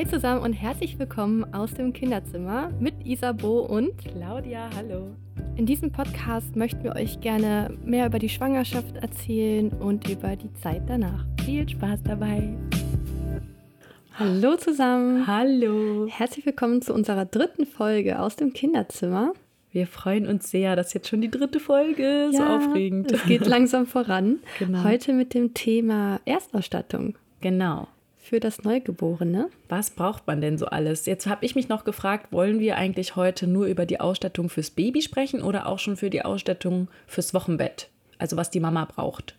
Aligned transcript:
Hi 0.00 0.06
zusammen 0.06 0.40
und 0.40 0.54
herzlich 0.54 0.98
willkommen 0.98 1.52
aus 1.52 1.74
dem 1.74 1.92
Kinderzimmer 1.92 2.70
mit 2.80 2.94
Isabo 3.04 3.60
und 3.60 3.98
Claudia, 3.98 4.70
hallo. 4.74 5.08
In 5.56 5.66
diesem 5.66 5.92
Podcast 5.92 6.56
möchten 6.56 6.82
wir 6.84 6.96
euch 6.96 7.20
gerne 7.20 7.76
mehr 7.84 8.06
über 8.06 8.18
die 8.18 8.30
Schwangerschaft 8.30 8.96
erzählen 8.96 9.68
und 9.68 10.08
über 10.08 10.36
die 10.36 10.50
Zeit 10.54 10.84
danach. 10.86 11.26
Viel 11.44 11.68
Spaß 11.68 12.02
dabei. 12.02 12.48
Hallo 14.18 14.56
zusammen. 14.56 15.26
Hallo. 15.26 16.06
Herzlich 16.08 16.46
willkommen 16.46 16.80
zu 16.80 16.94
unserer 16.94 17.26
dritten 17.26 17.66
Folge 17.66 18.20
aus 18.20 18.36
dem 18.36 18.54
Kinderzimmer. 18.54 19.34
Wir 19.70 19.86
freuen 19.86 20.26
uns 20.26 20.50
sehr, 20.50 20.76
das 20.76 20.86
ist 20.86 20.94
jetzt 20.94 21.08
schon 21.08 21.20
die 21.20 21.30
dritte 21.30 21.60
Folge. 21.60 22.30
Ja, 22.32 22.38
so 22.38 22.42
aufregend. 22.42 23.12
Es 23.12 23.24
geht 23.24 23.46
langsam 23.46 23.84
voran. 23.84 24.38
Genau. 24.58 24.82
Heute 24.82 25.12
mit 25.12 25.34
dem 25.34 25.52
Thema 25.52 26.20
Erstausstattung. 26.24 27.18
Genau 27.42 27.86
für 28.30 28.38
das 28.38 28.62
Neugeborene. 28.62 29.50
Was 29.68 29.90
braucht 29.90 30.28
man 30.28 30.40
denn 30.40 30.56
so 30.56 30.66
alles? 30.66 31.04
Jetzt 31.04 31.26
habe 31.26 31.44
ich 31.44 31.56
mich 31.56 31.68
noch 31.68 31.82
gefragt, 31.82 32.30
wollen 32.30 32.60
wir 32.60 32.76
eigentlich 32.76 33.16
heute 33.16 33.48
nur 33.48 33.66
über 33.66 33.86
die 33.86 33.98
Ausstattung 33.98 34.48
fürs 34.48 34.70
Baby 34.70 35.02
sprechen 35.02 35.42
oder 35.42 35.66
auch 35.66 35.80
schon 35.80 35.96
für 35.96 36.10
die 36.10 36.24
Ausstattung 36.24 36.86
fürs 37.08 37.34
Wochenbett? 37.34 37.88
Also 38.18 38.36
was 38.36 38.48
die 38.48 38.60
Mama 38.60 38.84
braucht. 38.84 39.34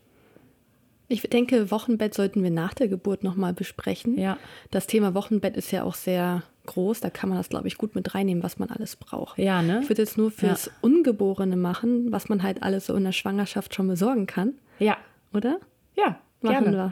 Ich 1.07 1.21
denke, 1.21 1.71
Wochenbett 1.71 2.13
sollten 2.13 2.43
wir 2.43 2.52
nach 2.52 2.73
der 2.73 2.89
Geburt 2.89 3.23
nochmal 3.23 3.53
besprechen. 3.53 4.17
Ja. 4.17 4.38
Das 4.71 4.88
Thema 4.88 5.13
Wochenbett 5.13 5.55
ist 5.55 5.71
ja 5.71 5.83
auch 5.83 5.95
sehr 5.95 6.44
groß. 6.66 6.99
Da 6.99 7.09
kann 7.09 7.30
man 7.30 7.38
das, 7.38 7.47
glaube 7.47 7.69
ich, 7.69 7.77
gut 7.77 7.95
mit 7.95 8.13
reinnehmen, 8.13 8.44
was 8.44 8.59
man 8.59 8.69
alles 8.71 8.97
braucht. 8.97 9.38
Ja, 9.38 9.61
ne? 9.61 9.80
Ich 9.83 9.89
würde 9.89 10.02
jetzt 10.02 10.17
nur 10.17 10.31
fürs 10.31 10.66
ja. 10.66 10.71
Ungeborene 10.81 11.55
machen, 11.55 12.11
was 12.11 12.27
man 12.27 12.44
halt 12.44 12.61
alles 12.61 12.88
so 12.88 12.95
in 12.95 13.05
der 13.05 13.13
Schwangerschaft 13.13 13.73
schon 13.73 13.88
besorgen 13.88 14.27
kann. 14.27 14.55
Ja. 14.80 14.97
Oder? 15.33 15.59
Ja, 15.95 16.19
machen 16.41 16.66
gerne. 16.66 16.71
wir. 16.71 16.91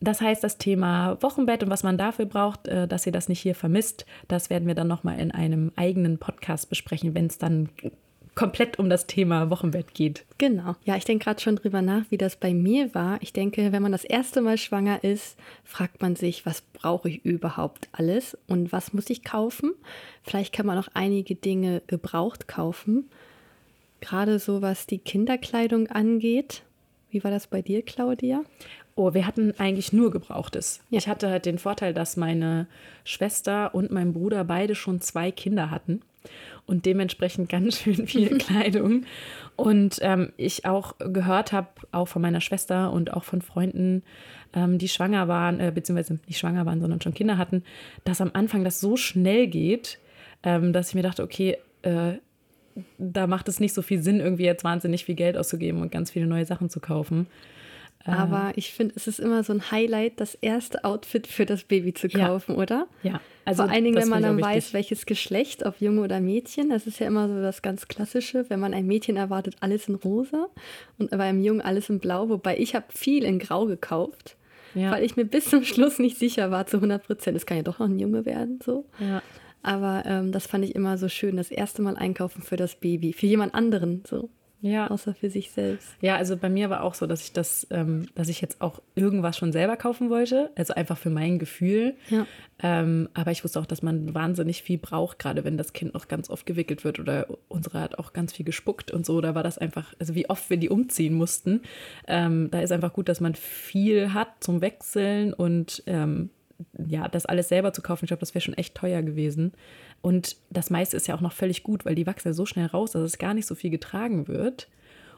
Das 0.00 0.20
heißt, 0.22 0.42
das 0.42 0.56
Thema 0.56 1.18
Wochenbett 1.20 1.62
und 1.62 1.70
was 1.70 1.82
man 1.82 1.98
dafür 1.98 2.24
braucht, 2.24 2.66
äh, 2.68 2.88
dass 2.88 3.06
ihr 3.06 3.12
das 3.12 3.28
nicht 3.28 3.40
hier 3.40 3.54
vermisst, 3.54 4.06
das 4.28 4.48
werden 4.48 4.66
wir 4.66 4.74
dann 4.74 4.88
nochmal 4.88 5.18
in 5.18 5.30
einem 5.30 5.72
eigenen 5.76 6.18
Podcast 6.18 6.70
besprechen, 6.70 7.14
wenn 7.14 7.26
es 7.26 7.36
dann 7.38 7.68
komplett 8.34 8.78
um 8.78 8.88
das 8.88 9.06
Thema 9.06 9.50
Wochenbett 9.50 9.92
geht. 9.92 10.24
Genau. 10.38 10.74
Ja, 10.84 10.96
ich 10.96 11.04
denke 11.04 11.24
gerade 11.24 11.42
schon 11.42 11.56
drüber 11.56 11.82
nach, 11.82 12.04
wie 12.08 12.16
das 12.16 12.36
bei 12.36 12.54
mir 12.54 12.94
war. 12.94 13.18
Ich 13.20 13.34
denke, 13.34 13.72
wenn 13.72 13.82
man 13.82 13.92
das 13.92 14.04
erste 14.04 14.40
Mal 14.40 14.56
schwanger 14.56 15.04
ist, 15.04 15.36
fragt 15.64 16.00
man 16.00 16.16
sich, 16.16 16.46
was 16.46 16.62
brauche 16.62 17.10
ich 17.10 17.24
überhaupt 17.24 17.88
alles 17.92 18.38
und 18.46 18.72
was 18.72 18.94
muss 18.94 19.10
ich 19.10 19.24
kaufen? 19.24 19.74
Vielleicht 20.22 20.54
kann 20.54 20.64
man 20.64 20.78
auch 20.78 20.88
einige 20.94 21.34
Dinge 21.34 21.82
gebraucht 21.86 22.48
kaufen. 22.48 23.10
Gerade 24.00 24.38
so, 24.38 24.62
was 24.62 24.86
die 24.86 24.98
Kinderkleidung 24.98 25.88
angeht. 25.88 26.62
Wie 27.10 27.22
war 27.24 27.30
das 27.30 27.48
bei 27.48 27.60
dir, 27.60 27.82
Claudia? 27.82 28.42
Oh, 29.00 29.14
wir 29.14 29.26
hatten 29.26 29.54
eigentlich 29.56 29.94
nur 29.94 30.10
Gebrauchtes. 30.10 30.82
Ja. 30.90 30.98
Ich 30.98 31.08
hatte 31.08 31.30
halt 31.30 31.46
den 31.46 31.56
Vorteil, 31.56 31.94
dass 31.94 32.18
meine 32.18 32.66
Schwester 33.02 33.74
und 33.74 33.90
mein 33.90 34.12
Bruder 34.12 34.44
beide 34.44 34.74
schon 34.74 35.00
zwei 35.00 35.30
Kinder 35.30 35.70
hatten 35.70 36.02
und 36.66 36.84
dementsprechend 36.84 37.48
ganz 37.48 37.78
schön 37.78 38.06
viel 38.06 38.28
Kleidung. 38.38 39.06
Und 39.56 40.00
ähm, 40.02 40.34
ich 40.36 40.66
auch 40.66 40.96
gehört 40.98 41.52
habe, 41.52 41.68
auch 41.92 42.08
von 42.08 42.20
meiner 42.20 42.42
Schwester 42.42 42.92
und 42.92 43.14
auch 43.14 43.24
von 43.24 43.40
Freunden, 43.40 44.02
ähm, 44.52 44.76
die 44.76 44.88
schwanger 44.90 45.28
waren, 45.28 45.60
äh, 45.60 45.72
beziehungsweise 45.74 46.18
nicht 46.26 46.38
schwanger 46.38 46.66
waren, 46.66 46.82
sondern 46.82 47.00
schon 47.00 47.14
Kinder 47.14 47.38
hatten, 47.38 47.64
dass 48.04 48.20
am 48.20 48.32
Anfang 48.34 48.64
das 48.64 48.80
so 48.80 48.98
schnell 48.98 49.46
geht, 49.46 49.98
ähm, 50.42 50.74
dass 50.74 50.90
ich 50.90 50.94
mir 50.94 51.02
dachte, 51.02 51.22
okay, 51.22 51.56
äh, 51.80 52.18
da 52.98 53.26
macht 53.26 53.48
es 53.48 53.60
nicht 53.60 53.72
so 53.72 53.80
viel 53.80 54.02
Sinn, 54.02 54.20
irgendwie 54.20 54.44
jetzt 54.44 54.62
wahnsinnig 54.62 55.06
viel 55.06 55.14
Geld 55.14 55.38
auszugeben 55.38 55.80
und 55.80 55.90
ganz 55.90 56.10
viele 56.10 56.26
neue 56.26 56.44
Sachen 56.44 56.68
zu 56.68 56.80
kaufen. 56.80 57.28
Aber 58.04 58.52
ich 58.56 58.72
finde, 58.72 58.94
es 58.96 59.06
ist 59.06 59.20
immer 59.20 59.44
so 59.44 59.52
ein 59.52 59.70
Highlight, 59.70 60.20
das 60.20 60.34
erste 60.34 60.84
Outfit 60.84 61.26
für 61.26 61.44
das 61.44 61.64
Baby 61.64 61.92
zu 61.92 62.08
kaufen, 62.08 62.52
ja. 62.56 62.62
oder? 62.62 62.86
Ja. 63.02 63.20
Also 63.44 63.64
Vor 63.64 63.72
allen 63.72 63.84
Dingen, 63.84 63.96
wenn 63.96 64.08
man 64.08 64.22
dann 64.22 64.40
weiß, 64.40 64.72
welches 64.72 65.06
Geschlecht, 65.06 65.66
ob 65.66 65.80
Junge 65.80 66.02
oder 66.02 66.20
Mädchen. 66.20 66.70
Das 66.70 66.86
ist 66.86 66.98
ja 66.98 67.06
immer 67.06 67.28
so 67.28 67.40
das 67.42 67.62
ganz 67.62 67.88
Klassische. 67.88 68.46
Wenn 68.48 68.60
man 68.60 68.74
ein 68.74 68.86
Mädchen 68.86 69.16
erwartet, 69.16 69.56
alles 69.60 69.88
in 69.88 69.96
rosa 69.96 70.48
und 70.98 71.10
bei 71.10 71.24
einem 71.24 71.42
Jungen 71.42 71.60
alles 71.60 71.90
in 71.90 71.98
blau. 71.98 72.28
Wobei 72.28 72.58
ich 72.58 72.74
habe 72.74 72.86
viel 72.88 73.24
in 73.24 73.38
grau 73.38 73.66
gekauft, 73.66 74.36
ja. 74.74 74.92
weil 74.92 75.04
ich 75.04 75.16
mir 75.16 75.24
bis 75.24 75.46
zum 75.46 75.64
Schluss 75.64 75.98
nicht 75.98 76.18
sicher 76.18 76.50
war 76.50 76.66
zu 76.66 76.76
100 76.78 77.04
Prozent. 77.04 77.36
Es 77.36 77.44
kann 77.44 77.58
ja 77.58 77.62
doch 77.62 77.78
noch 77.78 77.88
ein 77.88 77.98
Junge 77.98 78.24
werden, 78.24 78.60
so. 78.64 78.86
Ja. 78.98 79.22
Aber 79.62 80.04
ähm, 80.06 80.32
das 80.32 80.46
fand 80.46 80.64
ich 80.64 80.74
immer 80.74 80.96
so 80.96 81.08
schön, 81.08 81.36
das 81.36 81.50
erste 81.50 81.82
Mal 81.82 81.96
einkaufen 81.96 82.42
für 82.42 82.56
das 82.56 82.76
Baby, 82.76 83.12
für 83.12 83.26
jemand 83.26 83.54
anderen, 83.54 84.02
so. 84.08 84.30
Ja. 84.62 84.88
Außer 84.88 85.14
für 85.14 85.30
sich 85.30 85.50
selbst. 85.50 85.88
Ja, 86.00 86.16
also 86.16 86.36
bei 86.36 86.48
mir 86.48 86.68
war 86.70 86.82
auch 86.82 86.94
so, 86.94 87.06
dass 87.06 87.22
ich 87.22 87.32
das, 87.32 87.66
ähm, 87.70 88.06
dass 88.14 88.28
ich 88.28 88.40
jetzt 88.40 88.60
auch 88.60 88.82
irgendwas 88.94 89.36
schon 89.36 89.52
selber 89.52 89.76
kaufen 89.76 90.10
wollte. 90.10 90.50
Also 90.54 90.74
einfach 90.74 90.98
für 90.98 91.10
mein 91.10 91.38
Gefühl. 91.38 91.94
Ja. 92.08 92.26
Ähm, 92.62 93.08
aber 93.14 93.30
ich 93.30 93.42
wusste 93.42 93.58
auch, 93.58 93.66
dass 93.66 93.82
man 93.82 94.14
wahnsinnig 94.14 94.62
viel 94.62 94.78
braucht, 94.78 95.18
gerade 95.18 95.44
wenn 95.44 95.56
das 95.56 95.72
Kind 95.72 95.94
noch 95.94 96.08
ganz 96.08 96.28
oft 96.28 96.44
gewickelt 96.44 96.84
wird 96.84 96.98
oder 96.98 97.26
unsere 97.48 97.80
hat 97.80 97.98
auch 97.98 98.12
ganz 98.12 98.32
viel 98.34 98.44
gespuckt 98.44 98.90
und 98.90 99.06
so. 99.06 99.20
Da 99.20 99.34
war 99.34 99.42
das 99.42 99.56
einfach, 99.56 99.94
also 99.98 100.14
wie 100.14 100.28
oft 100.28 100.50
wir 100.50 100.58
die 100.58 100.68
umziehen 100.68 101.14
mussten. 101.14 101.62
Ähm, 102.06 102.50
da 102.50 102.60
ist 102.60 102.72
einfach 102.72 102.92
gut, 102.92 103.08
dass 103.08 103.20
man 103.20 103.34
viel 103.34 104.12
hat 104.12 104.28
zum 104.40 104.60
Wechseln 104.60 105.32
und 105.32 105.82
ähm, 105.86 106.30
ja, 106.86 107.08
das 107.08 107.26
alles 107.26 107.48
selber 107.48 107.72
zu 107.72 107.82
kaufen, 107.82 108.04
ich 108.04 108.08
glaube, 108.08 108.20
das 108.20 108.34
wäre 108.34 108.42
schon 108.42 108.54
echt 108.54 108.74
teuer 108.74 109.02
gewesen. 109.02 109.52
Und 110.02 110.36
das 110.50 110.70
meiste 110.70 110.96
ist 110.96 111.06
ja 111.06 111.14
auch 111.14 111.20
noch 111.20 111.32
völlig 111.32 111.62
gut, 111.62 111.84
weil 111.84 111.94
die 111.94 112.06
wachsen 112.06 112.28
ja 112.28 112.32
so 112.32 112.46
schnell 112.46 112.66
raus, 112.66 112.92
dass 112.92 113.02
es 113.02 113.18
gar 113.18 113.34
nicht 113.34 113.46
so 113.46 113.54
viel 113.54 113.70
getragen 113.70 114.28
wird. 114.28 114.68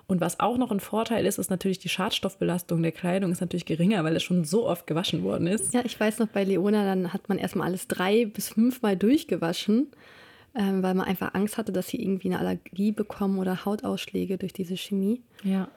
Und 0.08 0.20
was 0.20 0.40
auch 0.40 0.58
noch 0.58 0.72
ein 0.72 0.80
Vorteil 0.80 1.24
ist, 1.26 1.38
ist 1.38 1.50
natürlich 1.50 1.78
die 1.78 1.88
Schadstoffbelastung 1.88 2.82
der 2.82 2.92
Kleidung 2.92 3.30
ist 3.30 3.40
natürlich 3.40 3.64
geringer, 3.64 4.02
weil 4.02 4.16
es 4.16 4.22
schon 4.22 4.44
so 4.44 4.68
oft 4.68 4.86
gewaschen 4.86 5.22
worden 5.22 5.46
ist. 5.46 5.72
Ja, 5.72 5.82
ich 5.84 5.98
weiß 5.98 6.18
noch, 6.18 6.28
bei 6.28 6.44
Leona, 6.44 6.84
dann 6.84 7.12
hat 7.12 7.28
man 7.28 7.38
erstmal 7.38 7.68
alles 7.68 7.86
drei 7.86 8.26
bis 8.26 8.50
fünfmal 8.50 8.96
durchgewaschen, 8.96 9.86
ähm, 10.54 10.82
weil 10.82 10.94
man 10.94 11.06
einfach 11.06 11.34
Angst 11.34 11.56
hatte, 11.56 11.72
dass 11.72 11.88
sie 11.88 12.02
irgendwie 12.02 12.28
eine 12.28 12.40
Allergie 12.40 12.92
bekommen 12.92 13.38
oder 13.38 13.64
Hautausschläge 13.64 14.38
durch 14.38 14.52
diese 14.52 14.76
Chemie. 14.76 15.22
Ja. 15.44 15.68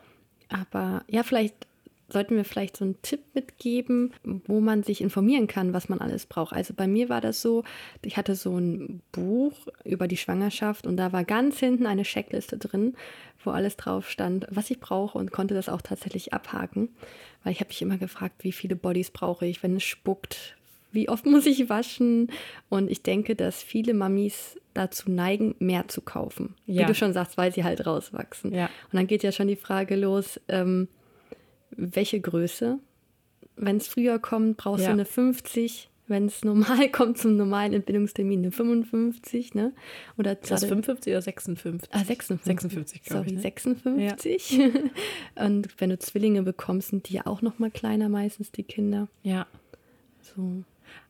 Aber 0.50 1.04
ja, 1.08 1.24
vielleicht 1.24 1.68
sollten 2.10 2.36
wir 2.36 2.46
vielleicht 2.46 2.78
so 2.78 2.86
einen 2.86 3.02
Tipp 3.02 3.22
mitgeben, 3.34 4.14
wo 4.46 4.60
man 4.60 4.84
sich 4.84 5.02
informieren 5.02 5.48
kann, 5.48 5.74
was 5.74 5.90
man 5.90 6.00
alles 6.00 6.26
braucht. 6.26 6.54
Also 6.54 6.74
bei 6.74 6.88
mir 6.88 7.10
war 7.10 7.22
das 7.22 7.42
so, 7.42 7.64
ich 8.04 8.18
hatte 8.18 8.36
so 8.36 8.58
ein 8.58 9.02
Buch 9.12 9.54
über 9.84 10.08
die 10.08 10.18
Schwangerschaft 10.18 10.86
und 10.86 10.98
da 10.98 11.12
war 11.12 11.24
ganz 11.24 11.60
hinten 11.60 11.86
eine 11.86 12.04
Checkliste 12.04 12.58
drin, 12.58 12.96
wo 13.44 13.52
alles 13.52 13.78
drauf 13.78 14.10
stand, 14.10 14.48
was 14.50 14.70
ich 14.72 14.80
brauche 14.80 15.18
und 15.18 15.32
konnte 15.32 15.54
das 15.54 15.70
auch 15.70 15.82
tatsächlich 15.82 16.34
abhaken, 16.34 16.90
weil 17.44 17.54
ich 17.54 17.60
habe 17.60 17.70
mich 17.70 17.82
immer 17.82 17.98
gefragt, 17.98 18.44
wie 18.44 18.52
viele 18.52 18.76
Bodies 18.76 19.12
brauche 19.12 19.46
ich, 19.46 19.64
wenn 19.64 19.76
es 19.76 19.84
spuckt, 19.84 20.56
wie 20.92 21.10
oft 21.10 21.26
muss 21.26 21.46
ich 21.46 21.70
waschen 21.70 22.32
und 22.70 22.90
ich 22.90 23.02
denke, 23.02 23.36
dass 23.36 23.64
viele 23.64 23.94
Mamis 23.94 24.60
dazu 24.74 25.10
neigen, 25.10 25.56
mehr 25.60 25.88
zu 25.88 26.02
kaufen. 26.02 26.56
Ja. 26.66 26.82
Wie 26.82 26.86
du 26.86 26.96
schon 26.96 27.14
sagst, 27.14 27.38
weil 27.38 27.54
sie 27.54 27.64
halt 27.64 27.86
rauswachsen. 27.86 28.54
Ja. 28.54 28.66
Und 28.66 28.94
dann 28.94 29.08
geht 29.08 29.24
ja 29.24 29.32
schon 29.32 29.48
die 29.48 29.56
Frage 29.56 29.96
los, 29.96 30.40
ähm, 30.48 30.90
welche 31.78 32.20
Größe. 32.20 32.80
Wenn 33.56 33.78
es 33.78 33.88
früher 33.88 34.20
kommt, 34.20 34.58
brauchst 34.58 34.84
ja. 34.84 34.90
du 34.90 34.94
eine 34.94 35.06
50. 35.06 35.90
Wenn 36.08 36.28
es 36.28 36.44
normal 36.44 36.90
kommt 36.92 37.18
zum 37.18 37.36
normalen 37.36 37.74
Entbindungstermin, 37.74 38.40
eine 38.40 38.52
55, 38.52 39.56
ne? 39.56 39.74
Oder 40.18 40.40
ist 40.40 40.52
das 40.52 40.66
55 40.66 41.12
oder 41.12 41.22
56? 41.22 41.90
Ah, 41.92 42.04
56. 42.04 42.46
56, 42.46 43.02
Sorry, 43.06 43.28
ich, 43.28 43.34
ne? 43.34 43.42
56. 43.42 44.52
Ja. 44.52 44.68
Und 45.46 45.70
wenn 45.80 45.90
du 45.90 45.98
Zwillinge 45.98 46.44
bekommst, 46.44 46.90
sind 46.90 47.10
die 47.10 47.16
ja 47.16 47.26
auch 47.26 47.42
noch 47.42 47.58
mal 47.58 47.72
kleiner 47.72 48.08
meistens, 48.10 48.52
die 48.52 48.64
Kinder. 48.64 49.08
Ja. 49.24 49.48
So. 50.22 50.64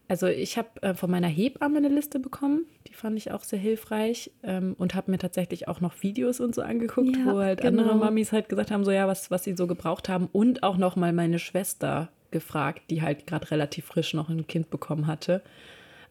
Also 0.07 0.27
ich 0.27 0.57
habe 0.57 0.69
äh, 0.81 0.93
von 0.93 1.09
meiner 1.09 1.27
Hebamme 1.27 1.77
eine 1.77 1.87
Liste 1.87 2.19
bekommen, 2.19 2.65
die 2.87 2.93
fand 2.93 3.17
ich 3.17 3.31
auch 3.31 3.43
sehr 3.43 3.57
hilfreich 3.57 4.31
ähm, 4.43 4.75
und 4.77 4.93
habe 4.93 5.09
mir 5.09 5.17
tatsächlich 5.17 5.67
auch 5.67 5.81
noch 5.81 6.03
Videos 6.03 6.39
und 6.39 6.53
so 6.53 6.61
angeguckt, 6.61 7.15
ja, 7.17 7.25
wo 7.25 7.39
halt 7.39 7.61
genau. 7.61 7.81
andere 7.81 7.97
Mamis 7.97 8.31
halt 8.31 8.47
gesagt 8.47 8.69
haben, 8.69 8.85
so 8.85 8.91
ja, 8.91 9.07
was, 9.07 9.31
was 9.31 9.43
sie 9.43 9.55
so 9.55 9.65
gebraucht 9.65 10.07
haben. 10.07 10.29
Und 10.31 10.61
auch 10.61 10.77
noch 10.77 10.95
mal 10.95 11.11
meine 11.11 11.39
Schwester 11.39 12.09
gefragt, 12.29 12.83
die 12.89 13.01
halt 13.01 13.25
gerade 13.25 13.49
relativ 13.49 13.85
frisch 13.85 14.13
noch 14.13 14.29
ein 14.29 14.45
Kind 14.45 14.69
bekommen 14.69 15.07
hatte, 15.07 15.41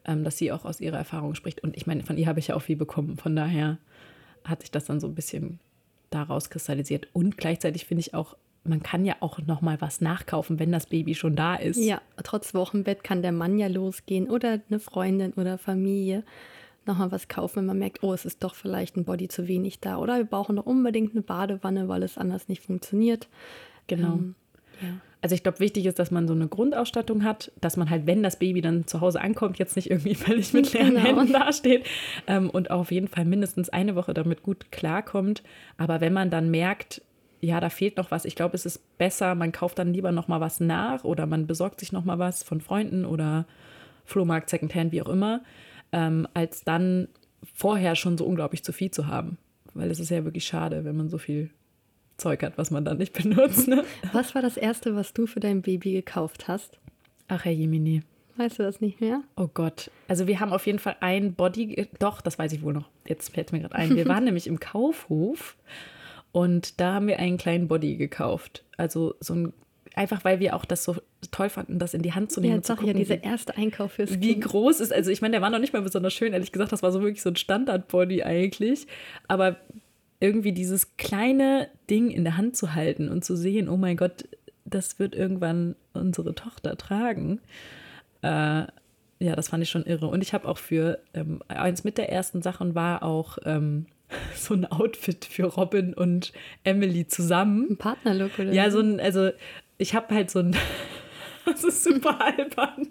ähm, 0.05 0.25
dass 0.25 0.39
sie 0.39 0.51
auch 0.51 0.65
aus 0.65 0.81
ihrer 0.81 0.99
Erfahrung 0.99 1.37
spricht. 1.37 1.63
Und 1.63 1.77
ich 1.77 1.87
meine, 1.87 2.03
von 2.03 2.19
ihr 2.19 2.27
habe 2.27 2.41
ich 2.41 2.49
ja 2.49 2.57
auch 2.57 2.63
viel 2.63 2.77
bekommen, 2.77 3.17
von 3.17 3.37
daher 3.37 3.79
hat 4.45 4.63
sich 4.63 4.73
das 4.73 4.87
dann 4.87 5.01
so 5.01 5.07
ein 5.07 5.15
bisschen 5.15 5.61
daraus 6.11 6.51
kristallisiert. 6.51 7.09
Und 7.13 7.37
gleichzeitig 7.37 7.87
finde 7.87 8.01
ich 8.01 8.15
auch 8.15 8.37
man 8.65 8.83
kann 8.83 9.05
ja 9.05 9.17
auch 9.21 9.39
noch 9.41 9.61
mal 9.61 9.81
was 9.81 10.01
nachkaufen, 10.01 10.59
wenn 10.59 10.73
das 10.73 10.87
Baby 10.87 11.15
schon 11.15 11.37
da 11.37 11.55
ist. 11.55 11.77
Ja, 11.77 12.01
trotz 12.23 12.55
Wochenbett 12.55 13.05
kann 13.05 13.23
der 13.23 13.33
Mann 13.33 13.59
ja 13.59 13.69
losgehen 13.69 14.29
oder 14.31 14.61
eine 14.69 14.81
Freundin 14.81 15.33
oder 15.35 15.59
Familie 15.59 16.25
noch 16.87 16.99
mal 16.99 17.13
was 17.13 17.29
kaufen, 17.29 17.57
wenn 17.57 17.67
man 17.67 17.79
merkt, 17.79 18.03
oh, 18.03 18.13
es 18.13 18.25
ist 18.25 18.43
doch 18.43 18.55
vielleicht 18.55 18.97
ein 18.97 19.05
Body 19.05 19.29
zu 19.29 19.49
wenig 19.49 19.81
da 19.81 19.99
oder 19.99 20.19
wir 20.19 20.25
brauchen 20.25 20.57
doch 20.57 20.67
unbedingt 20.67 21.13
eine 21.13 21.23
Badewanne, 21.23 21.89
weil 21.89 22.03
es 22.03 22.19
anders 22.19 22.49
nicht 22.49 22.63
funktioniert. 22.63 23.29
Genau. 23.87 24.15
Ähm, 24.15 24.35
ja. 24.81 24.89
Also 25.23 25.35
ich 25.35 25.43
glaube, 25.43 25.61
wichtig 25.61 25.87
ist, 25.87 25.99
dass 25.99 26.11
man 26.11 26.29
so 26.29 26.35
eine 26.35 26.49
Grundausstattung 26.49 27.25
hat, 27.25 27.51
dass 27.59 27.79
man 27.79 27.89
halt, 27.89 28.07
wenn 28.07 28.23
das 28.23 28.39
Baby 28.39 28.61
dann 28.61 28.87
zu 28.87 29.01
Hause 29.01 29.23
ankommt, 29.23 29.59
jetzt 29.59 29.77
nicht 29.77 29.91
irgendwie 29.91 30.15
völlig 30.15 30.53
mit 30.53 30.73
leeren 30.75 30.97
genau. 30.97 31.01
Händen 31.01 31.33
dasteht 31.33 31.87
ähm, 32.27 32.51
und 32.51 32.71
auf 32.71 32.91
jeden 32.91 33.09
Fall 33.09 33.25
mindestens 33.25 33.71
eine 33.71 33.95
Woche 33.95 34.13
damit 34.13 34.43
gut 34.43 34.71
klarkommt. 34.71 35.43
Aber 35.79 36.03
wenn 36.03 36.13
man 36.13 36.31
dann 36.31 36.51
merkt, 36.51 37.01
ja, 37.45 37.61
da 37.61 37.69
fehlt 37.69 37.97
noch 37.97 38.11
was. 38.11 38.25
Ich 38.25 38.35
glaube, 38.35 38.55
es 38.55 38.67
ist 38.67 38.99
besser, 38.99 39.35
man 39.35 39.53
kauft 39.53 39.79
dann 39.79 39.93
lieber 39.93 40.13
noch 40.13 40.29
mal 40.29 40.41
was 40.41 40.61
nach 40.61 41.05
oder 41.05 41.27
man 41.27 41.47
besorgt 41.47 41.81
sich 41.81 41.93
noch 41.93 42.05
mal 42.05 42.19
was 42.19 42.43
von 42.43 42.61
Freunden 42.61 43.05
oder 43.05 43.47
Flohmarkt, 44.05 44.51
Secondhand, 44.51 44.93
wie 44.93 45.03
auch 45.03 45.09
immer, 45.09 45.43
ähm, 45.93 46.27
als 46.35 46.65
dann 46.65 47.09
vorher 47.55 47.97
schon 47.97 48.19
so 48.19 48.25
unglaublich 48.25 48.65
zu 48.65 48.73
viel 48.73 48.91
zu 48.91 49.07
haben. 49.07 49.39
Weil 49.75 49.91
es 49.91 50.01
ist 50.01 50.11
ja 50.11 50.25
wirklich 50.25 50.45
schade, 50.45 50.85
wenn 50.85 50.97
man 50.97 51.09
so 51.09 51.19
viel 51.19 51.51
Zeug 52.17 52.43
hat, 52.43 52.57
was 52.57 52.71
man 52.71 52.85
dann 52.85 52.99
nicht 52.99 53.13
benutzt. 53.23 53.69
Ne? 53.69 53.85
Was 54.13 54.35
war 54.35 54.43
das 54.43 54.57
Erste, 54.57 54.97
was 54.97 55.13
du 55.13 55.27
für 55.27 55.41
dein 55.41 55.63
Baby 55.63 55.93
gekauft 55.93 56.49
hast? 56.49 56.79
Ach, 57.29 57.45
Herr 57.45 57.53
Jemini. 57.53 58.03
Weißt 58.37 58.59
du 58.59 58.65
das 58.65 58.81
nicht 58.81 59.01
mehr? 59.01 59.23
Oh 59.37 59.49
Gott. 59.53 59.91
Also 60.09 60.27
wir 60.27 60.41
haben 60.41 60.53
auf 60.53 60.67
jeden 60.67 60.81
Fall 60.81 60.97
ein 61.01 61.35
Body. 61.35 61.89
Doch, 62.01 62.21
das 62.21 62.39
weiß 62.39 62.53
ich 62.53 62.63
wohl 62.63 62.73
noch. 62.73 62.89
Jetzt 63.07 63.33
fällt 63.33 63.49
es 63.49 63.53
mir 63.53 63.61
gerade 63.61 63.77
ein. 63.77 63.95
Wir 63.95 64.07
waren 64.09 64.25
nämlich 64.25 64.49
im 64.49 64.59
Kaufhof 64.59 65.57
und 66.35 66.81
da 66.81 66.95
haben 66.95 67.07
wir 67.07 67.21
einen 67.21 67.37
kleinen 67.37 67.69
Body 67.69 67.97
gekauft. 67.97 68.65
Also 68.77 69.15
so 69.21 69.35
ein. 69.35 69.53
Einfach 69.95 70.25
weil 70.25 70.41
wir 70.41 70.57
auch 70.57 70.65
das 70.65 70.83
so 70.83 70.97
toll 71.31 71.49
fanden, 71.49 71.79
das 71.79 71.95
in 71.95 72.03
die 72.03 72.13
Hand 72.13 72.33
zu 72.33 72.41
nehmen. 72.41 72.51
Ja, 72.51 72.57
und 72.57 72.67
zu 72.67 72.73
doch, 72.73 72.83
ja, 72.83 72.89
gucken, 72.89 72.99
dieser 72.99 73.23
erste 73.23 73.57
Einkauf 73.57 73.93
fürs 73.93 74.21
wie 74.21 74.33
Kind. 74.33 74.43
groß 74.43 74.81
ist. 74.81 74.93
Also 74.93 75.13
ich 75.13 75.23
meine, 75.23 75.31
der 75.31 75.43
war 75.43 75.51
noch 75.51 75.61
nicht 75.61 75.73
mal 75.73 75.83
besonders 75.83 76.13
schön, 76.13 76.33
ehrlich 76.33 76.51
gesagt. 76.51 76.73
Das 76.73 76.83
war 76.83 76.91
so 76.91 77.01
wirklich 77.03 77.23
so 77.23 77.31
ein 77.31 77.37
Standard-Body 77.37 78.25
eigentlich. 78.25 78.89
Aber 79.29 79.59
irgendwie 80.19 80.51
dieses 80.51 80.97
kleine 80.97 81.69
Ding 81.89 82.11
in 82.11 82.25
der 82.25 82.37
Hand 82.37 82.57
zu 82.57 82.75
halten 82.75 83.09
und 83.09 83.25
zu 83.25 83.37
sehen, 83.37 83.69
oh 83.69 83.77
mein 83.77 83.97
Gott, 83.97 84.25
das 84.65 84.99
wird 84.99 85.15
irgendwann 85.15 85.77
unsere 85.93 86.35
Tochter 86.35 86.77
tragen. 86.77 87.41
Äh, 88.23 88.65
ja, 89.21 89.37
das 89.37 89.51
fand 89.51 89.63
ich 89.63 89.71
schon 89.71 89.85
irre. 89.85 90.09
Und 90.09 90.21
ich 90.21 90.35
habe 90.35 90.49
auch 90.49 90.59
für 90.59 90.99
ähm, 91.15 91.43
eins 91.47 91.85
mit 91.85 91.97
der 91.97 92.11
ersten 92.11 92.43
Sachen 92.43 92.75
war 92.75 93.05
auch 93.05 93.39
ähm, 93.45 93.87
so 94.35 94.55
ein 94.55 94.65
Outfit 94.67 95.25
für 95.25 95.45
Robin 95.45 95.95
und 95.95 96.33
Emily 96.65 97.07
zusammen. 97.07 97.69
Ein 97.71 97.77
Partnerlook 97.77 98.39
oder 98.39 98.53
Ja, 98.53 98.71
so 98.71 98.81
ein, 98.81 99.01
also 99.01 99.31
ich 99.79 99.95
habe 99.95 100.15
halt 100.15 100.31
so 100.31 100.41
ein, 100.41 100.57
das 101.47 101.65
ist 101.65 101.85
super 101.85 102.19
albern. 102.25 102.89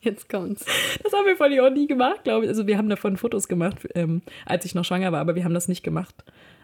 Jetzt 0.00 0.28
kommt's. 0.28 0.64
Das 1.02 1.12
haben 1.12 1.26
wir 1.26 1.36
von 1.36 1.50
ihr 1.50 1.66
auch 1.66 1.70
nie 1.70 1.86
gemacht, 1.86 2.24
glaube 2.24 2.44
ich. 2.44 2.48
Also 2.48 2.66
wir 2.66 2.78
haben 2.78 2.88
davon 2.88 3.16
Fotos 3.16 3.48
gemacht, 3.48 3.88
ähm, 3.94 4.22
als 4.46 4.64
ich 4.64 4.74
noch 4.74 4.84
schwanger 4.84 5.10
war, 5.12 5.20
aber 5.20 5.34
wir 5.34 5.44
haben 5.44 5.54
das 5.54 5.66
nicht 5.66 5.82
gemacht, 5.82 6.14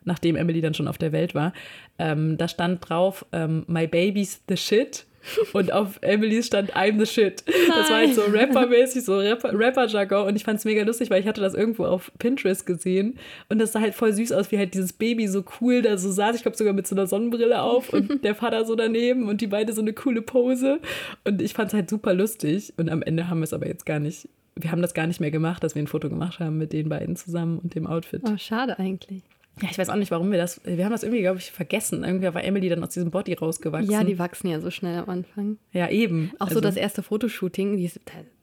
nachdem 0.05 0.37
Emily 0.37 0.61
dann 0.61 0.75
schon 0.75 0.87
auf 0.87 0.99
der 0.99 1.13
Welt 1.13 1.35
war. 1.35 1.53
Ähm, 1.99 2.37
da 2.39 2.47
stand 2.47 2.89
drauf, 2.89 3.27
ähm, 3.33 3.65
My 3.67 3.87
baby's 3.87 4.43
the 4.49 4.57
shit. 4.57 5.07
Und 5.53 5.73
auf 5.73 5.99
Emily's 6.03 6.47
stand 6.47 6.75
I'm 6.77 6.99
the 6.99 7.07
shit. 7.11 7.43
Das 7.69 7.91
war 7.91 7.97
halt 7.99 8.15
so 8.15 8.23
Rapper-mäßig, 8.23 9.05
so 9.05 9.19
Rapper- 9.19 9.53
Rapper-Jargon. 9.59 10.27
und 10.29 10.37
ich 10.37 10.45
fand 10.45 10.59
es 10.59 10.65
mega 10.65 10.83
lustig, 10.85 11.11
weil 11.11 11.21
ich 11.21 11.27
hatte 11.27 11.41
das 11.41 11.55
irgendwo 11.55 11.85
auf 11.85 12.13
Pinterest 12.19 12.67
gesehen. 12.67 13.19
Und 13.49 13.59
das 13.59 13.73
sah 13.73 13.81
halt 13.81 13.95
voll 13.95 14.13
süß 14.13 14.33
aus, 14.33 14.53
wie 14.53 14.59
halt 14.59 14.75
dieses 14.75 14.93
Baby 14.93 15.27
so 15.29 15.45
cool 15.61 15.83
da 15.83 15.97
so 15.97 16.11
saß. 16.11 16.37
Ich 16.37 16.43
glaube 16.43 16.57
sogar 16.57 16.73
mit 16.73 16.87
so 16.87 16.95
einer 16.95 17.07
Sonnenbrille 17.07 17.63
auf 17.63 17.93
und 17.93 18.23
der 18.25 18.35
Vater 18.35 18.65
so 18.65 18.75
daneben 18.75 19.29
und 19.29 19.41
die 19.41 19.47
beide 19.47 19.73
so 19.73 19.81
eine 19.81 19.93
coole 19.93 20.23
Pose. 20.23 20.79
Und 21.25 21.41
ich 21.43 21.53
fand 21.55 21.69
es 21.69 21.75
halt 21.75 21.91
super 21.91 22.15
lustig. 22.15 22.73
Und 22.77 22.91
am 22.91 23.03
Ende 23.03 23.29
haben 23.29 23.39
wir 23.41 23.45
es 23.45 23.53
aber 23.53 23.67
jetzt 23.67 23.87
gar 23.87 23.99
nicht, 24.01 24.29
wir 24.57 24.71
haben 24.71 24.83
das 24.83 24.95
gar 24.95 25.07
nicht 25.07 25.21
mehr 25.21 25.31
gemacht, 25.31 25.65
dass 25.65 25.75
wir 25.75 25.83
ein 25.83 25.87
Foto 25.89 26.09
gemacht 26.09 26.39
haben 26.41 26.59
mit 26.59 26.73
den 26.73 26.89
beiden 26.89 27.17
zusammen 27.17 27.59
und 27.59 27.75
dem 27.75 27.87
Outfit. 27.87 28.23
Oh, 28.27 28.37
schade 28.37 28.79
eigentlich. 28.79 29.23
Ja, 29.63 29.69
ich 29.71 29.79
weiß 29.79 29.89
auch 29.89 29.97
nicht, 29.97 30.11
warum 30.11 30.31
wir 30.33 30.39
das, 30.39 30.61
wir 30.65 30.85
haben 30.85 30.93
das 30.93 31.05
irgendwie, 31.05 31.23
glaube 31.23 31.39
ich, 31.39 31.53
vergessen. 31.53 32.03
Irgendwie 32.03 32.33
war 32.35 32.43
Emily 32.43 32.69
dann 32.69 32.83
aus 32.83 32.91
diesem 32.91 33.11
Body 33.13 33.35
rausgewachsen. 33.35 33.91
Ja, 33.91 34.03
die 34.03 34.19
wachsen 34.19 34.49
ja 34.49 34.61
so 34.61 34.71
schnell 34.71 34.99
am 34.99 35.09
Anfang. 35.09 35.59
Ja, 35.73 35.89
eben. 35.91 36.33
Auch 36.41 36.49
so 36.49 36.57
Also- 36.57 36.61
das 36.61 36.77
erste 36.77 37.03
Fotoshooting, 37.05 37.77
die 37.77 37.85
ist, 37.85 38.01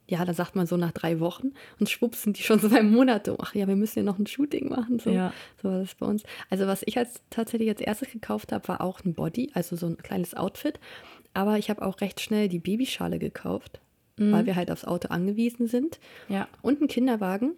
ja, 0.07 0.23
da 0.23 0.33
sagt 0.33 0.55
man 0.55 0.67
so 0.67 0.77
nach 0.77 0.93
drei 0.93 1.19
Wochen 1.19 1.51
und 1.79 1.89
schwupps 1.89 2.23
sind 2.23 2.37
die 2.37 2.43
schon 2.43 2.59
zwei 2.61 2.81
Monate. 2.83 3.35
Ach 3.41 3.53
ja, 3.53 3.67
wir 3.67 3.75
müssen 3.75 3.99
ja 3.99 4.03
noch 4.05 4.19
ein 4.19 4.25
Shooting 4.27 4.69
machen. 4.69 4.99
So, 4.99 5.09
Ja. 5.09 5.33
so 5.61 5.69
war 5.69 5.79
das 5.79 5.95
bei 5.95 6.05
uns. 6.05 6.23
Also 6.49 6.65
was 6.65 6.81
ich 6.85 6.97
als 6.97 7.21
tatsächlich 7.29 7.67
als 7.69 7.81
erstes 7.81 8.09
gekauft 8.11 8.53
habe, 8.53 8.65
war 8.69 8.79
auch 8.81 9.03
ein 9.03 9.13
Body, 9.13 9.51
also 9.53 9.75
so 9.75 9.87
ein 9.87 9.97
kleines 9.97 10.33
Outfit. 10.33 10.79
Aber 11.33 11.57
ich 11.57 11.69
habe 11.69 11.81
auch 11.81 11.99
recht 12.01 12.21
schnell 12.21 12.47
die 12.47 12.59
Babyschale 12.59 13.19
gekauft, 13.19 13.79
weil 14.17 14.45
wir 14.45 14.55
halt 14.55 14.69
aufs 14.69 14.85
Auto 14.85 15.07
angewiesen 15.07 15.67
sind. 15.67 15.99
Ja. 16.29 16.47
Und 16.61 16.79
einen 16.79 16.87
Kinderwagen, 16.89 17.53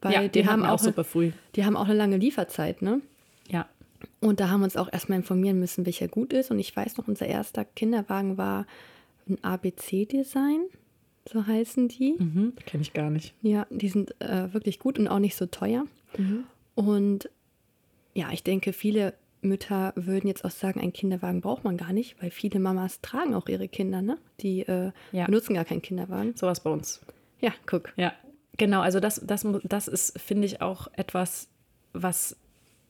weil 0.00 0.12
ja, 0.12 0.28
die, 0.28 0.46
haben 0.46 0.64
auch, 0.64 0.78
super 0.78 1.04
früh. 1.04 1.32
die 1.56 1.64
haben 1.64 1.76
auch 1.76 1.86
eine 1.86 1.94
lange 1.94 2.16
Lieferzeit, 2.16 2.82
ne? 2.82 3.00
Ja. 3.48 3.66
Und 4.20 4.40
da 4.40 4.48
haben 4.50 4.60
wir 4.60 4.64
uns 4.64 4.76
auch 4.76 4.92
erstmal 4.92 5.18
informieren 5.18 5.58
müssen, 5.58 5.84
welcher 5.86 6.06
gut 6.08 6.32
ist. 6.32 6.50
Und 6.50 6.58
ich 6.58 6.74
weiß 6.76 6.96
noch, 6.98 7.08
unser 7.08 7.26
erster 7.26 7.64
Kinderwagen 7.64 8.36
war 8.38 8.66
ein 9.28 9.42
ABC-Design, 9.42 10.60
so 11.30 11.46
heißen 11.46 11.88
die. 11.88 12.14
Mhm, 12.18 12.52
Kenne 12.64 12.82
ich 12.82 12.92
gar 12.92 13.10
nicht. 13.10 13.34
Ja, 13.42 13.66
die 13.70 13.88
sind 13.88 14.18
äh, 14.20 14.52
wirklich 14.52 14.78
gut 14.78 14.98
und 14.98 15.08
auch 15.08 15.18
nicht 15.18 15.36
so 15.36 15.46
teuer. 15.46 15.84
Und 16.74 17.28
ja, 18.14 18.30
ich 18.32 18.42
denke, 18.42 18.72
viele 18.72 19.14
Mütter 19.42 19.92
würden 19.96 20.26
jetzt 20.26 20.44
auch 20.44 20.50
sagen, 20.50 20.80
einen 20.80 20.92
Kinderwagen 20.92 21.40
braucht 21.40 21.64
man 21.64 21.76
gar 21.76 21.92
nicht, 21.92 22.20
weil 22.22 22.30
viele 22.30 22.58
Mamas 22.60 23.00
tragen 23.00 23.34
auch 23.34 23.48
ihre 23.48 23.68
Kinder, 23.68 24.00
ne? 24.02 24.18
Die 24.40 24.60
äh, 24.60 24.92
Ja. 25.12 25.26
benutzen 25.26 25.54
gar 25.54 25.64
keinen 25.64 25.82
Kinderwagen. 25.82 26.34
Sowas 26.36 26.60
bei 26.60 26.70
uns. 26.70 27.00
Ja, 27.40 27.52
guck. 27.66 27.92
Ja. 27.96 28.12
Genau, 28.58 28.80
also 28.80 29.00
das, 29.00 29.20
das, 29.24 29.46
das 29.64 29.88
ist, 29.88 30.20
finde 30.20 30.46
ich, 30.46 30.60
auch 30.60 30.88
etwas, 30.94 31.48
was, 31.92 32.36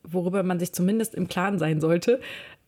worüber 0.03 0.43
man 0.43 0.59
sich 0.59 0.73
zumindest 0.73 1.15
im 1.15 1.29
Klaren 1.29 1.59
sein 1.59 1.81
sollte, 1.81 2.20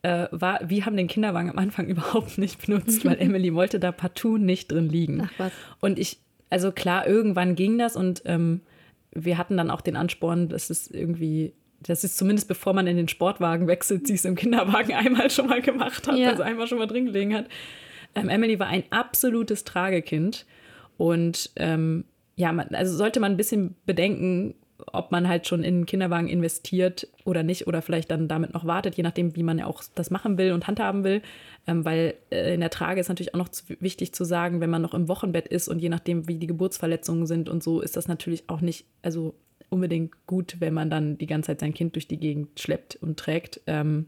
äh, 0.03 0.27
war, 0.31 0.59
wir 0.67 0.85
haben 0.85 0.95
den 0.97 1.07
Kinderwagen 1.07 1.49
am 1.49 1.57
Anfang 1.57 1.87
überhaupt 1.89 2.37
nicht 2.37 2.65
benutzt, 2.65 3.03
weil 3.05 3.17
Emily 3.19 3.53
wollte 3.53 3.79
da 3.79 3.91
partout 3.91 4.37
nicht 4.37 4.71
drin 4.71 4.87
liegen. 4.89 5.21
Ach 5.25 5.31
was. 5.37 5.51
Und 5.79 5.99
ich, 5.99 6.19
also 6.49 6.71
klar, 6.71 7.07
irgendwann 7.07 7.55
ging 7.55 7.77
das 7.77 7.95
und 7.95 8.21
ähm, 8.25 8.61
wir 9.13 9.37
hatten 9.37 9.57
dann 9.57 9.69
auch 9.71 9.81
den 9.81 9.95
Ansporn, 9.97 10.47
dass 10.49 10.69
es 10.69 10.89
irgendwie, 10.89 11.53
das 11.81 12.03
ist 12.03 12.17
zumindest 12.17 12.47
bevor 12.47 12.73
man 12.73 12.87
in 12.87 12.97
den 12.97 13.07
Sportwagen 13.07 13.67
wechselt, 13.67 14.07
sie 14.07 14.13
es 14.13 14.25
im 14.25 14.35
Kinderwagen 14.35 14.93
einmal 14.95 15.29
schon 15.29 15.47
mal 15.47 15.61
gemacht 15.61 16.07
hat, 16.07 16.17
Ja. 16.17 16.29
also 16.29 16.43
einmal 16.43 16.67
schon 16.67 16.77
mal 16.77 16.87
drin 16.87 17.05
gelegen 17.07 17.35
hat. 17.35 17.45
Ähm, 18.15 18.29
Emily 18.29 18.59
war 18.59 18.67
ein 18.67 18.83
absolutes 18.89 19.63
Tragekind 19.63 20.45
und 20.97 21.49
ähm, 21.55 22.05
ja, 22.41 22.51
man, 22.51 22.69
also 22.69 22.95
sollte 22.95 23.19
man 23.19 23.33
ein 23.33 23.37
bisschen 23.37 23.75
bedenken, 23.85 24.55
ob 24.87 25.11
man 25.11 25.27
halt 25.27 25.47
schon 25.47 25.63
in 25.63 25.75
einen 25.75 25.85
Kinderwagen 25.85 26.27
investiert 26.27 27.07
oder 27.23 27.43
nicht 27.43 27.67
oder 27.67 27.83
vielleicht 27.83 28.09
dann 28.09 28.27
damit 28.27 28.55
noch 28.55 28.65
wartet, 28.65 28.95
je 28.95 29.03
nachdem, 29.03 29.35
wie 29.35 29.43
man 29.43 29.59
ja 29.59 29.67
auch 29.67 29.83
das 29.93 30.09
machen 30.09 30.39
will 30.39 30.53
und 30.53 30.65
handhaben 30.65 31.03
will. 31.03 31.21
Ähm, 31.67 31.85
weil 31.85 32.15
äh, 32.31 32.55
in 32.55 32.61
der 32.61 32.71
Trage 32.71 32.99
ist 32.99 33.09
natürlich 33.09 33.35
auch 33.35 33.39
noch 33.39 33.49
zu, 33.49 33.63
wichtig 33.79 34.15
zu 34.15 34.23
sagen, 34.23 34.59
wenn 34.59 34.71
man 34.71 34.81
noch 34.81 34.95
im 34.95 35.07
Wochenbett 35.07 35.47
ist 35.47 35.67
und 35.67 35.77
je 35.77 35.89
nachdem, 35.89 36.27
wie 36.27 36.39
die 36.39 36.47
Geburtsverletzungen 36.47 37.27
sind 37.27 37.47
und 37.47 37.61
so, 37.61 37.79
ist 37.79 37.95
das 37.95 38.07
natürlich 38.07 38.49
auch 38.49 38.61
nicht, 38.61 38.87
also 39.03 39.35
unbedingt 39.69 40.25
gut, 40.25 40.55
wenn 40.57 40.73
man 40.73 40.89
dann 40.89 41.19
die 41.19 41.27
ganze 41.27 41.47
Zeit 41.47 41.59
sein 41.59 41.75
Kind 41.75 41.93
durch 41.93 42.07
die 42.07 42.19
Gegend 42.19 42.59
schleppt 42.59 42.95
und 42.95 43.19
trägt. 43.19 43.61
Ähm, 43.67 44.07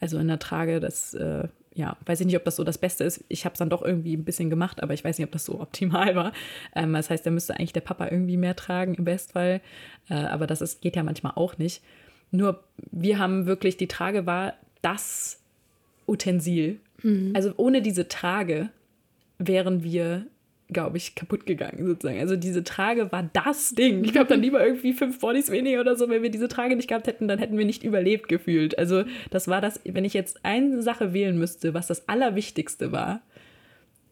also 0.00 0.18
in 0.18 0.26
der 0.26 0.40
Trage, 0.40 0.80
das, 0.80 1.14
äh, 1.14 1.46
ja, 1.74 1.96
weiß 2.04 2.20
ich 2.20 2.26
nicht, 2.26 2.36
ob 2.36 2.44
das 2.44 2.56
so 2.56 2.64
das 2.64 2.78
Beste 2.78 3.04
ist. 3.04 3.24
Ich 3.28 3.44
habe 3.44 3.52
es 3.52 3.58
dann 3.58 3.70
doch 3.70 3.82
irgendwie 3.82 4.16
ein 4.16 4.24
bisschen 4.24 4.50
gemacht, 4.50 4.82
aber 4.82 4.92
ich 4.92 5.04
weiß 5.04 5.18
nicht, 5.18 5.26
ob 5.26 5.32
das 5.32 5.44
so 5.44 5.60
optimal 5.60 6.14
war. 6.16 6.32
Ähm, 6.74 6.92
das 6.92 7.10
heißt, 7.10 7.24
da 7.24 7.30
müsste 7.30 7.54
eigentlich 7.54 7.72
der 7.72 7.80
Papa 7.80 8.08
irgendwie 8.10 8.36
mehr 8.36 8.56
tragen 8.56 8.94
im 8.94 9.04
Bestfall. 9.04 9.60
Äh, 10.08 10.14
aber 10.14 10.46
das 10.46 10.60
ist, 10.60 10.80
geht 10.82 10.96
ja 10.96 11.02
manchmal 11.02 11.32
auch 11.36 11.58
nicht. 11.58 11.82
Nur 12.32 12.64
wir 12.90 13.18
haben 13.18 13.46
wirklich, 13.46 13.76
die 13.76 13.88
Trage 13.88 14.26
war 14.26 14.54
das 14.82 15.40
Utensil. 16.06 16.80
Also 17.34 17.52
ohne 17.56 17.82
diese 17.82 18.08
Trage 18.08 18.70
wären 19.38 19.82
wir, 19.82 20.26
glaube 20.72 20.96
ich, 20.96 21.14
kaputt 21.14 21.46
gegangen 21.46 21.86
sozusagen. 21.86 22.18
Also 22.18 22.36
diese 22.36 22.64
Trage 22.64 23.10
war 23.12 23.28
das 23.32 23.70
Ding. 23.70 24.04
Ich 24.04 24.12
glaube, 24.12 24.28
dann 24.28 24.42
lieber 24.42 24.64
irgendwie 24.64 24.92
fünf 24.92 25.20
Bodies 25.20 25.50
weniger 25.50 25.80
oder 25.80 25.96
so. 25.96 26.08
Wenn 26.08 26.22
wir 26.22 26.30
diese 26.30 26.48
Trage 26.48 26.76
nicht 26.76 26.88
gehabt 26.88 27.06
hätten, 27.06 27.28
dann 27.28 27.38
hätten 27.38 27.56
wir 27.58 27.64
nicht 27.64 27.82
überlebt 27.82 28.28
gefühlt. 28.28 28.78
Also 28.78 29.04
das 29.30 29.48
war 29.48 29.60
das, 29.60 29.80
wenn 29.84 30.04
ich 30.04 30.14
jetzt 30.14 30.44
eine 30.44 30.82
Sache 30.82 31.12
wählen 31.12 31.38
müsste, 31.38 31.74
was 31.74 31.86
das 31.86 32.08
Allerwichtigste 32.08 32.92
war 32.92 33.22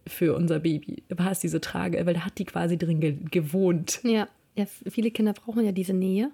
für 0.07 0.35
unser 0.35 0.61
Baby, 0.61 1.03
war 1.09 1.31
es 1.31 1.41
diese 1.41 1.61
Trage, 1.61 2.05
weil 2.07 2.15
da 2.15 2.25
hat 2.25 2.39
die 2.39 2.45
quasi 2.45 2.79
drin 2.79 3.01
ge 3.01 3.17
gewohnt. 3.31 4.01
Ja, 4.03 4.29
ja, 4.55 4.67
viele 4.91 5.11
Kinder 5.11 5.35
brauchen 5.35 5.65
ja 5.65 5.73
diese 5.73 5.93
Nähe. 5.93 6.31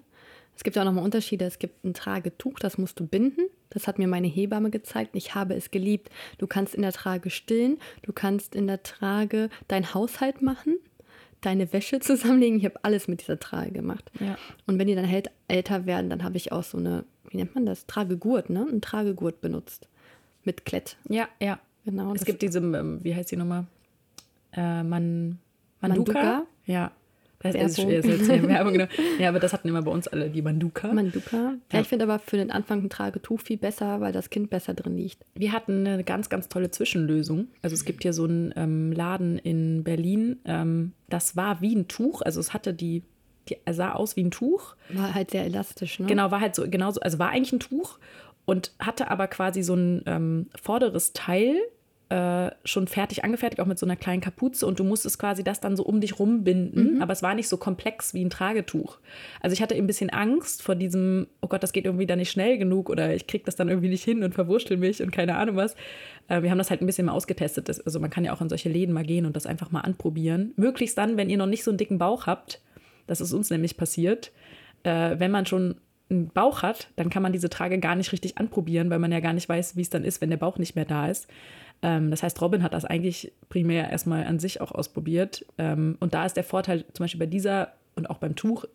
Es 0.55 0.63
gibt 0.63 0.75
ja 0.75 0.81
auch 0.81 0.85
nochmal 0.85 1.03
Unterschiede. 1.03 1.45
Es 1.45 1.59
gibt 1.59 1.83
ein 1.83 1.93
Tragetuch, 1.93 2.59
das 2.59 2.77
musst 2.77 2.99
du 2.99 3.05
binden. 3.05 3.47
Das 3.75 3.87
hat 3.87 3.99
mir 3.99 4.07
meine 4.07 4.27
Hebamme 4.27 4.71
gezeigt. 4.71 5.11
Ich 5.15 5.35
habe 5.35 5.53
es 5.53 5.69
geliebt. 5.69 6.09
Du 6.37 6.47
kannst 6.47 6.73
in 6.73 6.81
der 6.81 6.93
Trage 6.93 7.29
stillen. 7.29 7.77
Du 8.01 8.13
kannst 8.13 8.55
in 8.55 8.67
der 8.67 8.81
Trage 8.83 9.49
deinen 9.67 9.93
Haushalt 9.93 10.41
machen, 10.41 10.77
deine 11.41 11.71
Wäsche 11.73 11.99
zusammenlegen. 11.99 12.57
Ich 12.57 12.65
habe 12.65 12.79
alles 12.83 13.07
mit 13.07 13.21
dieser 13.21 13.39
Trage 13.39 13.71
gemacht. 13.71 14.09
Ja. 14.19 14.37
Und 14.65 14.79
wenn 14.79 14.87
die 14.87 14.95
dann 14.95 15.11
älter 15.49 15.85
werden, 15.85 16.09
dann 16.09 16.23
habe 16.23 16.37
ich 16.37 16.51
auch 16.53 16.63
so 16.63 16.77
eine, 16.77 17.03
wie 17.29 17.37
nennt 17.37 17.53
man 17.53 17.65
das? 17.65 17.85
Tragegurt, 17.85 18.49
ne? 18.49 18.65
Ein 18.71 18.81
Tragegurt 18.81 19.41
benutzt. 19.41 19.89
Mit 20.45 20.65
Klett. 20.65 20.95
Ja, 21.09 21.27
ja. 21.41 21.59
Genau. 21.83 22.13
Es 22.13 22.25
gibt 22.25 22.41
diese, 22.41 22.59
ähm, 22.59 23.03
wie 23.03 23.13
heißt 23.13 23.31
die 23.31 23.35
nochmal? 23.35 23.65
Äh, 24.53 24.83
Man, 24.83 25.37
Manduka? 25.81 26.13
Manduka? 26.13 26.45
Ja. 26.65 26.91
Das 27.53 27.71
ist, 27.71 27.77
Werbung. 27.77 27.93
ist 27.93 28.05
jetzt 28.29 28.47
Werbung, 28.47 28.73
genau. 28.73 28.85
Ja, 29.19 29.29
aber 29.29 29.39
das 29.39 29.53
hatten 29.53 29.67
immer 29.67 29.81
bei 29.81 29.91
uns 29.91 30.07
alle, 30.07 30.29
die 30.29 30.41
Manduka. 30.41 30.91
Manduka. 30.93 31.35
Ja, 31.37 31.53
Ja. 31.73 31.81
ich 31.81 31.87
finde 31.87 32.05
aber 32.05 32.19
für 32.19 32.37
den 32.37 32.51
Anfang 32.51 32.83
ein 32.83 32.89
Tragetuch 32.89 33.39
viel 33.41 33.57
besser, 33.57 34.01
weil 34.01 34.11
das 34.11 34.29
Kind 34.29 34.49
besser 34.49 34.73
drin 34.73 34.97
liegt. 34.97 35.23
Wir 35.35 35.51
hatten 35.51 35.85
eine 35.87 36.03
ganz, 36.03 36.29
ganz 36.29 36.49
tolle 36.49 36.71
Zwischenlösung. 36.71 37.47
Also 37.61 37.73
es 37.73 37.85
gibt 37.85 38.03
hier 38.03 38.13
so 38.13 38.23
einen 38.25 38.53
ähm, 38.55 38.91
Laden 38.91 39.37
in 39.37 39.83
Berlin. 39.83 40.37
Ähm, 40.45 40.93
das 41.09 41.35
war 41.35 41.61
wie 41.61 41.75
ein 41.75 41.87
Tuch. 41.87 42.21
Also 42.21 42.39
es 42.39 42.53
hatte 42.53 42.73
die, 42.73 43.03
die 43.49 43.57
sah 43.71 43.93
aus 43.93 44.15
wie 44.15 44.23
ein 44.23 44.31
Tuch. 44.31 44.75
War 44.89 45.13
halt 45.13 45.31
sehr 45.31 45.45
elastisch, 45.45 45.99
ne? 45.99 46.07
Genau, 46.07 46.31
war 46.31 46.41
halt 46.41 46.55
so, 46.55 46.67
genauso, 46.69 46.99
also 47.01 47.19
war 47.19 47.29
eigentlich 47.29 47.53
ein 47.53 47.59
Tuch 47.59 47.99
und 48.45 48.71
hatte 48.79 49.09
aber 49.11 49.27
quasi 49.27 49.63
so 49.63 49.75
ein 49.75 50.01
ähm, 50.05 50.47
vorderes 50.61 51.13
Teil, 51.13 51.55
äh, 52.09 52.51
schon 52.63 52.87
fertig 52.87 53.23
angefertigt, 53.23 53.59
auch 53.59 53.65
mit 53.65 53.79
so 53.79 53.85
einer 53.85 53.95
kleinen 53.95 54.21
Kapuze 54.21 54.67
und 54.67 54.79
du 54.79 54.83
musstest 54.83 55.17
quasi 55.17 55.43
das 55.43 55.59
dann 55.59 55.75
so 55.75 55.83
um 55.83 56.01
dich 56.01 56.19
rumbinden, 56.19 56.95
mhm. 56.95 57.01
aber 57.01 57.13
es 57.13 57.23
war 57.23 57.33
nicht 57.33 57.47
so 57.47 57.57
komplex 57.57 58.13
wie 58.13 58.23
ein 58.23 58.29
Tragetuch. 58.29 58.99
Also 59.41 59.53
ich 59.53 59.61
hatte 59.61 59.73
ein 59.75 59.87
bisschen 59.87 60.11
Angst 60.11 60.61
vor 60.61 60.75
diesem, 60.75 61.27
oh 61.41 61.47
Gott, 61.47 61.63
das 61.63 61.73
geht 61.73 61.85
irgendwie 61.85 62.05
dann 62.05 62.19
nicht 62.19 62.29
schnell 62.29 62.59
genug 62.59 62.89
oder 62.89 63.15
ich 63.15 63.25
kriege 63.25 63.43
das 63.45 63.55
dann 63.55 63.69
irgendwie 63.69 63.89
nicht 63.89 64.03
hin 64.03 64.23
und 64.23 64.35
verwurschtel 64.35 64.77
mich 64.77 65.01
und 65.01 65.11
keine 65.11 65.35
Ahnung 65.35 65.55
was. 65.55 65.75
Äh, 66.27 66.43
wir 66.43 66.51
haben 66.51 66.59
das 66.59 66.69
halt 66.69 66.81
ein 66.81 66.85
bisschen 66.85 67.07
mal 67.07 67.13
ausgetestet. 67.13 67.69
also 67.85 67.99
man 67.99 68.11
kann 68.11 68.23
ja 68.23 68.33
auch 68.33 68.41
in 68.41 68.49
solche 68.49 68.69
Läden 68.69 68.93
mal 68.93 69.05
gehen 69.05 69.25
und 69.25 69.35
das 69.35 69.47
einfach 69.47 69.71
mal 69.71 69.81
anprobieren. 69.81 70.53
Möglichst 70.57 70.97
dann, 70.97 71.17
wenn 71.17 71.29
ihr 71.29 71.37
noch 71.37 71.47
nicht 71.47 71.63
so 71.63 71.71
einen 71.71 71.79
dicken 71.79 71.97
Bauch 71.97 72.27
habt, 72.27 72.61
das 73.07 73.19
ist 73.19 73.33
uns 73.33 73.49
nämlich 73.49 73.77
passiert, 73.77 74.31
äh, 74.83 75.15
wenn 75.17 75.31
man 75.31 75.45
schon 75.45 75.75
einen 76.09 76.27
Bauch 76.29 76.61
hat, 76.61 76.89
dann 76.95 77.09
kann 77.09 77.23
man 77.23 77.33
diese 77.33 77.49
Trage 77.49 77.79
gar 77.79 77.95
nicht 77.95 78.11
richtig 78.11 78.37
anprobieren, 78.37 78.89
weil 78.89 78.99
man 78.99 79.11
ja 79.11 79.19
gar 79.19 79.33
nicht 79.33 79.49
weiß, 79.49 79.75
wie 79.75 79.81
es 79.81 79.89
dann 79.89 80.03
ist, 80.03 80.21
wenn 80.21 80.29
der 80.29 80.37
Bauch 80.37 80.57
nicht 80.57 80.75
mehr 80.75 80.85
da 80.85 81.07
ist. 81.07 81.27
Ähm, 81.81 82.11
das 82.11 82.23
heißt, 82.23 82.41
Robin 82.41 82.63
hat 82.63 82.73
das 82.73 82.85
eigentlich 82.85 83.31
primär 83.49 83.89
erstmal 83.89 84.25
an 84.25 84.39
sich 84.39 84.61
auch 84.61 84.71
ausprobiert. 84.71 85.45
Ähm, 85.57 85.97
und 85.99 86.13
da 86.13 86.25
ist 86.25 86.37
der 86.37 86.43
Vorteil 86.43 86.85
zum 86.93 87.03
Beispiel 87.03 87.19
bei 87.19 87.25
dieser 87.25 87.73
und 87.95 88.09
auch 88.09 88.17
beim 88.17 88.35
Tuch, 88.35 88.65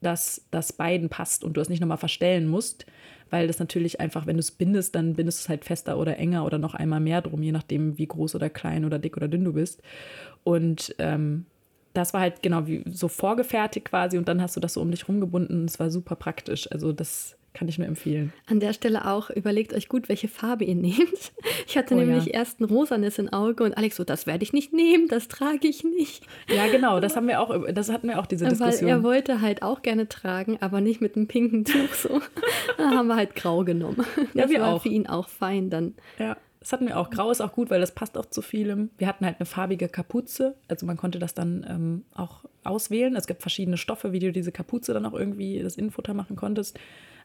dass 0.00 0.46
das 0.50 0.72
beiden 0.72 1.08
passt 1.08 1.44
und 1.44 1.56
du 1.56 1.60
es 1.60 1.68
nicht 1.68 1.80
nochmal 1.80 1.98
verstellen 1.98 2.48
musst, 2.48 2.86
weil 3.28 3.46
das 3.46 3.58
natürlich 3.58 4.00
einfach, 4.00 4.26
wenn 4.26 4.36
du 4.36 4.40
es 4.40 4.50
bindest, 4.50 4.94
dann 4.94 5.14
bindest 5.14 5.40
du 5.40 5.42
es 5.44 5.48
halt 5.48 5.64
fester 5.64 5.98
oder 5.98 6.16
enger 6.16 6.44
oder 6.44 6.58
noch 6.58 6.74
einmal 6.74 7.00
mehr 7.00 7.20
drum, 7.20 7.42
je 7.42 7.52
nachdem, 7.52 7.98
wie 7.98 8.06
groß 8.06 8.34
oder 8.34 8.48
klein 8.50 8.84
oder 8.84 8.98
dick 8.98 9.16
oder 9.16 9.28
dünn 9.28 9.44
du 9.44 9.52
bist. 9.52 9.82
Und 10.42 10.94
ähm, 10.98 11.44
das 11.92 12.14
war 12.14 12.20
halt 12.20 12.42
genau 12.42 12.66
wie 12.66 12.84
so 12.86 13.08
vorgefertigt 13.08 13.86
quasi 13.86 14.18
und 14.18 14.28
dann 14.28 14.40
hast 14.40 14.56
du 14.56 14.60
das 14.60 14.74
so 14.74 14.80
um 14.80 14.90
dich 14.90 15.08
rumgebunden. 15.08 15.64
Es 15.64 15.80
war 15.80 15.90
super 15.90 16.16
praktisch. 16.16 16.70
Also 16.70 16.92
das 16.92 17.36
kann 17.52 17.66
ich 17.66 17.78
nur 17.78 17.88
empfehlen. 17.88 18.32
An 18.46 18.60
der 18.60 18.72
Stelle 18.72 19.08
auch, 19.08 19.28
überlegt 19.28 19.74
euch 19.74 19.88
gut, 19.88 20.08
welche 20.08 20.28
Farbe 20.28 20.64
ihr 20.64 20.74
nehmt. 20.76 21.32
Ich 21.66 21.76
hatte 21.76 21.94
oh, 21.94 21.98
nämlich 21.98 22.26
ja. 22.26 22.34
erst 22.34 22.60
ein 22.60 22.64
rosanes 22.64 23.18
im 23.18 23.28
Auge 23.32 23.64
und 23.64 23.76
Alex 23.76 23.96
so, 23.96 24.04
das 24.04 24.26
werde 24.26 24.44
ich 24.44 24.52
nicht 24.52 24.72
nehmen, 24.72 25.08
das 25.08 25.28
trage 25.28 25.66
ich 25.66 25.82
nicht. 25.82 26.24
Ja, 26.48 26.68
genau, 26.68 27.00
das 27.00 27.16
haben 27.16 27.26
wir 27.26 27.40
auch, 27.40 27.54
das 27.72 27.90
hatten 27.90 28.08
wir 28.08 28.20
auch 28.20 28.26
diese 28.26 28.46
Diskussion. 28.46 28.88
Weil 28.88 28.96
er 28.96 29.02
wollte 29.02 29.40
halt 29.40 29.62
auch 29.62 29.82
gerne 29.82 30.08
tragen, 30.08 30.58
aber 30.60 30.80
nicht 30.80 31.00
mit 31.00 31.16
einem 31.16 31.26
pinken 31.26 31.64
Tuch 31.64 31.92
so. 31.94 32.20
da 32.78 32.90
haben 32.90 33.08
wir 33.08 33.16
halt 33.16 33.34
grau 33.34 33.64
genommen. 33.64 34.04
Ja, 34.34 34.42
das 34.42 34.50
wir 34.50 34.60
war 34.60 34.74
auch. 34.74 34.82
für 34.82 34.88
ihn 34.88 35.06
auch 35.08 35.28
fein 35.28 35.70
dann. 35.70 35.94
Ja. 36.18 36.36
Das 36.60 36.72
hatten 36.72 36.86
wir 36.86 36.98
auch. 36.98 37.08
Grau 37.08 37.30
ist 37.30 37.40
auch 37.40 37.52
gut, 37.52 37.70
weil 37.70 37.80
das 37.80 37.92
passt 37.92 38.18
auch 38.18 38.26
zu 38.26 38.42
vielem. 38.42 38.90
Wir 38.98 39.06
hatten 39.06 39.24
halt 39.24 39.40
eine 39.40 39.46
farbige 39.46 39.88
Kapuze. 39.88 40.56
Also 40.68 40.84
man 40.84 40.98
konnte 40.98 41.18
das 41.18 41.32
dann 41.32 41.66
ähm, 41.68 42.04
auch 42.14 42.44
auswählen. 42.64 43.16
Es 43.16 43.26
gibt 43.26 43.40
verschiedene 43.40 43.78
Stoffe, 43.78 44.12
wie 44.12 44.18
du 44.18 44.30
diese 44.30 44.52
Kapuze 44.52 44.92
dann 44.92 45.06
auch 45.06 45.14
irgendwie 45.14 45.62
das 45.62 45.76
Innenfutter 45.76 46.12
machen 46.12 46.36
konntest. 46.36 46.78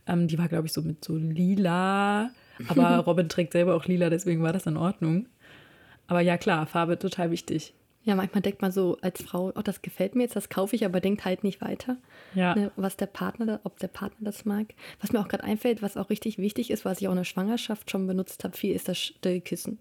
Ähm, 0.08 0.30
die 0.30 0.38
war, 0.38 0.48
glaube 0.48 0.68
ich, 0.68 0.74
so 0.74 0.82
mit 0.82 1.04
so 1.04 1.18
lila. 1.18 2.30
Aber 2.70 2.98
Robin 3.00 3.28
trägt 3.28 3.52
selber 3.52 3.76
auch 3.76 3.86
lila, 3.86 4.10
deswegen 4.10 4.42
war 4.42 4.54
das 4.54 4.66
in 4.66 4.78
Ordnung. 4.78 5.28
Aber 6.08 6.22
ja, 6.22 6.38
klar, 6.38 6.66
Farbe 6.66 6.98
total 6.98 7.32
wichtig. 7.32 7.74
Ja, 8.06 8.14
manchmal 8.14 8.44
denkt 8.44 8.62
man 8.62 8.72
so 8.72 8.98
als 9.02 9.24
Frau, 9.24 9.52
oh, 9.56 9.62
das 9.64 9.82
gefällt 9.82 10.14
mir 10.14 10.24
jetzt, 10.24 10.36
das 10.36 10.50
kaufe 10.50 10.76
ich, 10.76 10.86
aber 10.86 11.02
denkt 11.02 11.26
halt 11.26 11.44
nicht 11.44 11.60
weiter. 11.60 11.98
Ja. 12.36 12.56
Ne, 12.56 12.72
was 12.76 12.98
der 12.98 13.08
Partner, 13.08 13.60
ob 13.64 13.80
der 13.80 13.88
Partner 13.88 14.26
das 14.26 14.46
mag. 14.46 14.68
Was 15.02 15.12
mir 15.12 15.20
auch 15.20 15.28
gerade 15.28 15.44
einfällt, 15.44 15.82
was 15.82 15.98
auch 15.98 16.12
richtig 16.12 16.38
wichtig 16.38 16.70
ist, 16.70 16.86
was 16.86 17.02
ich 17.02 17.08
auch 17.08 17.14
in 17.14 17.18
der 17.18 17.24
Schwangerschaft 17.24 17.90
schon 17.90 18.06
benutzt 18.06 18.44
habe, 18.44 18.56
viel 18.56 18.76
ist 18.76 18.88
das 18.88 19.00
Stillkissen. 19.00 19.80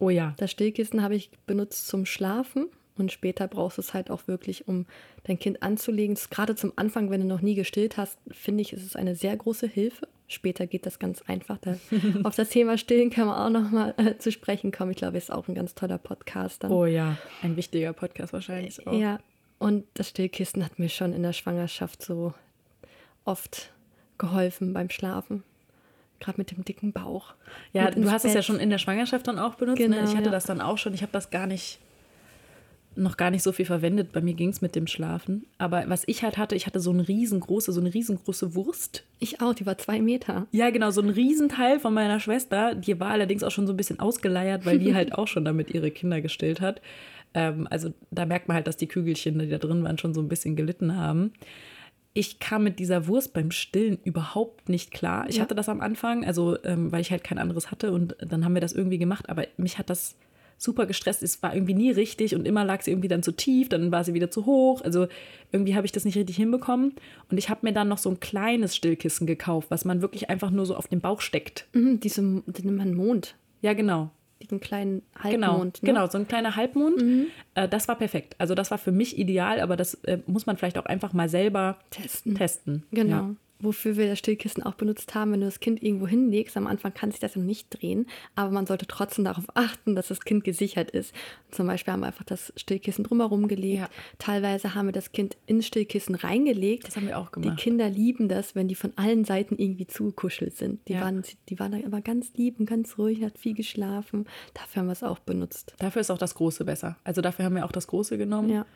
Oh 0.00 0.10
ja. 0.10 0.34
Das 0.38 0.50
Stillkissen 0.50 1.02
habe 1.02 1.14
ich 1.14 1.30
benutzt 1.46 1.86
zum 1.86 2.04
Schlafen 2.04 2.66
und 2.96 3.12
später 3.12 3.46
brauchst 3.46 3.78
du 3.78 3.82
es 3.82 3.94
halt 3.94 4.10
auch 4.10 4.26
wirklich, 4.26 4.66
um 4.66 4.86
dein 5.22 5.38
Kind 5.38 5.62
anzulegen. 5.62 6.18
Gerade 6.30 6.56
zum 6.56 6.72
Anfang, 6.74 7.10
wenn 7.10 7.20
du 7.20 7.26
noch 7.28 7.42
nie 7.42 7.54
gestillt 7.54 7.96
hast, 7.96 8.18
finde 8.30 8.62
ich, 8.62 8.72
ist 8.72 8.84
es 8.84 8.96
eine 8.96 9.14
sehr 9.14 9.36
große 9.36 9.68
Hilfe. 9.68 10.08
Später 10.32 10.66
geht 10.66 10.86
das 10.86 10.98
ganz 10.98 11.22
einfach. 11.22 11.58
Da, 11.58 11.76
auf 12.24 12.34
das 12.34 12.48
Thema 12.48 12.78
Stillen 12.78 13.10
kann 13.10 13.26
man 13.26 13.36
auch 13.36 13.60
noch 13.60 13.70
mal 13.70 13.94
äh, 13.96 14.18
zu 14.18 14.32
sprechen 14.32 14.72
kommen. 14.72 14.92
Ich 14.92 14.96
glaube, 14.96 15.18
es 15.18 15.24
ist 15.24 15.30
auch 15.30 15.48
ein 15.48 15.54
ganz 15.54 15.74
toller 15.74 15.98
Podcast. 15.98 16.64
Dann. 16.64 16.72
Oh 16.72 16.86
ja, 16.86 17.16
ein 17.42 17.56
wichtiger 17.56 17.92
Podcast 17.92 18.32
wahrscheinlich 18.32 18.86
auch. 18.86 18.92
Ja, 18.92 19.18
und 19.58 19.84
das 19.94 20.08
Stillkissen 20.08 20.64
hat 20.64 20.78
mir 20.78 20.88
schon 20.88 21.12
in 21.12 21.22
der 21.22 21.32
Schwangerschaft 21.32 22.02
so 22.02 22.34
oft 23.24 23.72
geholfen 24.18 24.72
beim 24.72 24.90
Schlafen. 24.90 25.44
Gerade 26.18 26.38
mit 26.38 26.50
dem 26.50 26.64
dicken 26.64 26.92
Bauch. 26.92 27.34
Ja, 27.72 27.90
du 27.90 28.10
hast 28.10 28.22
Bett. 28.22 28.30
es 28.30 28.34
ja 28.34 28.42
schon 28.42 28.60
in 28.60 28.70
der 28.70 28.78
Schwangerschaft 28.78 29.26
dann 29.26 29.38
auch 29.38 29.56
benutzt. 29.56 29.78
Genau, 29.78 29.96
ne? 29.96 30.04
Ich 30.04 30.14
hatte 30.16 30.26
ja. 30.26 30.30
das 30.30 30.44
dann 30.44 30.60
auch 30.60 30.78
schon. 30.78 30.94
Ich 30.94 31.02
habe 31.02 31.12
das 31.12 31.30
gar 31.30 31.46
nicht 31.46 31.78
noch 32.94 33.16
gar 33.16 33.30
nicht 33.30 33.42
so 33.42 33.52
viel 33.52 33.64
verwendet. 33.64 34.12
Bei 34.12 34.20
mir 34.20 34.34
ging 34.34 34.50
es 34.50 34.60
mit 34.60 34.74
dem 34.74 34.86
Schlafen. 34.86 35.46
Aber 35.58 35.84
was 35.88 36.04
ich 36.06 36.22
halt 36.22 36.36
hatte, 36.36 36.54
ich 36.54 36.66
hatte 36.66 36.80
so 36.80 36.90
eine 36.90 37.06
riesengroße, 37.06 37.72
so 37.72 37.80
eine 37.80 37.92
riesengroße 37.92 38.54
Wurst. 38.54 39.04
Ich 39.18 39.40
auch, 39.40 39.54
die 39.54 39.66
war 39.66 39.78
zwei 39.78 40.00
Meter. 40.00 40.46
Ja, 40.52 40.70
genau, 40.70 40.90
so 40.90 41.00
ein 41.00 41.08
Riesenteil 41.08 41.80
von 41.80 41.94
meiner 41.94 42.20
Schwester. 42.20 42.74
Die 42.74 42.98
war 43.00 43.10
allerdings 43.10 43.42
auch 43.42 43.50
schon 43.50 43.66
so 43.66 43.72
ein 43.72 43.76
bisschen 43.76 44.00
ausgeleiert, 44.00 44.66
weil 44.66 44.78
die 44.78 44.94
halt 44.94 45.14
auch 45.14 45.28
schon 45.28 45.44
damit 45.44 45.70
ihre 45.70 45.90
Kinder 45.90 46.20
gestillt 46.20 46.60
hat. 46.60 46.80
Ähm, 47.34 47.66
also 47.70 47.92
da 48.10 48.26
merkt 48.26 48.48
man 48.48 48.56
halt, 48.56 48.66
dass 48.66 48.76
die 48.76 48.88
Kügelchen, 48.88 49.38
die 49.38 49.48
da 49.48 49.58
drin 49.58 49.82
waren, 49.84 49.98
schon 49.98 50.14
so 50.14 50.20
ein 50.20 50.28
bisschen 50.28 50.56
gelitten 50.56 50.96
haben. 50.96 51.32
Ich 52.14 52.40
kam 52.40 52.64
mit 52.64 52.78
dieser 52.78 53.06
Wurst 53.06 53.32
beim 53.32 53.50
Stillen 53.50 53.98
überhaupt 54.04 54.68
nicht 54.68 54.90
klar. 54.90 55.26
Ich 55.28 55.36
ja. 55.36 55.42
hatte 55.42 55.54
das 55.54 55.70
am 55.70 55.80
Anfang, 55.80 56.26
also 56.26 56.62
ähm, 56.64 56.92
weil 56.92 57.00
ich 57.00 57.10
halt 57.10 57.24
kein 57.24 57.38
anderes 57.38 57.70
hatte 57.70 57.90
und 57.92 58.16
dann 58.20 58.44
haben 58.44 58.52
wir 58.52 58.60
das 58.60 58.74
irgendwie 58.74 58.98
gemacht, 58.98 59.30
aber 59.30 59.46
mich 59.56 59.78
hat 59.78 59.88
das 59.88 60.16
super 60.62 60.86
gestresst 60.86 61.22
ist, 61.22 61.42
war 61.42 61.54
irgendwie 61.54 61.74
nie 61.74 61.90
richtig 61.90 62.36
und 62.36 62.46
immer 62.46 62.64
lag 62.64 62.82
sie 62.82 62.92
irgendwie 62.92 63.08
dann 63.08 63.22
zu 63.22 63.32
tief, 63.32 63.68
dann 63.68 63.90
war 63.90 64.04
sie 64.04 64.14
wieder 64.14 64.30
zu 64.30 64.46
hoch. 64.46 64.80
Also 64.82 65.08
irgendwie 65.50 65.74
habe 65.74 65.86
ich 65.86 65.92
das 65.92 66.04
nicht 66.04 66.16
richtig 66.16 66.36
hinbekommen. 66.36 66.94
Und 67.30 67.38
ich 67.38 67.50
habe 67.50 67.60
mir 67.62 67.72
dann 67.72 67.88
noch 67.88 67.98
so 67.98 68.08
ein 68.08 68.20
kleines 68.20 68.76
Stillkissen 68.76 69.26
gekauft, 69.26 69.70
was 69.70 69.84
man 69.84 70.02
wirklich 70.02 70.30
einfach 70.30 70.50
nur 70.50 70.64
so 70.64 70.76
auf 70.76 70.86
den 70.86 71.00
Bauch 71.00 71.20
steckt. 71.20 71.66
Mhm, 71.72 71.98
diese, 71.98 72.22
die 72.46 72.62
nennt 72.62 72.78
man 72.78 72.94
Mond. 72.94 73.34
Ja, 73.60 73.72
genau. 73.72 74.10
Diesen 74.40 74.60
kleinen 74.60 75.02
Halbmond. 75.16 75.32
Genau, 75.32 75.64
ne? 75.64 75.72
genau 75.82 76.06
so 76.08 76.18
ein 76.18 76.28
kleiner 76.28 76.54
Halbmond. 76.54 77.02
Mhm. 77.02 77.26
Äh, 77.54 77.68
das 77.68 77.88
war 77.88 77.96
perfekt. 77.96 78.36
Also 78.38 78.54
das 78.54 78.70
war 78.70 78.78
für 78.78 78.92
mich 78.92 79.18
ideal, 79.18 79.60
aber 79.60 79.76
das 79.76 79.94
äh, 80.04 80.18
muss 80.26 80.46
man 80.46 80.56
vielleicht 80.56 80.78
auch 80.78 80.86
einfach 80.86 81.12
mal 81.12 81.28
selber 81.28 81.78
testen. 81.90 82.34
testen. 82.36 82.82
Genau. 82.92 83.16
Ja 83.16 83.34
wofür 83.62 83.96
wir 83.96 84.08
das 84.08 84.18
Stillkissen 84.18 84.62
auch 84.62 84.74
benutzt 84.74 85.14
haben, 85.14 85.32
wenn 85.32 85.40
du 85.40 85.46
das 85.46 85.60
Kind 85.60 85.82
irgendwo 85.82 86.06
hinlegst, 86.06 86.56
am 86.56 86.66
Anfang 86.66 86.94
kann 86.94 87.10
sich 87.10 87.20
das 87.20 87.36
noch 87.36 87.44
nicht 87.44 87.68
drehen, 87.70 88.06
aber 88.34 88.50
man 88.50 88.66
sollte 88.66 88.86
trotzdem 88.86 89.24
darauf 89.24 89.44
achten, 89.54 89.94
dass 89.94 90.08
das 90.08 90.20
Kind 90.20 90.44
gesichert 90.44 90.90
ist. 90.90 91.14
Zum 91.50 91.66
Beispiel 91.66 91.92
haben 91.92 92.00
wir 92.00 92.06
einfach 92.06 92.24
das 92.24 92.52
Stillkissen 92.56 93.04
drumherum 93.04 93.48
gelegt. 93.48 93.80
Ja. 93.80 93.88
Teilweise 94.18 94.74
haben 94.74 94.86
wir 94.86 94.92
das 94.92 95.12
Kind 95.12 95.36
ins 95.46 95.66
Stillkissen 95.66 96.14
reingelegt. 96.14 96.86
Das 96.86 96.96
haben 96.96 97.06
wir 97.06 97.18
auch 97.18 97.32
gemacht. 97.32 97.58
Die 97.58 97.62
Kinder 97.62 97.88
lieben 97.88 98.28
das, 98.28 98.54
wenn 98.54 98.68
die 98.68 98.74
von 98.74 98.92
allen 98.96 99.24
Seiten 99.24 99.56
irgendwie 99.58 99.86
zugekuschelt 99.86 100.56
sind. 100.56 100.86
Die, 100.88 100.94
ja. 100.94 101.00
waren, 101.02 101.22
die 101.48 101.58
waren 101.58 101.72
da 101.72 101.78
immer 101.78 102.00
ganz 102.00 102.32
lieb 102.34 102.58
und 102.58 102.66
ganz 102.66 102.98
ruhig, 102.98 103.22
hat 103.22 103.38
viel 103.38 103.54
geschlafen. 103.54 104.26
Dafür 104.54 104.80
haben 104.80 104.86
wir 104.86 104.92
es 104.92 105.02
auch 105.02 105.18
benutzt. 105.18 105.74
Dafür 105.78 106.00
ist 106.00 106.10
auch 106.10 106.18
das 106.18 106.34
Große 106.34 106.64
besser. 106.64 106.96
Also 107.04 107.20
dafür 107.20 107.44
haben 107.44 107.54
wir 107.54 107.64
auch 107.64 107.72
das 107.72 107.86
Große 107.86 108.18
genommen. 108.18 108.50
Ja. 108.50 108.66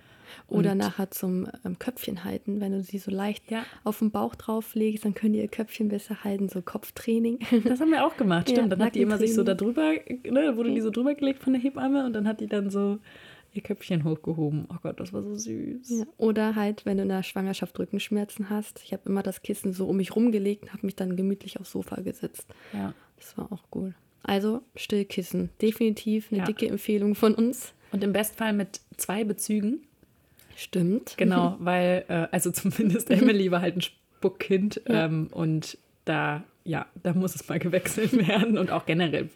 Oder 0.48 0.72
und 0.72 0.78
nachher 0.78 1.10
zum 1.10 1.48
ähm, 1.64 1.78
Köpfchen 1.78 2.24
halten. 2.24 2.60
Wenn 2.60 2.72
du 2.72 2.82
sie 2.82 2.98
so 2.98 3.10
leicht 3.10 3.50
ja. 3.50 3.64
auf 3.84 3.98
den 3.98 4.10
Bauch 4.10 4.34
drauflegst, 4.34 5.04
dann 5.04 5.14
können 5.14 5.34
die 5.34 5.40
ihr 5.40 5.48
Köpfchen 5.48 5.88
besser 5.88 6.24
halten, 6.24 6.48
so 6.48 6.62
Kopftraining. 6.62 7.38
Das 7.64 7.80
haben 7.80 7.90
wir 7.90 8.06
auch 8.06 8.16
gemacht, 8.16 8.48
stimmt. 8.48 8.70
Ja, 8.70 8.76
dann 8.76 8.86
hat 8.86 8.94
die 8.94 9.02
immer 9.02 9.18
sich 9.18 9.34
so 9.34 9.42
da 9.42 9.54
drüber, 9.54 9.94
ne, 10.24 10.56
wurde 10.56 10.72
die 10.72 10.80
so 10.80 10.90
drüber 10.90 11.14
gelegt 11.14 11.42
von 11.42 11.52
der 11.52 11.62
Hebamme 11.62 12.06
und 12.06 12.12
dann 12.12 12.28
hat 12.28 12.40
die 12.40 12.46
dann 12.46 12.70
so 12.70 12.98
ihr 13.56 13.62
Köpfchen 13.62 14.04
hochgehoben. 14.04 14.66
Oh 14.70 14.76
Gott, 14.82 15.00
das 15.00 15.12
war 15.12 15.22
so 15.22 15.34
süß. 15.34 15.90
Ja. 15.90 16.04
Oder 16.18 16.54
halt, 16.54 16.86
wenn 16.86 16.98
du 16.98 17.02
in 17.02 17.08
der 17.08 17.22
Schwangerschaft 17.22 17.78
Rückenschmerzen 17.78 18.50
hast. 18.50 18.82
Ich 18.84 18.92
habe 18.92 19.02
immer 19.06 19.22
das 19.22 19.42
Kissen 19.42 19.72
so 19.72 19.86
um 19.86 19.96
mich 19.96 20.14
rumgelegt 20.14 20.64
und 20.64 20.72
habe 20.72 20.86
mich 20.86 20.96
dann 20.96 21.16
gemütlich 21.16 21.58
aufs 21.58 21.72
Sofa 21.72 22.00
gesetzt. 22.00 22.46
Ja. 22.72 22.94
Das 23.16 23.36
war 23.38 23.50
auch 23.50 23.64
cool. 23.74 23.94
Also 24.22 24.62
Stillkissen. 24.74 25.50
Definitiv 25.62 26.30
eine 26.30 26.40
ja. 26.40 26.44
dicke 26.44 26.68
Empfehlung 26.68 27.14
von 27.14 27.34
uns. 27.34 27.72
Und 27.92 28.04
im 28.04 28.12
Bestfall 28.12 28.52
mit 28.52 28.80
zwei 28.96 29.24
Bezügen. 29.24 29.86
Stimmt. 30.56 31.16
Genau, 31.16 31.56
weil, 31.60 32.04
äh, 32.08 32.26
also 32.32 32.50
zumindest 32.52 33.10
Emily 33.10 33.50
war 33.50 33.60
halt 33.60 33.76
ein 33.76 33.82
Spuckkind 33.82 34.80
ähm, 34.86 35.28
und 35.30 35.78
da, 36.04 36.44
ja, 36.66 36.86
da 37.02 37.14
muss 37.14 37.34
es 37.34 37.48
mal 37.48 37.58
gewechselt 37.60 38.12
werden 38.26 38.58
und 38.58 38.70
auch 38.70 38.86
generell. 38.86 39.30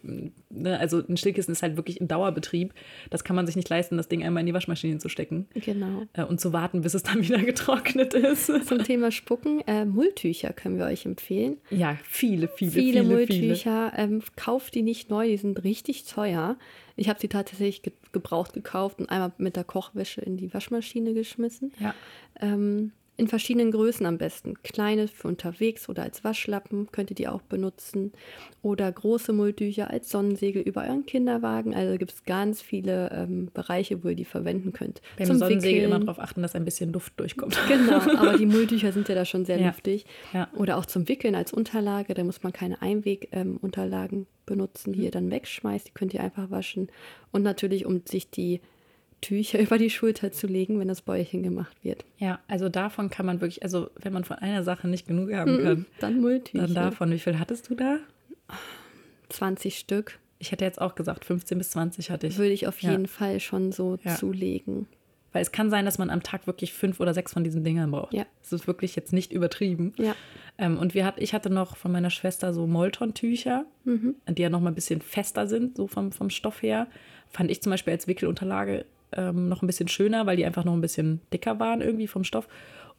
Ne, 0.51 0.79
also 0.79 1.03
ein 1.07 1.17
Stillkissen 1.17 1.53
ist 1.53 1.63
halt 1.63 1.77
wirklich 1.77 2.01
ein 2.01 2.09
Dauerbetrieb. 2.09 2.75
Das 3.09 3.25
kann 3.25 3.37
man 3.37 3.47
sich 3.47 3.57
nicht 3.57 3.69
leisten, 3.69 3.97
das 3.97 4.09
Ding 4.09 4.23
einmal 4.23 4.41
in 4.41 4.47
die 4.47 4.55
Waschmaschine 4.55 4.99
zu 4.99 5.09
stecken. 5.09 5.47
Genau. 5.55 6.03
Äh, 6.13 6.25
und 6.25 6.41
zu 6.41 6.53
warten, 6.53 6.83
bis 6.83 6.95
es 6.95 7.03
dann 7.03 7.23
wieder 7.23 7.39
getrocknet 7.39 8.15
ist. 8.15 8.47
Zum 8.67 8.85
Thema 8.85 9.11
Spucken, 9.13 9.61
äh, 9.67 9.85
Mulltücher 9.85 10.53
können 10.53 10.79
wir 10.79 10.87
euch 10.87 11.07
empfehlen. 11.07 11.59
Ja, 11.71 11.97
viele, 12.03 12.49
viele, 12.49 12.71
viele. 12.71 12.85
Viele 12.85 13.03
Mulltücher. 13.05 13.93
Viele. 13.95 14.05
Ähm, 14.05 14.23
kauft 14.37 14.75
die 14.75 14.83
nicht 14.83 15.11
neu, 15.11 15.29
die 15.29 15.37
sind 15.37 15.63
richtig 15.63 16.05
teuer. 16.05 16.57
Ich 16.97 17.09
habe 17.09 17.21
sie 17.21 17.29
tatsächlich 17.29 17.83
ge 17.83 17.93
gebraucht 18.13 18.55
gekauft 18.55 18.99
und 18.99 19.09
einmal 19.09 19.31
mit 19.39 19.55
der 19.55 19.63
Kochwäsche 19.63 20.21
in 20.21 20.37
die 20.37 20.53
Waschmaschine 20.53 21.15
geschmissen. 21.15 21.73
Ja. 21.79 21.95
Ähm, 22.41 22.91
in 23.21 23.29
verschiedenen 23.29 23.71
Größen 23.71 24.05
am 24.07 24.19
besten. 24.19 24.55
Kleine 24.63 25.07
für 25.07 25.29
unterwegs 25.29 25.89
oder 25.89 26.03
als 26.03 26.25
Waschlappen 26.25 26.89
könnt 26.91 27.11
ihr 27.11 27.15
die 27.15 27.29
auch 27.29 27.43
benutzen. 27.43 28.13
Oder 28.63 28.91
große 28.91 29.33
Mulltücher 29.33 29.91
als 29.91 30.11
Sonnensegel 30.11 30.63
über 30.63 30.83
euren 30.83 31.07
Kinderwagen. 31.07 31.75
Also 31.75 31.97
gibt 31.99 32.13
es 32.13 32.25
ganz 32.25 32.61
viele 32.63 33.11
ähm, 33.13 33.51
Bereiche, 33.55 34.03
wo 34.03 34.09
ihr 34.09 34.15
die 34.17 34.25
verwenden 34.25 34.73
könnt. 34.73 35.01
Beim 35.19 35.27
Zum 35.27 35.37
Sonnensegel 35.39 35.75
Wickeln. 35.83 35.93
immer 35.93 36.01
darauf 36.01 36.19
achten, 36.19 36.43
dass 36.43 36.55
ein 36.55 36.65
bisschen 36.65 36.93
Luft 36.93 37.13
durchkommt. 37.21 37.57
Genau, 37.69 37.97
aber 38.19 38.37
die 38.39 38.47
Mulltücher 38.47 38.93
sind 38.93 39.09
ja 39.09 39.15
da 39.15 39.25
schon 39.25 39.45
sehr 39.45 39.59
Ja. 39.61 39.69
luftig. 39.69 40.07
Ja. 40.33 40.49
Oder 40.57 40.79
auch 40.79 40.87
zum 40.87 41.07
Wickeln 41.09 41.35
als 41.35 41.53
Unterlage. 41.53 42.15
Da 42.15 42.25
muss 42.25 42.43
man 42.43 42.53
keine 42.53 42.81
Einwegunterlagen 42.83 44.27
benutzen, 44.47 44.91
Mhm. 44.91 44.95
die 44.95 45.05
ihr 45.05 45.11
dann 45.11 45.31
wegschmeißt. 45.31 45.89
Die 45.89 45.93
könnt 45.93 46.15
ihr 46.15 46.23
einfach 46.23 46.51
waschen. 46.51 46.89
Und 47.33 47.43
natürlich, 47.43 47.87
um 47.87 48.03
sich 48.07 48.31
die 48.31 48.61
Tücher 49.21 49.59
über 49.61 49.79
die 49.79 49.91
Schulter 49.91 50.33
zu 50.33 50.47
legen, 50.47 50.79
wenn 50.81 50.89
das 50.89 51.03
Bäuerchen 51.03 51.43
gemacht 51.43 51.77
wird. 51.83 52.05
Ja, 52.19 52.39
also 52.49 52.69
davon 52.69 53.11
kann 53.11 53.27
man 53.27 53.41
wirklich, 53.41 53.63
also 53.63 53.91
wenn 54.01 54.13
man 54.13 54.25
von 54.25 54.39
einer 54.39 54.63
Sache 54.63 54.89
nicht 54.89 55.07
genug 55.07 55.33
haben 55.33 55.63
kann, 55.63 55.87
Dann 56.01 56.21
Mulltücher. 56.21 56.65
dann 56.67 56.75
davon. 56.75 57.11
Wie 57.11 57.19
viel 57.19 57.39
hattest 57.39 57.69
du 57.71 57.75
da? 57.75 57.99
20 59.29 59.79
Stück 59.79 60.19
Ich 60.43 60.53
hätte 60.53 60.65
jetzt 60.65 60.81
auch 60.81 60.95
gesagt, 60.95 61.27
15 61.27 61.59
bis 61.59 61.71
20 61.71 62.11
hatte 62.11 62.27
ich. 62.27 62.39
würde 62.39 62.53
ich 62.53 62.67
auf 62.67 62.81
Ja. 62.81 62.93
jeden 62.93 63.07
Fall 63.07 63.41
schon 63.41 63.73
so 63.73 63.99
Ja. 64.03 64.17
zulegen. 64.17 64.87
Weil 65.33 65.43
es 65.43 65.53
kann 65.53 65.69
sein, 65.71 65.85
dass 65.85 65.99
man 65.99 66.09
am 66.11 66.23
Tag 66.25 66.47
wirklich 66.49 66.73
fünf 66.73 66.99
oder 66.99 67.13
sechs 67.15 67.35
von 67.35 67.45
diesen 67.45 67.63
Dingern 67.63 67.91
braucht. 67.91 68.15
Ja. 68.15 68.25
Das 68.43 68.53
ist 68.53 68.67
wirklich 68.67 68.97
jetzt 68.97 69.13
nicht 69.13 69.33
übertrieben. 69.33 69.93
Ja. 69.99 70.17
Ähm, 70.59 70.77
und 70.79 70.95
wir 70.95 71.05
hat, 71.05 71.21
ich 71.21 71.35
hatte 71.35 71.51
noch 71.51 71.77
von 71.77 71.93
meiner 71.93 72.11
Schwester 72.11 72.53
so 72.55 72.67
Molton-Tücher, 72.67 73.67
Mhm. 73.85 74.15
die 74.31 74.43
ja 74.43 74.49
noch 74.51 74.61
mal 74.61 74.71
ein 74.71 74.75
bisschen 74.75 75.03
fester 75.03 75.47
sind, 75.47 75.77
so 75.77 75.87
vom, 75.87 76.11
vom 76.11 76.31
Stoff 76.31 76.63
her. 76.63 76.89
Fand 77.29 77.51
ich 77.51 77.63
zum 77.63 77.71
Beispiel 77.71 77.93
als 77.93 78.09
Wickelunterlage 78.09 78.87
ähm, 79.13 79.49
noch 79.49 79.63
ein 79.63 79.67
bisschen 79.67 79.89
schöner, 79.89 80.27
weil 80.27 80.37
die 80.37 80.45
einfach 80.45 80.65
noch 80.65 80.73
ein 80.75 80.81
bisschen 80.81 81.21
dicker 81.33 81.59
waren 81.61 81.81
irgendwie 81.81 82.07
vom 82.07 82.25
Stoff. 82.25 82.49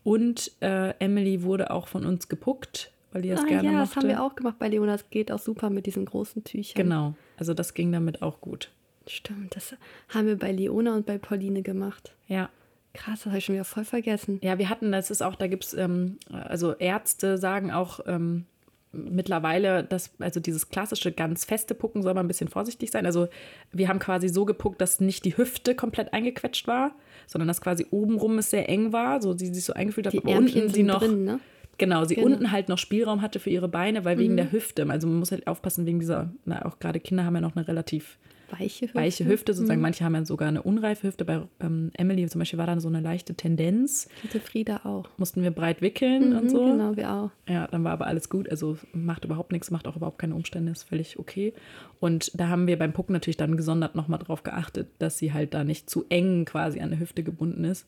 Und 0.04 0.52
äh, 0.62 0.92
Emily 1.00 1.44
wurde 1.44 1.72
auch 1.72 1.88
von 1.88 2.06
uns 2.06 2.28
gepuckt, 2.28 2.92
weil 3.12 3.22
die 3.22 3.30
das 3.30 3.42
Ah, 3.42 3.46
gerne 3.48 3.68
ja, 3.68 3.72
mochte. 3.74 3.88
das 3.88 3.96
haben 3.98 4.08
wir 4.10 4.24
auch 4.24 4.36
gemacht 4.36 4.56
bei 4.60 4.68
Leona. 4.68 4.94
Das 4.94 5.10
geht 5.10 5.32
auch 5.32 5.40
super 5.40 5.70
mit 5.70 5.86
diesen 5.86 6.06
großen 6.06 6.44
Tüchern. 6.44 6.84
Genau, 6.84 7.14
also 7.38 7.54
das 7.54 7.74
ging 7.74 7.92
damit 7.92 8.22
auch 8.22 8.42
gut. 8.42 8.72
Stimmt, 9.08 9.56
das 9.56 9.76
haben 10.10 10.28
wir 10.28 10.38
bei 10.38 10.52
Leona 10.52 10.96
und 10.96 11.06
bei 11.06 11.18
Pauline 11.18 11.62
gemacht. 11.62 12.14
Ja. 12.28 12.50
Krass, 12.94 13.20
das 13.20 13.28
habe 13.28 13.38
ich 13.38 13.46
schon 13.46 13.56
wieder 13.56 13.64
voll 13.64 13.86
vergessen. 13.86 14.40
Ja, 14.44 14.58
wir 14.58 14.70
hatten, 14.70 14.92
das 14.92 15.12
ist 15.12 15.22
auch, 15.24 15.36
da 15.36 15.48
gibt 15.48 15.64
es, 15.64 15.74
ähm, 15.74 16.18
also 16.30 16.74
Ärzte 16.74 17.38
sagen 17.38 17.72
auch 17.72 18.02
ähm, 18.06 18.46
mittlerweile, 18.94 19.84
dass, 19.84 20.12
also 20.20 20.40
dieses 20.40 20.70
klassische 20.70 21.12
ganz 21.12 21.46
feste 21.46 21.74
Pucken 21.74 22.02
soll 22.02 22.14
man 22.14 22.26
ein 22.26 22.28
bisschen 22.28 22.50
vorsichtig 22.50 22.92
sein. 22.92 23.06
Also 23.06 23.28
wir 23.72 23.88
haben 23.88 24.00
quasi 24.00 24.28
so 24.28 24.46
gepuckt, 24.46 24.82
dass 24.82 25.00
nicht 25.00 25.24
die 25.26 25.38
Hüfte 25.38 25.76
komplett 25.76 26.14
eingequetscht 26.14 26.68
war, 26.68 26.94
sondern 27.28 27.48
dass 27.48 27.62
quasi 27.62 27.86
obenrum 27.92 28.38
es 28.38 28.50
sehr 28.50 28.68
eng 28.68 28.92
war, 28.92 29.22
so 29.22 29.38
sie 29.38 29.54
sich 29.54 29.64
so 29.64 29.74
eingefühlt 29.74 30.08
hat, 30.08 30.18
aber 30.18 30.38
unten 30.38 30.70
sie 30.70 30.84
noch, 30.84 31.00
drin, 31.00 31.24
ne? 31.24 31.40
genau, 31.78 32.04
sie 32.06 32.16
Genau. 32.16 32.28
Mhm. 32.28 32.34
unten 32.34 32.52
halt 32.52 32.70
noch 32.70 32.78
Spielraum 32.78 33.22
hatte 33.22 33.40
für 33.40 33.50
ihre 33.50 33.70
Beine, 33.70 34.04
weil 34.04 34.18
wegen 34.18 34.36
der 34.36 34.52
Hüfte, 34.52 34.88
also 34.90 35.08
man 35.08 35.20
muss 35.20 35.32
halt 35.32 35.48
aufpassen 35.48 35.86
wegen 35.86 36.00
dieser, 36.00 36.32
na, 36.46 36.66
auch 36.66 36.80
gerade 36.80 37.00
Kinder 37.00 37.26
haben 37.26 37.36
ja 37.36 37.42
noch 37.42 37.56
eine 37.56 37.68
relativ 37.68 38.18
Weiche 38.52 38.86
Hüfte. 38.86 38.96
weiche 38.98 39.26
Hüfte 39.26 39.54
sozusagen. 39.54 39.82
Manche 39.82 40.04
haben 40.04 40.16
ja 40.16 40.26
sogar 40.26 40.48
eine 40.48 40.62
unreife 40.62 41.08
Hüfte. 41.08 41.26
Bei 41.26 41.44
ähm, 41.60 41.92
Emily 41.94 42.28
zum 42.28 42.40
Beispiel 42.40 42.60
war 42.60 42.68
da 42.68 42.80
so 42.80 42.88
eine 42.88 43.00
leichte 43.00 43.34
Tendenz. 43.36 44.10
Hatte 44.24 44.40
Frieda 44.40 44.82
auch. 44.84 45.10
Mussten 45.18 45.42
wir 45.44 45.52
breit 45.52 45.82
wickeln 45.82 46.36
und 46.36 46.46
Mhm, 46.46 46.50
so. 46.50 46.66
Genau, 46.66 46.96
wir 46.96 47.12
auch. 47.12 47.32
Ja, 47.48 47.68
dann 47.68 47.84
war 47.84 47.92
aber 47.94 48.08
alles 48.08 48.30
gut. 48.30 48.50
Also 48.50 48.78
macht 48.94 49.26
überhaupt 49.26 49.52
nichts, 49.52 49.72
macht 49.72 49.88
auch 49.88 49.96
überhaupt 49.96 50.20
keine 50.20 50.36
Umstände, 50.36 50.72
ist 50.72 50.84
völlig 50.84 51.18
okay. 51.20 51.54
Und 52.00 52.32
da 52.40 52.48
haben 52.50 52.68
wir 52.68 52.78
beim 52.78 52.94
Pucken 52.94 53.14
natürlich 53.14 53.38
dann 53.38 53.58
gesondert 53.58 53.96
nochmal 53.96 54.20
drauf 54.20 54.44
geachtet, 54.44 54.90
dass 55.00 55.18
sie 55.18 55.34
halt 55.34 55.54
da 55.54 55.64
nicht 55.64 55.90
zu 55.90 56.06
eng 56.10 56.46
quasi 56.46 56.80
an 56.82 56.90
der 56.90 57.00
Hüfte 57.00 57.24
gebunden 57.24 57.64
ist. 57.64 57.88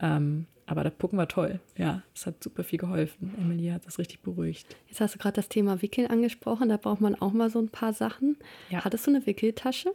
Ähm, 0.00 0.46
aber 0.66 0.84
das 0.84 0.94
Pucken 0.94 1.18
war 1.18 1.28
toll. 1.28 1.60
Ja, 1.76 2.02
es 2.14 2.26
hat 2.26 2.42
super 2.42 2.64
viel 2.64 2.78
geholfen. 2.78 3.34
Emily 3.38 3.68
hat 3.68 3.86
das 3.86 3.98
richtig 3.98 4.20
beruhigt. 4.20 4.76
Jetzt 4.88 5.00
hast 5.00 5.14
du 5.14 5.18
gerade 5.18 5.36
das 5.36 5.48
Thema 5.48 5.82
Wickeln 5.82 6.06
angesprochen. 6.06 6.68
Da 6.68 6.76
braucht 6.76 7.00
man 7.00 7.14
auch 7.14 7.32
mal 7.32 7.50
so 7.50 7.58
ein 7.58 7.68
paar 7.68 7.92
Sachen. 7.92 8.36
Ja. 8.70 8.84
Hattest 8.84 9.06
du 9.06 9.10
eine 9.10 9.26
Wickeltasche? 9.26 9.90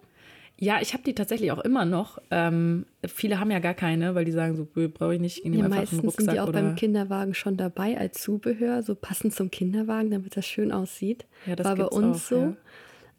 Ja, 0.62 0.80
ich 0.82 0.94
habe 0.94 1.04
die 1.04 1.16
tatsächlich 1.16 1.54
auch 1.54 1.60
immer 1.60 1.86
noch. 1.86 2.20
Ähm, 2.32 2.86
viele 3.08 3.40
haben 3.40 3.50
ja 3.50 3.60
gar 3.60 3.74
keine, 3.74 4.14
weil 4.14 4.26
die 4.26 4.34
sagen 4.34 4.58
so, 4.58 4.68
brauche 4.90 5.16
ich 5.16 5.22
nicht, 5.22 5.38
ich 5.38 5.46
nehme 5.46 5.64
Ja, 5.64 5.70
meistens 5.70 6.04
Rucksack 6.04 6.22
sind 6.22 6.34
die 6.34 6.40
auch 6.42 6.50
oder 6.50 6.62
beim 6.62 6.76
Kinderwagen 6.76 7.34
schon 7.34 7.56
dabei 7.56 7.98
als 7.98 8.22
Zubehör, 8.22 8.84
so 8.84 8.94
passend 8.94 9.34
zum 9.34 9.52
Kinderwagen, 9.52 10.12
damit 10.12 10.36
das 10.36 10.46
schön 10.46 10.74
aussieht. 10.74 11.26
Ja, 11.46 11.56
das 11.56 11.66
War 11.66 11.78
bei 11.78 11.86
uns 11.86 12.18
auch, 12.18 12.30
so. 12.30 12.40
ja. 12.42 12.54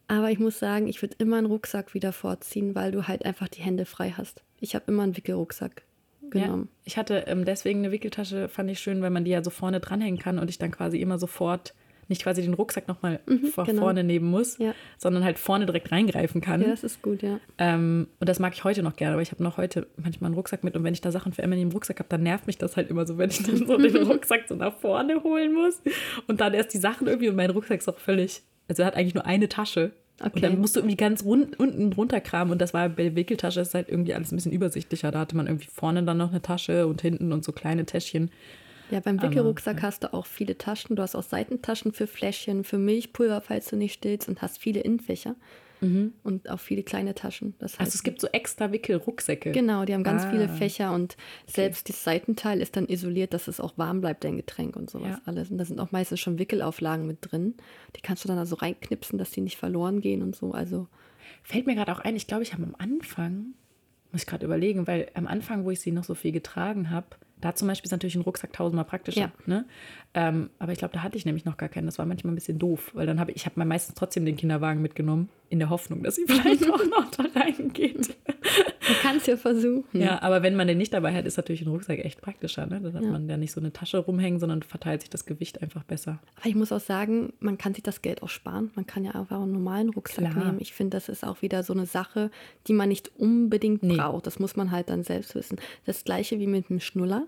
Aber 0.09 0.31
ich 0.31 0.39
muss 0.39 0.59
sagen, 0.59 0.87
ich 0.87 1.01
würde 1.01 1.15
immer 1.19 1.39
einen 1.39 1.47
Rucksack 1.47 1.95
wieder 1.95 2.13
vorziehen, 2.13 2.75
weil 2.75 2.93
du 2.93 3.09
halt 3.09 3.25
einfach 3.25 3.49
die 3.49 3.63
Hände 3.63 3.87
frei 3.87 4.13
hast. 4.15 4.43
Ich 4.59 4.75
habe 4.75 4.85
immer 4.89 5.05
einen 5.05 5.17
Wickelrucksack 5.17 5.83
genommen. 6.31 6.69
Ja, 6.71 6.81
ich 6.85 6.97
hatte 6.97 7.25
ähm, 7.27 7.45
deswegen 7.45 7.81
eine 7.81 7.93
Wickeltasche, 7.93 8.49
fand 8.49 8.71
ich 8.71 8.81
schön, 8.81 9.03
weil 9.03 9.11
man 9.11 9.25
die 9.25 9.31
ja 9.31 9.43
so 9.45 9.51
vorne 9.51 9.81
dranhängen 9.81 10.19
kann 10.21 10.39
und 10.39 10.49
ich 10.51 10.59
dann 10.59 10.71
quasi 10.71 10.99
immer 11.01 11.19
sofort 11.19 11.75
nicht 12.09 12.23
quasi 12.25 12.43
den 12.43 12.55
Rucksack 12.55 12.89
nochmal 12.89 13.21
vor 13.55 13.65
genau. 13.65 13.83
vorne 13.83 14.03
nehmen 14.03 14.29
muss, 14.29 14.59
Ja. 14.59 14.75
sondern 14.99 15.23
halt 15.23 15.39
vorne 15.39 15.65
direkt 15.65 15.93
reingreifen 15.93 16.41
kann. 16.41 16.61
Ja, 16.61 16.67
das 16.71 16.83
ist 16.83 17.03
gut, 17.03 17.23
ja. 17.23 17.39
Ähm, 17.59 18.09
und 18.19 18.29
das 18.29 18.41
mag 18.41 18.53
ich 18.53 18.65
heute 18.65 18.83
noch 18.83 18.97
gerne, 18.97 19.13
aber 19.13 19.23
ich 19.23 19.31
habe 19.31 19.45
noch 19.45 19.59
heute 19.59 19.87
manchmal 19.97 20.27
einen 20.29 20.35
Rucksack 20.35 20.65
mit 20.65 20.75
und 20.75 20.83
wenn 20.83 20.93
ich 20.93 21.01
da 21.01 21.13
Sachen 21.13 21.33
für 21.33 21.43
Emily 21.43 21.63
im 21.63 21.71
Rucksack 21.71 22.01
habe, 22.01 22.09
dann 22.09 22.25
nervt 22.25 22.49
mich 22.49 22.59
das 22.59 22.77
halt 22.77 22.91
immer 22.91 23.07
so, 23.07 23.17
wenn 23.17 23.31
ich 23.31 23.45
dann 23.45 23.57
so 23.65 23.79
den 23.79 23.97
Rucksack 24.09 24.47
so 24.49 24.57
nach 24.57 24.75
vorne 24.79 25.23
holen 25.23 25.55
muss 25.55 25.81
und 26.27 26.41
dann 26.41 26.53
erst 26.53 26.75
die 26.75 26.79
Sachen 26.79 27.07
irgendwie 27.07 27.29
und 27.29 27.37
mein 27.37 27.51
Rucksack 27.51 27.79
ist 27.79 27.89
auch 27.89 27.99
völlig, 27.99 28.43
also 28.67 28.83
er 28.83 28.87
hat 28.87 28.97
eigentlich 28.97 29.15
nur 29.15 29.27
eine 29.27 29.49
Tasche. 29.49 29.93
Und 30.23 30.37
Okay. 30.37 30.41
dann 30.41 30.59
musst 30.61 30.77
du 30.77 30.81
irgendwie 30.81 30.97
ganz 30.97 31.25
rund, 31.25 31.59
unten 31.59 31.93
runterkramen 31.93 32.53
und 32.53 32.61
das 32.61 32.75
war 32.75 32.89
bei 32.91 33.05
der 33.05 33.17
Wickeltasche 33.17 33.61
ist 33.61 33.75
halt 33.75 33.89
irgendwie 33.89 34.15
alles 34.15 34.33
ein 34.33 34.37
bisschen 34.37 34.53
übersichtlicher. 34.53 35.11
Da 35.11 35.21
hatte 35.21 35.37
man 35.37 35.47
irgendwie 35.47 35.69
vorne 35.73 36.03
dann 36.03 36.19
noch 36.19 36.31
eine 36.31 36.43
Tasche 36.43 36.87
und 36.87 37.01
hinten 37.01 37.33
und 37.33 37.43
so 37.45 37.53
kleine 37.53 37.87
Täschchen. 37.87 38.31
Ja, 38.91 39.01
beim 39.01 39.23
Wickelrucksack 39.23 39.83
hast 39.83 40.03
du 40.03 40.13
auch 40.13 40.27
viele 40.27 40.59
Taschen. 40.59 40.97
Du 40.97 41.03
hast 41.03 41.15
auch 41.15 41.23
Seitentaschen 41.23 41.93
für 41.93 42.07
Fläschchen, 42.07 42.65
für 42.65 42.77
Milchpulver, 42.77 43.41
falls 43.41 43.69
du 43.69 43.77
nicht 43.77 43.95
stillst 43.95 44.29
und 44.29 44.43
hast 44.43 44.59
viele 44.59 44.81
Innenfächer. 44.81 45.37
Und 46.23 46.51
auch 46.51 46.61
viele 46.61 46.83
kleine 46.83 47.15
Taschen. 47.15 47.55
Das 47.59 47.73
heißt, 47.73 47.81
Also 47.81 47.91
es 47.97 48.03
gibt 48.03 48.21
so 48.21 48.27
extra 48.29 48.71
Wickelrucksäcke. 48.73 49.53
Genau, 49.53 49.85
die 49.87 49.95
haben 49.95 50.05
ganz 50.05 50.25
Ah. 50.25 50.31
viele 50.31 50.49
Fächer 50.49 50.93
und 50.93 51.17
selbst 51.47 51.89
das 51.89 52.05
Seitenteil 52.05 52.61
ist 52.61 52.77
dann 52.77 52.87
isoliert, 52.87 53.33
dass 53.33 53.49
es 53.49 53.61
auch 53.61 53.79
warm 53.79 54.01
bleibt, 54.03 54.25
dein 54.25 54.37
Getränk 54.37 54.77
und 54.77 54.91
sowas 54.91 55.09
Ja. 55.09 55.21
alles. 55.25 55.51
Und 55.51 55.59
da 55.59 55.65
sind 55.65 55.81
auch 55.81 55.91
meistens 55.91 56.21
schon 56.21 56.39
Wickelauflagen 56.39 57.07
mit 57.07 57.19
drin. 57.23 57.55
Die 57.97 58.01
kannst 58.03 58.25
du 58.25 58.29
dann 58.29 58.39
also 58.39 58.57
reinknipsen, 58.57 59.19
dass 59.19 59.31
die 59.31 59.41
nicht 59.41 59.57
verloren 59.57 60.01
gehen 60.01 60.23
und 60.23 60.37
so. 60.37 60.53
Also 60.53 60.87
Fällt 61.43 61.67
mir 61.67 61.75
gerade 61.75 61.93
auch 61.93 62.01
ein, 62.01 62.17
ich 62.17 62.27
glaube, 62.27 62.43
ich 62.43 62.53
habe 62.53 62.65
am 62.65 62.75
Anfang, 62.77 63.55
muss 64.13 64.23
ich 64.23 64.27
gerade 64.27 64.45
überlegen, 64.45 64.87
weil 64.87 65.09
am 65.15 65.27
Anfang, 65.27 65.65
wo 65.65 65.71
ich 65.71 65.81
sie 65.81 65.93
noch 65.93 66.05
so 66.05 66.15
viel 66.15 66.33
getragen 66.33 66.91
habe, 66.91 67.07
da 67.41 67.55
zum 67.55 67.69
Beispiel 67.69 67.87
ist 67.87 67.93
natürlich 67.93 68.17
ein 68.17 68.23
Rucksack 68.23 68.53
tausendmal 68.53 68.85
praktischer. 68.85 69.21
Ja. 69.21 69.33
Ne? 69.47 69.65
Ähm, 70.15 70.51
aber 70.59 70.73
ich 70.73 70.79
glaube, 70.79 70.95
da 70.95 71.03
hatte 71.03 71.17
ich 71.17 71.25
nämlich 71.25 71.45
noch 71.45 71.57
gar 71.57 71.69
keinen. 71.69 71.87
Das 71.87 71.99
war 71.99 72.07
manchmal 72.07 72.33
ein 72.33 72.35
bisschen 72.35 72.59
doof, 72.59 72.91
weil 72.95 73.07
dann 73.07 73.21
habe 73.21 73.31
ich, 73.31 73.39
ich 73.39 73.47
habe 73.47 73.59
mir 73.59 73.67
meistens 73.67 73.95
trotzdem 73.95 74.25
den 74.25 74.37
Kinderwagen 74.37 74.83
mitgenommen, 74.83 75.29
in 75.49 75.59
der 75.59 75.71
Hoffnung, 75.71 76.03
dass 76.03 76.17
sie 76.17 76.25
vielleicht 76.29 76.71
auch 76.71 76.85
noch 76.85 77.11
da 77.11 77.25
reingeht. 77.35 78.17
Du 78.57 78.93
kannst 79.03 79.27
ja 79.27 79.37
versuchen. 79.37 79.85
Ja, 79.93 80.23
aber 80.23 80.43
wenn 80.43 80.57
man 80.57 80.67
den 80.67 80.79
nicht 80.79 80.93
dabei 80.93 81.15
hat, 81.15 81.27
ist 81.27 81.37
natürlich 81.37 81.63
ein 81.63 81.69
Rucksack 81.69 81.99
echt 82.05 82.21
praktischer. 82.21 82.67
Ne? 82.67 82.81
Dann 82.81 82.95
hat 82.95 83.03
Ja. 83.05 83.11
man 83.11 83.29
ja 83.29 83.37
nicht 83.37 83.53
so 83.53 83.61
eine 83.61 83.73
Tasche 83.73 83.99
rumhängen, 83.99 84.41
sondern 84.41 84.63
verteilt 84.63 85.01
sich 85.03 85.11
das 85.11 85.27
Gewicht 85.27 85.63
einfach 85.63 85.85
besser. 85.85 86.19
Aber 86.37 86.47
ich 86.49 86.55
muss 86.55 86.73
auch 86.73 86.81
sagen, 86.81 87.33
man 87.41 87.59
kann 87.59 87.75
sich 87.75 87.83
das 87.83 88.03
Geld 88.03 88.23
auch 88.23 88.29
sparen. 88.29 88.71
Man 88.75 88.87
kann 88.87 89.05
ja 89.05 89.13
einfach 89.13 89.41
einen 89.41 89.53
normalen 89.53 89.91
Rucksack 89.91 90.31
Klar. 90.33 90.45
nehmen. 90.47 90.59
Ich 90.61 90.73
finde, 90.75 90.97
das 90.97 91.09
ist 91.09 91.25
auch 91.25 91.43
wieder 91.43 91.63
so 91.63 91.73
eine 91.73 91.87
Sache, 91.87 92.31
die 92.67 92.73
man 92.73 92.89
nicht 92.89 93.11
unbedingt 93.19 93.83
Nee. 93.83 93.97
braucht. 93.97 94.27
Das 94.27 94.39
muss 94.39 94.57
man 94.57 94.71
halt 94.71 94.89
dann 94.91 95.03
selbst 95.05 95.35
wissen. 95.35 95.59
Das 95.87 96.05
gleiche 96.05 96.39
wie 96.39 96.47
mit 96.47 96.69
dem 96.69 96.81
Schnuller. 96.81 97.27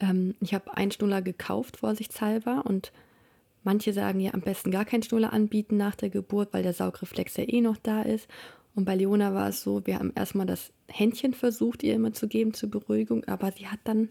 Ähm, 0.00 0.34
ich 0.40 0.52
habe 0.54 0.76
einen 0.76 0.90
Schnuller 0.90 1.22
gekauft, 1.22 1.78
vorsichtshalber. 1.78 2.64
Und 2.66 2.92
manche 3.64 3.92
sagen 3.92 4.20
ja, 4.20 4.34
am 4.34 4.40
besten 4.42 4.70
gar 4.70 4.84
keinen 4.84 5.02
Schnuller 5.02 5.32
anbieten 5.32 5.76
nach 5.76 5.94
der 5.94 6.10
Geburt, 6.10 6.52
weil 6.52 6.62
der 6.62 6.72
Saugreflex 6.74 7.36
ja 7.36 7.44
eh 7.48 7.60
noch 7.60 7.76
da 7.78 8.02
ist. 8.02 8.28
Und 8.76 8.84
bei 8.84 8.94
Leona 8.94 9.34
war 9.34 9.48
es 9.48 9.62
so, 9.62 9.84
wir 9.86 9.98
haben 9.98 10.12
erstmal 10.14 10.46
das 10.46 10.70
Händchen 10.88 11.34
versucht, 11.34 11.82
ihr 11.82 11.94
immer 11.94 12.12
zu 12.12 12.28
geben 12.28 12.54
zur 12.54 12.70
Beruhigung, 12.70 13.24
aber 13.24 13.50
sie 13.50 13.66
hat 13.66 13.80
dann 13.84 14.10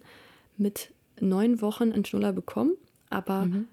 mit 0.57 0.91
neun 1.21 1.61
Wochen 1.61 1.93
einen 1.93 2.03
Schnuller 2.03 2.33
bekommen, 2.33 2.73
aber 3.09 3.45
Mhm. 3.45 3.67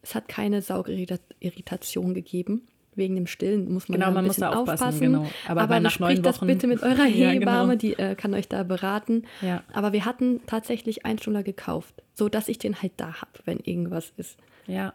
es 0.00 0.14
hat 0.14 0.28
keine 0.28 0.62
Saugirritation 0.62 2.14
gegeben. 2.14 2.62
Wegen 2.94 3.14
dem 3.14 3.26
Stillen 3.28 3.72
muss 3.72 3.88
man 3.88 3.98
Genau, 3.98 4.08
ein 4.08 4.14
man 4.14 4.24
muss 4.26 4.36
bisschen 4.36 4.50
da 4.50 4.58
aufpassen, 4.58 4.82
aufpassen. 4.84 5.00
genau. 5.00 5.26
Aber 5.46 5.60
Aber, 5.60 5.78
nach 5.80 6.00
neun 6.00 6.08
bespricht 6.20 6.26
das 6.26 6.40
bitte 6.40 6.66
mit 6.66 6.82
eurer 6.82 7.06
Ja, 7.06 7.30
Hebamme, 7.30 7.76
genau. 7.76 7.78
die 7.78 7.92
äh, 7.98 8.16
kann 8.16 8.34
euch 8.34 8.48
da 8.48 8.64
beraten. 8.64 9.22
Ja. 9.40 9.62
Aber 9.72 9.92
wir 9.92 10.04
hatten 10.04 10.40
tatsächlich 10.46 11.04
einen 11.06 11.20
Schnuller 11.20 11.44
gekauft, 11.44 11.94
so 12.14 12.28
dass 12.28 12.48
ich 12.48 12.58
den 12.58 12.82
halt 12.82 12.92
da 12.96 13.20
habe, 13.20 13.30
wenn 13.44 13.58
irgendwas 13.60 14.12
ist. 14.16 14.36
Ja. 14.66 14.94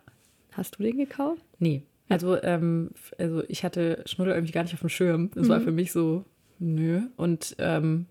Hast 0.52 0.78
du 0.80 0.84
den 0.84 0.98
gekauft? 0.98 1.42
Nee. 1.60 1.84
Also, 2.14 2.42
ähm, 2.42 2.92
also 3.18 3.44
ich 3.48 3.64
hatte 3.64 4.04
Schnuller 4.06 4.36
irgendwie 4.36 4.54
gar 4.54 4.64
nicht 4.64 4.74
auf 4.74 4.80
dem 4.80 4.90
Schirm. 4.90 5.32
Das 5.36 5.50
war 5.50 5.62
für 5.62 5.72
mich 5.72 5.92
so, 5.92 6.26
nö. 6.60 7.02
Und 7.18 7.56
ähm, 7.60 8.08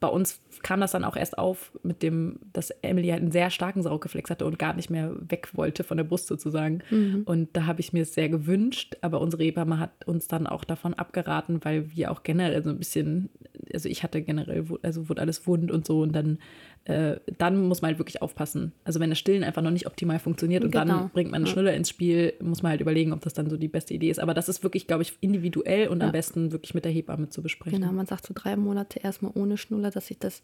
bei 0.00 0.08
uns 0.08 0.40
kam 0.62 0.80
das 0.80 0.92
dann 0.92 1.02
auch 1.02 1.16
erst 1.16 1.38
auf 1.38 1.72
mit 1.82 2.02
dem, 2.02 2.38
dass 2.52 2.70
Emily 2.82 3.08
halt 3.08 3.22
einen 3.22 3.32
sehr 3.32 3.50
starken 3.50 3.82
Saugreflex 3.82 4.30
hatte 4.30 4.46
und 4.46 4.58
gar 4.58 4.74
nicht 4.74 4.90
mehr 4.90 5.12
weg 5.18 5.50
wollte 5.54 5.82
von 5.82 5.96
der 5.96 6.04
Brust 6.04 6.28
sozusagen. 6.28 6.82
Und 7.24 7.56
da 7.56 7.66
habe 7.66 7.80
ich 7.80 7.92
mir 7.92 8.02
es 8.02 8.14
sehr 8.14 8.28
gewünscht, 8.28 8.96
aber 9.00 9.20
unsere 9.20 9.42
Hebamme 9.42 9.80
hat 9.80 10.06
uns 10.06 10.28
dann 10.28 10.46
auch 10.46 10.62
davon 10.62 10.94
abgeraten, 10.94 11.64
weil 11.64 11.90
wir 11.96 12.12
auch 12.12 12.22
generell 12.22 12.62
so 12.62 12.70
ein 12.70 12.78
bisschen 12.78 13.30
also 13.72 13.88
ich 13.88 14.02
hatte 14.02 14.22
generell, 14.22 14.64
also 14.82 15.08
wurde 15.08 15.20
alles 15.20 15.46
wund 15.46 15.70
und 15.70 15.86
so 15.86 16.00
und 16.00 16.12
dann, 16.12 16.38
äh, 16.84 17.16
dann 17.36 17.68
muss 17.68 17.82
man 17.82 17.90
halt 17.90 17.98
wirklich 17.98 18.22
aufpassen. 18.22 18.72
Also 18.84 18.98
wenn 18.98 19.10
das 19.10 19.18
Stillen 19.18 19.44
einfach 19.44 19.62
noch 19.62 19.70
nicht 19.70 19.86
optimal 19.86 20.18
funktioniert 20.18 20.64
und 20.64 20.70
genau. 20.70 20.84
dann 20.84 21.10
bringt 21.10 21.30
man 21.30 21.42
einen 21.42 21.46
Schnuller 21.46 21.74
ins 21.74 21.90
Spiel, 21.90 22.32
muss 22.40 22.62
man 22.62 22.70
halt 22.70 22.80
überlegen, 22.80 23.12
ob 23.12 23.20
das 23.20 23.34
dann 23.34 23.50
so 23.50 23.56
die 23.56 23.68
beste 23.68 23.94
Idee 23.94 24.10
ist. 24.10 24.18
Aber 24.18 24.32
das 24.32 24.48
ist 24.48 24.62
wirklich, 24.62 24.86
glaube 24.86 25.02
ich, 25.02 25.12
individuell 25.20 25.88
und 25.88 26.00
ja. 26.00 26.06
am 26.06 26.12
besten 26.12 26.50
wirklich 26.52 26.74
mit 26.74 26.84
der 26.84 26.92
Hebamme 26.92 27.28
zu 27.28 27.42
besprechen. 27.42 27.80
Genau, 27.80 27.92
man 27.92 28.06
sagt 28.06 28.26
so 28.26 28.32
drei 28.34 28.56
Monate 28.56 29.00
erstmal 29.00 29.32
ohne 29.34 29.58
Schnuller, 29.58 29.90
dass 29.90 30.06
sich 30.06 30.18
das, 30.18 30.40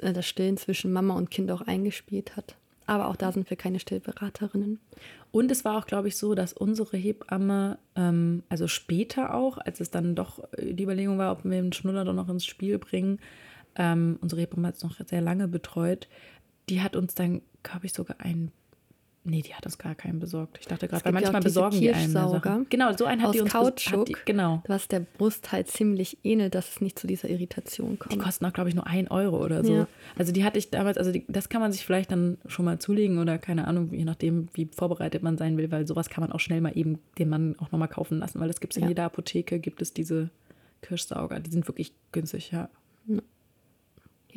äh, 0.00 0.12
das 0.12 0.26
Stillen 0.26 0.56
zwischen 0.56 0.92
Mama 0.92 1.14
und 1.14 1.30
Kind 1.30 1.50
auch 1.50 1.62
eingespielt 1.62 2.36
hat. 2.36 2.56
Aber 2.86 3.08
auch 3.08 3.16
da 3.16 3.32
sind 3.32 3.50
wir 3.50 3.56
keine 3.58 3.80
Stillberaterinnen. 3.80 4.80
Und 5.30 5.50
es 5.50 5.66
war 5.66 5.76
auch, 5.76 5.86
glaube 5.86 6.08
ich, 6.08 6.16
so, 6.16 6.34
dass 6.34 6.54
unsere 6.54 6.96
Hebamme, 6.96 7.76
ähm, 7.94 8.42
also 8.48 8.66
später 8.66 9.34
auch, 9.34 9.58
als 9.58 9.80
es 9.80 9.90
dann 9.90 10.14
doch 10.14 10.42
äh, 10.54 10.72
die 10.72 10.84
Überlegung 10.84 11.18
war, 11.18 11.32
ob 11.32 11.44
wir 11.44 11.50
den 11.50 11.74
Schnuller 11.74 12.06
doch 12.06 12.14
noch 12.14 12.30
ins 12.30 12.46
Spiel 12.46 12.78
bringen, 12.78 13.18
ähm, 13.78 14.18
unsere 14.20 14.42
Hebamme 14.42 14.68
hat 14.68 14.76
es 14.76 14.82
noch 14.82 14.96
sehr 15.06 15.20
lange 15.20 15.48
betreut, 15.48 16.08
die 16.68 16.82
hat 16.82 16.96
uns 16.96 17.14
dann, 17.14 17.40
glaube 17.62 17.86
ich, 17.86 17.92
sogar 17.92 18.20
einen 18.20 18.52
Nee, 19.24 19.42
die 19.42 19.54
hat 19.54 19.66
uns 19.66 19.76
gar 19.76 19.94
keinen 19.94 20.20
besorgt. 20.20 20.58
Ich 20.60 20.66
dachte 20.66 20.88
gerade, 20.88 21.04
weil 21.04 21.12
manchmal 21.12 21.42
besorgen 21.42 21.78
die 21.78 21.92
einen 21.92 22.10
Sachen. 22.10 22.66
Genau, 22.70 22.96
so 22.96 23.04
einen 23.04 23.22
hat 23.22 23.34
die 23.34 23.40
uns 23.40 23.52
Kautschuk, 23.52 24.06
die, 24.06 24.16
genau. 24.24 24.62
was 24.66 24.88
der 24.88 25.00
Brust 25.00 25.52
halt 25.52 25.68
ziemlich 25.68 26.18
ähnelt, 26.24 26.54
dass 26.54 26.70
es 26.70 26.80
nicht 26.80 26.98
zu 26.98 27.06
dieser 27.06 27.28
Irritation 27.28 27.98
kommt. 27.98 28.14
Die 28.14 28.18
kosten 28.18 28.46
auch, 28.46 28.52
glaube 28.52 28.70
ich, 28.70 28.74
nur 28.74 28.86
ein 28.86 29.08
Euro 29.08 29.44
oder 29.44 29.64
so. 29.64 29.74
Ja. 29.74 29.88
Also 30.16 30.32
die 30.32 30.44
hatte 30.44 30.58
ich 30.58 30.70
damals, 30.70 30.96
also 30.96 31.12
die, 31.12 31.26
das 31.28 31.48
kann 31.48 31.60
man 31.60 31.72
sich 31.72 31.84
vielleicht 31.84 32.10
dann 32.10 32.38
schon 32.46 32.64
mal 32.64 32.78
zulegen 32.78 33.18
oder 33.18 33.38
keine 33.38 33.66
Ahnung, 33.66 33.92
je 33.92 34.04
nachdem, 34.04 34.48
wie 34.54 34.70
vorbereitet 34.74 35.22
man 35.22 35.36
sein 35.36 35.58
will, 35.58 35.70
weil 35.70 35.86
sowas 35.86 36.08
kann 36.08 36.22
man 36.22 36.32
auch 36.32 36.40
schnell 36.40 36.60
mal 36.60 36.76
eben 36.76 36.98
den 37.18 37.28
Mann 37.28 37.56
auch 37.58 37.70
nochmal 37.70 37.88
kaufen 37.88 38.18
lassen, 38.18 38.40
weil 38.40 38.48
es 38.48 38.60
gibt 38.60 38.76
in 38.76 38.84
ja. 38.84 38.88
jeder 38.88 39.04
Apotheke, 39.04 39.58
gibt 39.58 39.82
es 39.82 39.92
diese 39.92 40.30
Kirschsauger, 40.80 41.40
die 41.40 41.50
sind 41.50 41.68
wirklich 41.68 41.92
günstig, 42.12 42.50
ja. 42.52 42.70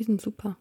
Die 0.02 0.06
sind 0.06 0.20
super. 0.20 0.56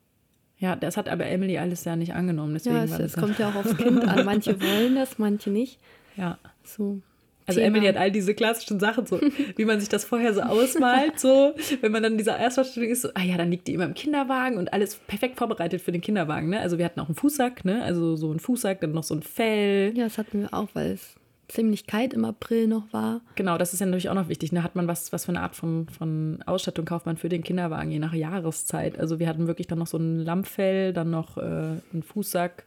Ja, 0.60 0.76
das 0.76 0.96
hat 0.96 1.10
aber 1.10 1.26
Emily 1.26 1.58
alles 1.58 1.84
ja 1.86 1.96
nicht 1.96 2.14
angenommen. 2.14 2.54
Deswegen 2.54 2.76
ja, 2.76 2.84
es, 2.84 2.92
es 2.92 3.14
kommt 3.14 3.40
ja 3.40 3.50
auch 3.50 3.56
aufs 3.56 3.76
Kind 3.76 4.08
an. 4.08 4.24
Manche 4.24 4.62
wollen 4.62 4.94
das, 4.94 5.18
manche 5.18 5.50
nicht. 5.50 5.80
Ja. 6.16 6.38
So. 6.64 7.02
Also 7.48 7.60
Thema. 7.60 7.78
Emily 7.78 7.88
hat 7.92 7.98
all 7.98 8.12
diese 8.12 8.36
klassischen 8.36 8.80
Sachen, 8.80 9.08
so 9.08 9.20
wie 9.56 9.66
man 9.66 9.80
sich 9.80 9.90
das 9.90 10.06
vorher 10.06 10.36
so 10.36 10.42
ausmalt, 10.42 11.20
so 11.20 11.56
wenn 11.82 11.92
man 11.92 12.04
dann 12.04 12.20
dieser 12.20 12.38
Erstvorstellung 12.38 12.92
ist, 12.92 13.02
so, 13.02 13.10
ah 13.16 13.24
ja, 13.24 13.36
dann 13.38 13.50
liegt 13.50 13.68
die 13.68 13.74
immer 13.74 13.86
im 13.86 13.96
Kinderwagen 13.96 14.60
und 14.60 14.72
alles 14.72 14.98
perfekt 14.98 15.40
vorbereitet 15.40 15.82
für 15.82 15.92
den 15.92 16.02
Kinderwagen. 16.02 16.50
Ne? 16.50 16.60
Also 16.60 16.78
wir 16.78 16.86
hatten 16.86 17.00
auch 17.00 17.08
einen 17.08 17.16
Fußsack, 17.16 17.66
ne? 17.66 17.84
Also 17.84 18.16
so 18.16 18.32
ein 18.32 18.40
Fußsack, 18.40 18.82
dann 18.82 18.92
noch 18.92 19.04
so 19.04 19.16
ein 19.16 19.24
Fell. 19.24 19.98
Ja, 19.98 20.04
das 20.04 20.20
hatten 20.20 20.42
wir 20.42 20.54
auch, 20.54 20.68
weil 20.74 20.92
es 20.92 21.16
ziemlich 21.52 21.86
kalt 21.86 22.14
im 22.14 22.26
April 22.26 22.68
noch 22.68 22.92
war. 22.94 23.22
Genau, 23.36 23.58
das 23.58 23.74
ist 23.74 23.80
ja 23.80 23.86
natürlich 23.86 24.10
auch 24.10 24.16
noch 24.16 24.30
wichtig. 24.30 24.52
Ne? 24.52 24.64
Hat 24.64 24.76
man 24.76 24.88
was, 24.88 25.12
was 25.12 25.26
für 25.26 25.32
eine 25.32 25.42
Art 25.42 25.56
von, 25.56 25.88
von 25.90 26.42
Ausstattung 26.46 26.86
kauft 26.86 27.06
man 27.06 27.18
für 27.18 27.30
den 27.30 27.44
Kinderwagen, 27.44 27.92
je 27.92 28.00
nach 28.00 28.14
Jahreszeit. 28.14 28.98
Also 29.00 29.20
wir 29.20 29.28
hatten 29.28 29.48
wirklich 29.48 29.68
dann 29.68 29.80
noch 29.80 29.88
so 29.88 29.98
ein 29.98 30.20
Lammfell, 30.20 30.94
dann 30.94 31.12
noch 31.12 31.38
äh, 31.38 31.42
einen 31.42 32.04
Fußsack 32.04 32.66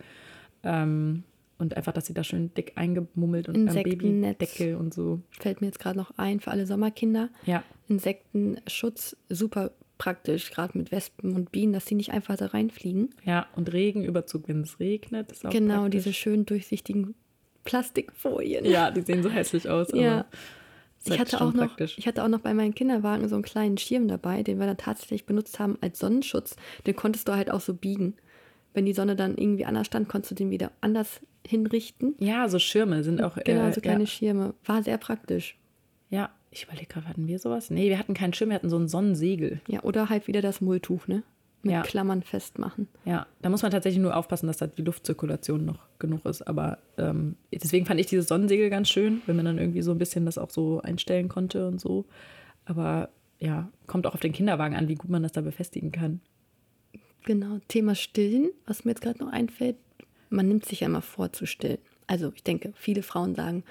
ähm, 0.63 1.25
und 1.59 1.77
einfach, 1.77 1.93
dass 1.93 2.07
sie 2.07 2.15
da 2.15 2.25
schön 2.25 2.53
dick 2.55 2.73
eingemummelt 2.77 3.49
und 3.49 3.69
am 3.69 3.75
Babydeckel 3.75 4.77
und 4.77 4.93
so. 4.93 5.21
Fällt 5.41 5.61
mir 5.61 5.69
jetzt 5.69 5.81
gerade 5.81 5.99
noch 5.99 6.13
ein 6.19 6.41
für 6.41 6.51
alle 6.51 6.67
Sommerkinder. 6.67 7.31
Ja. 7.47 7.63
Insektenschutz, 7.89 9.17
super 9.29 9.71
praktisch, 9.97 10.51
gerade 10.51 10.77
mit 10.77 10.91
Wespen 10.93 11.35
und 11.35 11.53
Bienen, 11.53 11.73
dass 11.73 11.87
sie 11.87 11.95
nicht 11.95 12.11
einfach 12.11 12.37
da 12.37 12.47
reinfliegen. 12.47 13.11
Ja, 13.25 13.47
und 13.55 13.73
Regenüberzug, 13.73 14.49
wenn 14.49 14.63
es 14.63 14.81
regnet, 14.81 15.33
Genau, 15.51 15.83
praktisch. 15.83 16.03
diese 16.03 16.13
schön 16.13 16.45
durchsichtigen 16.45 17.15
Plastikfolien. 17.65 18.65
Ja, 18.65 18.91
die 18.91 19.03
sehen 19.03 19.23
so 19.23 19.31
hässlich 19.31 19.69
aus. 19.69 19.89
ja. 19.93 20.27
Ich 21.07 21.19
hatte, 21.19 21.43
auch 21.43 21.53
noch, 21.53 21.79
ich 21.79 22.07
hatte 22.07 22.25
auch 22.25 22.29
noch 22.29 22.41
bei 22.41 22.55
meinen 22.55 22.75
Kinderwagen 22.75 23.29
so 23.29 23.35
einen 23.35 23.45
kleinen 23.45 23.77
Schirm 23.77 24.09
dabei, 24.09 24.43
den 24.43 24.59
wir 24.59 24.67
dann 24.67 24.79
tatsächlich 24.79 25.27
benutzt 25.27 25.59
haben 25.59 25.77
als 25.83 25.99
Sonnenschutz. 25.99 26.57
Den 26.87 26.97
konntest 26.97 27.29
du 27.29 27.33
halt 27.33 27.51
auch 27.51 27.61
so 27.61 27.75
biegen. 27.75 28.15
Wenn 28.73 28.87
die 28.87 28.95
Sonne 28.95 29.15
dann 29.15 29.37
irgendwie 29.37 29.67
anders 29.67 29.87
stand, 29.87 30.09
konntest 30.09 30.31
du 30.31 30.35
den 30.35 30.51
wieder 30.51 30.73
anders 30.81 31.21
hinrichten. 31.47 32.15
Ja, 32.19 32.49
so 32.49 32.59
Schirme 32.59 33.05
sind 33.05 33.23
auch. 33.23 33.37
Genau, 33.45 33.71
so 33.71 33.83
kleine 33.83 34.05
ja. 34.05 34.07
Schirme. 34.07 34.55
War 34.65 34.83
sehr 34.83 34.97
praktisch. 34.97 35.59
Ja, 36.09 36.31
ich 36.51 36.65
überlege 36.65 36.87
gerade, 36.87 37.09
hatten 37.09 37.27
wir 37.27 37.39
sowas? 37.39 37.71
Nee, 37.71 37.91
wir 37.91 37.99
hatten 37.99 38.15
keinen 38.15 38.33
Schirm, 38.33 38.49
wir 38.49 38.55
hatten 38.55 38.71
so 38.71 38.79
ein 38.79 38.89
Sonnensegel. 38.89 39.61
Ja, 39.69 39.83
oder 39.83 40.09
halt 40.09 40.27
wieder 40.27 40.41
das 40.41 40.61
Mulltuch, 40.61 41.07
ne? 41.07 41.23
Mit 41.65 41.73
ja. 41.73 41.83
Klammern 41.83 42.23
festmachen. 42.23 42.89
Ja, 43.05 43.27
da 43.43 43.49
muss 43.49 43.63
man 43.63 43.71
tatsächlich 43.71 44.03
nur 44.03 44.17
aufpassen, 44.17 44.47
dass 44.47 44.59
da 44.59 44.67
die 44.67 44.83
Luftzirkulation 44.83 45.65
noch 45.65 45.81
genug 45.99 46.25
ist. 46.27 46.43
Aber 46.43 46.79
ähm, 46.99 47.37
deswegen 47.53 47.87
fand 47.87 48.01
ich 48.01 48.07
dieses 48.07 48.29
Sonnensegel 48.29 48.71
ganz 48.71 48.89
schön, 48.89 49.23
wenn 49.27 49.37
man 49.37 49.45
dann 49.45 49.59
irgendwie 49.59 49.83
so 49.83 49.91
ein 49.91 49.99
bisschen 49.99 50.27
das 50.27 50.39
auch 50.39 50.51
so 50.51 50.81
einstellen 50.81 51.29
konnte 51.29 51.67
und 51.67 51.81
so. 51.81 52.05
Aber 52.65 53.09
ja, 53.39 53.69
kommt 53.87 54.07
auch 54.07 54.15
auf 54.15 54.21
den 54.21 54.33
Kinderwagen 54.33 54.77
an, 54.77 54.89
wie 54.89 54.95
gut 54.95 55.11
man 55.11 55.23
das 55.23 55.33
da 55.33 55.41
befestigen 55.41 55.93
kann. 55.93 56.21
Genau, 57.25 57.59
Thema 57.69 57.95
Stillen, 57.95 58.51
was 58.67 58.85
mir 58.85 58.93
jetzt 58.93 59.01
gerade 59.01 59.19
noch 59.19 59.33
einfällt, 59.33 59.77
man 60.31 60.49
nimmt 60.49 60.67
sich 60.67 60.81
ja 60.81 60.87
immer 60.87 61.03
vor 61.03 61.33
zu 61.33 61.47
stillen. 61.47 61.79
Also 62.07 62.33
ich 62.35 62.43
denke, 62.43 62.73
viele 62.77 63.03
Frauen 63.03 63.35
sagen, 63.35 63.65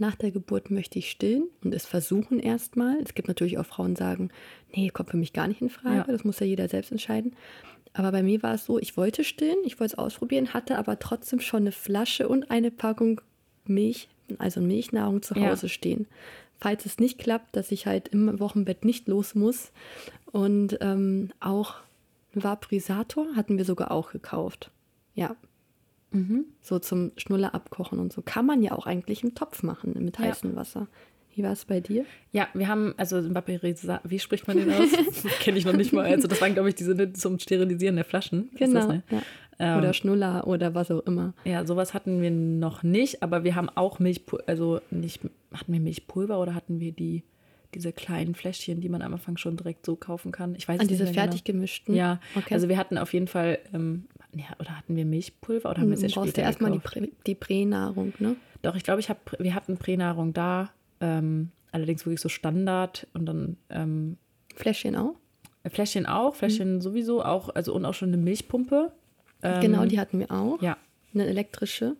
nach 0.00 0.16
der 0.16 0.30
Geburt 0.30 0.70
möchte 0.70 0.98
ich 0.98 1.10
stillen 1.10 1.44
und 1.62 1.74
es 1.74 1.86
versuchen 1.86 2.40
erstmal. 2.40 2.98
Es 3.02 3.14
gibt 3.14 3.28
natürlich 3.28 3.58
auch 3.58 3.66
Frauen, 3.66 3.94
die 3.94 3.98
sagen, 3.98 4.30
nee, 4.74 4.88
kommt 4.88 5.10
für 5.10 5.16
mich 5.16 5.32
gar 5.32 5.46
nicht 5.46 5.60
in 5.60 5.70
Frage. 5.70 5.96
Ja. 5.96 6.04
Das 6.04 6.24
muss 6.24 6.40
ja 6.40 6.46
jeder 6.46 6.68
selbst 6.68 6.90
entscheiden. 6.90 7.36
Aber 7.92 8.12
bei 8.12 8.22
mir 8.22 8.42
war 8.42 8.54
es 8.54 8.64
so, 8.64 8.78
ich 8.78 8.96
wollte 8.96 9.24
stillen, 9.24 9.58
ich 9.64 9.78
wollte 9.80 9.94
es 9.94 9.98
ausprobieren, 9.98 10.54
hatte 10.54 10.78
aber 10.78 10.98
trotzdem 10.98 11.40
schon 11.40 11.64
eine 11.64 11.72
Flasche 11.72 12.28
und 12.28 12.50
eine 12.50 12.70
Packung 12.70 13.20
Milch, 13.64 14.08
also 14.38 14.60
Milchnahrung 14.60 15.22
zu 15.22 15.34
Hause 15.34 15.66
ja. 15.66 15.68
stehen. 15.68 16.06
Falls 16.58 16.86
es 16.86 16.98
nicht 16.98 17.18
klappt, 17.18 17.56
dass 17.56 17.72
ich 17.72 17.86
halt 17.86 18.08
im 18.08 18.38
Wochenbett 18.38 18.84
nicht 18.84 19.08
los 19.08 19.34
muss. 19.34 19.72
Und 20.30 20.78
ähm, 20.80 21.30
auch 21.40 21.76
ein 22.34 22.44
Vaporisator 22.44 23.34
hatten 23.34 23.58
wir 23.58 23.64
sogar 23.64 23.90
auch 23.90 24.12
gekauft. 24.12 24.70
Ja, 25.14 25.36
Mhm. 26.12 26.44
So 26.60 26.78
zum 26.78 27.12
Schnuller 27.16 27.54
abkochen 27.54 27.98
und 27.98 28.12
so. 28.12 28.22
Kann 28.22 28.46
man 28.46 28.62
ja 28.62 28.72
auch 28.72 28.86
eigentlich 28.86 29.22
im 29.22 29.34
Topf 29.34 29.62
machen 29.62 29.94
mit 29.98 30.18
ja. 30.18 30.26
heißem 30.26 30.56
Wasser. 30.56 30.88
Wie 31.34 31.44
war 31.44 31.52
es 31.52 31.64
bei 31.64 31.80
dir? 31.80 32.04
Ja, 32.32 32.48
wir 32.54 32.66
haben, 32.66 32.94
also 32.96 33.34
Vaporisat, 33.34 34.00
wie 34.04 34.18
spricht 34.18 34.48
man 34.48 34.56
den 34.56 34.72
aus? 34.72 34.88
Kenne 35.40 35.58
ich 35.58 35.64
noch 35.64 35.74
nicht 35.74 35.92
mal. 35.92 36.04
Also 36.04 36.26
das 36.26 36.40
waren, 36.40 36.54
glaube 36.54 36.68
ich, 36.68 36.74
diese 36.74 36.94
ne, 36.94 37.12
zum 37.12 37.38
Sterilisieren 37.38 37.96
der 37.96 38.04
Flaschen. 38.04 38.50
Genau. 38.56 38.74
Das, 38.74 38.88
ne? 38.88 39.02
ja. 39.10 39.22
ähm, 39.60 39.78
oder 39.78 39.92
Schnuller 39.92 40.46
oder 40.46 40.74
was 40.74 40.90
auch 40.90 41.06
immer. 41.06 41.34
Ja, 41.44 41.64
sowas 41.64 41.94
hatten 41.94 42.20
wir 42.20 42.32
noch 42.32 42.82
nicht, 42.82 43.22
aber 43.22 43.44
wir 43.44 43.54
haben 43.54 43.68
auch 43.68 44.00
Milchpulver, 44.00 44.48
also 44.48 44.80
nicht, 44.90 45.20
hatten 45.54 45.72
wir 45.72 45.80
Milchpulver 45.80 46.40
oder 46.40 46.54
hatten 46.54 46.80
wir 46.80 46.90
die, 46.90 47.22
diese 47.74 47.92
kleinen 47.92 48.34
Fläschchen, 48.34 48.80
die 48.80 48.88
man 48.88 49.00
am 49.00 49.12
Anfang 49.12 49.36
schon 49.36 49.56
direkt 49.56 49.86
so 49.86 49.94
kaufen 49.94 50.32
kann? 50.32 50.56
Ich 50.56 50.66
weiß 50.66 50.80
An 50.80 50.88
diese 50.88 51.06
fertig 51.06 51.44
genau. 51.44 51.58
gemischten? 51.58 51.94
Ja, 51.94 52.20
okay. 52.34 52.54
also 52.54 52.68
wir 52.68 52.76
hatten 52.76 52.98
auf 52.98 53.12
jeden 53.12 53.28
Fall 53.28 53.60
ähm, 53.72 54.06
ja, 54.34 54.46
oder 54.58 54.76
hatten 54.76 54.96
wir 54.96 55.04
Milchpulver 55.04 55.70
oder 55.70 55.80
haben 55.80 55.88
wir 55.88 55.98
es 55.98 56.12
später 56.12 56.32
Du 56.32 56.40
erstmal 56.40 56.70
die, 56.70 56.78
Prä, 56.78 57.08
die 57.26 57.34
Pränahrung, 57.34 58.12
ne? 58.18 58.36
Doch, 58.62 58.76
ich 58.76 58.84
glaube, 58.84 59.00
ich 59.00 59.08
hab, 59.08 59.36
wir 59.38 59.54
hatten 59.54 59.76
Pränahrung 59.76 60.32
da, 60.32 60.70
ähm, 61.00 61.50
allerdings 61.72 62.04
wirklich 62.04 62.20
so 62.20 62.28
Standard 62.28 63.06
und 63.14 63.26
dann 63.26 63.56
ähm, 63.70 64.18
Fläschchen 64.54 64.96
auch? 64.96 65.14
Fläschchen 65.68 66.06
auch, 66.06 66.34
Fläschchen 66.34 66.76
mhm. 66.76 66.80
sowieso 66.80 67.22
auch, 67.22 67.54
also 67.54 67.74
und 67.74 67.84
auch 67.84 67.94
schon 67.94 68.08
eine 68.08 68.16
Milchpumpe. 68.16 68.92
Ähm, 69.42 69.60
genau, 69.60 69.84
die 69.84 69.98
hatten 69.98 70.18
wir 70.18 70.30
auch. 70.30 70.60
Ja. 70.62 70.76
Eine 71.12 71.26
elektrische. 71.26 71.96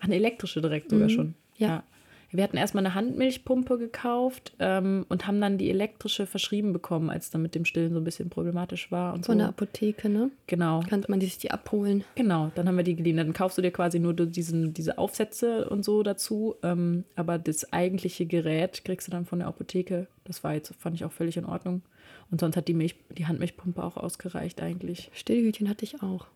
Eine 0.00 0.16
elektrische 0.16 0.60
direkt 0.60 0.90
sogar 0.90 1.08
mhm. 1.08 1.12
schon. 1.12 1.34
Ja. 1.56 1.68
ja. 1.68 1.84
Wir 2.32 2.44
hatten 2.44 2.56
erstmal 2.56 2.86
eine 2.86 2.94
Handmilchpumpe 2.94 3.76
gekauft 3.76 4.52
ähm, 4.60 5.04
und 5.08 5.26
haben 5.26 5.40
dann 5.40 5.58
die 5.58 5.68
elektrische 5.68 6.26
verschrieben 6.26 6.72
bekommen, 6.72 7.10
als 7.10 7.30
dann 7.30 7.42
mit 7.42 7.54
dem 7.54 7.64
Stillen 7.64 7.92
so 7.92 7.98
ein 7.98 8.04
bisschen 8.04 8.30
problematisch 8.30 8.92
war. 8.92 9.14
Und 9.14 9.26
Von 9.26 9.34
so. 9.34 9.38
der 9.38 9.48
Apotheke, 9.48 10.08
ne? 10.08 10.30
Genau. 10.46 10.80
Kann 10.88 11.04
man 11.08 11.20
sich 11.20 11.38
die 11.38 11.50
abholen. 11.50 12.04
Genau, 12.14 12.52
dann 12.54 12.68
haben 12.68 12.76
wir 12.76 12.84
die 12.84 12.94
geliehen. 12.94 13.16
Dann 13.16 13.32
kaufst 13.32 13.58
du 13.58 13.62
dir 13.62 13.72
quasi 13.72 13.98
nur 13.98 14.14
diesen, 14.14 14.72
diese 14.74 14.98
Aufsätze 14.98 15.68
und 15.68 15.84
so 15.84 16.02
dazu. 16.02 16.54
Ähm, 16.62 17.04
aber 17.16 17.38
das 17.38 17.72
eigentliche 17.72 18.26
Gerät 18.26 18.84
kriegst 18.84 19.08
du 19.08 19.10
dann 19.10 19.26
von 19.26 19.40
der 19.40 19.48
Apotheke. 19.48 20.06
Das 20.24 20.44
war 20.44 20.54
jetzt, 20.54 20.72
fand 20.76 20.94
ich 20.94 21.04
auch 21.04 21.12
völlig 21.12 21.36
in 21.36 21.44
Ordnung. 21.44 21.82
Und 22.30 22.40
sonst 22.40 22.56
hat 22.56 22.68
die, 22.68 22.74
Milch, 22.74 22.94
die 23.10 23.26
Handmilchpumpe 23.26 23.82
auch 23.82 23.96
ausgereicht 23.96 24.62
eigentlich. 24.62 25.10
Stillhütchen 25.12 25.68
hatte 25.68 25.84
ich 25.84 26.00
auch. 26.02 26.26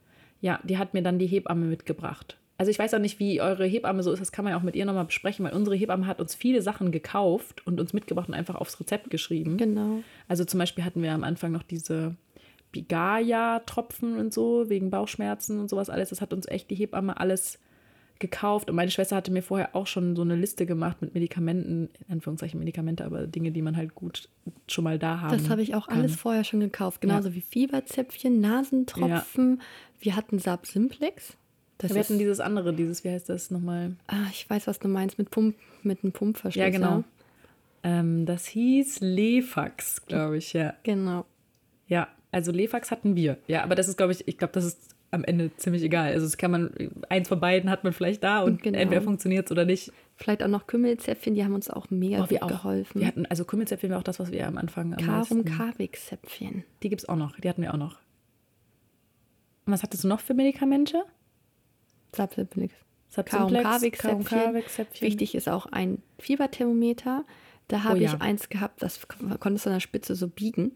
Ja, 0.40 0.58
die 0.64 0.76
hat 0.76 0.92
mir 0.92 1.02
dann 1.02 1.20
die 1.20 1.26
Hebamme 1.26 1.66
mitgebracht 1.66 2.36
also 2.56 2.70
ich 2.70 2.78
weiß 2.78 2.94
auch 2.94 3.00
nicht, 3.00 3.18
wie 3.18 3.40
eure 3.40 3.66
Hebamme 3.66 4.02
so 4.02 4.12
ist, 4.12 4.20
das 4.20 4.32
kann 4.32 4.44
man 4.44 4.52
ja 4.52 4.58
auch 4.58 4.62
mit 4.62 4.76
ihr 4.76 4.84
nochmal 4.84 5.04
besprechen, 5.04 5.44
weil 5.44 5.52
unsere 5.52 5.76
Hebamme 5.76 6.06
hat 6.06 6.20
uns 6.20 6.34
viele 6.34 6.62
Sachen 6.62 6.92
gekauft 6.92 7.66
und 7.66 7.80
uns 7.80 7.92
mitgebracht 7.92 8.28
und 8.28 8.34
einfach 8.34 8.54
aufs 8.54 8.78
Rezept 8.78 9.10
geschrieben. 9.10 9.56
Genau. 9.56 10.02
Also 10.28 10.44
zum 10.44 10.58
Beispiel 10.58 10.84
hatten 10.84 11.02
wir 11.02 11.12
am 11.12 11.24
Anfang 11.24 11.50
noch 11.50 11.64
diese 11.64 12.14
Bigaya-Tropfen 12.72 14.18
und 14.18 14.32
so, 14.32 14.68
wegen 14.68 14.90
Bauchschmerzen 14.90 15.58
und 15.58 15.68
sowas 15.68 15.90
alles. 15.90 16.10
Das 16.10 16.20
hat 16.20 16.32
uns 16.32 16.46
echt 16.46 16.70
die 16.70 16.76
Hebamme 16.76 17.18
alles 17.18 17.58
gekauft. 18.20 18.70
Und 18.70 18.76
meine 18.76 18.90
Schwester 18.90 19.16
hatte 19.16 19.32
mir 19.32 19.42
vorher 19.42 19.74
auch 19.74 19.86
schon 19.86 20.14
so 20.14 20.22
eine 20.22 20.36
Liste 20.36 20.66
gemacht 20.66 21.00
mit 21.00 21.14
Medikamenten, 21.14 21.88
in 22.06 22.14
Anführungszeichen 22.14 22.58
Medikamente, 22.58 23.04
aber 23.04 23.26
Dinge, 23.26 23.52
die 23.52 23.62
man 23.62 23.76
halt 23.76 23.94
gut 23.94 24.28
schon 24.68 24.84
mal 24.84 24.98
da 24.98 25.20
haben. 25.20 25.36
Das 25.36 25.50
habe 25.50 25.62
ich 25.62 25.74
auch 25.74 25.88
kann. 25.88 25.98
alles 25.98 26.16
vorher 26.16 26.44
schon 26.44 26.60
gekauft. 26.60 27.00
Genauso 27.00 27.28
ja. 27.30 27.34
wie 27.34 27.40
Fieberzäpfchen, 27.40 28.40
Nasentropfen. 28.40 29.56
Ja. 29.56 29.64
Wir 30.00 30.16
hatten 30.16 30.38
Sab 30.38 30.66
Simplex. 30.66 31.36
Das 31.78 31.92
wir 31.92 32.00
hatten 32.00 32.18
dieses 32.18 32.40
andere, 32.40 32.72
dieses, 32.72 33.04
wie 33.04 33.10
heißt 33.10 33.28
das 33.28 33.50
nochmal? 33.50 33.96
Ah, 34.06 34.26
ich 34.30 34.48
weiß, 34.48 34.66
was 34.66 34.78
du 34.78 34.88
meinst, 34.88 35.18
mit 35.18 35.30
Pump, 35.30 35.56
mit 35.82 36.02
einem 36.02 36.12
Pumpverschluss. 36.12 36.56
Ja, 36.56 36.70
genau. 36.70 37.04
Ähm, 37.82 38.26
das 38.26 38.46
hieß 38.46 39.00
Lefax, 39.00 40.06
glaube 40.06 40.38
ich, 40.38 40.52
ja. 40.52 40.74
Genau. 40.84 41.26
Ja, 41.86 42.08
also 42.32 42.52
Lefax 42.52 42.90
hatten 42.90 43.14
wir. 43.16 43.38
Ja, 43.46 43.62
aber 43.62 43.74
das 43.74 43.88
ist, 43.88 43.96
glaube 43.96 44.12
ich, 44.12 44.26
ich 44.26 44.38
glaube, 44.38 44.52
das 44.52 44.64
ist 44.64 44.94
am 45.10 45.24
Ende 45.24 45.54
ziemlich 45.56 45.82
egal. 45.82 46.12
Also 46.12 46.26
es 46.26 46.36
kann 46.36 46.50
man, 46.50 46.70
eins 47.08 47.28
von 47.28 47.40
beiden 47.40 47.70
hat 47.70 47.84
man 47.84 47.92
vielleicht 47.92 48.24
da 48.24 48.40
und 48.40 48.62
genau. 48.62 48.78
entweder 48.78 49.02
funktioniert 49.02 49.46
es 49.46 49.52
oder 49.52 49.64
nicht. 49.64 49.92
Vielleicht 50.16 50.42
auch 50.42 50.48
noch 50.48 50.66
Kümmelzäpfchen, 50.66 51.34
die 51.34 51.44
haben 51.44 51.54
uns 51.54 51.70
auch 51.70 51.90
mega 51.90 52.24
oh, 52.24 52.30
wir 52.30 52.42
auch. 52.42 52.48
geholfen. 52.48 53.00
Wir 53.00 53.08
hatten, 53.08 53.26
also 53.26 53.44
Kümmelzäpfchen 53.44 53.90
war 53.90 53.98
auch 53.98 54.04
das, 54.04 54.18
was 54.18 54.32
wir 54.32 54.46
am 54.46 54.58
Anfang 54.58 54.92
am 54.94 55.04
Karum 55.04 55.44
Karwig-Zäpfchen. 55.44 56.64
Die 56.82 56.88
gibt 56.88 57.02
es 57.02 57.08
auch 57.08 57.16
noch, 57.16 57.38
die 57.38 57.48
hatten 57.48 57.62
wir 57.62 57.72
auch 57.72 57.78
noch. 57.78 57.98
Und 59.66 59.72
was 59.72 59.82
hattest 59.82 60.04
du 60.04 60.08
noch 60.08 60.20
für 60.20 60.34
Medikamente? 60.34 61.04
Sapselplex. 62.14 62.74
Karum 63.22 64.24
Karwig-Zäpfchen. 64.24 65.06
Wichtig 65.06 65.34
ist 65.34 65.48
auch 65.48 65.66
ein 65.66 66.02
Fieberthermometer. 66.18 67.24
Da 67.68 67.84
habe 67.84 67.98
oh, 67.98 68.02
ja. 68.02 68.14
ich 68.14 68.20
eins 68.20 68.48
gehabt, 68.48 68.82
das 68.82 69.06
konntest 69.40 69.66
du 69.66 69.70
an 69.70 69.76
der 69.76 69.80
Spitze 69.80 70.14
so 70.14 70.28
biegen. 70.28 70.72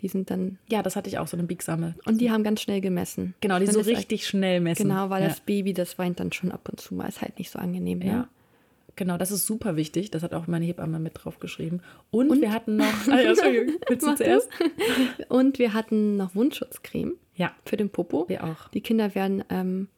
Die 0.00 0.08
sind 0.08 0.30
dann. 0.30 0.58
Ja, 0.68 0.82
das 0.82 0.96
hatte 0.96 1.08
ich 1.08 1.18
auch, 1.18 1.28
so 1.28 1.36
eine 1.36 1.46
biegsame. 1.46 1.94
Und 2.04 2.20
die 2.20 2.32
haben 2.32 2.42
ganz 2.42 2.60
schnell 2.60 2.80
gemessen. 2.80 3.34
Genau, 3.40 3.60
die 3.60 3.68
so 3.68 3.80
richtig 3.80 4.26
schnell 4.26 4.60
messen. 4.60 4.88
Genau, 4.88 5.10
weil 5.10 5.22
ja. 5.22 5.28
das 5.28 5.40
Baby, 5.40 5.72
das 5.74 5.96
weint 5.96 6.18
dann 6.18 6.32
schon 6.32 6.50
ab 6.50 6.68
und 6.68 6.80
zu 6.80 6.94
mal. 6.94 7.08
Ist 7.08 7.22
halt 7.22 7.38
nicht 7.38 7.50
so 7.50 7.60
angenehm. 7.60 8.00
Ne? 8.00 8.06
Ja. 8.06 8.28
Genau, 8.96 9.16
das 9.16 9.30
ist 9.30 9.46
super 9.46 9.76
wichtig. 9.76 10.10
Das 10.10 10.24
hat 10.24 10.34
auch 10.34 10.48
meine 10.48 10.64
Hebamme 10.64 10.98
mit 10.98 11.12
drauf 11.22 11.38
geschrieben. 11.38 11.80
Und, 12.10 12.30
und 12.30 12.40
wir 12.40 12.52
hatten 12.52 12.76
noch. 12.76 12.84
Ah, 13.10 13.20
ja, 13.20 13.32
willst 13.88 14.06
du 14.06 14.14
zuerst? 14.16 14.48
und 15.28 15.60
wir 15.60 15.72
hatten 15.72 16.16
noch 16.16 16.34
Wundschutzcreme. 16.34 17.14
Ja. 17.36 17.52
Für 17.64 17.76
den 17.76 17.88
Popo. 17.88 18.28
Wir 18.28 18.44
auch. 18.44 18.68
Die 18.68 18.80
Kinder 18.80 19.14
werden 19.14 19.44
ähm, 19.50 19.88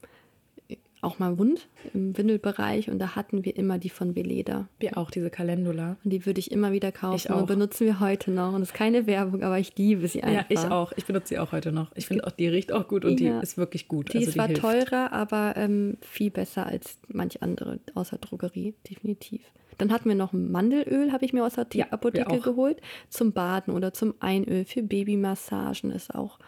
auch 1.04 1.18
mal 1.18 1.38
wund 1.38 1.68
im 1.92 2.16
Windelbereich 2.16 2.90
und 2.90 2.98
da 2.98 3.14
hatten 3.14 3.44
wir 3.44 3.56
immer 3.56 3.78
die 3.78 3.90
von 3.90 4.16
Veleda. 4.16 4.68
Wir 4.78 4.96
auch, 4.96 5.10
diese 5.10 5.30
Calendula. 5.30 5.96
Und 6.04 6.10
die 6.10 6.26
würde 6.26 6.40
ich 6.40 6.50
immer 6.50 6.72
wieder 6.72 6.92
kaufen 6.92 7.32
und 7.32 7.46
benutzen 7.46 7.86
wir 7.86 8.00
heute 8.00 8.30
noch. 8.30 8.54
Und 8.54 8.60
das 8.60 8.70
ist 8.70 8.74
keine 8.74 9.06
Werbung, 9.06 9.42
aber 9.42 9.58
ich 9.58 9.76
liebe 9.76 10.08
sie 10.08 10.22
einfach. 10.22 10.50
Ja, 10.50 10.62
ich 10.64 10.70
auch. 10.70 10.92
Ich 10.96 11.04
benutze 11.04 11.28
sie 11.28 11.38
auch 11.38 11.52
heute 11.52 11.72
noch. 11.72 11.90
Ich 11.94 12.06
finde 12.06 12.26
auch, 12.26 12.32
die 12.32 12.48
riecht 12.48 12.72
auch 12.72 12.88
gut 12.88 13.04
und 13.04 13.20
ja. 13.20 13.38
die 13.38 13.42
ist 13.42 13.56
wirklich 13.56 13.88
gut. 13.88 14.12
Die 14.12 14.18
also, 14.18 14.28
ist 14.28 14.34
zwar 14.34 14.52
teurer, 14.52 15.12
aber 15.12 15.54
ähm, 15.56 15.98
viel 16.00 16.30
besser 16.30 16.66
als 16.66 16.98
manche 17.08 17.42
andere 17.42 17.80
außer 17.94 18.18
Drogerie, 18.18 18.74
definitiv. 18.88 19.42
Dann 19.78 19.92
hatten 19.92 20.08
wir 20.08 20.16
noch 20.16 20.32
Mandelöl, 20.32 21.12
habe 21.12 21.24
ich 21.24 21.32
mir 21.32 21.44
aus 21.44 21.54
der 21.54 21.66
ja, 21.74 21.86
Apotheke 21.90 22.38
geholt, 22.40 22.80
zum 23.08 23.32
Baden 23.32 23.74
oder 23.74 23.92
zum 23.92 24.14
Einöl 24.20 24.64
für 24.64 24.82
Babymassagen 24.82 25.90
ist 25.90 26.14
auch 26.14 26.38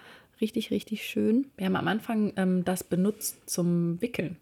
richtig, 0.41 0.71
richtig 0.71 1.05
schön. 1.05 1.47
Wir 1.57 1.67
haben 1.67 1.77
am 1.77 1.89
Anfang 1.89 2.33
ähm, 2.37 2.65
das 2.65 2.85
benutzt 2.85 3.49
zum 3.49 4.01
Wickeln 4.01 4.37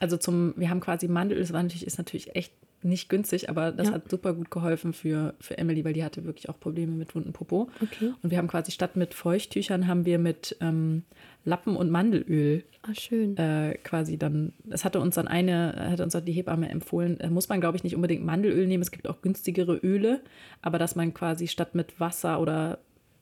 also 0.00 0.16
zum, 0.16 0.54
wir 0.56 0.70
haben 0.70 0.80
quasi 0.80 1.08
Mandelöl, 1.08 1.42
das 1.42 1.52
war 1.52 1.62
natürlich, 1.62 1.86
ist 1.86 1.98
natürlich 1.98 2.34
echt 2.34 2.52
nicht 2.84 3.08
günstig, 3.08 3.48
aber 3.48 3.72
das 3.72 3.88
ja. 3.88 3.94
hat 3.94 4.10
super 4.10 4.34
gut 4.34 4.50
geholfen 4.50 4.92
für, 4.92 5.34
für 5.40 5.56
Emily, 5.56 5.84
weil 5.84 5.94
die 5.94 6.04
hatte 6.04 6.24
wirklich 6.24 6.50
auch 6.50 6.60
Probleme 6.60 6.92
mit 6.92 7.14
wunden 7.14 7.32
Popo. 7.32 7.70
Okay. 7.80 8.12
Und 8.22 8.30
wir 8.30 8.36
haben 8.36 8.48
quasi 8.48 8.72
statt 8.72 8.94
mit 8.94 9.14
Feuchttüchern 9.14 9.86
haben 9.86 10.04
wir 10.04 10.18
mit 10.18 10.56
ähm, 10.60 11.02
Lappen 11.44 11.76
und 11.76 11.90
Mandelöl 11.90 12.62
ah, 12.82 12.94
schön. 12.94 13.36
Äh, 13.38 13.78
quasi 13.82 14.18
dann, 14.18 14.52
das 14.64 14.84
hatte 14.84 15.00
uns 15.00 15.14
dann 15.14 15.28
eine, 15.28 15.88
hatte 15.90 16.04
uns 16.04 16.14
die 16.14 16.32
Hebamme 16.32 16.68
empfohlen, 16.68 17.16
da 17.18 17.30
muss 17.30 17.48
man 17.48 17.60
glaube 17.60 17.76
ich 17.76 17.84
nicht 17.84 17.96
unbedingt 17.96 18.24
Mandelöl 18.24 18.66
nehmen, 18.66 18.82
es 18.82 18.90
gibt 18.90 19.08
auch 19.08 19.22
günstigere 19.22 19.76
Öle, 19.76 20.20
aber 20.60 20.78
dass 20.78 20.94
man 20.94 21.14
quasi 21.14 21.48
statt 21.48 21.74
mit 21.74 21.98
Wasser 21.98 22.38
oder 22.40 22.78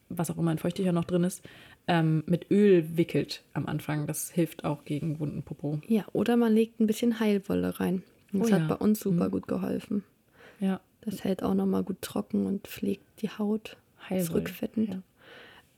was 0.09 0.31
auch 0.31 0.39
immer 0.39 0.53
in 0.53 0.59
Feuchttüchern 0.59 0.95
noch 0.95 1.05
drin 1.05 1.25
ist, 1.25 1.43
ähm, 1.87 2.23
mit 2.27 2.51
Öl 2.51 2.97
wickelt 2.97 3.43
am 3.53 3.67
Anfang. 3.67 4.07
Das 4.07 4.31
hilft 4.31 4.65
auch 4.65 4.85
gegen 4.85 5.19
wunden 5.19 5.43
Popo. 5.43 5.81
Ja, 5.87 6.05
oder 6.13 6.37
man 6.37 6.53
legt 6.53 6.81
ein 6.81 6.87
bisschen 6.87 7.21
Heilwolle 7.21 7.81
rein. 7.81 8.03
Das 8.33 8.49
oh, 8.49 8.53
hat 8.53 8.61
ja. 8.61 8.67
bei 8.69 8.75
uns 8.77 9.01
super 9.01 9.27
mhm. 9.27 9.31
gut 9.33 9.49
geholfen. 9.49 10.05
Ja. 10.61 10.81
Das 11.03 11.25
hält 11.25 11.43
auch 11.43 11.55
nochmal 11.55 11.83
gut 11.83 12.01
trocken 12.01 12.47
und 12.47 12.67
pflegt 12.67 13.05
die 13.21 13.29
Haut. 13.29 13.77
Heilwolle. 14.09 14.27
Zurückfettend. 14.27 14.89
Ja. 14.89 15.03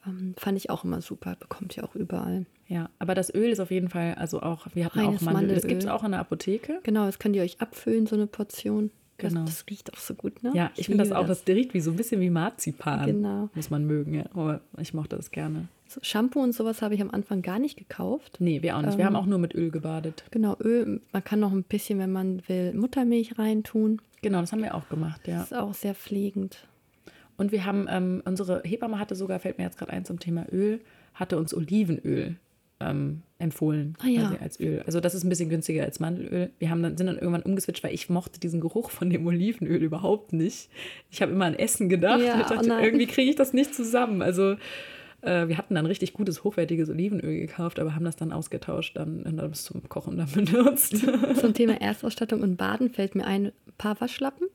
Ähm, 0.07 0.35
fand 0.37 0.59
ich 0.59 0.71
auch 0.71 0.85
immer 0.85 1.01
super. 1.01 1.37
Bekommt 1.39 1.77
ihr 1.77 1.85
auch 1.85 1.95
überall. 1.95 2.47
Ja, 2.69 2.91
aber 2.99 3.15
das 3.15 3.35
Öl 3.35 3.51
ist 3.51 3.61
auf 3.61 3.71
jeden 3.71 3.89
Fall, 3.89 4.15
also 4.15 4.41
auch, 4.41 4.67
wir 4.75 4.87
hatten 4.87 4.99
Reines 4.99 5.21
auch 5.21 5.23
Mandelöl. 5.23 5.33
Mandelöl. 5.33 5.57
Das 5.57 5.67
gibt 5.67 5.83
es 5.83 5.89
auch 5.89 6.05
in 6.05 6.13
der 6.13 6.21
Apotheke. 6.21 6.81
Genau, 6.83 7.07
das 7.07 7.19
könnt 7.19 7.37
ihr 7.37 7.43
euch 7.43 7.61
abfüllen, 7.61 8.07
so 8.07 8.17
eine 8.17 8.27
Portion. 8.27 8.91
Genau. 9.19 9.45
Das, 9.45 9.59
das, 9.59 9.67
riecht 9.71 9.93
auch 9.93 9.99
so 9.99 10.15
gut, 10.15 10.43
ne? 10.43 10.53
Ja, 10.55 10.71
ich, 10.75 10.81
ich 10.81 10.87
finde 10.87 11.05
das 11.05 11.13
auch, 11.13 11.27
das. 11.27 11.45
das 11.45 11.55
riecht 11.55 11.73
wie 11.75 11.81
so 11.81 11.91
ein 11.91 11.97
bisschen 11.97 12.21
wie 12.21 12.31
Marzipan. 12.31 13.07
Genau. 13.07 13.49
Muss 13.55 13.71
man 13.71 13.87
mögen, 13.87 14.15
ja. 14.15 14.25
Aber 14.33 14.61
ich 14.79 14.93
mochte 14.93 15.17
das 15.17 15.31
gerne. 15.31 15.69
Shampoo 16.03 16.41
und 16.41 16.53
sowas 16.53 16.83
habe 16.83 16.95
ich 16.95 17.03
am 17.03 17.11
Anfang 17.11 17.43
gar 17.43 17.59
nicht 17.59 17.77
gekauft. 17.77 18.37
Nee, 18.41 18.63
wir 18.63 18.77
auch 18.77 18.83
nicht. 18.83 18.99
Wir 18.99 19.05
haben 19.05 19.15
ähm, 19.15 19.21
auch 19.21 19.27
nur 19.27 19.39
mit 19.39 19.55
Öl 19.55 19.71
gebadet. 19.71 20.25
Genau, 20.31 20.57
Öl. 20.61 21.01
Man 21.13 21.25
kann 21.25 21.41
noch 21.41 21.53
ein 21.53 21.63
bisschen, 21.63 21.99
wenn 21.99 22.13
man 22.13 22.43
will, 22.49 22.73
Muttermilch 22.75 23.39
reintun. 23.39 24.01
Genau, 24.23 24.41
das 24.41 24.53
haben 24.53 24.63
wir 24.63 24.75
auch 24.75 24.89
gemacht, 24.89 25.29
ja. 25.29 25.39
Das 25.39 25.53
ist 25.53 25.59
auch 25.59 25.75
sehr 25.75 25.95
pflegend. 25.95 26.67
Und 27.37 27.53
wir 27.53 27.65
haben, 27.65 27.87
ähm, 27.91 28.23
unsere 28.25 28.63
Hebamme 28.65 28.99
hatte 28.99 29.15
sogar, 29.15 29.41
fällt 29.41 29.59
mir 29.59 29.65
jetzt 29.65 29.79
gerade 29.79 29.93
ein 29.93 30.05
zum 30.05 30.19
Thema 30.19 30.47
Öl, 30.53 30.81
hatte 31.15 31.37
uns 31.37 31.55
Olivenöl 31.55 32.37
ähm, 32.81 33.23
empfohlen 33.39 33.97
ah, 34.01 34.07
ja. 34.07 34.37
als 34.41 34.59
Öl. 34.61 34.83
Also 34.87 35.01
das 35.01 35.15
ist 35.15 35.25
ein 35.25 35.29
bisschen 35.29 35.49
günstiger 35.49 35.85
als 35.85 36.01
Mandelöl. 36.01 36.51
Wir 36.59 36.71
haben 36.71 36.83
dann, 36.83 36.97
sind 36.97 37.07
dann 37.07 37.17
irgendwann 37.17 37.43
umgeswitcht, 37.43 37.83
weil 37.85 37.95
ich 37.95 38.09
mochte 38.09 38.41
diesen 38.41 38.61
Geruch 38.61 38.91
von 38.91 39.11
dem 39.11 39.27
Olivenöl 39.27 39.83
überhaupt 39.83 40.33
nicht. 40.33 40.71
Ich 41.11 41.23
habe 41.23 41.33
immer 41.33 41.47
an 41.47 41.55
Essen 41.55 41.89
gedacht. 41.89 42.21
Ja, 42.21 42.41
ich 42.41 42.47
dachte, 42.47 42.71
oh 42.71 42.83
irgendwie 42.83 43.07
kriege 43.07 43.31
ich 43.31 43.37
das 43.37 43.53
nicht 43.53 43.75
zusammen. 43.75 44.23
Also 44.23 44.57
äh, 45.25 45.49
wir 45.49 45.59
hatten 45.59 45.75
dann 45.75 45.87
richtig 45.87 46.13
gutes, 46.13 46.45
hochwertiges 46.45 46.89
Olivenöl 46.89 47.41
gekauft, 47.41 47.79
aber 47.79 47.95
haben 47.95 48.05
das 48.05 48.17
dann 48.17 48.33
ausgetauscht 48.33 48.97
dann 48.97 49.23
und 49.23 49.37
dann 49.37 49.53
zum 49.55 49.89
Kochen 49.89 50.17
dann 50.17 50.31
benutzt. 50.35 50.97
Zum 51.41 51.55
Thema 51.55 51.81
Erstausstattung 51.81 52.43
und 52.43 52.57
Baden 52.57 52.91
fällt 52.91 53.15
mir 53.15 53.27
ein, 53.27 53.47
ein 53.47 53.53
paar 53.79 54.01
Waschlappen. 54.01 54.49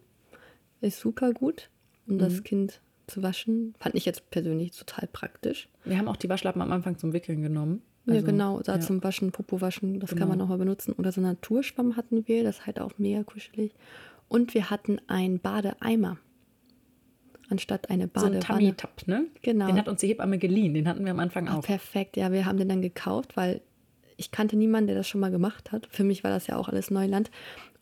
Ist 0.82 1.00
super 1.00 1.34
gut, 1.34 1.70
um 2.08 2.16
mhm. 2.16 2.20
das 2.20 2.44
Kind 2.44 2.82
zu 3.08 3.24
waschen. 3.24 3.74
Fand 3.80 3.96
ich 3.96 4.06
jetzt 4.06 4.30
persönlich 4.30 4.72
total 4.72 5.08
praktisch. 5.12 5.68
Wir 5.84 5.98
haben 5.98 6.08
auch 6.08 6.16
die 6.16 6.30
Waschlappen 6.30 6.62
am 6.62 6.72
Anfang 6.72 6.98
zum 6.98 7.14
Wickeln 7.14 7.42
genommen. 7.42 7.82
Also, 8.08 8.22
ja, 8.22 8.26
genau, 8.26 8.62
da 8.62 8.76
ja. 8.76 8.80
zum 8.80 9.04
Waschen, 9.04 9.32
Popo 9.32 9.62
waschen, 9.62 10.00
das 10.00 10.12
genau. 10.12 10.22
kann 10.22 10.30
man 10.30 10.38
nochmal 10.38 10.58
benutzen. 10.58 10.94
Oder 10.94 11.12
so 11.12 11.22
einen 11.22 11.32
Naturschwamm 11.32 11.96
hatten 11.96 12.28
wir, 12.28 12.44
das 12.44 12.60
ist 12.60 12.66
halt 12.66 12.80
auch 12.80 12.92
mega 12.98 13.24
kuschelig. 13.24 13.74
Und 14.28 14.54
wir 14.54 14.70
hatten 14.70 15.00
einen 15.08 15.40
Badeeimer 15.40 16.18
anstatt 17.50 17.90
eine 17.90 18.08
Badewanne. 18.08 18.42
So 18.42 18.54
ein 18.54 18.60
Tummy-Top, 18.60 19.08
ne? 19.08 19.26
Genau. 19.42 19.68
Den 19.68 19.78
hat 19.78 19.88
uns 19.88 20.02
die 20.02 20.08
Hebamme 20.08 20.38
geliehen, 20.38 20.74
den 20.74 20.88
hatten 20.88 21.04
wir 21.04 21.12
am 21.12 21.20
Anfang 21.20 21.48
auch. 21.48 21.62
perfekt, 21.62 22.18
ja, 22.18 22.32
wir 22.32 22.46
haben 22.46 22.58
den 22.58 22.70
dann 22.70 22.82
gekauft, 22.82 23.36
weil 23.38 23.62
ich 24.18 24.32
kannte 24.32 24.58
niemanden, 24.58 24.88
der 24.88 24.98
das 24.98 25.08
schon 25.08 25.22
mal 25.22 25.32
gemacht 25.32 25.72
hat. 25.72 25.88
Für 25.90 26.04
mich 26.04 26.24
war 26.24 26.32
das 26.32 26.48
ja 26.48 26.58
auch 26.58 26.68
alles 26.68 26.92
Neuland. 26.92 27.32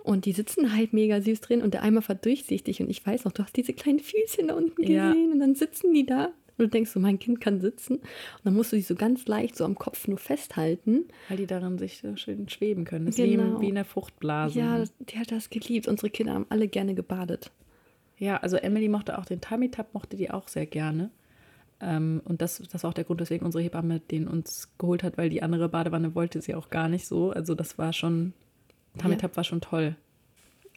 Und 0.03 0.25
die 0.25 0.31
sitzen 0.31 0.73
halt 0.73 0.93
mega 0.93 1.19
süß 1.19 1.41
drin 1.41 1.61
und 1.61 1.73
der 1.73 1.83
Eimer 1.83 2.07
war 2.07 2.15
durchsichtig. 2.15 2.79
Und 2.81 2.89
ich 2.89 3.05
weiß 3.05 3.25
noch, 3.25 3.31
du 3.33 3.43
hast 3.43 3.57
diese 3.57 3.73
kleinen 3.73 3.99
Füßchen 3.99 4.47
da 4.47 4.53
unten 4.53 4.81
gesehen 4.81 4.95
ja. 4.95 5.33
und 5.33 5.39
dann 5.39 5.55
sitzen 5.55 5.93
die 5.93 6.05
da. 6.05 6.29
Und 6.57 6.65
du 6.65 6.67
denkst 6.69 6.91
so, 6.91 6.99
mein 6.99 7.19
Kind 7.19 7.41
kann 7.41 7.59
sitzen. 7.59 7.97
Und 7.97 8.45
dann 8.45 8.53
musst 8.53 8.71
du 8.71 8.77
die 8.77 8.81
so 8.81 8.95
ganz 8.95 9.27
leicht 9.27 9.55
so 9.55 9.65
am 9.65 9.75
Kopf 9.75 10.07
nur 10.07 10.17
festhalten. 10.17 11.05
Weil 11.27 11.37
die 11.37 11.45
daran 11.45 11.77
sich 11.77 11.99
so 11.99 12.15
schön 12.15 12.47
schweben 12.49 12.85
können. 12.85 13.05
Das 13.05 13.15
genau. 13.15 13.61
wie 13.61 13.69
in 13.69 13.75
der 13.75 13.85
Fruchtblase. 13.85 14.59
Ja, 14.59 14.83
die 14.99 15.19
hat 15.19 15.31
das 15.31 15.49
geliebt. 15.49 15.87
Unsere 15.87 16.09
Kinder 16.09 16.33
haben 16.33 16.45
alle 16.49 16.67
gerne 16.67 16.95
gebadet. 16.95 17.51
Ja, 18.17 18.37
also 18.37 18.57
Emily 18.57 18.89
mochte 18.89 19.17
auch 19.17 19.25
den 19.25 19.41
Tummy 19.41 19.69
Tub, 19.69 19.87
mochte 19.93 20.17
die 20.17 20.31
auch 20.31 20.47
sehr 20.47 20.65
gerne. 20.65 21.11
Ähm, 21.79 22.21
und 22.25 22.41
das, 22.41 22.61
das 22.71 22.83
war 22.83 22.89
auch 22.89 22.95
der 22.95 23.03
Grund, 23.03 23.21
weswegen 23.21 23.45
unsere 23.45 23.63
Hebamme 23.63 23.99
den 23.99 24.27
uns 24.27 24.69
geholt 24.77 25.03
hat, 25.03 25.17
weil 25.17 25.29
die 25.29 25.43
andere 25.43 25.69
Badewanne 25.69 26.15
wollte 26.15 26.41
sie 26.41 26.55
auch 26.55 26.69
gar 26.69 26.89
nicht 26.89 27.05
so. 27.07 27.31
Also 27.31 27.53
das 27.53 27.77
war 27.77 27.93
schon, 27.93 28.33
Tummy 28.97 29.13
ja. 29.13 29.19
Tub 29.19 29.37
war 29.37 29.43
schon 29.43 29.61
toll. 29.61 29.95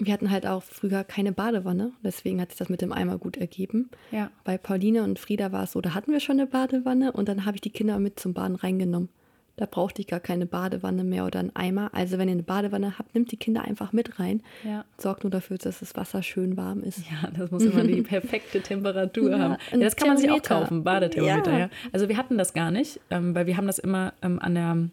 Wir 0.03 0.15
hatten 0.15 0.31
halt 0.31 0.47
auch 0.47 0.63
früher 0.63 1.05
keine 1.05 1.33
Badewanne, 1.33 1.93
deswegen 2.03 2.41
hat 2.41 2.51
sich 2.51 2.59
das 2.59 2.71
mit 2.71 2.81
dem 2.81 2.91
Eimer 2.91 3.19
gut 3.19 3.37
ergeben. 3.37 3.91
Ja. 4.11 4.31
Bei 4.45 4.57
Pauline 4.57 5.03
und 5.03 5.19
Frieda 5.19 5.53
war 5.53 5.65
es 5.65 5.73
so, 5.73 5.83
da 5.83 5.93
hatten 5.93 6.11
wir 6.11 6.21
schon 6.21 6.41
eine 6.41 6.47
Badewanne 6.47 7.13
und 7.13 7.29
dann 7.29 7.45
habe 7.45 7.59
ich 7.59 7.61
die 7.61 7.71
Kinder 7.71 7.99
mit 7.99 8.19
zum 8.19 8.33
Baden 8.33 8.57
reingenommen. 8.57 9.11
Da 9.61 9.67
brauchte 9.67 10.01
ich 10.01 10.09
gar 10.09 10.21
keine 10.21 10.47
Badewanne 10.47 11.05
mehr 11.05 11.27
oder 11.27 11.39
einen 11.39 11.55
Eimer. 11.55 11.91
Also 11.93 12.17
wenn 12.17 12.29
ihr 12.29 12.33
eine 12.33 12.43
Badewanne 12.43 12.99
habt, 12.99 13.15
nimmt 13.15 13.31
die 13.31 13.37
Kinder 13.37 13.61
einfach 13.61 13.93
mit 13.93 14.19
rein. 14.19 14.43
Ja. 14.65 14.87
Sorgt 14.97 15.23
nur 15.23 15.31
dafür, 15.31 15.59
dass 15.59 15.81
das 15.81 15.95
Wasser 15.97 16.23
schön 16.23 16.57
warm 16.57 16.83
ist. 16.83 17.01
Ja, 17.11 17.31
das 17.31 17.51
muss 17.51 17.63
immer 17.63 17.85
die 17.85 18.01
perfekte 18.03 18.63
Temperatur 18.63 19.31
ja, 19.31 19.39
haben. 19.39 19.57
Ja, 19.71 19.79
das 19.81 19.97
kann 19.97 20.09
man 20.09 20.17
sich 20.17 20.31
auch 20.31 20.41
kaufen, 20.41 20.83
Badethermometer. 20.83 21.59
Ja. 21.59 21.71
Also 21.93 22.09
wir 22.09 22.17
hatten 22.17 22.39
das 22.39 22.55
gar 22.55 22.71
nicht, 22.71 23.01
ähm, 23.11 23.35
weil 23.35 23.47
wir 23.47 23.59
haben 23.59 23.67
das 23.67 23.79
immer 23.79 24.15
ähm, 24.23 24.39
an 24.39 24.55
der, 24.55 24.89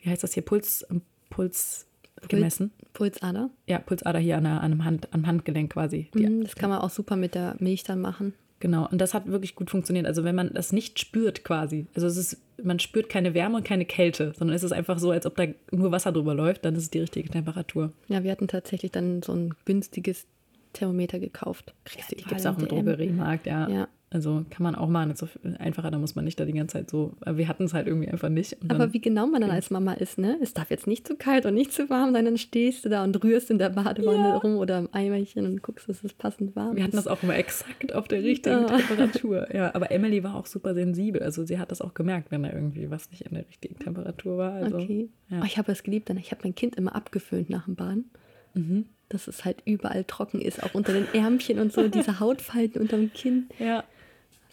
wie 0.00 0.10
heißt 0.10 0.24
das 0.24 0.34
hier, 0.34 0.42
Puls, 0.42 0.84
ähm, 0.90 1.02
Puls 1.30 1.86
gemessen. 2.26 2.72
Pulsader? 2.92 3.50
Ja, 3.68 3.78
Pulsader 3.78 4.18
hier 4.18 4.36
an, 4.36 4.42
der, 4.42 4.54
an 4.54 4.72
einem 4.72 4.84
Hand, 4.84 5.14
am 5.14 5.28
Handgelenk 5.28 5.74
quasi. 5.74 6.10
Die, 6.12 6.26
mhm, 6.26 6.42
das 6.42 6.56
kann 6.56 6.70
man 6.70 6.80
auch 6.80 6.90
super 6.90 7.14
mit 7.14 7.36
der 7.36 7.54
Milch 7.60 7.84
dann 7.84 8.00
machen. 8.00 8.34
Genau, 8.58 8.88
und 8.88 9.00
das 9.00 9.12
hat 9.12 9.26
wirklich 9.26 9.54
gut 9.54 9.70
funktioniert. 9.70 10.06
Also 10.06 10.24
wenn 10.24 10.34
man 10.34 10.52
das 10.54 10.72
nicht 10.72 10.98
spürt 10.98 11.44
quasi, 11.44 11.86
also 11.94 12.06
es 12.06 12.16
ist, 12.16 12.40
man 12.62 12.78
spürt 12.78 13.08
keine 13.08 13.34
Wärme 13.34 13.56
und 13.56 13.64
keine 13.64 13.84
Kälte, 13.84 14.32
sondern 14.36 14.56
es 14.56 14.62
ist 14.62 14.72
einfach 14.72 14.98
so, 14.98 15.10
als 15.10 15.26
ob 15.26 15.36
da 15.36 15.44
nur 15.72 15.92
Wasser 15.92 16.12
drüber 16.12 16.34
läuft, 16.34 16.64
dann 16.64 16.74
ist 16.74 16.84
es 16.84 16.90
die 16.90 17.00
richtige 17.00 17.28
Temperatur. 17.28 17.92
Ja, 18.08 18.24
wir 18.24 18.32
hatten 18.32 18.48
tatsächlich 18.48 18.92
dann 18.92 19.22
so 19.22 19.32
ein 19.32 19.54
günstiges 19.66 20.26
Thermometer 20.72 21.18
gekauft. 21.18 21.74
Kriegst 21.84 22.10
ja, 22.10 22.16
die 22.16 22.24
gibt 22.24 22.40
es 22.40 22.46
auch 22.46 22.58
im 22.58 22.68
Drogeriemarkt, 22.68 23.46
ja. 23.46 23.68
Ja, 23.68 23.88
Also 24.08 24.44
kann 24.50 24.62
man 24.62 24.76
auch 24.76 24.88
machen. 24.88 25.16
So 25.16 25.26
einfacher, 25.58 25.90
da 25.90 25.98
muss 25.98 26.14
man 26.14 26.24
nicht 26.24 26.38
da 26.38 26.44
die 26.44 26.52
ganze 26.52 26.74
Zeit 26.74 26.90
so. 26.90 27.16
Wir 27.26 27.48
hatten 27.48 27.64
es 27.64 27.74
halt 27.74 27.88
irgendwie 27.88 28.08
einfach 28.08 28.28
nicht. 28.28 28.56
Aber 28.68 28.92
wie 28.92 29.00
genau 29.00 29.26
man 29.26 29.40
dann 29.40 29.50
als 29.50 29.70
Mama 29.70 29.94
ist, 29.94 30.16
ne? 30.16 30.38
Es 30.40 30.54
darf 30.54 30.70
jetzt 30.70 30.86
nicht 30.86 31.08
zu 31.08 31.16
kalt 31.16 31.44
und 31.44 31.54
nicht 31.54 31.72
zu 31.72 31.90
warm 31.90 32.12
sein, 32.12 32.24
dann 32.24 32.38
stehst 32.38 32.84
du 32.84 32.88
da 32.88 33.02
und 33.02 33.22
rührst 33.24 33.50
in 33.50 33.58
der 33.58 33.70
Badewanne 33.70 34.28
ja. 34.28 34.36
rum 34.36 34.58
oder 34.58 34.78
im 34.78 34.88
Eimerchen 34.92 35.44
und 35.44 35.60
guckst, 35.60 35.88
dass 35.88 36.04
es 36.04 36.12
passend 36.12 36.54
warm 36.54 36.70
ist. 36.70 36.76
Wir 36.76 36.84
hatten 36.84 36.96
das 36.96 37.08
auch 37.08 37.20
immer 37.22 37.36
exakt 37.36 37.92
auf 37.94 38.06
der 38.06 38.22
richtigen 38.22 38.62
ja. 38.62 38.78
Temperatur. 38.78 39.54
Ja, 39.54 39.74
aber 39.74 39.90
Emily 39.90 40.22
war 40.22 40.36
auch 40.36 40.46
super 40.46 40.74
sensibel. 40.74 41.22
Also 41.22 41.44
sie 41.44 41.58
hat 41.58 41.72
das 41.72 41.80
auch 41.80 41.94
gemerkt, 41.94 42.30
wenn 42.30 42.44
da 42.44 42.52
irgendwie 42.52 42.88
was 42.90 43.10
nicht 43.10 43.22
in 43.22 43.34
der 43.34 43.46
richtigen 43.48 43.78
Temperatur 43.78 44.38
war. 44.38 44.52
Also, 44.52 44.76
okay. 44.76 45.08
Ja. 45.30 45.40
Oh, 45.42 45.44
ich 45.44 45.58
habe 45.58 45.72
es 45.72 45.82
geliebt, 45.82 46.08
denn 46.08 46.16
ich 46.16 46.30
habe 46.30 46.42
mein 46.44 46.54
Kind 46.54 46.76
immer 46.76 46.94
abgeföhnt 46.94 47.50
nach 47.50 47.64
dem 47.64 47.74
Baden. 47.74 48.10
Mhm 48.54 48.86
dass 49.08 49.28
es 49.28 49.44
halt 49.44 49.62
überall 49.64 50.04
trocken 50.04 50.40
ist, 50.40 50.62
auch 50.62 50.74
unter 50.74 50.92
den 50.92 51.06
Ärmchen 51.14 51.60
und 51.60 51.72
so, 51.72 51.86
diese 51.88 52.18
Hautfalten 52.18 52.82
unter 52.82 52.96
dem 52.96 53.12
Kinn. 53.12 53.46
Ja. 53.58 53.84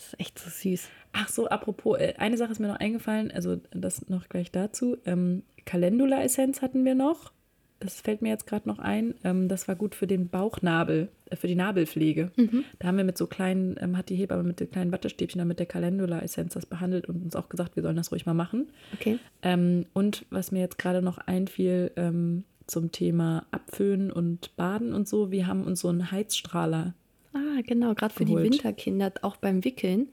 Das 0.04 0.14
ist 0.14 0.20
echt 0.20 0.40
so 0.40 0.50
süß. 0.50 0.90
Ach 1.14 1.30
so, 1.30 1.48
apropos, 1.48 2.00
äh, 2.00 2.16
eine 2.18 2.38
Sache 2.38 2.52
ist 2.52 2.60
mir 2.60 2.68
noch 2.68 2.80
eingefallen, 2.80 3.32
also 3.32 3.58
das 3.72 4.10
noch 4.10 4.28
gleich 4.28 4.52
dazu. 4.52 4.98
Ähm, 5.06 5.44
Calendula-Essenz 5.66 6.62
hatten 6.62 6.84
wir 6.84 6.96
noch. 6.96 7.32
Das 7.80 8.00
fällt 8.00 8.22
mir 8.22 8.30
jetzt 8.30 8.48
gerade 8.48 8.68
noch 8.68 8.80
ein. 8.80 9.14
Ähm, 9.24 9.48
das 9.48 9.68
war 9.68 9.76
gut 9.76 9.94
für 9.96 10.08
den 10.08 10.30
Bauchnabel, 10.30 11.10
äh, 11.30 11.36
für 11.36 11.48
die 11.48 11.56
Nabelpflege. 11.56 12.32
Mhm. 12.36 12.64
Da 12.80 12.88
haben 12.88 12.98
wir 12.98 13.04
mit 13.04 13.18
so 13.18 13.28
kleinen, 13.28 13.78
ähm, 13.80 13.98
hat 13.98 14.10
die 14.10 14.16
Hebamme 14.16 14.44
mit 14.44 14.60
den 14.60 14.72
kleinen 14.72 14.92
Wattestäbchen 14.92 15.40
dann 15.40 15.48
mit 15.48 15.60
der 15.60 15.66
Calendula-Essenz 15.66 16.54
das 16.54 16.66
behandelt 16.66 17.08
und 17.08 17.24
uns 17.24 17.36
auch 17.36 17.50
gesagt, 17.50 17.76
wir 17.76 17.84
sollen 17.84 17.98
das 17.98 18.12
ruhig 18.12 18.26
mal 18.26 18.34
machen. 18.34 18.70
Okay. 18.94 19.20
Ähm, 19.42 19.86
und 19.94 20.26
was 20.30 20.52
mir 20.52 20.60
jetzt 20.60 20.78
gerade 20.78 21.02
noch 21.02 21.18
einfiel 21.18 21.92
ähm, 21.96 22.44
zum 22.68 22.92
Thema 22.92 23.46
Abföhnen 23.52 24.12
und 24.12 24.56
Baden 24.56 24.94
und 24.94 25.08
so, 25.08 25.32
wir 25.32 25.48
haben 25.48 25.64
uns 25.64 25.82
so 25.82 25.90
einen 25.90 26.12
Heizstrahler 26.12 26.94
Ah, 27.34 27.62
genau, 27.66 27.94
gerade 27.96 28.14
für 28.14 28.26
die 28.26 28.36
Winterkinder, 28.36 29.12
auch 29.22 29.38
beim 29.38 29.64
Wickeln. 29.64 30.10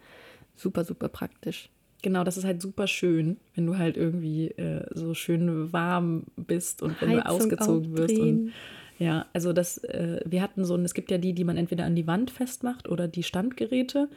Super, 0.56 0.85
super 0.85 1.09
praktisch. 1.09 1.70
Genau, 2.02 2.24
das 2.24 2.38
ist 2.38 2.44
halt 2.44 2.62
super 2.62 2.87
schön, 2.87 3.37
wenn 3.54 3.66
du 3.66 3.76
halt 3.76 3.96
irgendwie 3.96 4.48
äh, 4.48 4.87
so 4.94 5.12
schön 5.12 5.72
warm 5.72 6.24
bist 6.37 6.83
und 6.83 7.00
wenn 7.00 7.11
Heizung 7.11 7.24
du 7.24 7.30
ausgezogen 7.30 7.98
wirst. 7.98 8.18
Und, 8.18 8.52
ja, 8.98 9.26
also 9.33 9.52
das, 9.52 9.78
äh, 9.85 10.20
wir 10.24 10.40
hatten 10.40 10.64
so, 10.64 10.76
es 10.78 10.94
gibt 10.94 11.11
ja 11.11 11.18
die, 11.18 11.35
die 11.35 11.44
man 11.44 11.59
entweder 11.59 11.85
an 11.85 11.94
die 11.94 12.06
Wand 12.06 12.30
festmacht 12.30 12.88
oder 12.88 13.06
die 13.06 13.22
Standgeräte. 13.22 14.09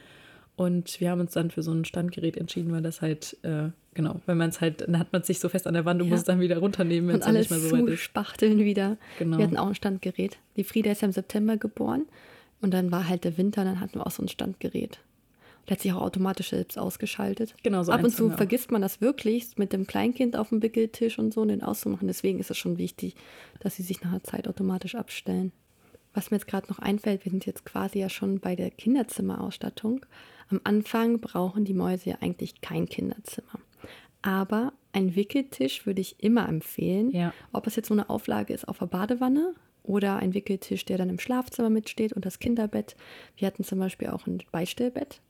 Und 0.56 1.00
wir 1.00 1.10
haben 1.10 1.20
uns 1.20 1.32
dann 1.32 1.50
für 1.50 1.62
so 1.62 1.72
ein 1.72 1.84
Standgerät 1.84 2.36
entschieden, 2.36 2.72
weil 2.72 2.82
das 2.82 3.02
halt, 3.02 3.36
äh, 3.42 3.70
genau, 3.92 4.20
wenn 4.26 4.38
man 4.38 4.50
es 4.50 4.60
halt, 4.60 4.82
dann 4.82 4.98
hat 4.98 5.12
man 5.12 5.22
es 5.22 5.26
sich 5.26 5.40
so 5.40 5.48
fest 5.48 5.66
an 5.66 5.74
der 5.74 5.84
Wand 5.84 6.00
und 6.00 6.06
ja. 6.06 6.12
muss 6.12 6.20
es 6.20 6.26
dann 6.26 6.40
wieder 6.40 6.58
runternehmen, 6.58 7.08
wenn 7.08 7.20
es 7.20 7.26
nicht 7.26 7.50
mehr 7.50 7.60
so 7.60 7.76
weit 7.76 7.88
ist. 7.88 8.00
spachteln 8.00 8.60
wieder. 8.60 8.96
Genau. 9.18 9.36
Wir 9.36 9.46
hatten 9.46 9.56
auch 9.56 9.66
ein 9.66 9.74
Standgerät. 9.74 10.38
Die 10.56 10.64
Frieda 10.64 10.92
ist 10.92 11.02
ja 11.02 11.06
im 11.06 11.12
September 11.12 11.56
geboren 11.56 12.06
und 12.60 12.72
dann 12.72 12.90
war 12.90 13.08
halt 13.08 13.24
der 13.24 13.36
Winter, 13.36 13.64
dann 13.64 13.80
hatten 13.80 13.94
wir 13.94 14.06
auch 14.06 14.10
so 14.10 14.22
ein 14.22 14.28
Standgerät. 14.28 15.00
Der 15.68 15.76
hat 15.76 15.82
sich 15.82 15.92
auch 15.92 16.02
automatisch 16.02 16.50
selbst 16.50 16.78
ausgeschaltet. 16.78 17.54
Genau, 17.62 17.82
so 17.82 17.92
Ab 17.92 18.04
und 18.04 18.10
zu 18.10 18.30
vergisst 18.30 18.70
man 18.70 18.82
das 18.82 19.00
wirklich, 19.00 19.56
mit 19.56 19.72
dem 19.72 19.86
Kleinkind 19.86 20.36
auf 20.36 20.50
dem 20.50 20.62
Wickeltisch 20.62 21.18
und 21.18 21.32
so, 21.32 21.44
den 21.44 21.62
auszumachen. 21.62 22.06
Deswegen 22.06 22.38
ist 22.38 22.50
es 22.50 22.58
schon 22.58 22.76
wichtig, 22.76 23.14
dass 23.60 23.76
sie 23.76 23.82
sich 23.82 24.02
nach 24.02 24.10
einer 24.10 24.22
Zeit 24.22 24.46
automatisch 24.46 24.94
abstellen. 24.94 25.52
Was 26.12 26.30
mir 26.30 26.36
jetzt 26.36 26.46
gerade 26.46 26.68
noch 26.68 26.78
einfällt, 26.78 27.24
wir 27.24 27.30
sind 27.30 27.46
jetzt 27.46 27.64
quasi 27.64 27.98
ja 27.98 28.08
schon 28.08 28.40
bei 28.40 28.54
der 28.54 28.70
Kinderzimmerausstattung. 28.70 30.04
Am 30.50 30.60
Anfang 30.64 31.20
brauchen 31.20 31.64
die 31.64 31.74
Mäuse 31.74 32.10
ja 32.10 32.16
eigentlich 32.20 32.60
kein 32.60 32.86
Kinderzimmer. 32.86 33.58
Aber 34.22 34.72
ein 34.92 35.16
Wickeltisch 35.16 35.86
würde 35.86 36.00
ich 36.00 36.22
immer 36.22 36.48
empfehlen. 36.48 37.10
Ja. 37.10 37.32
Ob 37.52 37.66
es 37.66 37.76
jetzt 37.76 37.88
so 37.88 37.94
eine 37.94 38.10
Auflage 38.10 38.54
ist 38.54 38.68
auf 38.68 38.78
der 38.78 38.86
Badewanne 38.86 39.54
oder 39.84 40.16
ein 40.16 40.34
Wickeltisch, 40.34 40.84
der 40.84 40.98
dann 40.98 41.10
im 41.10 41.18
Schlafzimmer 41.18 41.70
mitsteht 41.70 42.12
und 42.12 42.24
das 42.24 42.38
Kinderbett. 42.38 42.96
Wir 43.36 43.46
hatten 43.46 43.64
zum 43.64 43.78
Beispiel 43.78 44.08
auch 44.08 44.26
ein 44.26 44.42
Beistellbett. 44.50 45.20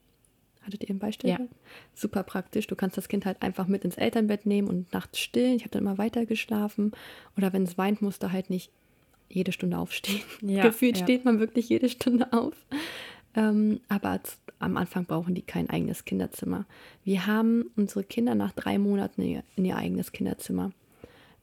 Hattet 0.62 0.84
ihr 0.84 0.90
ein 0.94 0.98
Beistellbett? 0.98 1.50
Ja. 1.50 1.56
Super 1.92 2.22
praktisch. 2.22 2.66
Du 2.66 2.76
kannst 2.76 2.96
das 2.96 3.08
Kind 3.08 3.26
halt 3.26 3.42
einfach 3.42 3.66
mit 3.66 3.84
ins 3.84 3.96
Elternbett 3.96 4.46
nehmen 4.46 4.68
und 4.68 4.92
nachts 4.92 5.18
stillen. 5.20 5.56
Ich 5.56 5.62
habe 5.62 5.70
dann 5.70 5.82
immer 5.82 5.98
weiter 5.98 6.24
geschlafen. 6.24 6.92
Oder 7.36 7.52
wenn 7.52 7.64
es 7.64 7.76
weint, 7.76 8.00
musste 8.00 8.32
halt 8.32 8.48
nicht 8.48 8.70
jede 9.28 9.52
Stunde 9.52 9.76
aufstehen. 9.76 10.22
Ja, 10.40 10.62
Gefühlt 10.62 10.98
ja. 10.98 11.04
steht 11.04 11.24
man 11.24 11.40
wirklich 11.40 11.68
jede 11.68 11.88
Stunde 11.88 12.32
auf. 12.32 12.54
Ähm, 13.34 13.80
aber 13.88 14.20
am 14.60 14.76
Anfang 14.76 15.04
brauchen 15.04 15.34
die 15.34 15.42
kein 15.42 15.68
eigenes 15.68 16.04
Kinderzimmer. 16.04 16.64
Wir 17.02 17.26
haben 17.26 17.70
unsere 17.76 18.04
Kinder 18.04 18.34
nach 18.34 18.52
drei 18.52 18.78
Monaten 18.78 19.42
in 19.56 19.64
ihr 19.64 19.76
eigenes 19.76 20.12
Kinderzimmer 20.12 20.70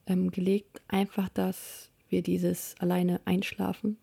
ähm, 0.06 0.30
gelegt. 0.30 0.80
Einfach, 0.88 1.28
dass 1.28 1.91
wir 2.12 2.22
dieses 2.22 2.74
alleine 2.78 3.20
Einschlafen 3.24 3.96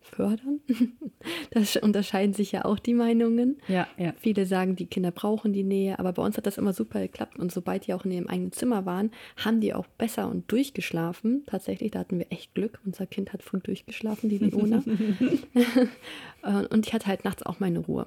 fördern. 0.00 0.60
da 1.50 1.60
unterscheiden 1.82 2.34
sich 2.34 2.52
ja 2.52 2.64
auch 2.64 2.78
die 2.78 2.94
Meinungen. 2.94 3.58
Ja, 3.68 3.86
ja. 3.96 4.12
Viele 4.18 4.46
sagen, 4.46 4.76
die 4.76 4.86
Kinder 4.86 5.10
brauchen 5.10 5.52
die 5.52 5.62
Nähe, 5.62 5.98
aber 5.98 6.12
bei 6.12 6.22
uns 6.22 6.36
hat 6.36 6.46
das 6.46 6.58
immer 6.58 6.72
super 6.72 7.00
geklappt. 7.00 7.38
Und 7.38 7.52
sobald 7.52 7.86
die 7.86 7.94
auch 7.94 8.04
in 8.04 8.12
ihrem 8.12 8.26
eigenen 8.26 8.52
Zimmer 8.52 8.86
waren, 8.86 9.10
haben 9.36 9.60
die 9.60 9.74
auch 9.74 9.86
besser 9.86 10.28
und 10.28 10.50
durchgeschlafen. 10.50 11.44
Tatsächlich, 11.46 11.92
da 11.92 12.00
hatten 12.00 12.18
wir 12.18 12.26
echt 12.30 12.54
Glück. 12.54 12.80
Unser 12.84 13.06
Kind 13.06 13.32
hat 13.32 13.42
früh 13.42 13.60
durchgeschlafen, 13.60 14.30
die 14.30 14.38
Leona. 14.38 14.82
und 16.70 16.86
ich 16.86 16.92
hatte 16.92 17.06
halt 17.06 17.24
nachts 17.24 17.42
auch 17.42 17.60
meine 17.60 17.80
Ruhe. 17.80 18.06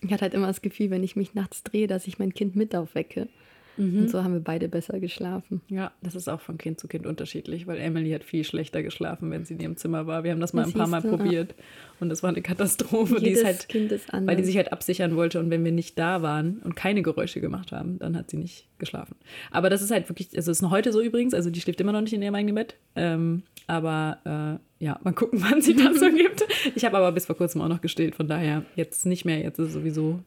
Ich 0.00 0.12
hatte 0.12 0.22
halt 0.22 0.34
immer 0.34 0.48
das 0.48 0.62
Gefühl, 0.62 0.90
wenn 0.90 1.02
ich 1.02 1.16
mich 1.16 1.34
nachts 1.34 1.62
drehe, 1.62 1.86
dass 1.86 2.06
ich 2.06 2.18
mein 2.18 2.34
Kind 2.34 2.56
mit 2.56 2.74
aufwecke. 2.74 3.28
Mhm. 3.76 4.00
Und 4.00 4.10
so 4.10 4.22
haben 4.22 4.34
wir 4.34 4.40
beide 4.40 4.68
besser 4.68 5.00
geschlafen. 5.00 5.60
Ja, 5.68 5.92
das 6.02 6.14
ist 6.14 6.28
auch 6.28 6.40
von 6.40 6.58
Kind 6.58 6.80
zu 6.80 6.88
Kind 6.88 7.06
unterschiedlich, 7.06 7.66
weil 7.66 7.78
Emily 7.78 8.10
hat 8.10 8.24
viel 8.24 8.44
schlechter 8.44 8.82
geschlafen, 8.82 9.30
wenn 9.30 9.44
sie 9.44 9.54
in 9.54 9.60
ihrem 9.60 9.76
Zimmer 9.76 10.06
war. 10.06 10.24
Wir 10.24 10.32
haben 10.32 10.40
das 10.40 10.52
mal 10.52 10.64
das 10.64 10.74
ein 10.74 10.78
paar 10.78 10.88
Mal 10.88 11.02
du, 11.02 11.08
probiert 11.08 11.54
und 12.00 12.08
das 12.08 12.22
war 12.22 12.30
eine 12.30 12.42
Katastrophe. 12.42 13.14
Jedes 13.14 13.24
die 13.24 13.30
ist 13.30 13.44
halt, 13.44 13.68
kind 13.68 13.92
ist 13.92 14.12
anders. 14.12 14.30
Weil 14.30 14.36
die 14.36 14.44
sich 14.44 14.56
halt 14.56 14.72
absichern 14.72 15.16
wollte 15.16 15.40
und 15.40 15.50
wenn 15.50 15.64
wir 15.64 15.72
nicht 15.72 15.98
da 15.98 16.22
waren 16.22 16.58
und 16.58 16.76
keine 16.76 17.02
Geräusche 17.02 17.40
gemacht 17.40 17.72
haben, 17.72 17.98
dann 17.98 18.16
hat 18.16 18.30
sie 18.30 18.36
nicht 18.36 18.68
geschlafen. 18.78 19.16
Aber 19.50 19.70
das 19.70 19.82
ist 19.82 19.90
halt 19.90 20.08
wirklich, 20.08 20.28
also 20.36 20.50
es 20.50 20.58
ist 20.58 20.62
noch 20.62 20.70
heute 20.70 20.92
so 20.92 21.00
übrigens, 21.00 21.34
also 21.34 21.50
die 21.50 21.60
schläft 21.60 21.80
immer 21.80 21.92
noch 21.92 22.00
nicht 22.00 22.12
in 22.12 22.22
ihrem 22.22 22.34
eigenen 22.34 22.54
Bett. 22.54 22.76
Ähm, 22.96 23.42
aber 23.66 24.60
äh, 24.80 24.84
ja, 24.84 25.00
mal 25.02 25.14
gucken, 25.14 25.42
wann 25.48 25.62
sie 25.62 25.74
das 25.74 25.98
so 25.98 26.10
gibt. 26.16 26.44
Ich 26.74 26.84
habe 26.84 26.96
aber 26.96 27.12
bis 27.12 27.26
vor 27.26 27.36
kurzem 27.36 27.60
auch 27.60 27.68
noch 27.68 27.80
gestillt, 27.80 28.14
von 28.14 28.28
daher 28.28 28.64
jetzt 28.76 29.06
nicht 29.06 29.24
mehr. 29.24 29.38
Jetzt 29.38 29.58
ist 29.58 29.68
es 29.68 29.74
sowieso 29.74 30.20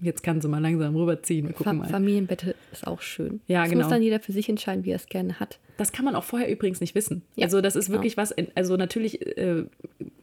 jetzt 0.00 0.22
kann 0.22 0.40
sie 0.40 0.48
mal 0.48 0.60
langsam 0.60 0.94
rüberziehen. 0.94 1.46
Wir 1.46 1.54
gucken 1.54 1.78
mal. 1.78 1.88
Familienbett 1.88 2.54
ist 2.72 2.86
auch 2.86 3.00
schön. 3.00 3.40
Ja, 3.46 3.62
das 3.62 3.70
genau. 3.70 3.82
muss 3.82 3.90
dann 3.90 4.02
jeder 4.02 4.20
für 4.20 4.32
sich 4.32 4.48
entscheiden, 4.48 4.84
wie 4.84 4.90
er 4.90 4.96
es 4.96 5.06
gerne 5.06 5.40
hat. 5.40 5.58
Das 5.76 5.92
kann 5.92 6.04
man 6.04 6.14
auch 6.16 6.24
vorher 6.24 6.50
übrigens 6.50 6.80
nicht 6.80 6.94
wissen. 6.94 7.22
Ja, 7.34 7.44
also 7.44 7.60
das 7.60 7.76
ist 7.76 7.86
genau. 7.86 7.98
wirklich 7.98 8.16
was, 8.16 8.34
also 8.54 8.76
natürlich 8.76 9.38
äh, 9.38 9.64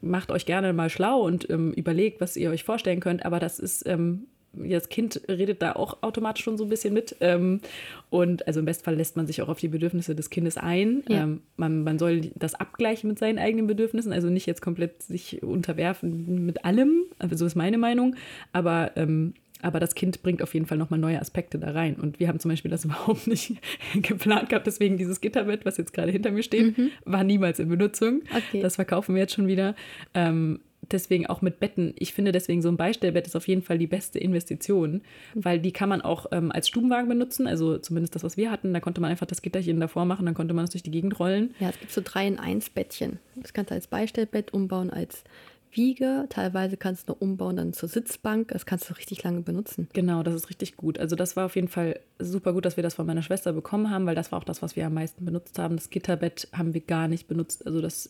macht 0.02 0.32
euch 0.32 0.46
gerne 0.46 0.74
mal 0.74 0.90
schlau 0.90 1.22
und 1.22 1.50
ähm, 1.50 1.74
überlegt, 1.74 2.22
was 2.22 2.38
ihr 2.38 2.50
euch 2.50 2.64
vorstellen 2.64 3.00
könnt, 3.00 3.26
aber 3.26 3.40
das 3.40 3.60
ist, 3.60 3.88
ähm, 3.88 4.28
das 4.54 4.90
Kind 4.90 5.22
redet 5.28 5.62
da 5.62 5.74
auch 5.74 6.04
automatisch 6.04 6.44
schon 6.44 6.58
so 6.58 6.64
ein 6.64 6.70
bisschen 6.70 6.94
mit. 6.94 7.16
Ähm, 7.22 7.60
und 8.10 8.46
also 8.46 8.60
im 8.60 8.66
Bestfall 8.66 8.96
lässt 8.96 9.18
man 9.18 9.26
sich 9.26 9.42
auch 9.42 9.50
auf 9.50 9.60
die 9.60 9.68
Bedürfnisse 9.68 10.16
des 10.16 10.30
Kindes 10.30 10.58
ein. 10.58 11.04
Ja. 11.08 11.24
Ähm, 11.24 11.42
man, 11.58 11.84
man 11.84 11.98
soll 11.98 12.32
das 12.36 12.54
abgleichen 12.54 13.10
mit 13.10 13.18
seinen 13.18 13.40
eigenen 13.40 13.66
Bedürfnissen, 13.66 14.14
also 14.14 14.30
nicht 14.30 14.46
jetzt 14.46 14.62
komplett 14.62 15.02
sich 15.02 15.42
unterwerfen 15.42 16.46
mit 16.46 16.66
allem. 16.66 17.04
Also 17.18 17.36
so 17.36 17.46
ist 17.46 17.56
meine 17.56 17.80
Meinung. 17.80 18.16
Aber 18.52 18.92
ähm, 18.96 19.34
aber 19.64 19.80
das 19.80 19.96
Kind 19.96 20.22
bringt 20.22 20.42
auf 20.42 20.54
jeden 20.54 20.66
Fall 20.66 20.78
nochmal 20.78 21.00
neue 21.00 21.20
Aspekte 21.20 21.58
da 21.58 21.72
rein. 21.72 21.96
Und 21.96 22.20
wir 22.20 22.28
haben 22.28 22.40
zum 22.40 22.50
Beispiel 22.50 22.72
das 22.72 22.86
überhaupt 22.86 23.28
nicht 23.28 23.56
geplant 24.02 24.50
gehabt. 24.50 24.68
Deswegen 24.68 24.98
dieses 24.98 25.22
Gitterbett, 25.22 25.66
was 25.66 25.78
jetzt 25.78 25.94
gerade 25.94 26.12
hinter 26.12 26.32
mir 26.32 26.44
steht, 26.44 26.78
mhm. 26.78 26.92
war 27.06 27.24
niemals 27.24 27.60
in 27.60 27.70
Benutzung. 27.70 28.22
Okay. 28.36 28.62
Das 28.62 28.76
verkaufen 28.76 29.16
wir 29.16 29.22
jetzt 29.22 29.34
schon 29.34 29.48
wieder. 29.48 29.76
Ähm, 30.14 30.60
deswegen 30.92 31.28
auch 31.28 31.42
mit 31.42 31.60
Betten. 31.60 31.94
Ich 31.98 32.14
finde 32.14 32.32
deswegen 32.32 32.62
so 32.62 32.70
ein 32.70 32.78
Beistellbett 32.78 33.28
ist 33.28 33.36
auf 33.36 33.48
jeden 33.48 33.62
Fall 33.62 33.78
die 33.78 33.88
beste 33.88 34.20
Investition, 34.20 35.02
weil 35.34 35.60
die 35.60 35.72
kann 35.72 35.90
man 35.90 36.02
auch 36.02 36.28
ähm, 36.32 36.52
als 36.52 36.68
Stubenwagen 36.68 37.10
benutzen. 37.10 37.48
Also 37.48 37.78
zumindest 37.78 38.16
das, 38.16 38.24
was 38.24 38.38
wir 38.38 38.52
hatten. 38.52 38.74
Da 38.74 38.80
konnte 38.80 39.02
man 39.02 39.12
einfach 39.12 39.26
das 39.26 39.42
Gitterchen 39.42 39.80
davor 39.80 40.06
machen, 40.06 40.26
dann 40.26 40.36
konnte 40.36 40.54
man 40.54 40.66
es 40.66 40.72
durch 40.72 40.84
die 40.84 40.92
Gegend 40.92 41.20
rollen. 41.20 41.54
Ja, 41.60 41.70
es 41.70 41.80
gibt 41.80 41.92
so 41.92 42.02
drei 42.04 42.28
in 42.28 42.40
eins 42.40 42.70
Bettchen. 42.70 43.20
Das 43.36 43.54
kannst 43.54 43.72
du 43.72 43.76
als 43.76 43.88
Beistellbett 43.88 44.54
umbauen, 44.54 44.90
als 44.90 45.24
Wiege. 45.76 46.26
Teilweise 46.30 46.78
kannst 46.78 47.10
du 47.10 47.14
umbauen 47.14 47.56
dann 47.56 47.74
zur 47.74 47.90
Sitzbank. 47.90 48.50
Das 48.50 48.66
kannst 48.66 48.90
du 48.90 48.94
richtig 48.94 49.24
lange 49.24 49.42
benutzen. 49.42 49.88
Genau, 49.94 50.24
das 50.24 50.36
ist 50.36 50.50
richtig 50.50 50.78
gut. 50.78 51.00
Also 51.00 51.16
das 51.16 51.36
war 51.36 51.46
auf 51.46 51.56
jeden 51.56 51.68
Fall 51.68 52.00
super 52.20 52.54
gut, 52.54 52.66
dass 52.66 52.78
wir 52.78 52.84
das 52.84 52.96
von 52.96 53.06
meiner 53.06 53.22
Schwester 53.22 53.54
bekommen 53.54 53.90
haben, 53.90 54.06
weil 54.06 54.16
das 54.16 54.32
war 54.32 54.40
auch 54.40 54.44
das, 54.44 54.62
was 54.62 54.76
wir 54.76 54.86
am 54.86 54.94
meisten 54.94 55.26
benutzt 55.26 55.60
haben. 55.60 55.76
Das 55.76 55.90
Gitterbett 55.90 56.48
haben 56.54 56.74
wir 56.74 56.82
gar 56.82 57.08
nicht 57.08 57.28
benutzt. 57.28 57.66
Also 57.66 57.82
das 57.82 58.10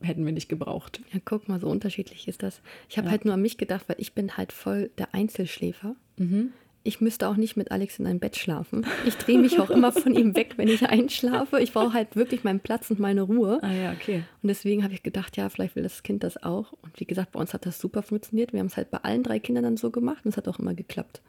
hätten 0.00 0.24
wir 0.24 0.32
nicht 0.32 0.48
gebraucht. 0.48 1.00
Ja, 1.12 1.20
guck 1.24 1.48
mal, 1.48 1.60
so 1.60 1.68
unterschiedlich 1.68 2.28
ist 2.28 2.42
das. 2.42 2.62
Ich 2.88 2.96
habe 2.96 3.06
ja. 3.06 3.12
halt 3.12 3.24
nur 3.24 3.34
an 3.34 3.42
mich 3.42 3.58
gedacht, 3.58 3.88
weil 3.88 3.96
ich 3.98 4.14
bin 4.14 4.36
halt 4.36 4.52
voll 4.52 4.90
der 4.98 5.14
Einzelschläfer. 5.14 5.94
Mhm 6.16 6.52
ich 6.82 7.00
müsste 7.00 7.28
auch 7.28 7.36
nicht 7.36 7.56
mit 7.56 7.70
Alex 7.70 7.98
in 7.98 8.06
einem 8.06 8.20
Bett 8.20 8.36
schlafen. 8.36 8.86
Ich 9.04 9.16
drehe 9.16 9.38
mich 9.38 9.60
auch 9.60 9.68
immer 9.68 9.92
von 9.92 10.14
ihm 10.14 10.34
weg, 10.34 10.54
wenn 10.56 10.68
ich 10.68 10.86
einschlafe. 10.88 11.60
Ich 11.60 11.72
brauche 11.72 11.92
halt 11.92 12.16
wirklich 12.16 12.42
meinen 12.42 12.60
Platz 12.60 12.90
und 12.90 12.98
meine 12.98 13.22
Ruhe. 13.22 13.58
Ah 13.62 13.72
ja, 13.72 13.92
okay. 13.92 14.24
Und 14.42 14.48
deswegen 14.48 14.82
habe 14.82 14.94
ich 14.94 15.02
gedacht, 15.02 15.36
ja, 15.36 15.48
vielleicht 15.50 15.76
will 15.76 15.82
das 15.82 16.02
Kind 16.02 16.24
das 16.24 16.42
auch. 16.42 16.72
Und 16.82 16.98
wie 16.98 17.04
gesagt, 17.04 17.32
bei 17.32 17.40
uns 17.40 17.52
hat 17.52 17.66
das 17.66 17.78
super 17.78 18.02
funktioniert. 18.02 18.52
Wir 18.52 18.60
haben 18.60 18.68
es 18.68 18.78
halt 18.78 18.90
bei 18.90 18.98
allen 18.98 19.22
drei 19.22 19.38
Kindern 19.38 19.64
dann 19.64 19.76
so 19.76 19.90
gemacht 19.90 20.24
und 20.24 20.30
es 20.30 20.38
hat 20.38 20.48
auch 20.48 20.58
immer 20.58 20.72
geklappt. 20.72 21.20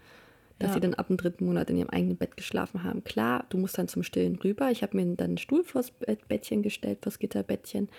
Dass 0.59 0.69
ja. 0.69 0.73
sie 0.75 0.79
dann 0.79 0.93
ab 0.93 1.07
dem 1.07 1.17
dritten 1.17 1.45
Monat 1.45 1.69
in 1.69 1.77
ihrem 1.77 1.89
eigenen 1.89 2.17
Bett 2.17 2.37
geschlafen 2.37 2.83
haben. 2.83 3.03
Klar, 3.03 3.45
du 3.49 3.57
musst 3.57 3.77
dann 3.77 3.87
zum 3.87 4.03
Stillen 4.03 4.37
rüber. 4.37 4.71
Ich 4.71 4.83
habe 4.83 4.95
mir 4.95 5.15
dann 5.15 5.29
einen 5.29 5.37
Stuhl 5.37 5.63
vors 5.63 5.91
Bettchen 6.29 6.61
gestellt, 6.61 6.99
vors 7.01 7.19
Gitterbettchen. 7.19 7.89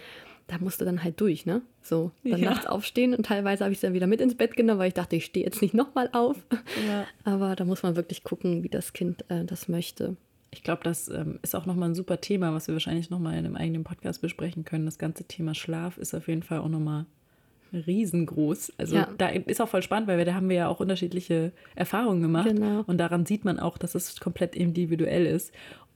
Da 0.46 0.58
musste 0.58 0.84
dann 0.84 1.02
halt 1.02 1.20
durch, 1.20 1.46
ne? 1.46 1.62
So, 1.82 2.10
dann 2.24 2.40
ja. 2.40 2.50
nachts 2.50 2.66
aufstehen 2.66 3.14
und 3.14 3.26
teilweise 3.26 3.64
habe 3.64 3.72
ich 3.72 3.78
es 3.78 3.82
dann 3.82 3.94
wieder 3.94 4.06
mit 4.06 4.20
ins 4.20 4.36
Bett 4.36 4.56
genommen, 4.56 4.78
weil 4.78 4.88
ich 4.88 4.94
dachte, 4.94 5.16
ich 5.16 5.24
stehe 5.24 5.44
jetzt 5.44 5.62
nicht 5.62 5.74
nochmal 5.74 6.08
auf. 6.12 6.36
Ja. 6.86 7.06
Aber 7.24 7.56
da 7.56 7.64
muss 7.64 7.82
man 7.82 7.96
wirklich 7.96 8.24
gucken, 8.24 8.62
wie 8.62 8.68
das 8.68 8.92
Kind 8.92 9.24
äh, 9.28 9.44
das 9.44 9.68
möchte. 9.68 10.16
Ich 10.50 10.62
glaube, 10.62 10.82
das 10.84 11.08
ähm, 11.08 11.38
ist 11.42 11.54
auch 11.54 11.64
nochmal 11.64 11.90
ein 11.90 11.94
super 11.94 12.20
Thema, 12.20 12.52
was 12.52 12.66
wir 12.66 12.74
wahrscheinlich 12.74 13.08
nochmal 13.08 13.38
in 13.38 13.46
einem 13.46 13.56
eigenen 13.56 13.84
Podcast 13.84 14.20
besprechen 14.20 14.64
können. 14.64 14.84
Das 14.84 14.98
ganze 14.98 15.24
Thema 15.24 15.54
Schlaf 15.54 15.96
ist 15.96 16.14
auf 16.14 16.28
jeden 16.28 16.42
Fall 16.42 16.58
auch 16.58 16.68
nochmal 16.68 17.06
riesengroß. 17.72 18.74
Also 18.76 18.96
ja. 18.96 19.08
da 19.18 19.28
ist 19.28 19.60
auch 19.60 19.68
voll 19.68 19.82
spannend, 19.82 20.08
weil 20.08 20.18
wir, 20.18 20.24
da 20.24 20.34
haben 20.34 20.48
wir 20.48 20.56
ja 20.56 20.68
auch 20.68 20.80
unterschiedliche 20.80 21.52
Erfahrungen 21.74 22.22
gemacht. 22.22 22.48
Genau. 22.48 22.84
Und 22.86 22.98
daran 22.98 23.26
sieht 23.26 23.44
man 23.44 23.58
auch, 23.58 23.78
dass 23.78 23.94
es 23.94 24.20
komplett 24.20 24.54
individuell 24.54 25.26
ist. 25.26 25.52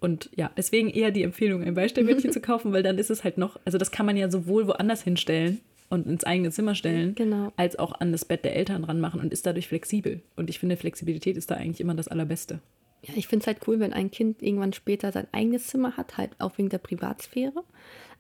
Und 0.06 0.30
ja, 0.36 0.52
deswegen 0.56 0.88
eher 0.88 1.10
die 1.10 1.24
Empfehlung, 1.24 1.64
ein 1.64 1.74
Beistellbettchen 1.74 2.30
zu 2.30 2.40
kaufen, 2.40 2.72
weil 2.72 2.84
dann 2.84 2.96
ist 2.96 3.10
es 3.10 3.24
halt 3.24 3.38
noch, 3.38 3.58
also 3.64 3.76
das 3.76 3.90
kann 3.90 4.06
man 4.06 4.16
ja 4.16 4.30
sowohl 4.30 4.68
woanders 4.68 5.02
hinstellen 5.02 5.60
und 5.88 6.06
ins 6.06 6.22
eigene 6.22 6.52
Zimmer 6.52 6.76
stellen, 6.76 7.16
genau. 7.16 7.52
als 7.56 7.76
auch 7.76 8.00
an 8.00 8.12
das 8.12 8.24
Bett 8.24 8.44
der 8.44 8.54
Eltern 8.54 8.84
ranmachen 8.84 9.18
und 9.18 9.32
ist 9.32 9.46
dadurch 9.46 9.66
flexibel. 9.66 10.22
Und 10.36 10.48
ich 10.48 10.60
finde, 10.60 10.76
Flexibilität 10.76 11.36
ist 11.36 11.50
da 11.50 11.56
eigentlich 11.56 11.80
immer 11.80 11.96
das 11.96 12.06
Allerbeste. 12.06 12.60
Ja, 13.02 13.14
ich 13.16 13.26
finde 13.26 13.42
es 13.42 13.46
halt 13.48 13.66
cool, 13.66 13.80
wenn 13.80 13.92
ein 13.92 14.12
Kind 14.12 14.44
irgendwann 14.44 14.72
später 14.72 15.10
sein 15.10 15.26
eigenes 15.32 15.66
Zimmer 15.66 15.96
hat, 15.96 16.16
halt 16.16 16.30
auch 16.38 16.56
wegen 16.56 16.68
der 16.68 16.78
Privatsphäre. 16.78 17.64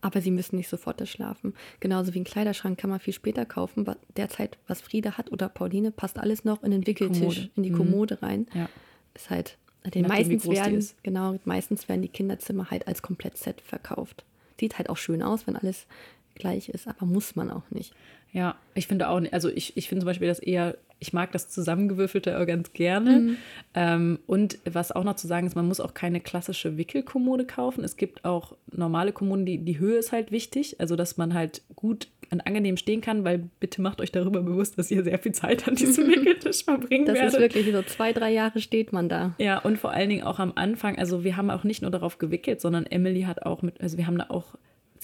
Aber 0.00 0.20
sie 0.20 0.32
müssen 0.32 0.56
nicht 0.56 0.68
sofort 0.68 1.00
da 1.00 1.06
schlafen. 1.06 1.54
Genauso 1.78 2.14
wie 2.14 2.18
ein 2.18 2.24
Kleiderschrank 2.24 2.80
kann 2.80 2.90
man 2.90 2.98
viel 2.98 3.14
später 3.14 3.46
kaufen. 3.46 3.86
Derzeit, 4.16 4.58
was 4.66 4.80
Frieda 4.80 5.12
hat 5.12 5.30
oder 5.30 5.48
Pauline, 5.48 5.92
passt 5.92 6.18
alles 6.18 6.44
noch 6.44 6.64
in 6.64 6.72
den 6.72 6.84
Wickeltisch, 6.84 7.48
in 7.54 7.62
die 7.62 7.70
mhm. 7.70 7.76
Kommode 7.76 8.22
rein. 8.22 8.48
Ja. 8.54 8.68
Ist 9.14 9.30
halt 9.30 9.56
den 9.90 10.06
meistens 10.06 10.46
werden, 10.46 10.86
genau, 11.02 11.38
meistens 11.44 11.88
werden 11.88 12.02
die 12.02 12.08
Kinderzimmer 12.08 12.70
halt 12.70 12.86
als 12.88 13.02
Komplettset 13.02 13.60
verkauft. 13.60 14.24
Sieht 14.58 14.78
halt 14.78 14.88
auch 14.88 14.96
schön 14.96 15.22
aus, 15.22 15.46
wenn 15.46 15.56
alles 15.56 15.86
gleich 16.34 16.68
ist, 16.68 16.86
aber 16.86 17.06
muss 17.06 17.36
man 17.36 17.50
auch 17.50 17.70
nicht. 17.70 17.92
Ja, 18.32 18.56
ich 18.74 18.86
finde 18.86 19.08
auch, 19.08 19.20
also 19.32 19.48
ich, 19.48 19.76
ich 19.76 19.88
finde 19.88 20.02
zum 20.02 20.06
Beispiel 20.06 20.28
das 20.28 20.38
eher, 20.38 20.76
ich 20.98 21.12
mag 21.12 21.32
das 21.32 21.48
Zusammengewürfelte 21.48 22.38
auch 22.38 22.46
ganz 22.46 22.72
gerne. 22.72 23.20
Mhm. 23.20 23.36
Ähm, 23.74 24.18
und 24.26 24.58
was 24.64 24.92
auch 24.92 25.04
noch 25.04 25.16
zu 25.16 25.26
sagen 25.26 25.46
ist, 25.46 25.56
man 25.56 25.66
muss 25.66 25.80
auch 25.80 25.94
keine 25.94 26.20
klassische 26.20 26.76
Wickelkommode 26.76 27.46
kaufen. 27.46 27.84
Es 27.84 27.96
gibt 27.96 28.24
auch 28.24 28.56
normale 28.70 29.12
Kommoden, 29.12 29.46
die, 29.46 29.58
die 29.58 29.78
Höhe 29.78 29.96
ist 29.96 30.12
halt 30.12 30.32
wichtig, 30.32 30.80
also 30.80 30.96
dass 30.96 31.16
man 31.16 31.34
halt 31.34 31.62
gut 31.74 32.08
und 32.30 32.46
angenehm 32.46 32.76
stehen 32.76 33.00
kann, 33.00 33.24
weil 33.24 33.48
bitte 33.60 33.80
macht 33.82 34.00
euch 34.00 34.12
darüber 34.12 34.42
bewusst, 34.42 34.78
dass 34.78 34.90
ihr 34.90 35.02
sehr 35.04 35.18
viel 35.18 35.32
Zeit 35.32 35.68
an 35.68 35.74
diesem 35.74 36.06
Wickeltisch 36.08 36.64
verbringen 36.64 37.06
das 37.06 37.14
werdet. 37.16 37.34
Das 37.34 37.34
ist 37.34 37.54
wirklich 37.54 37.74
so 37.74 37.82
zwei, 37.82 38.12
drei 38.12 38.32
Jahre 38.32 38.60
steht 38.60 38.92
man 38.92 39.08
da. 39.08 39.34
Ja, 39.38 39.58
und 39.58 39.78
vor 39.78 39.90
allen 39.90 40.08
Dingen 40.08 40.24
auch 40.24 40.38
am 40.38 40.52
Anfang, 40.54 40.98
also 40.98 41.24
wir 41.24 41.36
haben 41.36 41.50
auch 41.50 41.64
nicht 41.64 41.82
nur 41.82 41.90
darauf 41.90 42.18
gewickelt, 42.18 42.60
sondern 42.60 42.86
Emily 42.86 43.22
hat 43.22 43.42
auch 43.42 43.62
mit, 43.62 43.80
also 43.80 43.96
wir 43.96 44.06
haben 44.06 44.18
da 44.18 44.26
auch 44.28 44.56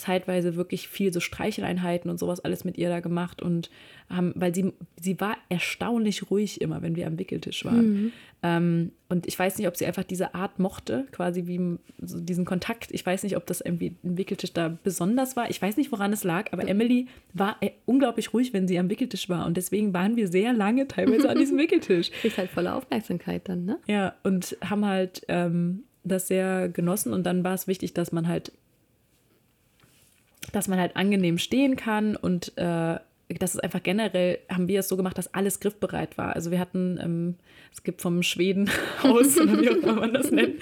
zeitweise 0.03 0.57
wirklich 0.57 0.89
viel 0.89 1.13
so 1.13 1.21
Streicheleinheiten 1.21 2.11
und 2.11 2.19
sowas 2.19 2.41
alles 2.41 2.65
mit 2.65 2.77
ihr 2.77 2.89
da 2.89 3.01
gemacht 3.01 3.41
und 3.41 3.71
haben, 4.11 4.33
weil 4.35 4.55
sie, 4.55 4.73
sie 5.01 5.21
war 5.21 5.37
erstaunlich 5.49 6.31
ruhig 6.31 6.61
immer, 6.61 6.83
wenn 6.83 6.97
wir 6.97 7.07
am 7.07 7.19
Wickeltisch 7.19 7.65
waren. 7.65 7.93
Mhm. 7.93 8.13
Ähm, 8.43 8.93
und 9.09 9.29
ich 9.29 9.39
weiß 9.39 9.59
nicht, 9.59 9.69
ob 9.69 9.77
sie 9.77 9.87
einfach 9.87 10.03
diese 10.03 10.35
Art 10.35 10.59
mochte, 10.59 11.07
quasi 11.13 11.47
wie 11.47 11.79
so 12.01 12.19
diesen 12.19 12.45
Kontakt. 12.45 12.91
Ich 12.91 13.07
weiß 13.07 13.23
nicht, 13.23 13.37
ob 13.37 13.47
das 13.47 13.61
irgendwie 13.61 13.95
ein 14.03 14.19
Wickeltisch 14.19 14.53
da 14.53 14.77
besonders 14.83 15.37
war. 15.37 15.49
Ich 15.51 15.63
weiß 15.63 15.77
nicht, 15.77 15.93
woran 15.93 16.13
es 16.13 16.25
lag, 16.25 16.53
aber 16.53 16.67
Emily 16.67 17.07
war 17.33 17.57
äh, 17.61 17.71
unglaublich 17.87 18.35
ruhig, 18.35 18.53
wenn 18.53 18.67
sie 18.67 18.79
am 18.81 18.91
Wickeltisch 18.91 19.29
war. 19.29 19.47
Und 19.47 19.57
deswegen 19.57 19.95
waren 19.95 20.17
wir 20.17 20.27
sehr 20.27 20.53
lange 20.53 20.89
teilweise 20.89 21.31
an 21.31 21.39
diesem 21.39 21.59
Wickeltisch. 21.59 22.11
Kriegt 22.11 22.39
halt 22.39 22.51
volle 22.51 22.75
Aufmerksamkeit 22.75 23.49
dann, 23.49 23.65
ne? 23.65 23.79
Ja, 23.87 24.17
und 24.25 24.57
haben 24.65 24.85
halt 24.85 25.23
ähm, 25.29 25.85
das 26.03 26.27
sehr 26.27 26.69
genossen. 26.69 27.13
Und 27.13 27.25
dann 27.25 27.45
war 27.45 27.55
es 27.55 27.69
wichtig, 27.69 27.95
dass 27.95 28.11
man 28.11 28.27
halt 28.27 28.53
dass 30.51 30.69
man 30.69 30.79
halt 30.79 30.97
angenehm 30.97 31.39
stehen 31.39 31.77
kann 31.77 32.17
und 32.17 32.57
äh, 32.59 32.99
das 33.39 33.55
ist 33.55 33.61
einfach 33.63 33.83
generell, 33.83 34.39
haben 34.49 34.69
wir 34.69 34.81
es 34.81 34.89
so 34.89 34.97
gemacht, 34.97 35.17
dass 35.17 35.33
alles 35.35 35.61
griffbereit 35.61 36.19
war. 36.19 36.35
Also 36.35 36.51
wir 36.51 36.59
hatten, 36.59 36.99
ähm, 37.03 37.35
es 37.73 37.83
gibt 37.83 38.03
vom 38.03 38.23
Schweden 38.23 38.69
aus, 39.03 39.39
oder 39.39 39.61
wie 39.61 39.71
auch 39.71 39.77
immer 39.77 39.95
man 39.95 40.13
das 40.13 40.31
nennt, 40.31 40.57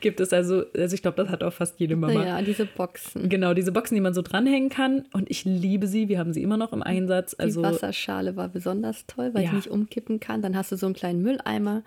gibt 0.00 0.20
es 0.20 0.32
also, 0.32 0.64
also 0.74 0.94
ich 0.94 1.02
glaube, 1.02 1.16
das 1.22 1.30
hat 1.30 1.42
auch 1.42 1.52
fast 1.52 1.78
jede 1.78 1.96
Mama. 1.96 2.24
Ja, 2.24 2.42
diese 2.42 2.66
Boxen. 2.66 3.28
Genau, 3.28 3.54
diese 3.54 3.72
Boxen, 3.72 3.94
die 3.94 4.00
man 4.00 4.14
so 4.14 4.22
dranhängen 4.22 4.70
kann. 4.70 5.04
Und 5.12 5.30
ich 5.30 5.44
liebe 5.44 5.86
sie, 5.86 6.08
wir 6.08 6.18
haben 6.18 6.32
sie 6.32 6.42
immer 6.42 6.56
noch 6.56 6.72
im 6.72 6.82
Einsatz. 6.82 7.34
Also, 7.38 7.62
die 7.62 7.68
Wasserschale 7.68 8.36
war 8.36 8.48
besonders 8.48 9.06
toll, 9.06 9.30
weil 9.32 9.42
ja. 9.42 9.48
ich 9.48 9.54
nicht 9.54 9.68
umkippen 9.68 10.20
kann. 10.20 10.42
Dann 10.42 10.56
hast 10.56 10.72
du 10.72 10.76
so 10.76 10.86
einen 10.86 10.94
kleinen 10.94 11.22
Mülleimer, 11.22 11.82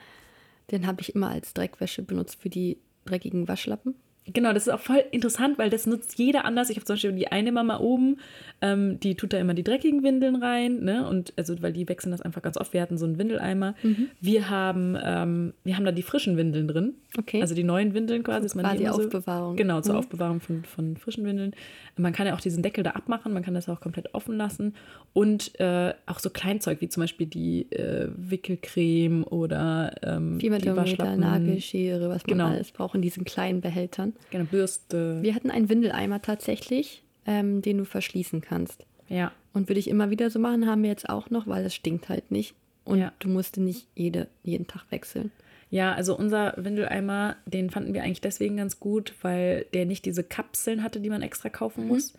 den 0.72 0.88
habe 0.88 1.02
ich 1.02 1.16
immer 1.16 1.30
als 1.30 1.54
Dreckwäsche 1.54 2.04
benutzt 2.04 2.42
für 2.42 2.50
die 2.50 2.78
dreckigen 3.06 3.48
Waschlappen. 3.48 3.96
Genau, 4.34 4.54
das 4.54 4.68
ist 4.68 4.74
auch 4.74 4.80
voll 4.80 5.04
interessant, 5.12 5.58
weil 5.58 5.70
das 5.70 5.86
nutzt 5.86 6.18
jeder 6.18 6.46
anders. 6.46 6.70
Ich 6.70 6.78
habe 6.78 6.86
zum 6.86 6.96
Beispiel 6.96 7.12
die 7.14 7.32
eine 7.32 7.52
Mama 7.52 7.80
oben, 7.80 8.18
ähm, 8.62 9.00
die 9.00 9.16
tut 9.16 9.34
da 9.34 9.40
immer 9.40 9.54
die 9.54 9.64
dreckigen 9.64 10.04
Windeln 10.04 10.36
rein, 10.36 10.84
ne? 10.84 11.08
Und 11.08 11.34
also, 11.38 11.62
weil 11.62 11.74
die 11.74 11.88
wechseln 11.88 12.12
das 12.12 12.22
einfach 12.22 12.42
ganz 12.42 12.58
oft. 12.58 12.74
Wir 12.74 12.82
hatten 12.82 12.98
so 12.98 13.06
einen 13.06 13.18
Windeleimer. 13.18 13.76
Mhm. 13.84 14.10
Wir 14.20 14.50
haben, 14.50 14.98
ähm, 15.02 15.54
wir 15.64 15.78
haben 15.78 15.86
da 15.86 15.92
die 15.92 16.04
frischen 16.04 16.38
Windeln 16.38 16.68
drin. 16.68 16.96
Okay. 17.18 17.42
Also 17.42 17.56
die 17.56 17.64
neuen 17.64 17.94
Windeln 17.94 18.24
quasi. 18.24 18.46
Ist 18.46 18.56
man 18.56 18.66
quasi 18.66 18.86
so, 18.86 18.92
Aufbewahrung. 18.92 19.56
Genau, 19.56 19.82
zur 19.82 19.94
mhm. 19.94 20.00
Aufbewahrung 20.00 20.40
von, 20.42 20.64
von 20.64 20.98
frischen 20.98 21.26
Windeln. 21.26 21.54
Man 21.96 22.14
kann 22.14 22.28
ja 22.28 22.36
auch 22.36 22.42
diesen 22.42 22.64
Deckel 22.64 22.84
da 22.84 22.92
abmachen, 22.92 23.34
man 23.34 23.44
kann 23.44 23.54
das 23.54 23.68
auch 23.68 23.82
komplett 23.82 24.14
offen 24.14 24.38
lassen. 24.38 24.76
Und 25.14 25.60
äh, 25.60 25.94
auch 26.06 26.20
so 26.20 26.30
Kleinzeug, 26.30 26.82
wie 26.82 26.90
zum 26.90 27.02
Beispiel 27.02 27.28
die 27.28 27.72
äh, 27.72 28.10
Wickelcreme 28.16 29.24
oder 29.24 29.94
ähm, 30.04 30.40
die 30.40 30.52
Waschlappen. 30.52 31.20
Nagelschere, 31.20 32.10
was 32.10 32.26
man 32.26 32.38
genau. 32.38 32.48
alles 32.48 32.72
braucht 32.72 32.96
in 32.96 33.02
diesen 33.02 33.26
kleinen 33.26 33.62
Behältern. 33.62 34.14
Genau, 34.32 34.46
Bürste. 34.46 35.22
Wir 35.22 35.36
hatten 35.36 35.52
einen 35.52 35.70
Windeleimer 35.70 36.22
tatsächlich, 36.22 37.04
ähm, 37.26 37.62
den 37.62 37.80
du 37.80 37.86
verschließen 37.86 38.42
kannst. 38.42 38.86
Ja. 39.08 39.32
Und 39.54 39.70
würde 39.70 39.80
ich 39.80 39.90
immer 39.90 40.10
wieder 40.10 40.30
so 40.30 40.40
machen, 40.40 40.68
haben 40.68 40.84
wir 40.84 40.90
jetzt 40.90 41.10
auch 41.10 41.30
noch, 41.30 41.48
weil 41.48 41.66
es 41.66 41.74
stinkt 41.74 42.10
halt 42.10 42.32
nicht. 42.32 42.56
Und 42.86 43.00
ja. 43.00 43.12
du 43.20 43.30
musst 43.30 43.58
nicht 43.58 43.88
jede, 43.96 44.28
jeden 44.44 44.68
Tag 44.68 44.86
wechseln. 44.90 45.32
Ja, 45.72 45.94
also 45.94 46.18
unser 46.18 46.54
Windeleimer, 46.58 47.36
den 47.46 47.70
fanden 47.70 47.94
wir 47.94 48.04
eigentlich 48.04 48.22
deswegen 48.22 48.58
ganz 48.58 48.80
gut, 48.80 49.14
weil 49.22 49.66
der 49.74 49.86
nicht 49.86 50.06
diese 50.06 50.24
Kapseln 50.24 50.82
hatte, 50.84 51.00
die 51.00 51.10
man 51.10 51.22
extra 51.22 51.50
kaufen 51.50 51.84
mhm. 51.84 51.90
muss, 51.90 52.14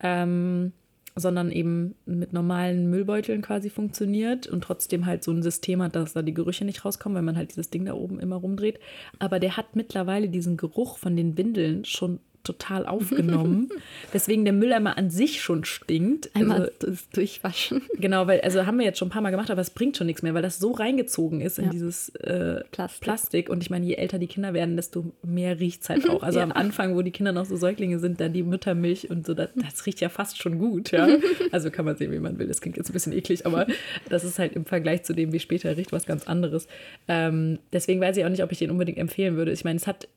ähm, 0.00 0.72
sondern 1.14 1.50
eben 1.50 1.94
mit 2.06 2.32
normalen 2.32 2.88
Müllbeuteln 2.88 3.42
quasi 3.42 3.70
funktioniert 3.70 4.46
und 4.46 4.62
trotzdem 4.64 5.06
halt 5.06 5.22
so 5.22 5.30
ein 5.30 5.42
System 5.42 5.82
hat, 5.82 5.94
dass 5.94 6.14
da 6.14 6.22
die 6.22 6.34
Gerüche 6.34 6.64
nicht 6.64 6.84
rauskommen, 6.84 7.16
weil 7.16 7.22
man 7.22 7.36
halt 7.36 7.50
dieses 7.50 7.70
Ding 7.70 7.84
da 7.84 7.94
oben 7.94 8.18
immer 8.18 8.36
rumdreht. 8.36 8.80
Aber 9.18 9.38
der 9.38 9.56
hat 9.56 9.76
mittlerweile 9.76 10.28
diesen 10.28 10.56
Geruch 10.56 10.98
von 10.98 11.16
den 11.16 11.36
Windeln 11.36 11.84
schon 11.84 12.20
total 12.44 12.86
aufgenommen. 12.86 13.68
Deswegen 14.12 14.44
der 14.44 14.52
Mülleimer 14.52 14.98
an 14.98 15.10
sich 15.10 15.40
schon 15.40 15.64
stinkt. 15.64 16.30
Einmal 16.34 16.62
also, 16.62 16.72
das 16.80 17.08
durchwaschen. 17.10 17.82
Genau, 17.98 18.26
weil, 18.26 18.40
also 18.40 18.66
haben 18.66 18.78
wir 18.78 18.84
jetzt 18.84 18.98
schon 18.98 19.08
ein 19.08 19.12
paar 19.12 19.22
Mal 19.22 19.30
gemacht, 19.30 19.50
aber 19.50 19.60
es 19.60 19.70
bringt 19.70 19.96
schon 19.96 20.06
nichts 20.06 20.22
mehr, 20.22 20.34
weil 20.34 20.42
das 20.42 20.58
so 20.58 20.72
reingezogen 20.72 21.40
ist 21.40 21.58
in 21.58 21.66
ja. 21.66 21.70
dieses 21.70 22.08
äh, 22.10 22.62
Plastik. 22.70 23.00
Plastik. 23.02 23.48
Und 23.48 23.62
ich 23.62 23.70
meine, 23.70 23.86
je 23.86 23.94
älter 23.94 24.18
die 24.18 24.26
Kinder 24.26 24.54
werden, 24.54 24.76
desto 24.76 25.12
mehr 25.22 25.60
riecht 25.60 25.82
es 25.82 25.88
halt 25.88 26.08
auch. 26.08 26.22
Also 26.22 26.38
ja. 26.40 26.44
am 26.44 26.52
Anfang, 26.52 26.96
wo 26.96 27.02
die 27.02 27.10
Kinder 27.10 27.32
noch 27.32 27.44
so 27.44 27.56
Säuglinge 27.56 27.98
sind, 27.98 28.20
dann 28.20 28.32
die 28.32 28.42
Müttermilch 28.42 29.10
und 29.10 29.26
so, 29.26 29.34
das, 29.34 29.50
das 29.54 29.86
riecht 29.86 30.00
ja 30.00 30.08
fast 30.08 30.40
schon 30.40 30.58
gut, 30.58 30.90
ja. 30.90 31.08
Also 31.52 31.70
kann 31.70 31.84
man 31.84 31.96
sehen, 31.96 32.12
wie 32.12 32.18
man 32.18 32.38
will. 32.38 32.48
Das 32.48 32.60
klingt 32.60 32.76
jetzt 32.76 32.90
ein 32.90 32.92
bisschen 32.92 33.12
eklig, 33.12 33.46
aber 33.46 33.66
das 34.08 34.24
ist 34.24 34.38
halt 34.38 34.54
im 34.54 34.64
Vergleich 34.64 35.02
zu 35.02 35.12
dem, 35.12 35.32
wie 35.32 35.40
später 35.40 35.76
riecht, 35.76 35.92
was 35.92 36.06
ganz 36.06 36.26
anderes. 36.26 36.66
Ähm, 37.08 37.58
deswegen 37.72 38.00
weiß 38.00 38.16
ich 38.16 38.24
auch 38.24 38.28
nicht, 38.28 38.42
ob 38.42 38.52
ich 38.52 38.58
den 38.58 38.70
unbedingt 38.70 38.98
empfehlen 38.98 39.36
würde. 39.36 39.52
Ich 39.52 39.64
meine, 39.64 39.76
es 39.76 39.86
hat 39.86 40.08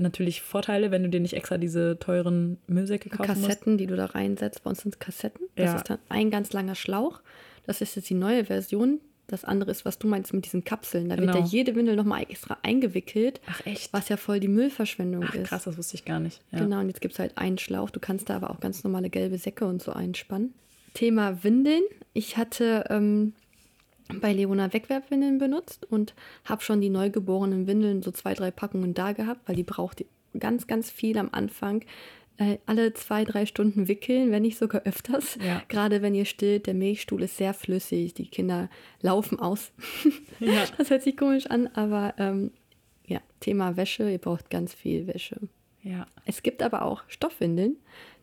natürlich 0.00 0.42
Vorteile, 0.42 0.90
wenn 0.90 1.02
du 1.02 1.08
dir 1.08 1.20
nicht 1.20 1.34
extra 1.34 1.58
diese 1.58 1.98
teuren 1.98 2.58
Müllsäcke 2.66 3.08
kaufen 3.08 3.26
Kassetten, 3.26 3.72
musst. 3.72 3.80
die 3.80 3.86
du 3.86 3.96
da 3.96 4.06
reinsetzt. 4.06 4.62
Bei 4.62 4.70
uns 4.70 4.80
sind 4.80 5.00
Kassetten. 5.00 5.46
Das 5.56 5.66
ja. 5.66 5.76
ist 5.76 5.90
dann 5.90 5.98
ein 6.08 6.30
ganz 6.30 6.52
langer 6.52 6.74
Schlauch. 6.74 7.20
Das 7.66 7.80
ist 7.80 7.96
jetzt 7.96 8.08
die 8.10 8.14
neue 8.14 8.46
Version. 8.46 9.00
Das 9.26 9.44
andere 9.44 9.70
ist, 9.70 9.84
was 9.84 9.98
du 9.98 10.08
meinst 10.08 10.32
mit 10.32 10.46
diesen 10.46 10.64
Kapseln. 10.64 11.10
Da 11.10 11.16
genau. 11.16 11.34
wird 11.34 11.44
ja 11.44 11.50
jede 11.50 11.74
Windel 11.74 11.96
nochmal 11.96 12.22
extra 12.22 12.56
eingewickelt. 12.62 13.42
Ach 13.46 13.64
echt? 13.66 13.92
Was 13.92 14.08
ja 14.08 14.16
voll 14.16 14.40
die 14.40 14.48
Müllverschwendung 14.48 15.24
Ach, 15.28 15.34
ist. 15.34 15.48
Krass, 15.48 15.64
das 15.64 15.76
wusste 15.76 15.96
ich 15.96 16.06
gar 16.06 16.18
nicht. 16.18 16.40
Ja. 16.50 16.60
Genau, 16.60 16.80
und 16.80 16.88
jetzt 16.88 17.02
gibt 17.02 17.12
es 17.12 17.20
halt 17.20 17.36
einen 17.36 17.58
Schlauch. 17.58 17.90
Du 17.90 18.00
kannst 18.00 18.30
da 18.30 18.36
aber 18.36 18.50
auch 18.50 18.60
ganz 18.60 18.84
normale 18.84 19.10
gelbe 19.10 19.36
Säcke 19.36 19.66
und 19.66 19.82
so 19.82 19.92
einspannen. 19.92 20.54
Thema 20.94 21.44
Windeln. 21.44 21.82
Ich 22.14 22.38
hatte 22.38 22.84
ähm, 22.88 23.34
bei 24.20 24.32
Leona 24.32 24.72
Wegwerfwindeln 24.72 25.38
benutzt 25.38 25.86
und 25.90 26.14
habe 26.44 26.62
schon 26.62 26.80
die 26.80 26.90
neugeborenen 26.90 27.66
Windeln 27.66 28.02
so 28.02 28.10
zwei, 28.10 28.34
drei 28.34 28.50
Packungen 28.50 28.94
da 28.94 29.12
gehabt, 29.12 29.42
weil 29.46 29.56
die 29.56 29.64
braucht 29.64 30.04
ganz, 30.38 30.66
ganz 30.66 30.90
viel 30.90 31.18
am 31.18 31.28
Anfang. 31.32 31.84
Äh, 32.36 32.58
alle 32.66 32.94
zwei, 32.94 33.24
drei 33.24 33.46
Stunden 33.46 33.88
wickeln, 33.88 34.30
wenn 34.30 34.42
nicht 34.42 34.58
sogar 34.58 34.82
öfters. 34.82 35.36
Ja. 35.44 35.62
Gerade 35.68 36.02
wenn 36.02 36.14
ihr 36.14 36.24
stillt, 36.24 36.66
der 36.66 36.74
Milchstuhl 36.74 37.22
ist 37.22 37.36
sehr 37.36 37.52
flüssig, 37.52 38.14
die 38.14 38.28
Kinder 38.28 38.70
laufen 39.00 39.38
aus. 39.38 39.72
Ja. 40.40 40.66
Das 40.76 40.90
hört 40.90 41.02
sich 41.02 41.16
komisch 41.16 41.48
an, 41.48 41.66
aber 41.74 42.14
ähm, 42.16 42.52
ja, 43.04 43.18
Thema 43.40 43.76
Wäsche, 43.76 44.08
ihr 44.08 44.18
braucht 44.18 44.50
ganz 44.50 44.72
viel 44.72 45.08
Wäsche. 45.08 45.36
Ja. 45.82 46.06
Es 46.26 46.44
gibt 46.44 46.62
aber 46.62 46.82
auch 46.82 47.02
Stoffwindeln, 47.08 47.76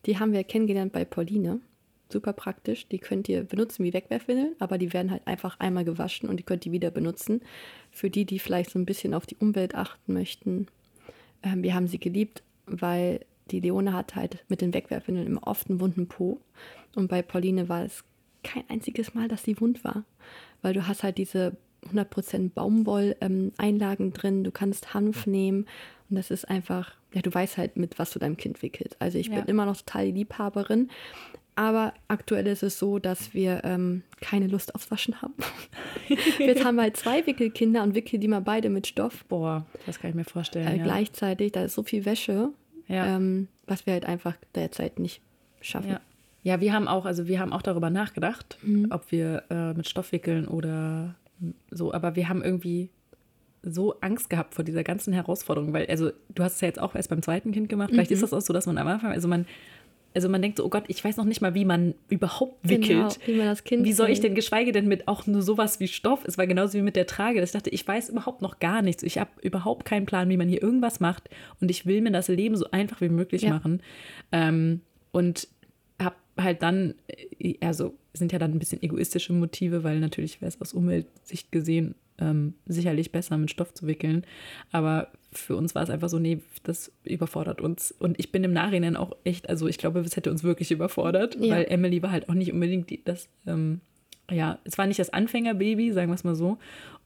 die 0.06 0.18
haben 0.18 0.32
wir 0.32 0.46
kennengelernt 0.46 0.94
bei 0.94 1.04
Pauline 1.04 1.60
super 2.12 2.34
praktisch. 2.34 2.88
Die 2.88 3.00
könnt 3.00 3.30
ihr 3.30 3.44
benutzen 3.44 3.84
wie 3.84 3.94
Wegwerfwindeln, 3.94 4.56
aber 4.60 4.78
die 4.78 4.94
werden 4.94 5.12
halt 5.12 5.26
einfach 5.26 5.60
einmal 5.60 5.86
gewaschen 5.86 6.30
und 6.30 6.38
die 6.38 6.44
könnt 6.44 6.66
ihr 6.66 6.72
wieder 6.72 6.92
benutzen. 6.92 7.42
Für 7.92 8.10
die, 8.10 8.26
die 8.26 8.40
vielleicht 8.40 8.72
so 8.72 8.80
ein 8.80 8.86
bisschen 8.86 9.14
auf 9.14 9.26
die 9.26 9.38
Umwelt 9.38 9.76
achten 9.76 10.14
möchten. 10.14 10.68
Ähm, 11.44 11.64
wir 11.64 11.74
haben 11.74 11.88
sie 11.88 12.00
geliebt, 12.00 12.44
weil 12.66 13.22
die 13.52 13.60
Leone 13.60 13.94
hat 13.94 14.16
halt 14.16 14.44
mit 14.48 14.62
den 14.62 14.74
Wegwerfwindeln 14.74 15.28
immer 15.28 15.48
oft 15.48 15.70
einen 15.70 15.80
wunden 15.80 16.08
Po. 16.08 16.40
Und 16.96 17.08
bei 17.08 17.22
Pauline 17.22 17.70
war 17.70 17.84
es 17.84 18.04
kein 18.44 18.64
einziges 18.70 19.14
Mal, 19.14 19.28
dass 19.28 19.44
sie 19.44 19.60
wund 19.60 19.84
war. 19.84 20.06
Weil 20.62 20.74
du 20.74 20.88
hast 20.88 21.04
halt 21.04 21.18
diese 21.18 21.56
100% 21.94 22.52
Baumwoll-Einlagen 22.54 24.06
ähm, 24.06 24.14
drin, 24.14 24.44
du 24.44 24.52
kannst 24.52 24.94
Hanf 24.94 25.28
nehmen 25.28 25.68
und 26.10 26.18
das 26.18 26.32
ist 26.32 26.46
einfach, 26.46 26.96
ja, 27.14 27.22
du 27.22 27.34
weißt 27.34 27.58
halt, 27.58 27.78
mit 27.78 28.00
was 28.00 28.12
du 28.12 28.20
deinem 28.20 28.38
Kind 28.38 28.62
wickelst. 28.62 28.96
Also 29.00 29.18
ich 29.18 29.28
ja. 29.28 29.36
bin 29.36 29.46
immer 29.46 29.66
noch 29.66 29.78
total 29.78 30.08
Liebhaberin, 30.08 30.90
aber 31.56 31.94
aktuell 32.10 32.48
ist 32.48 32.64
es 32.64 32.78
so, 32.78 33.00
dass 33.00 33.34
wir 33.34 33.64
ähm, 33.64 34.04
keine 34.20 34.48
Lust 34.48 34.76
aufs 34.76 34.92
Waschen 34.92 35.22
haben. 35.22 35.34
Jetzt 36.40 36.66
haben 36.66 36.76
wir 36.76 36.84
halt 36.84 36.98
zwei 36.98 37.26
Wickelkinder 37.26 37.82
und 37.84 37.96
wickeln 37.96 38.22
die 38.22 38.28
mal 38.28 38.42
beide 38.42 38.70
mit 38.70 38.88
Stoff. 38.88 39.24
Boah, 39.26 39.66
das 39.86 40.00
kann 40.00 40.10
ich 40.10 40.16
mir 40.16 40.26
vorstellen. 40.26 40.68
Äh, 40.68 40.78
ja. 40.78 40.84
Gleichzeitig, 40.84 41.54
da 41.54 41.64
ist 41.64 41.76
so 41.76 41.84
viel 41.84 42.06
Wäsche, 42.06 42.50
ja. 42.88 43.16
ähm, 43.16 43.48
was 43.68 43.86
wir 43.86 43.94
halt 43.94 44.06
einfach 44.06 44.36
derzeit 44.54 45.00
nicht 45.00 45.22
schaffen. 45.62 45.92
Ja. 45.92 46.02
ja. 46.44 46.60
wir 46.60 46.74
haben 46.74 46.90
auch, 46.90 47.06
also 47.06 47.28
wir 47.28 47.40
haben 47.40 47.54
auch 47.54 47.62
darüber 47.62 47.90
nachgedacht, 47.90 48.58
mhm. 48.62 48.88
ob 48.90 49.12
wir 49.12 49.44
äh, 49.50 49.74
mit 49.74 49.88
Stoff 49.88 50.12
wickeln 50.12 50.48
oder 50.48 51.16
so, 51.72 51.94
aber 51.94 52.16
wir 52.16 52.28
haben 52.28 52.44
irgendwie 52.44 52.90
so 53.62 54.00
Angst 54.02 54.30
gehabt 54.30 54.54
vor 54.54 54.64
dieser 54.64 54.84
ganzen 54.84 55.14
Herausforderung, 55.14 55.74
weil, 55.74 55.88
also 55.88 56.12
du 56.34 56.44
hast 56.44 56.56
es 56.56 56.62
ja 56.62 56.68
jetzt 56.68 56.80
auch 56.80 56.96
erst 56.96 57.10
beim 57.10 57.22
zweiten 57.22 57.52
Kind 57.52 57.68
gemacht. 57.68 57.90
Vielleicht 57.92 58.12
mhm. 58.12 58.16
ist 58.16 58.24
das 58.24 58.34
auch 58.34 58.42
so, 58.42 58.54
dass 58.54 58.68
man 58.68 58.78
am 58.78 58.88
Anfang, 58.88 59.12
also 59.12 59.28
man 59.28 59.46
also 60.16 60.30
man 60.30 60.42
denkt 60.42 60.58
so, 60.58 60.66
oh 60.66 60.70
Gott, 60.70 60.86
ich 60.88 61.04
weiß 61.04 61.18
noch 61.18 61.26
nicht 61.26 61.42
mal, 61.42 61.54
wie 61.54 61.66
man 61.66 61.94
überhaupt 62.08 62.64
genau, 62.64 62.74
wickelt. 62.74 63.20
Genau, 63.20 63.28
wie 63.28 63.38
man 63.38 63.48
das 63.48 63.64
Kind 63.66 63.84
Wie 63.84 63.94
soll 63.94 64.10
ich 64.10 64.22
denn, 64.22 64.34
geschweige 64.34 64.72
denn 64.72 64.88
mit 64.88 65.08
auch 65.08 65.28
nur 65.28 65.42
sowas 65.42 65.80
wie 65.82 65.90
Stoff? 65.90 66.24
Es 66.26 66.38
war 66.38 66.48
genauso 66.48 66.78
wie 66.78 66.82
mit 66.82 66.96
der 66.96 67.06
Trage. 67.06 67.42
Ich 67.42 67.52
dachte, 67.52 67.70
ich 67.70 67.86
weiß 67.86 68.10
überhaupt 68.10 68.42
noch 68.42 68.60
gar 68.60 68.82
nichts. 68.82 69.04
Ich 69.04 69.18
habe 69.18 69.30
überhaupt 69.42 69.86
keinen 69.86 70.06
Plan, 70.06 70.30
wie 70.30 70.38
man 70.38 70.48
hier 70.48 70.64
irgendwas 70.64 71.02
macht. 71.02 71.30
Und 71.60 71.70
ich 71.70 71.86
will 71.86 72.02
mir 72.02 72.12
das 72.12 72.30
Leben 72.30 72.56
so 72.56 72.72
einfach 72.72 73.02
wie 73.02 73.10
möglich 73.10 73.42
ja. 73.42 73.52
machen. 73.52 73.82
Ähm, 74.32 74.82
und 75.12 75.50
habe 76.02 76.16
halt 76.40 76.62
dann, 76.62 76.96
äh, 77.08 77.56
also 77.60 77.94
sind 78.14 78.32
ja 78.32 78.40
dann 78.40 78.52
ein 78.52 78.60
bisschen 78.60 78.82
egoistische 78.82 79.34
Motive, 79.34 79.84
weil 79.84 80.00
natürlich 80.00 80.42
wäre 80.42 80.48
es 80.48 80.62
aus 80.62 80.74
Umweltsicht 80.74 81.52
gesehen 81.52 81.96
ähm, 82.18 82.54
sicherlich 82.66 83.12
besser 83.12 83.38
mit 83.38 83.52
Stoff 83.52 83.74
zu 83.74 83.88
wickeln. 83.88 84.26
Aber 84.72 85.12
für 85.38 85.56
uns 85.56 85.76
war 85.76 85.84
es 85.84 85.90
einfach 85.90 86.10
so, 86.10 86.20
nee, 86.20 86.40
das 86.64 86.92
überfordert 87.04 87.62
uns. 87.62 87.92
Und 87.92 88.20
ich 88.20 88.32
bin 88.32 88.44
im 88.44 88.54
Nachhinein 88.54 88.96
auch 88.96 89.16
echt, 89.24 89.50
also 89.50 89.68
ich 89.68 89.78
glaube, 89.78 90.00
es 90.00 90.16
hätte 90.16 90.32
uns 90.32 90.44
wirklich 90.44 90.72
überfordert, 90.72 91.38
ja. 91.40 91.56
weil 91.56 91.66
Emily 91.70 92.02
war 92.02 92.12
halt 92.12 92.30
auch 92.30 92.34
nicht 92.34 92.52
unbedingt 92.52 92.90
die, 92.90 93.04
das, 93.04 93.30
ähm, 93.48 93.82
ja, 94.30 94.60
es 94.64 94.78
war 94.78 94.88
nicht 94.88 95.00
das 95.00 95.12
Anfängerbaby, 95.12 95.92
sagen 95.92 96.10
wir 96.10 96.16
es 96.16 96.24
mal 96.24 96.36
so. 96.36 96.58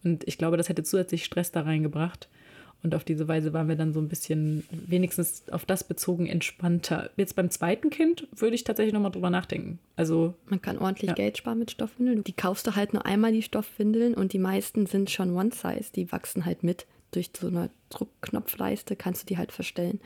Und 0.03 0.27
ich 0.27 0.37
glaube, 0.37 0.57
das 0.57 0.69
hätte 0.69 0.83
zusätzlich 0.83 1.25
Stress 1.25 1.51
da 1.51 1.61
reingebracht. 1.61 2.29
Und 2.81 2.95
auf 2.95 3.03
diese 3.03 3.27
Weise 3.27 3.51
waren 3.51 3.67
wir 3.67 3.75
dann 3.75 3.91
so 3.91 3.99
ein 3.99 4.07
bisschen 4.07 4.63
wenigstens 4.71 5.43
auf 5.51 5.65
das 5.65 5.83
bezogen 5.83 6.27
entspannter. 6.27 7.09
Jetzt 7.17 7.35
beim 7.35 7.49
zweiten 7.49 7.89
Kind 7.89 8.27
würde 8.33 8.55
ich 8.55 8.63
tatsächlich 8.63 8.93
nochmal 8.93 9.11
drüber 9.11 9.29
nachdenken. 9.29 9.79
Also 9.97 10.33
man 10.47 10.61
kann 10.61 10.77
ordentlich 10.77 11.09
ja. 11.09 11.13
Geld 11.13 11.37
sparen 11.37 11.59
mit 11.59 11.71
Stoffwindeln. 11.71 12.23
Die 12.23 12.33
kaufst 12.33 12.67
du 12.67 12.75
halt 12.75 12.93
nur 12.93 13.05
einmal 13.05 13.33
die 13.33 13.41
Stoffwindeln 13.41 14.13
und 14.13 14.31
die 14.31 14.39
meisten 14.39 14.85
sind 14.85 15.09
schon 15.09 15.35
One 15.35 15.51
Size. 15.51 15.91
Die 15.93 16.09
wachsen 16.11 16.45
halt 16.45 16.63
mit. 16.63 16.85
Durch 17.11 17.31
so 17.37 17.47
eine 17.47 17.69
Druckknopfleiste 17.89 18.95
kannst 18.95 19.23
du 19.23 19.25
die 19.27 19.37
halt 19.37 19.51
verstellen. 19.51 19.99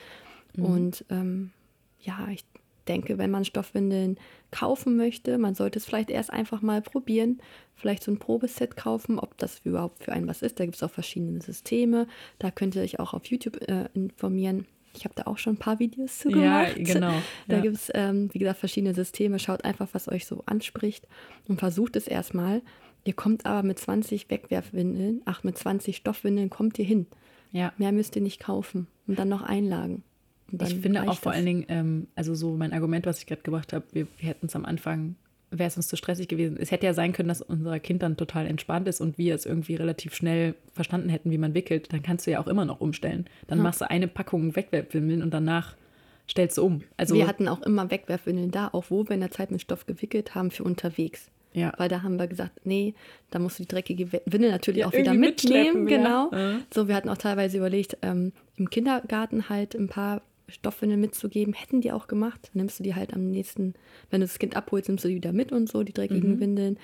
Mhm. 0.56 0.66
Und 0.66 1.06
ähm, 1.10 1.52
ja, 2.00 2.28
ich 2.32 2.46
denke, 2.88 3.18
wenn 3.18 3.32
man 3.32 3.46
Stoffwindeln 3.46 4.18
kaufen 4.52 4.96
möchte, 4.98 5.38
man 5.38 5.56
sollte 5.56 5.80
es 5.80 5.86
vielleicht 5.86 6.10
erst 6.10 6.32
einfach 6.32 6.62
mal 6.62 6.82
probieren, 6.82 7.42
vielleicht 7.76 8.04
so 8.04 8.12
ein 8.12 8.20
Probeset 8.20 8.76
kaufen, 8.76 9.20
ob 9.20 9.38
das 9.38 9.62
überhaupt 9.64 10.04
für 10.04 10.12
einen 10.12 10.28
was 10.28 10.42
ist. 10.42 10.60
Da 10.60 10.66
gibt 10.66 10.76
es 10.76 10.84
auch 10.84 10.92
verschiedene 10.92 11.42
Systeme. 11.42 12.08
Da 12.40 12.52
könnt 12.52 12.76
ihr 12.76 12.82
euch 12.82 13.00
auch 13.00 13.14
auf 13.14 13.26
YouTube 13.26 13.62
äh, 13.68 13.90
informieren. 13.94 14.68
Ich 14.96 15.06
habe 15.06 15.16
da 15.16 15.24
auch 15.24 15.40
schon 15.40 15.54
ein 15.54 15.60
paar 15.60 15.80
Videos 15.80 16.20
zu 16.20 16.30
gemacht. 16.30 16.78
Ja, 16.78 16.84
genau. 16.84 17.14
Da 17.48 17.58
ja. 17.58 17.62
gibt 17.62 17.76
es, 17.76 17.92
ähm, 17.96 18.30
wie 18.32 18.40
gesagt, 18.40 18.60
verschiedene 18.60 18.94
Systeme. 18.94 19.40
Schaut 19.40 19.66
einfach, 19.66 19.88
was 19.94 20.08
euch 20.08 20.28
so 20.28 20.44
anspricht 20.46 21.08
und 21.48 21.60
versucht 21.60 21.96
es 21.96 22.08
erstmal. 22.08 22.62
Ihr 23.06 23.14
kommt 23.14 23.46
aber 23.46 23.64
mit 23.64 23.80
20 23.80 24.30
Wegwerfwindeln, 24.30 25.22
ach, 25.26 25.44
mit 25.44 25.58
20 25.58 25.98
Stoffwindeln 25.98 26.50
kommt 26.50 26.80
ihr 26.80 26.86
hin. 26.86 27.08
Ja. 27.52 27.74
Mehr 27.78 27.92
müsst 27.92 28.16
ihr 28.16 28.22
nicht 28.22 28.40
kaufen 28.40 28.88
und 29.08 29.20
dann 29.20 29.30
noch 29.30 29.42
Einlagen. 29.42 30.04
Ich 30.62 30.76
finde 30.76 31.02
auch 31.04 31.20
vor 31.20 31.32
das. 31.32 31.38
allen 31.38 31.46
Dingen, 31.46 31.66
ähm, 31.68 32.08
also 32.16 32.36
so 32.36 32.56
mein 32.56 32.74
Argument, 32.74 33.06
was 33.06 33.20
ich 33.20 33.26
gerade 33.26 33.42
gebracht 33.42 33.74
habe, 33.74 33.86
wir, 33.92 34.08
wir 34.18 34.30
hätten 34.30 34.46
es 34.46 34.56
am 34.56 34.66
Anfang, 34.66 35.16
wäre 35.50 35.68
es 35.68 35.78
uns 35.78 35.88
zu 35.88 35.96
stressig 35.96 36.28
gewesen. 36.28 36.58
Es 36.60 36.72
hätte 36.72 36.86
ja 36.86 36.94
sein 36.94 37.14
können, 37.14 37.30
dass 37.30 37.42
unser 37.42 37.80
Kind 37.80 38.04
dann 38.04 38.18
total 38.18 38.46
entspannt 38.46 38.88
ist 38.88 39.02
und 39.02 39.18
wir 39.18 39.34
es 39.34 39.46
irgendwie 39.46 39.76
relativ 39.76 40.14
schnell 40.14 40.56
verstanden 40.72 41.10
hätten, 41.10 41.32
wie 41.32 41.38
man 41.38 41.54
wickelt. 41.54 41.92
Dann 41.92 42.04
kannst 42.04 42.28
du 42.28 42.32
ja 42.32 42.40
auch 42.40 42.48
immer 42.48 42.66
noch 42.66 42.82
umstellen. 42.82 43.26
Dann 43.48 43.60
ja. 43.60 43.64
machst 43.64 43.82
du 43.82 43.90
eine 43.90 44.08
Packung 44.08 44.56
Wegwerfwindeln 44.56 45.24
und 45.24 45.34
danach 45.34 45.76
stellst 46.30 46.58
du 46.58 46.66
um. 46.66 46.84
Also 46.98 47.16
wir 47.16 47.28
hatten 47.28 47.48
auch 47.48 47.62
immer 47.62 47.90
Wegwerfwindeln 47.90 48.52
da, 48.52 48.70
auch 48.70 48.86
wo 48.90 49.08
wir 49.08 49.16
in 49.16 49.22
der 49.22 49.32
Zeit 49.32 49.52
mit 49.52 49.62
Stoff 49.62 49.86
gewickelt 49.86 50.36
haben 50.36 50.52
für 50.52 50.64
unterwegs. 50.64 51.30
Ja. 51.54 51.74
Weil 51.78 51.90
da 51.90 52.02
haben 52.02 52.18
wir 52.18 52.28
gesagt, 52.28 52.66
nee, 52.66 52.94
da 53.30 53.40
musst 53.40 53.60
du 53.60 53.64
die 53.64 53.68
dreckige 53.68 54.12
Windel 54.26 54.52
natürlich 54.52 54.82
ja, 54.82 54.88
auch 54.88 54.94
wieder 54.94 55.14
mitnehmen. 55.14 55.86
Genau. 55.86 56.32
Ja. 56.32 56.60
So, 56.74 56.88
wir 56.88 56.96
hatten 56.96 57.10
auch 57.10 57.18
teilweise 57.18 57.58
überlegt, 57.58 57.98
ähm, 58.02 58.34
im 58.58 58.70
Kindergarten 58.70 59.50
halt 59.50 59.76
ein 59.76 59.88
paar 59.88 60.22
Stoffwindeln 60.48 61.00
mitzugeben, 61.00 61.54
hätten 61.54 61.82
die 61.82 61.92
auch 61.92 62.08
gemacht. 62.08 62.52
Nimmst 62.54 62.80
du 62.80 62.84
die 62.84 62.96
halt 62.96 63.14
am 63.14 63.30
nächsten, 63.30 63.76
wenn 64.10 64.22
du 64.22 64.28
das 64.28 64.40
Kind 64.40 64.56
abholst, 64.56 64.90
nimmst 64.90 65.06
du 65.06 65.10
die 65.10 65.16
wieder 65.16 65.32
mit 65.32 65.52
und 65.52 65.70
so, 65.70 65.84
die 65.84 65.94
dreckigen 65.94 66.36
mhm. 66.36 66.40
Windeln. 66.40 66.78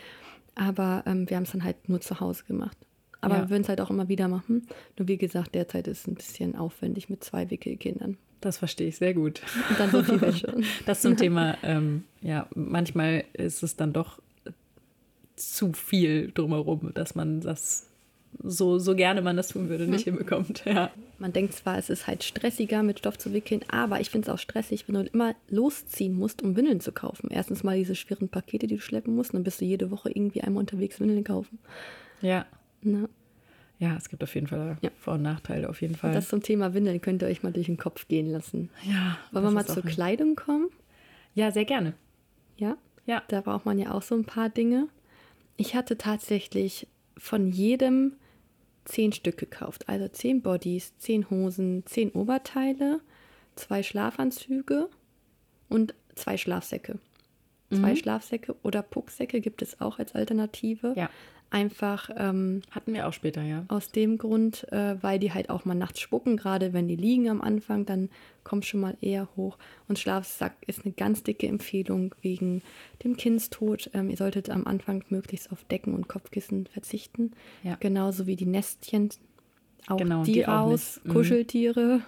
Aber 0.55 1.03
ähm, 1.05 1.29
wir 1.29 1.37
haben 1.37 1.43
es 1.43 1.51
dann 1.51 1.63
halt 1.63 1.89
nur 1.89 2.01
zu 2.01 2.19
Hause 2.19 2.43
gemacht. 2.45 2.77
Aber 3.21 3.35
ja. 3.35 3.41
wir 3.41 3.49
würden 3.49 3.63
es 3.63 3.69
halt 3.69 3.81
auch 3.81 3.89
immer 3.89 4.07
wieder 4.07 4.27
machen. 4.27 4.67
Nur 4.97 5.07
wie 5.07 5.17
gesagt, 5.17 5.55
derzeit 5.55 5.87
ist 5.87 6.01
es 6.01 6.07
ein 6.07 6.15
bisschen 6.15 6.55
aufwendig 6.55 7.09
mit 7.09 7.23
zwei 7.23 7.49
Wickelkindern. 7.49 8.17
Das 8.41 8.57
verstehe 8.57 8.87
ich 8.87 8.97
sehr 8.97 9.13
gut. 9.13 9.41
Und 9.69 9.79
dann 9.79 9.91
so 9.91 10.01
viel 10.03 10.21
Wäsche. 10.21 10.55
Das 10.85 11.01
zum 11.01 11.17
Thema, 11.17 11.57
ähm, 11.61 12.05
ja, 12.21 12.47
manchmal 12.55 13.25
ist 13.33 13.63
es 13.63 13.75
dann 13.75 13.91
doch 13.91 14.21
zu 15.39 15.73
viel 15.73 16.31
drumherum, 16.31 16.91
dass 16.93 17.15
man 17.15 17.41
das 17.41 17.89
so, 18.41 18.77
so 18.77 18.95
gerne 18.95 19.21
man 19.21 19.37
das 19.37 19.49
tun 19.49 19.69
würde, 19.69 19.87
nicht 19.87 20.05
hm. 20.05 20.13
hinbekommt. 20.13 20.63
Ja. 20.69 20.91
Man 21.17 21.33
denkt 21.33 21.53
zwar, 21.53 21.77
es 21.77 21.89
ist 21.89 22.07
halt 22.07 22.23
stressiger, 22.23 22.81
mit 22.81 22.99
Stoff 22.99 23.17
zu 23.17 23.33
wickeln, 23.33 23.61
aber 23.67 23.99
ich 23.99 24.09
finde 24.09 24.29
es 24.29 24.33
auch 24.33 24.39
stressig, 24.39 24.87
wenn 24.87 24.95
du 24.95 25.01
immer 25.01 25.35
losziehen 25.49 26.15
musst, 26.15 26.41
um 26.41 26.55
Windeln 26.55 26.79
zu 26.79 26.93
kaufen. 26.93 27.29
Erstens 27.29 27.61
mal 27.61 27.75
diese 27.75 27.95
schweren 27.95 28.29
Pakete, 28.29 28.67
die 28.67 28.75
du 28.75 28.81
schleppen 28.81 29.15
musst, 29.15 29.33
dann 29.33 29.43
bist 29.43 29.59
du 29.59 29.65
jede 29.65 29.91
Woche 29.91 30.09
irgendwie 30.09 30.41
einmal 30.41 30.61
unterwegs 30.61 30.99
Windeln 31.01 31.25
kaufen. 31.25 31.59
Ja. 32.21 32.45
Na? 32.81 33.09
Ja, 33.79 33.95
es 33.97 34.07
gibt 34.07 34.23
auf 34.23 34.33
jeden 34.35 34.47
Fall 34.47 34.77
ja. 34.81 34.91
Vor- 34.99 35.15
und 35.15 35.23
Nachteile, 35.23 35.69
auf 35.69 35.81
jeden 35.81 35.95
Fall. 35.95 36.13
das 36.13 36.29
zum 36.29 36.41
Thema 36.41 36.73
Windeln 36.73 37.01
könnt 37.01 37.21
ihr 37.21 37.27
euch 37.27 37.43
mal 37.43 37.51
durch 37.51 37.65
den 37.65 37.77
Kopf 37.77 38.07
gehen 38.07 38.29
lassen. 38.29 38.69
Ja. 38.83 39.17
Wollen 39.31 39.45
wir 39.45 39.51
mal 39.51 39.65
zur 39.65 39.83
Kleidung 39.83 40.35
kommen? 40.35 40.69
Ja, 41.33 41.51
sehr 41.51 41.65
gerne. 41.65 41.93
Ja? 42.57 42.77
Ja. 43.05 43.23
Da 43.27 43.41
braucht 43.41 43.65
man 43.65 43.79
ja 43.79 43.91
auch 43.91 44.03
so 44.03 44.15
ein 44.15 44.25
paar 44.25 44.49
Dinge. 44.49 44.87
Ich 45.59 45.75
hatte 45.75 45.97
tatsächlich 45.97 46.87
von 47.17 47.51
jedem 47.51 48.13
zehn 48.85 49.11
Stück 49.11 49.35
gekauft. 49.35 49.89
Also 49.89 50.07
zehn 50.07 50.41
Bodies, 50.41 50.97
zehn 50.99 51.29
Hosen, 51.29 51.85
zehn 51.85 52.11
Oberteile, 52.11 53.01
zwei 53.57 53.83
Schlafanzüge 53.83 54.89
und 55.67 55.95
zwei 56.15 56.37
Schlafsäcke. 56.37 56.97
Mhm. 57.69 57.77
Zwei 57.77 57.95
Schlafsäcke 57.95 58.55
oder 58.63 58.81
Pucksäcke 58.81 59.41
gibt 59.41 59.61
es 59.61 59.79
auch 59.81 59.99
als 59.99 60.15
Alternative. 60.15 60.93
Ja. 60.95 61.09
Einfach. 61.51 62.11
Ähm, 62.15 62.61
Hatten 62.69 62.93
wir 62.93 63.07
auch 63.07 63.13
später, 63.13 63.41
ja. 63.41 63.65
Aus 63.69 63.91
dem 63.91 64.19
Grund, 64.19 64.71
äh, 64.71 65.01
weil 65.01 65.17
die 65.17 65.33
halt 65.33 65.49
auch 65.49 65.65
mal 65.65 65.73
nachts 65.73 65.99
spucken, 65.99 66.37
gerade 66.37 66.73
wenn 66.73 66.87
die 66.87 66.95
liegen 66.95 67.27
am 67.27 67.41
Anfang, 67.41 67.87
dann 67.87 68.09
kommt 68.43 68.65
schon 68.65 68.81
mal 68.81 68.95
eher 69.01 69.27
hoch. 69.35 69.57
Und 69.87 69.97
Schlafsack 69.97 70.53
ist 70.67 70.85
eine 70.85 70.93
ganz 70.93 71.23
dicke 71.23 71.47
Empfehlung 71.47 72.13
wegen 72.21 72.61
dem 73.03 73.17
Kindstod. 73.17 73.89
Ähm, 73.95 74.11
ihr 74.11 74.17
solltet 74.17 74.51
am 74.51 74.67
Anfang 74.67 75.03
möglichst 75.09 75.51
auf 75.51 75.63
Decken 75.63 75.95
und 75.95 76.07
Kopfkissen 76.07 76.67
verzichten. 76.67 77.31
Ja. 77.63 77.77
Genauso 77.79 78.27
wie 78.27 78.35
die 78.35 78.45
Nestchen. 78.45 79.09
Auch 79.87 79.97
genau, 79.97 80.23
die, 80.23 80.33
die 80.33 80.41
raus, 80.43 81.01
auch 81.07 81.13
Kuscheltiere. 81.13 82.01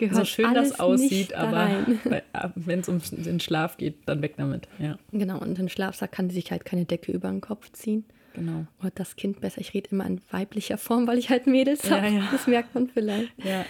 Gehört 0.00 0.16
so 0.16 0.24
schön 0.24 0.54
das 0.54 0.80
aussieht, 0.80 1.34
aber 1.34 1.68
äh, 2.04 2.48
wenn 2.54 2.80
es 2.80 2.88
um 2.88 3.00
den 3.10 3.38
Schlaf 3.38 3.76
geht, 3.76 3.96
dann 4.06 4.22
weg 4.22 4.34
damit. 4.36 4.66
Ja. 4.78 4.98
Genau, 5.12 5.38
und 5.38 5.58
ein 5.58 5.68
Schlafsack 5.68 6.12
kann 6.12 6.30
sich 6.30 6.50
halt 6.50 6.64
keine 6.64 6.86
Decke 6.86 7.12
über 7.12 7.28
den 7.28 7.40
Kopf 7.40 7.70
ziehen. 7.72 8.04
Genau. 8.34 8.66
Oder 8.80 8.92
das 8.94 9.16
Kind 9.16 9.40
besser. 9.40 9.60
Ich 9.60 9.74
rede 9.74 9.90
immer 9.90 10.06
in 10.06 10.20
weiblicher 10.30 10.78
Form, 10.78 11.06
weil 11.06 11.18
ich 11.18 11.30
halt 11.30 11.46
Mädels 11.46 11.88
ja, 11.88 12.00
habe. 12.00 12.14
Ja. 12.14 12.28
Das 12.32 12.46
merkt 12.46 12.74
man 12.74 12.88
vielleicht. 12.88 13.32
Ja. 13.44 13.66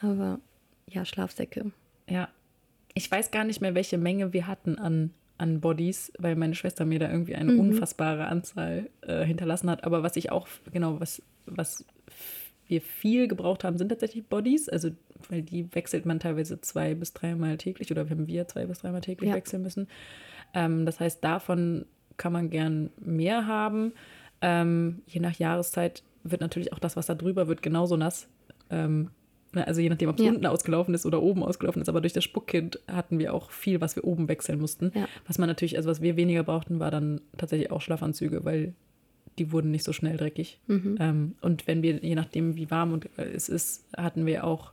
Aber 0.00 0.38
ja, 0.88 1.04
Schlafsäcke. 1.04 1.72
Ja. 2.08 2.28
Ich 2.94 3.10
weiß 3.10 3.30
gar 3.30 3.44
nicht 3.44 3.60
mehr, 3.60 3.74
welche 3.74 3.98
Menge 3.98 4.32
wir 4.32 4.46
hatten 4.46 4.78
an, 4.78 5.10
an 5.38 5.60
Bodies, 5.60 6.12
weil 6.18 6.36
meine 6.36 6.54
Schwester 6.54 6.84
mir 6.84 6.98
da 6.98 7.10
irgendwie 7.10 7.34
eine 7.34 7.52
mhm. 7.52 7.60
unfassbare 7.60 8.26
Anzahl 8.26 8.90
äh, 9.00 9.24
hinterlassen 9.24 9.70
hat. 9.70 9.84
Aber 9.84 10.02
was 10.02 10.16
ich 10.16 10.30
auch, 10.30 10.46
genau, 10.72 11.00
was, 11.00 11.22
was 11.46 11.84
wir 12.72 12.80
viel 12.80 13.28
gebraucht 13.28 13.62
haben, 13.62 13.78
sind 13.78 13.90
tatsächlich 13.90 14.26
Bodies. 14.26 14.68
Also, 14.68 14.90
weil 15.28 15.42
die 15.42 15.72
wechselt 15.74 16.04
man 16.04 16.18
teilweise 16.18 16.60
zwei 16.60 16.94
bis 16.94 17.12
dreimal 17.12 17.56
täglich 17.56 17.90
oder 17.92 18.08
haben 18.10 18.26
wir 18.26 18.48
zwei 18.48 18.66
bis 18.66 18.80
dreimal 18.80 19.00
täglich 19.00 19.30
ja. 19.30 19.36
wechseln 19.36 19.62
müssen. 19.62 19.86
Ähm, 20.54 20.84
das 20.84 20.98
heißt, 20.98 21.22
davon 21.22 21.86
kann 22.16 22.32
man 22.32 22.50
gern 22.50 22.90
mehr 23.00 23.46
haben. 23.46 23.92
Ähm, 24.40 25.02
je 25.06 25.20
nach 25.20 25.38
Jahreszeit 25.38 26.02
wird 26.24 26.40
natürlich 26.40 26.72
auch 26.72 26.80
das, 26.80 26.96
was 26.96 27.06
da 27.06 27.14
drüber 27.14 27.46
wird, 27.46 27.62
genauso 27.62 27.96
nass. 27.96 28.28
Ähm, 28.70 29.10
Ne? 29.54 29.66
Also 29.66 29.80
je 29.80 29.88
nachdem, 29.88 30.08
ob 30.08 30.18
es 30.18 30.24
Ja. 30.24 30.30
unten 30.30 30.46
ausgelaufen 30.46 30.94
ist 30.94 31.06
oder 31.06 31.22
oben 31.22 31.42
ausgelaufen 31.42 31.82
ist. 31.82 31.88
Aber 31.88 32.00
durch 32.00 32.12
das 32.12 32.24
Spuckkind 32.24 32.80
hatten 32.90 33.18
wir 33.18 33.34
auch 33.34 33.50
viel, 33.50 33.80
was 33.80 33.96
wir 33.96 34.04
oben 34.04 34.28
wechseln 34.28 34.60
mussten. 34.60 34.92
Ja. 34.94 35.06
Was 35.26 35.38
man 35.38 35.48
natürlich, 35.48 35.76
also 35.76 35.90
was 35.90 36.00
wir 36.00 36.16
weniger 36.16 36.42
brauchten, 36.42 36.80
war 36.80 36.90
dann 36.90 37.20
tatsächlich 37.36 37.70
auch 37.70 37.80
Schlafanzüge, 37.80 38.44
weil 38.44 38.74
die 39.38 39.52
wurden 39.52 39.70
nicht 39.70 39.84
so 39.84 39.92
schnell 39.92 40.16
dreckig. 40.16 40.60
Mhm. 40.66 40.96
Ähm, 41.00 41.34
und 41.40 41.66
wenn 41.66 41.82
wir, 41.82 41.96
je 42.02 42.14
nachdem, 42.14 42.56
wie 42.56 42.70
warm 42.70 42.92
und 42.92 43.06
äh, 43.18 43.24
es 43.24 43.48
ist, 43.48 43.84
hatten 43.96 44.26
wir 44.26 44.44
auch 44.44 44.72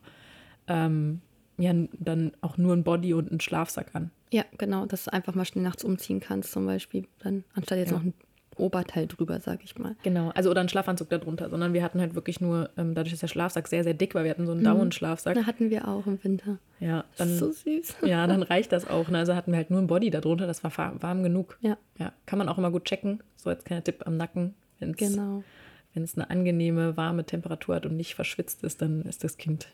ähm, 0.67 1.21
ja, 1.57 1.73
dann 1.99 2.31
auch 2.41 2.57
nur 2.57 2.73
ein 2.73 2.83
Body 2.83 3.13
und 3.13 3.29
einen 3.29 3.41
Schlafsack 3.41 3.93
an. 3.93 4.11
Ja, 4.31 4.45
genau, 4.57 4.85
dass 4.85 5.05
du 5.05 5.13
einfach 5.13 5.35
mal 5.35 5.43
schnell 5.45 5.63
nachts 5.63 5.83
umziehen 5.83 6.19
kannst, 6.19 6.51
zum 6.51 6.65
Beispiel. 6.65 7.05
Dann, 7.19 7.43
anstatt 7.53 7.79
jetzt 7.79 7.91
Ja. 7.91 7.97
noch 7.97 8.03
ein 8.05 8.13
Oberteil 8.59 9.07
drüber, 9.07 9.39
sag 9.39 9.63
ich 9.63 9.77
mal. 9.77 9.95
Genau, 10.03 10.29
also 10.29 10.49
oder 10.49 10.59
einen 10.59 10.69
Schlafanzug 10.69 11.09
darunter, 11.09 11.49
sondern 11.49 11.73
wir 11.73 11.83
hatten 11.83 11.99
halt 11.99 12.15
wirklich 12.15 12.41
nur, 12.41 12.69
ähm, 12.77 12.93
dadurch 12.95 13.13
ist 13.13 13.21
der 13.21 13.27
Schlafsack 13.27 13.67
sehr, 13.67 13.83
sehr 13.83 13.93
dick, 13.93 14.15
weil 14.15 14.23
wir 14.23 14.31
hatten 14.31 14.45
so 14.45 14.51
einen 14.51 14.63
Down-Schlafsack. 14.63 15.35
Da 15.35 15.45
hatten 15.45 15.69
wir 15.69 15.87
auch 15.87 16.05
im 16.05 16.23
Winter. 16.23 16.57
Ja, 16.79 17.05
dann, 17.17 17.37
so 17.37 17.51
süß. 17.51 17.97
ja, 18.03 18.25
dann 18.27 18.43
reicht 18.43 18.71
das 18.71 18.87
auch. 18.87 19.09
Ne? 19.09 19.19
Also 19.19 19.35
hatten 19.35 19.51
wir 19.51 19.57
halt 19.57 19.69
nur 19.69 19.79
ein 19.79 19.87
Body 19.87 20.09
darunter, 20.09 20.47
das 20.47 20.63
war 20.63 20.71
warm 21.01 21.23
genug. 21.23 21.57
Ja, 21.61 21.77
Ja, 21.97 22.13
kann 22.25 22.39
man 22.39 22.49
auch 22.49 22.57
immer 22.57 22.71
gut 22.71 22.85
checken. 22.85 23.21
So 23.35 23.49
als 23.49 23.63
kleiner 23.63 23.83
Tipp 23.83 24.03
am 24.05 24.17
Nacken. 24.17 24.55
Wenn 24.79 24.91
es 24.91 24.97
genau. 24.97 25.43
eine 25.95 26.29
angenehme, 26.29 26.95
warme 26.95 27.25
Temperatur 27.25 27.75
hat 27.75 27.85
und 27.85 27.95
nicht 27.97 28.15
verschwitzt 28.15 28.63
ist, 28.63 28.81
dann 28.81 29.01
ist 29.03 29.23
das 29.23 29.37
Kind 29.37 29.67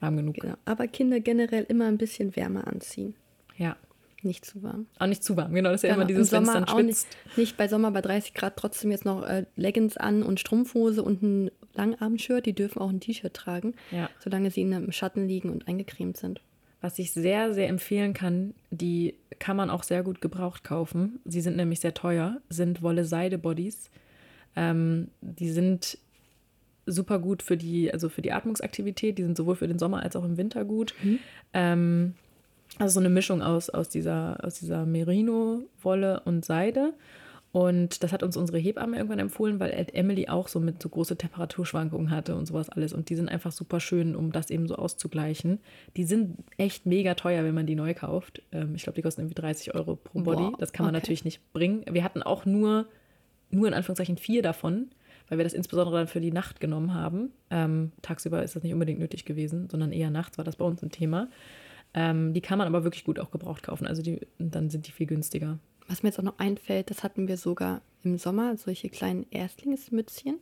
warm 0.00 0.16
genug. 0.16 0.36
genau. 0.36 0.56
Aber 0.64 0.86
Kinder 0.86 1.20
generell 1.20 1.64
immer 1.68 1.86
ein 1.86 1.98
bisschen 1.98 2.36
wärmer 2.36 2.66
anziehen. 2.66 3.14
Ja, 3.56 3.76
Nicht 4.24 4.44
zu 4.44 4.62
warm. 4.62 4.86
auch 4.98 5.06
nicht 5.06 5.22
zu 5.22 5.36
warm. 5.36 5.52
Genau, 5.54 5.70
das 5.70 5.82
ist 5.84 5.88
ja 5.88 5.94
Genau, 5.94 6.00
immer 6.02 6.06
dieses, 6.08 6.32
wenn 6.32 6.42
es 6.42 6.52
dann 6.52 6.64
auch 6.64 6.80
nicht, 6.82 6.98
schwitzt. 7.00 7.36
nicht 7.36 7.56
bei 7.56 7.68
Sommer 7.68 7.90
bei 7.92 8.00
30 8.00 8.34
Grad 8.34 8.56
trotzdem 8.56 8.90
jetzt 8.90 9.04
noch 9.04 9.22
äh, 9.24 9.44
Leggings 9.54 9.96
an 9.96 10.22
und 10.22 10.40
Strumpfhose 10.40 11.02
und 11.02 11.22
ein 11.22 11.50
Langarm-Shirt. 11.74 12.46
Die 12.46 12.54
dürfen 12.54 12.80
auch 12.80 12.88
ein 12.90 13.00
T-Shirt 13.00 13.34
tragen, 13.34 13.74
Ja. 13.92 14.08
solange 14.18 14.50
sie 14.50 14.62
in 14.62 14.72
einem 14.74 14.90
Schatten 14.92 15.28
liegen 15.28 15.50
und 15.50 15.68
eingecremt 15.68 16.16
sind. 16.16 16.40
Was 16.80 16.98
ich 16.98 17.12
sehr, 17.12 17.54
sehr 17.54 17.68
empfehlen 17.68 18.12
kann, 18.14 18.54
die 18.70 19.14
kann 19.38 19.56
man 19.56 19.70
auch 19.70 19.82
sehr 19.82 20.02
gut 20.02 20.20
gebraucht 20.20 20.64
kaufen. 20.64 21.18
Sie 21.24 21.40
sind 21.40 21.56
nämlich 21.56 21.80
sehr 21.80 21.94
teuer, 21.94 22.40
sind 22.50 22.82
Wolle-Seide-Bodies. 22.82 23.90
Ähm, 24.56 25.08
die 25.20 25.50
sind 25.50 25.98
super 26.86 27.18
gut 27.18 27.42
für 27.42 27.56
die, 27.56 27.90
also 27.92 28.08
für 28.10 28.20
die 28.22 28.32
Atmungsaktivität. 28.32 29.16
Die 29.18 29.22
sind 29.22 29.36
sowohl 29.36 29.56
für 29.56 29.66
den 29.66 29.78
Sommer 29.78 30.02
als 30.02 30.16
auch 30.16 30.24
im 30.24 30.36
Winter 30.36 30.64
gut. 30.66 30.94
Ähm, 31.54 32.14
also 32.78 32.94
so 32.94 33.00
eine 33.00 33.10
Mischung 33.10 33.42
aus, 33.42 33.70
aus 33.70 33.88
dieser, 33.88 34.38
aus 34.42 34.54
dieser 34.54 34.86
Merino-Wolle 34.86 36.22
und 36.24 36.44
Seide. 36.44 36.94
Und 37.54 38.02
das 38.02 38.10
hat 38.10 38.24
uns 38.24 38.36
unsere 38.36 38.58
Hebamme 38.58 38.96
irgendwann 38.96 39.20
empfohlen, 39.20 39.60
weil 39.60 39.86
Emily 39.92 40.26
auch 40.26 40.48
so 40.48 40.58
mit 40.58 40.82
so 40.82 40.88
große 40.88 41.16
Temperaturschwankungen 41.16 42.10
hatte 42.10 42.34
und 42.34 42.46
sowas 42.46 42.68
alles. 42.68 42.92
Und 42.92 43.10
die 43.10 43.14
sind 43.14 43.28
einfach 43.28 43.52
super 43.52 43.78
schön, 43.78 44.16
um 44.16 44.32
das 44.32 44.50
eben 44.50 44.66
so 44.66 44.74
auszugleichen. 44.74 45.60
Die 45.96 46.02
sind 46.02 46.38
echt 46.56 46.84
mega 46.84 47.14
teuer, 47.14 47.44
wenn 47.44 47.54
man 47.54 47.66
die 47.66 47.76
neu 47.76 47.94
kauft. 47.94 48.42
Ähm, 48.50 48.74
ich 48.74 48.82
glaube, 48.82 48.96
die 48.96 49.02
kosten 49.02 49.20
irgendwie 49.20 49.40
30 49.40 49.72
Euro 49.72 49.94
pro 49.94 50.22
Body. 50.22 50.42
Wow, 50.42 50.54
das 50.58 50.72
kann 50.72 50.84
man 50.84 50.96
okay. 50.96 51.02
natürlich 51.02 51.24
nicht 51.24 51.52
bringen. 51.52 51.84
Wir 51.88 52.02
hatten 52.02 52.24
auch 52.24 52.44
nur, 52.44 52.86
nur 53.50 53.68
in 53.68 53.74
Anführungszeichen 53.74 54.16
vier 54.16 54.42
davon, 54.42 54.90
weil 55.28 55.38
wir 55.38 55.44
das 55.44 55.54
insbesondere 55.54 55.98
dann 55.98 56.08
für 56.08 56.20
die 56.20 56.32
Nacht 56.32 56.58
genommen 56.58 56.92
haben. 56.92 57.30
Ähm, 57.50 57.92
tagsüber 58.02 58.42
ist 58.42 58.56
das 58.56 58.64
nicht 58.64 58.72
unbedingt 58.72 58.98
nötig 58.98 59.26
gewesen, 59.26 59.68
sondern 59.70 59.92
eher 59.92 60.10
nachts 60.10 60.38
war 60.38 60.44
das 60.44 60.56
bei 60.56 60.64
uns 60.64 60.82
ein 60.82 60.90
Thema. 60.90 61.28
Ähm, 61.94 62.34
die 62.34 62.40
kann 62.40 62.58
man 62.58 62.66
aber 62.66 62.84
wirklich 62.84 63.04
gut 63.04 63.18
auch 63.20 63.30
gebraucht 63.30 63.62
kaufen. 63.62 63.86
Also 63.86 64.02
die, 64.02 64.20
dann 64.38 64.68
sind 64.70 64.86
die 64.86 64.92
viel 64.92 65.06
günstiger. 65.06 65.58
Was 65.86 66.02
mir 66.02 66.08
jetzt 66.08 66.18
auch 66.18 66.22
noch 66.24 66.38
einfällt, 66.38 66.90
das 66.90 67.02
hatten 67.04 67.28
wir 67.28 67.36
sogar 67.36 67.82
im 68.02 68.18
Sommer, 68.18 68.56
solche 68.56 68.88
kleinen 68.88 69.26
Erstlingsmützchen. 69.30 70.38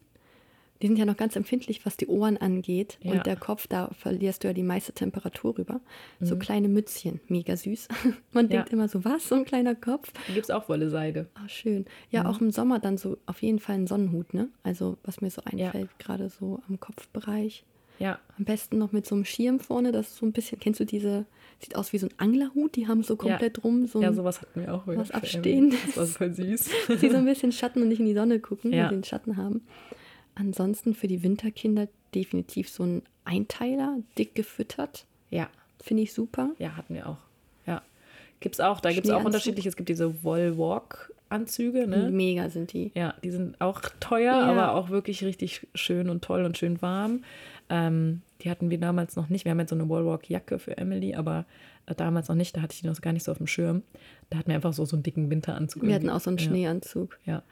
Die 0.81 0.89
sind 0.89 0.97
ja 0.99 1.05
noch 1.05 1.17
ganz 1.17 1.37
empfindlich, 1.37 1.87
was 1.87 1.97
die 1.97 2.09
Ohren 2.09 2.37
angeht. 2.39 2.99
Ja. 3.03 3.13
Und 3.13 3.27
der 3.27 3.37
Kopf, 3.37 3.69
da 3.69 3.91
verlierst 3.97 4.43
du 4.43 4.49
ja 4.49 4.55
die 4.55 4.65
meiste 4.65 4.93
Temperatur 4.93 5.57
rüber. 5.57 5.81
So 6.21 6.35
Mhm. 6.35 6.39
kleine 6.41 6.69
Mützchen, 6.69 7.21
mega 7.29 7.57
süß. 7.57 7.87
Man 8.33 8.47
Ja. 8.47 8.57
denkt 8.57 8.71
immer 8.73 8.89
so, 8.89 9.05
was, 9.05 9.29
so 9.29 9.37
ein 9.37 9.45
kleiner 9.45 9.77
Kopf? 9.77 10.13
Da 10.27 10.33
gibt 10.35 10.47
es 10.47 10.51
auch 10.51 10.69
Wolle-Seide. 10.69 11.29
Ah, 11.35 11.49
schön. 11.49 11.85
Ja, 12.11 12.23
Mhm. 12.23 12.27
auch 12.29 12.41
im 12.41 12.51
Sommer 12.51 12.81
dann 12.81 12.99
so 12.99 13.17
auf 13.27 13.43
jeden 13.43 13.61
Fall 13.61 13.77
ein 13.77 13.87
Sonnenhut, 13.87 14.35
ne? 14.35 14.49
Also 14.65 14.97
was 15.05 15.21
mir 15.21 15.31
so 15.31 15.43
einfällt, 15.45 15.99
gerade 16.01 16.29
so 16.31 16.61
am 16.69 16.81
Kopfbereich. 16.81 17.65
Ja, 18.03 18.19
Am 18.39 18.45
besten 18.45 18.79
noch 18.79 18.93
mit 18.93 19.07
so 19.07 19.15
einem 19.15 19.25
Schirm 19.25 19.61
vorne, 19.61 19.93
das 19.93 20.09
ist 20.09 20.17
so 20.17 20.27
ein 20.27 20.33
bisschen, 20.33 20.59
kennst 20.59 20.81
du 20.81 20.85
diese, 20.85 21.25
sieht 21.61 21.77
aus 21.77 21.93
wie 21.93 21.99
so 21.99 22.07
ein 22.09 22.13
Anglerhut, 22.19 22.75
die 22.77 22.89
haben 22.89 23.03
so 23.03 23.15
komplett 23.17 23.63
rum, 23.65 23.87
so 23.87 24.03
ja, 24.03 24.09
ein, 24.09 24.15
sowas 24.15 24.41
hatten 24.41 24.61
wir 24.61 24.75
auch. 24.75 24.87
was 24.87 25.11
abstehen. 25.13 25.73
Das 25.87 25.97
war 25.97 26.07
voll 26.07 26.33
süß. 26.35 26.69
die 27.01 27.09
so 27.11 27.17
ein 27.17 27.25
bisschen 27.25 27.53
Schatten 27.53 27.81
und 27.83 27.89
nicht 27.89 28.01
in 28.01 28.07
die 28.07 28.15
Sonne 28.15 28.41
gucken, 28.41 28.73
Ja. 28.73 28.89
sie 28.89 28.95
den 28.97 29.05
Schatten 29.05 29.37
haben. 29.37 29.63
Ansonsten 30.35 30.95
für 30.95 31.07
die 31.09 31.23
Winterkinder 31.23 31.89
definitiv 32.15 32.69
so 32.71 32.83
ein 32.85 33.03
Einteiler, 33.25 33.99
dick 34.19 34.35
gefüttert, 34.35 35.07
ja, 35.31 35.49
finde 35.81 36.03
ich 36.03 36.13
super. 36.13 36.51
ja, 36.59 36.77
hatten 36.77 36.95
wir 36.95 37.09
auch. 37.09 37.19
Ja. 37.67 37.83
Gibt 38.41 38.57
es 38.57 38.61
auch, 38.61 38.81
da 38.81 38.93
gibt 38.93 39.07
es 39.07 39.13
auch 39.13 39.25
unterschiedliche. 39.25 39.69
Es 39.69 39.77
gibt 39.77 39.89
diese 39.89 40.25
Woll-Walk-Anzüge, 40.25 41.87
ne? 41.87 42.11
Mega 42.11 42.49
sind 42.51 42.73
die. 42.73 42.91
Ja, 42.95 43.15
die 43.23 43.31
sind 43.31 43.61
auch 43.61 43.81
teuer, 44.01 44.33
Ja. 44.35 44.43
aber 44.43 44.75
auch 44.75 44.91
wirklich 44.91 45.23
richtig 45.25 45.67
schön 45.75 46.09
und 46.09 46.23
toll 46.25 46.45
und 46.45 46.59
schön 46.59 46.83
warm. 46.83 47.23
Ähm, 47.75 48.21
die 48.43 48.51
hatten 48.51 48.69
wir 48.69 48.79
damals 48.79 49.17
noch 49.17 49.31
nicht. 49.31 49.45
Wir 49.47 49.53
haben 49.53 49.61
jetzt 49.61 49.71
so 49.71 49.77
eine 49.77 49.89
Wallwalk-Jacke 49.89 50.59
für 50.59 50.77
Emily, 50.77 51.15
aber 51.15 51.47
äh, 51.87 51.95
damals 51.95 52.29
noch 52.29 52.37
nicht. 52.37 52.55
Da 52.55 52.61
hatte 52.61 52.75
ich 52.75 52.83
die 52.83 52.87
noch 52.87 53.01
gar 53.01 53.13
nicht 53.15 53.23
so 53.25 53.33
auf 53.33 53.39
dem 53.39 53.47
Schirm. 53.47 53.83
Da 54.29 54.37
hatten 54.39 54.49
wir 54.49 54.57
einfach 54.57 54.75
so, 54.75 54.85
so 54.85 54.95
einen 54.97 55.03
dicken 55.03 55.31
Winteranzug. 55.31 55.83
Wir 55.83 55.95
hatten 55.95 56.11
auch 56.11 56.21
so 56.21 56.29
einen 56.29 56.39
ja. 56.39 56.45
Schneeanzug. 56.45 57.19
Ja. 57.25 57.43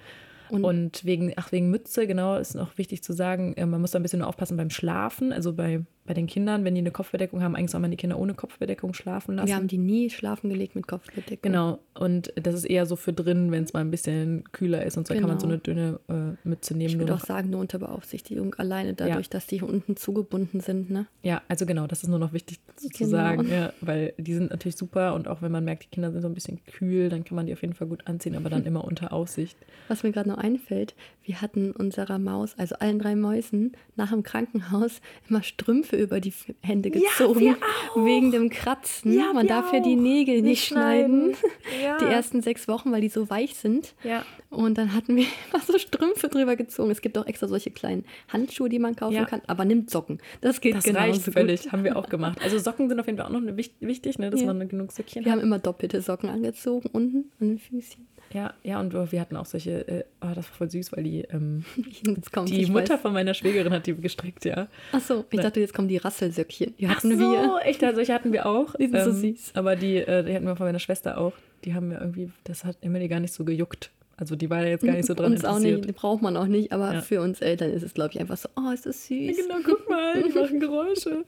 Und- 0.50 0.64
Und, 0.64 1.04
wegen, 1.04 1.32
ach, 1.36 1.52
wegen 1.52 1.70
Mütze, 1.70 2.06
genau, 2.06 2.36
ist 2.36 2.54
noch 2.56 2.76
wichtig 2.76 3.02
zu 3.02 3.12
sagen, 3.12 3.54
äh, 3.54 3.64
man 3.64 3.80
muss 3.80 3.92
da 3.92 3.98
ein 3.98 4.02
bisschen 4.02 4.20
aufpassen 4.22 4.56
beim 4.56 4.68
Schlafen. 4.70 5.32
Also 5.32 5.52
bei, 5.54 5.84
bei 6.06 6.14
den 6.14 6.26
Kindern, 6.26 6.64
wenn 6.64 6.74
die 6.74 6.80
eine 6.80 6.90
Kopfbedeckung 6.90 7.42
haben, 7.42 7.54
eigentlich 7.54 7.70
soll 7.70 7.80
man 7.80 7.90
die 7.90 7.96
Kinder 7.96 8.18
ohne 8.18 8.34
Kopfbedeckung 8.34 8.94
schlafen 8.94 9.36
lassen. 9.36 9.46
Wir 9.48 9.54
haben 9.56 9.68
die 9.68 9.78
nie 9.78 10.10
schlafen 10.10 10.48
gelegt 10.50 10.74
mit 10.74 10.86
Kopfbedeckung. 10.88 11.38
Genau, 11.42 11.78
und 11.94 12.32
das 12.36 12.54
ist 12.54 12.64
eher 12.64 12.86
so 12.86 12.96
für 12.96 13.12
drin, 13.12 13.52
wenn 13.52 13.62
es 13.64 13.72
mal 13.72 13.80
ein 13.80 13.90
bisschen 13.90 14.44
kühler 14.52 14.84
ist 14.84 14.96
und 14.96 15.06
so 15.06 15.14
kann 15.14 15.24
man 15.28 15.38
so 15.38 15.46
Genau. 15.46 15.54
eine 15.54 15.58
dünne 15.58 16.00
äh, 16.44 16.48
Mütze 16.48 16.76
nehmen. 16.76 16.90
Ich 16.90 16.98
würde 16.98 17.14
auch 17.14 17.24
sagen, 17.24 17.50
nur 17.50 17.60
unter 17.60 17.78
Beaufsichtigung, 17.78 18.54
alleine 18.56 18.94
dadurch, 18.94 19.28
dass 19.30 19.46
die 19.46 19.58
hier 19.60 19.68
unten 19.68 19.96
zugebunden 19.96 20.60
sind, 20.60 20.90
ne? 20.90 21.06
ja, 21.22 21.42
also 21.48 21.66
genau, 21.66 21.86
das 21.86 22.02
ist 22.02 22.08
nur 22.08 22.18
noch 22.18 22.32
wichtig 22.32 22.58
zu, 22.76 22.88
zu 22.88 22.98
Genau. 23.04 23.10
sagen, 23.10 23.48
ja, 23.50 23.72
weil 23.80 24.14
die 24.18 24.34
sind 24.34 24.50
natürlich 24.50 24.76
super 24.76 25.14
und 25.14 25.28
auch 25.28 25.42
wenn 25.42 25.52
man 25.52 25.64
merkt, 25.64 25.84
die 25.84 25.88
Kinder 25.88 26.10
sind 26.10 26.22
so 26.22 26.28
ein 26.28 26.34
bisschen 26.34 26.60
kühl, 26.64 27.08
dann 27.08 27.24
kann 27.24 27.36
man 27.36 27.46
die 27.46 27.52
auf 27.52 27.60
jeden 27.60 27.74
Fall 27.74 27.86
gut 27.86 28.06
anziehen, 28.06 28.34
aber 28.36 28.48
dann 28.50 28.64
immer 28.66 28.84
unter 28.84 29.12
Aussicht. 29.12 29.56
Was 29.88 30.02
mir 30.02 30.12
gerade 30.12 30.28
noch 30.28 30.38
einfällt, 30.38 30.94
wir 31.24 31.40
hatten 31.40 31.70
unserer 31.72 32.18
Maus, 32.18 32.54
also 32.58 32.74
allen 32.76 32.98
drei 32.98 33.14
Mäusen, 33.14 33.72
nach 33.96 34.10
dem 34.10 34.22
Krankenhaus 34.22 35.00
immer 35.28 35.42
Strümpfe 35.42 35.89
über 35.96 36.20
die 36.20 36.32
Hände 36.62 36.90
gezogen. 36.90 37.40
wir 37.40 37.56
auch. 37.94 38.04
Wegen 38.04 38.30
dem 38.30 38.50
Kratzen. 38.50 39.12
Ja, 39.12 39.32
Man 39.32 39.44
wir 39.44 39.48
darf 39.48 39.72
ja 39.72 39.80
die 39.80 39.96
auch. 39.96 40.00
Nägel 40.00 40.34
nicht, 40.36 40.44
Nicht 40.44 40.64
schneiden. 40.66 41.34
Ja. 41.82 41.98
Die 41.98 42.04
ersten 42.04 42.42
sechs 42.42 42.68
Wochen, 42.68 42.92
weil 42.92 43.00
die 43.00 43.08
so 43.08 43.28
weich 43.30 43.54
sind. 43.56 43.94
Ja, 44.04 44.24
Und 44.50 44.78
dann 44.78 44.94
hatten 44.94 45.16
wir 45.16 45.24
immer 45.52 45.62
so 45.62 45.78
Strümpfe 45.78 46.28
drüber 46.28 46.56
gezogen. 46.56 46.90
Es 46.90 47.00
gibt 47.00 47.16
auch 47.18 47.26
extra 47.26 47.48
solche 47.48 47.70
kleinen 47.70 48.04
Handschuhe, 48.28 48.68
die 48.68 48.78
man 48.78 48.96
kaufen 48.96 49.14
Ja. 49.14 49.24
kann. 49.24 49.40
Aber 49.46 49.64
nimmt 49.64 49.90
Socken. 49.90 50.18
Das 50.40 50.60
geht 50.60 50.74
das 50.74 50.84
genauso 50.84 51.06
reicht 51.12 51.24
gut. 51.26 51.34
völlig, 51.34 51.72
haben 51.72 51.84
wir 51.84 51.96
auch 51.96 52.08
gemacht. 52.10 52.38
Also 52.42 52.58
Socken 52.58 52.88
sind 52.88 52.98
auf 53.00 53.06
jeden 53.06 53.18
Fall 53.18 53.26
auch 53.26 53.40
noch 53.40 53.56
wichtig, 53.56 54.18
ne, 54.18 54.30
dass 54.30 54.40
Ja. 54.40 54.46
man 54.52 54.68
genug 54.68 54.92
Söckchen 54.92 55.24
Wir 55.24 55.32
hat. 55.32 55.38
haben 55.38 55.44
immer 55.46 55.58
doppelte 55.58 56.00
Socken 56.02 56.28
angezogen 56.30 56.88
unten 56.92 57.30
an 57.40 57.48
den 57.48 57.58
Füßchen. 57.58 58.06
Ja, 58.32 58.54
ja, 58.62 58.78
und 58.78 58.92
wir 58.92 59.20
hatten 59.20 59.34
auch 59.36 59.44
solche, 59.46 59.88
äh, 59.88 60.04
oh, 60.20 60.28
das 60.28 60.48
war 60.48 60.56
voll 60.56 60.70
süß, 60.70 60.92
weil 60.92 61.02
die, 61.02 61.22
ähm, 61.32 61.64
kommt, 62.32 62.48
die 62.48 62.64
Mutter 62.66 62.94
weiß. 62.94 63.00
von 63.00 63.12
meiner 63.12 63.34
Schwägerin 63.34 63.72
hat 63.72 63.88
die 63.88 63.94
gestrickt, 63.96 64.44
ja. 64.44 64.68
Achso, 64.92 65.24
ich 65.32 65.40
dachte, 65.40 65.58
jetzt 65.58 65.74
kommen 65.80 65.88
die 65.88 65.96
Rasselsöckchen. 65.96 66.74
Die 66.78 66.86
Ach 66.86 66.96
hatten 66.96 67.18
so, 67.18 67.32
wir. 67.32 67.60
echt, 67.64 67.82
also 67.82 67.96
solche 67.96 68.12
hatten 68.14 68.32
wir 68.32 68.46
auch. 68.46 68.74
Die 68.78 68.86
sind 68.88 69.02
so 69.02 69.12
süß. 69.12 69.52
Aber 69.54 69.76
die, 69.76 69.96
äh, 69.96 70.22
die 70.24 70.34
hatten 70.34 70.44
wir 70.46 70.56
von 70.56 70.66
meiner 70.66 70.78
Schwester 70.78 71.18
auch. 71.18 71.32
Die 71.64 71.74
haben 71.74 71.88
mir 71.88 71.98
irgendwie, 72.00 72.30
das 72.44 72.64
hat 72.64 72.76
Emily 72.82 73.08
gar 73.08 73.20
nicht 73.20 73.32
so 73.32 73.44
gejuckt. 73.44 73.90
Also 74.16 74.36
die 74.36 74.50
war 74.50 74.60
da 74.60 74.66
jetzt 74.68 74.84
gar 74.84 74.92
nicht 74.92 75.06
so 75.06 75.14
dran 75.14 75.32
uns 75.32 75.46
auch 75.46 75.58
nicht, 75.58 75.86
die 75.86 75.92
braucht 75.92 76.20
man 76.20 76.36
auch 76.36 76.46
nicht, 76.46 76.72
aber 76.72 76.92
Ja. 76.92 77.00
für 77.00 77.22
uns 77.22 77.40
Eltern 77.40 77.70
ist 77.70 77.82
es, 77.82 77.94
glaube 77.94 78.10
ich, 78.12 78.20
einfach 78.20 78.36
so, 78.36 78.50
oh, 78.54 78.70
ist 78.70 78.84
das 78.84 79.06
süß. 79.06 79.34
Genau, 79.34 79.54
guck 79.64 79.88
mal, 79.88 80.22
die 80.22 80.28
machen 80.38 80.60
Geräusche. 80.60 81.24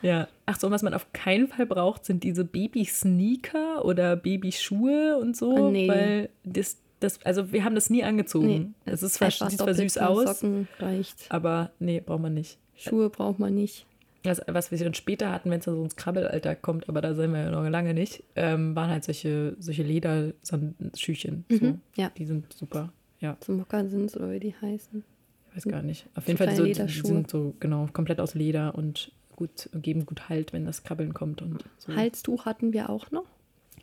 Ja. 0.00 0.28
Ach 0.46 0.58
so, 0.58 0.68
und 0.68 0.72
was 0.72 0.82
man 0.82 0.94
auf 0.94 1.12
keinen 1.12 1.46
Fall 1.48 1.66
braucht, 1.66 2.06
sind 2.06 2.24
diese 2.24 2.46
Baby-Sneaker 2.46 3.84
oder 3.84 4.16
Babyschuhe 4.16 5.18
und 5.18 5.36
so. 5.36 5.66
Ah, 5.68 5.70
nee. 5.70 5.88
Weil 5.88 6.28
das, 6.44 6.78
das, 7.00 7.22
also 7.24 7.52
wir 7.52 7.64
haben 7.64 7.74
das 7.74 7.90
nie 7.90 8.02
angezogen. 8.02 8.46
Nee, 8.46 8.66
es 8.92 9.02
ist 9.02 9.14
zwar, 9.14 9.30
sieht 9.30 9.58
zwar 9.58 9.74
süß 9.74 9.98
aus, 9.98 10.40
Socken 10.40 10.68
reicht. 10.78 11.26
aber 11.28 11.70
nee, 11.80 12.00
braucht 12.00 12.22
man 12.22 12.32
nicht. 12.34 12.58
Schuhe 12.76 13.10
braucht 13.10 13.38
man 13.38 13.54
nicht. 13.54 13.86
Das, 14.24 14.40
was 14.46 14.70
wir 14.70 14.78
dann 14.78 14.94
später 14.94 15.32
hatten, 15.32 15.50
wenn 15.50 15.58
es 15.58 15.64
so 15.64 15.82
ins 15.82 15.96
Krabbelalter 15.96 16.54
kommt, 16.54 16.88
aber 16.88 17.00
da 17.00 17.14
sind 17.14 17.32
wir 17.32 17.40
ja 17.40 17.50
noch 17.50 17.68
lange 17.68 17.92
nicht, 17.92 18.22
ähm, 18.36 18.76
waren 18.76 18.88
halt 18.90 19.02
solche, 19.04 19.56
solche 19.58 19.82
Lederschüchen. 19.82 21.44
So. 21.48 21.64
Mhm, 21.64 21.80
ja. 21.96 22.10
Die 22.16 22.24
sind 22.26 22.52
super. 22.52 22.92
Ja, 23.20 23.36
So 23.44 23.52
Mokassins 23.52 24.16
oder 24.16 24.30
wie 24.32 24.40
die 24.40 24.54
heißen. 24.60 25.04
ich 25.50 25.56
weiß 25.56 25.64
gar 25.72 25.82
nicht. 25.82 26.06
Auf 26.14 26.24
So 26.24 26.28
jeden 26.28 26.38
Fall 26.38 26.54
so, 26.56 26.64
die 26.64 26.74
sind 26.74 27.30
so, 27.30 27.54
genau, 27.60 27.88
komplett 27.92 28.20
aus 28.20 28.34
Leder 28.34 28.74
und 28.74 29.12
gut, 29.36 29.68
geben 29.74 30.06
gut 30.06 30.28
Halt, 30.28 30.52
wenn 30.52 30.64
das 30.66 30.82
Krabbeln 30.84 31.14
kommt 31.14 31.42
und 31.42 31.64
so. 31.78 31.94
Halstuch 31.94 32.44
hatten 32.46 32.72
wir 32.72 32.90
auch 32.90 33.10
noch. 33.10 33.24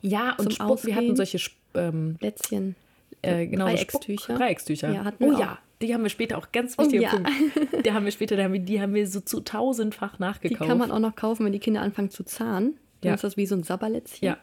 Ja, 0.01 0.35
und 0.37 0.53
Spuck, 0.53 0.85
wir 0.85 0.95
hatten 0.95 1.15
solche, 1.17 1.39
ähm, 1.73 2.15
Lätzchen. 2.21 2.75
äh, 3.21 3.45
genau, 3.47 3.65
Dreieckstücher. 3.65 4.23
Spuck- 4.23 4.37
Dreieckstücher. 4.37 4.93
Ja, 4.93 5.03
hatten 5.03 5.23
oh 5.25 5.31
wir 5.31 5.39
ja, 5.39 5.53
auch. 5.53 5.57
Die 5.82 5.93
haben 5.93 6.03
wir 6.03 6.09
später 6.09 6.38
auch 6.38 6.51
ganz 6.51 6.77
wichtiger 6.77 6.99
Oh 7.01 7.03
ja. 7.03 7.09
Punkt. 7.11 7.30
Die 7.86 7.91
haben 7.93 8.03
wir 8.05 8.11
später, 8.11 8.36
die 8.36 8.43
haben 8.43 8.53
wir, 8.53 8.59
die 8.59 8.82
haben 8.82 8.93
wir 8.93 9.07
so 9.07 9.21
zu 9.21 9.39
tausendfach 9.39 10.17
Die 10.17 10.21
nachgekauft. 10.21 10.67
kann 10.67 10.77
man 10.77 10.91
auch 10.91 10.99
noch 10.99 11.15
kaufen, 11.15 11.45
wenn 11.45 11.53
die 11.53 11.59
Kinder 11.59 11.82
anfangen 11.82 12.09
zu 12.09 12.23
zahnen. 12.23 12.75
Dann 13.01 13.09
Ja. 13.11 13.15
ist 13.15 13.23
das 13.23 13.38
wie 13.38 13.45
so 13.45 13.55
ein 13.55 13.63
Sabberlätzchen. 13.63 14.25
ja. 14.27 14.38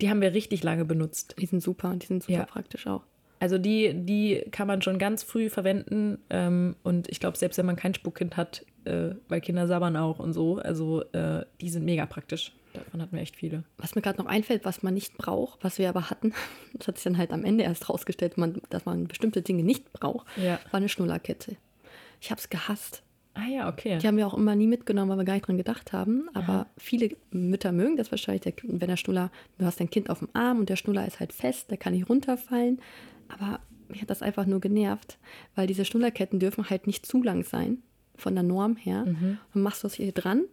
Die 0.00 0.08
haben 0.10 0.20
wir 0.22 0.32
richtig 0.34 0.62
lange 0.64 0.84
benutzt. 0.84 1.36
Die 1.38 1.46
sind 1.46 1.62
super, 1.62 1.94
die 1.96 2.06
sind 2.06 2.22
super 2.22 2.38
Ja. 2.38 2.44
praktisch 2.46 2.86
auch. 2.86 3.02
Also 3.40 3.58
die, 3.58 3.92
die 3.94 4.42
kann 4.50 4.66
man 4.66 4.80
schon 4.80 4.98
ganz 4.98 5.22
früh 5.22 5.50
verwenden. 5.50 6.18
Ähm, 6.30 6.76
und 6.82 7.08
ich 7.10 7.20
glaube, 7.20 7.36
selbst 7.36 7.58
wenn 7.58 7.66
man 7.66 7.76
kein 7.76 7.92
Spuckkind 7.94 8.36
hat, 8.38 8.64
äh, 8.84 9.10
weil 9.28 9.40
Kinder 9.42 9.66
sabbern 9.66 9.96
auch 9.96 10.18
und 10.18 10.32
so, 10.32 10.56
also 10.58 11.02
äh, 11.12 11.44
die 11.60 11.68
sind 11.68 11.84
mega 11.84 12.06
praktisch. 12.06 12.52
Davon 12.74 13.00
hatten 13.00 13.12
wir 13.16 13.22
echt 13.22 13.36
viele. 13.36 13.64
Was 13.78 13.94
mir 13.94 14.02
gerade 14.02 14.18
noch 14.18 14.26
einfällt, 14.26 14.64
was 14.64 14.82
man 14.82 14.94
nicht 14.94 15.16
braucht, 15.16 15.62
was 15.64 15.78
wir 15.78 15.88
aber 15.88 16.10
hatten, 16.10 16.32
das 16.74 16.88
hat 16.88 16.96
sich 16.98 17.04
dann 17.04 17.18
halt 17.18 17.32
am 17.32 17.44
Ende 17.44 17.64
erst 17.64 17.88
rausgestellt, 17.88 18.36
man, 18.36 18.60
dass 18.70 18.84
man 18.84 19.06
bestimmte 19.08 19.42
Dinge 19.42 19.62
nicht 19.62 19.92
braucht, 19.92 20.26
Ja. 20.36 20.58
war 20.70 20.78
eine 20.78 20.88
Schnullerkette. 20.88 21.56
Ich 22.20 22.30
habe 22.30 22.40
es 22.40 22.48
gehasst. 22.50 23.02
Ah 23.34 23.46
ja, 23.48 23.68
okay. 23.68 23.98
Die 23.98 24.06
haben 24.06 24.16
wir 24.16 24.26
auch 24.28 24.34
immer 24.34 24.54
nie 24.54 24.68
mitgenommen, 24.68 25.10
weil 25.10 25.18
wir 25.18 25.24
gar 25.24 25.34
nicht 25.34 25.46
dran 25.48 25.56
gedacht 25.56 25.92
haben. 25.92 26.28
Aber 26.34 26.66
viele 26.76 27.10
Mütter 27.32 27.72
mögen 27.72 27.96
das 27.96 28.12
wahrscheinlich, 28.12 28.42
der, 28.42 28.52
wenn 28.62 28.88
der 28.88 28.96
Schnuller, 28.96 29.30
du 29.58 29.66
hast 29.66 29.80
dein 29.80 29.90
Kind 29.90 30.08
auf 30.08 30.20
dem 30.20 30.28
Arm 30.34 30.60
und 30.60 30.68
der 30.68 30.76
Schnuller 30.76 31.04
ist 31.06 31.18
halt 31.18 31.32
fest, 31.32 31.70
der 31.70 31.76
kann 31.76 31.94
nicht 31.94 32.08
runterfallen. 32.08 32.80
Aber 33.28 33.58
mich 33.88 34.00
hat 34.00 34.08
das 34.10 34.22
einfach 34.22 34.46
nur 34.46 34.60
genervt, 34.60 35.18
weil 35.56 35.66
diese 35.66 35.84
Schnullerketten 35.84 36.38
dürfen 36.38 36.70
halt 36.70 36.86
nicht 36.86 37.06
zu 37.06 37.22
lang 37.22 37.42
sein, 37.44 37.78
von 38.16 38.34
der 38.34 38.44
Norm 38.44 38.76
her. 38.76 39.04
Mhm. 39.04 39.38
Dann 39.52 39.62
machst 39.62 39.82
du 39.82 39.86
das 39.88 39.94
hier 39.94 40.12
dran 40.12 40.44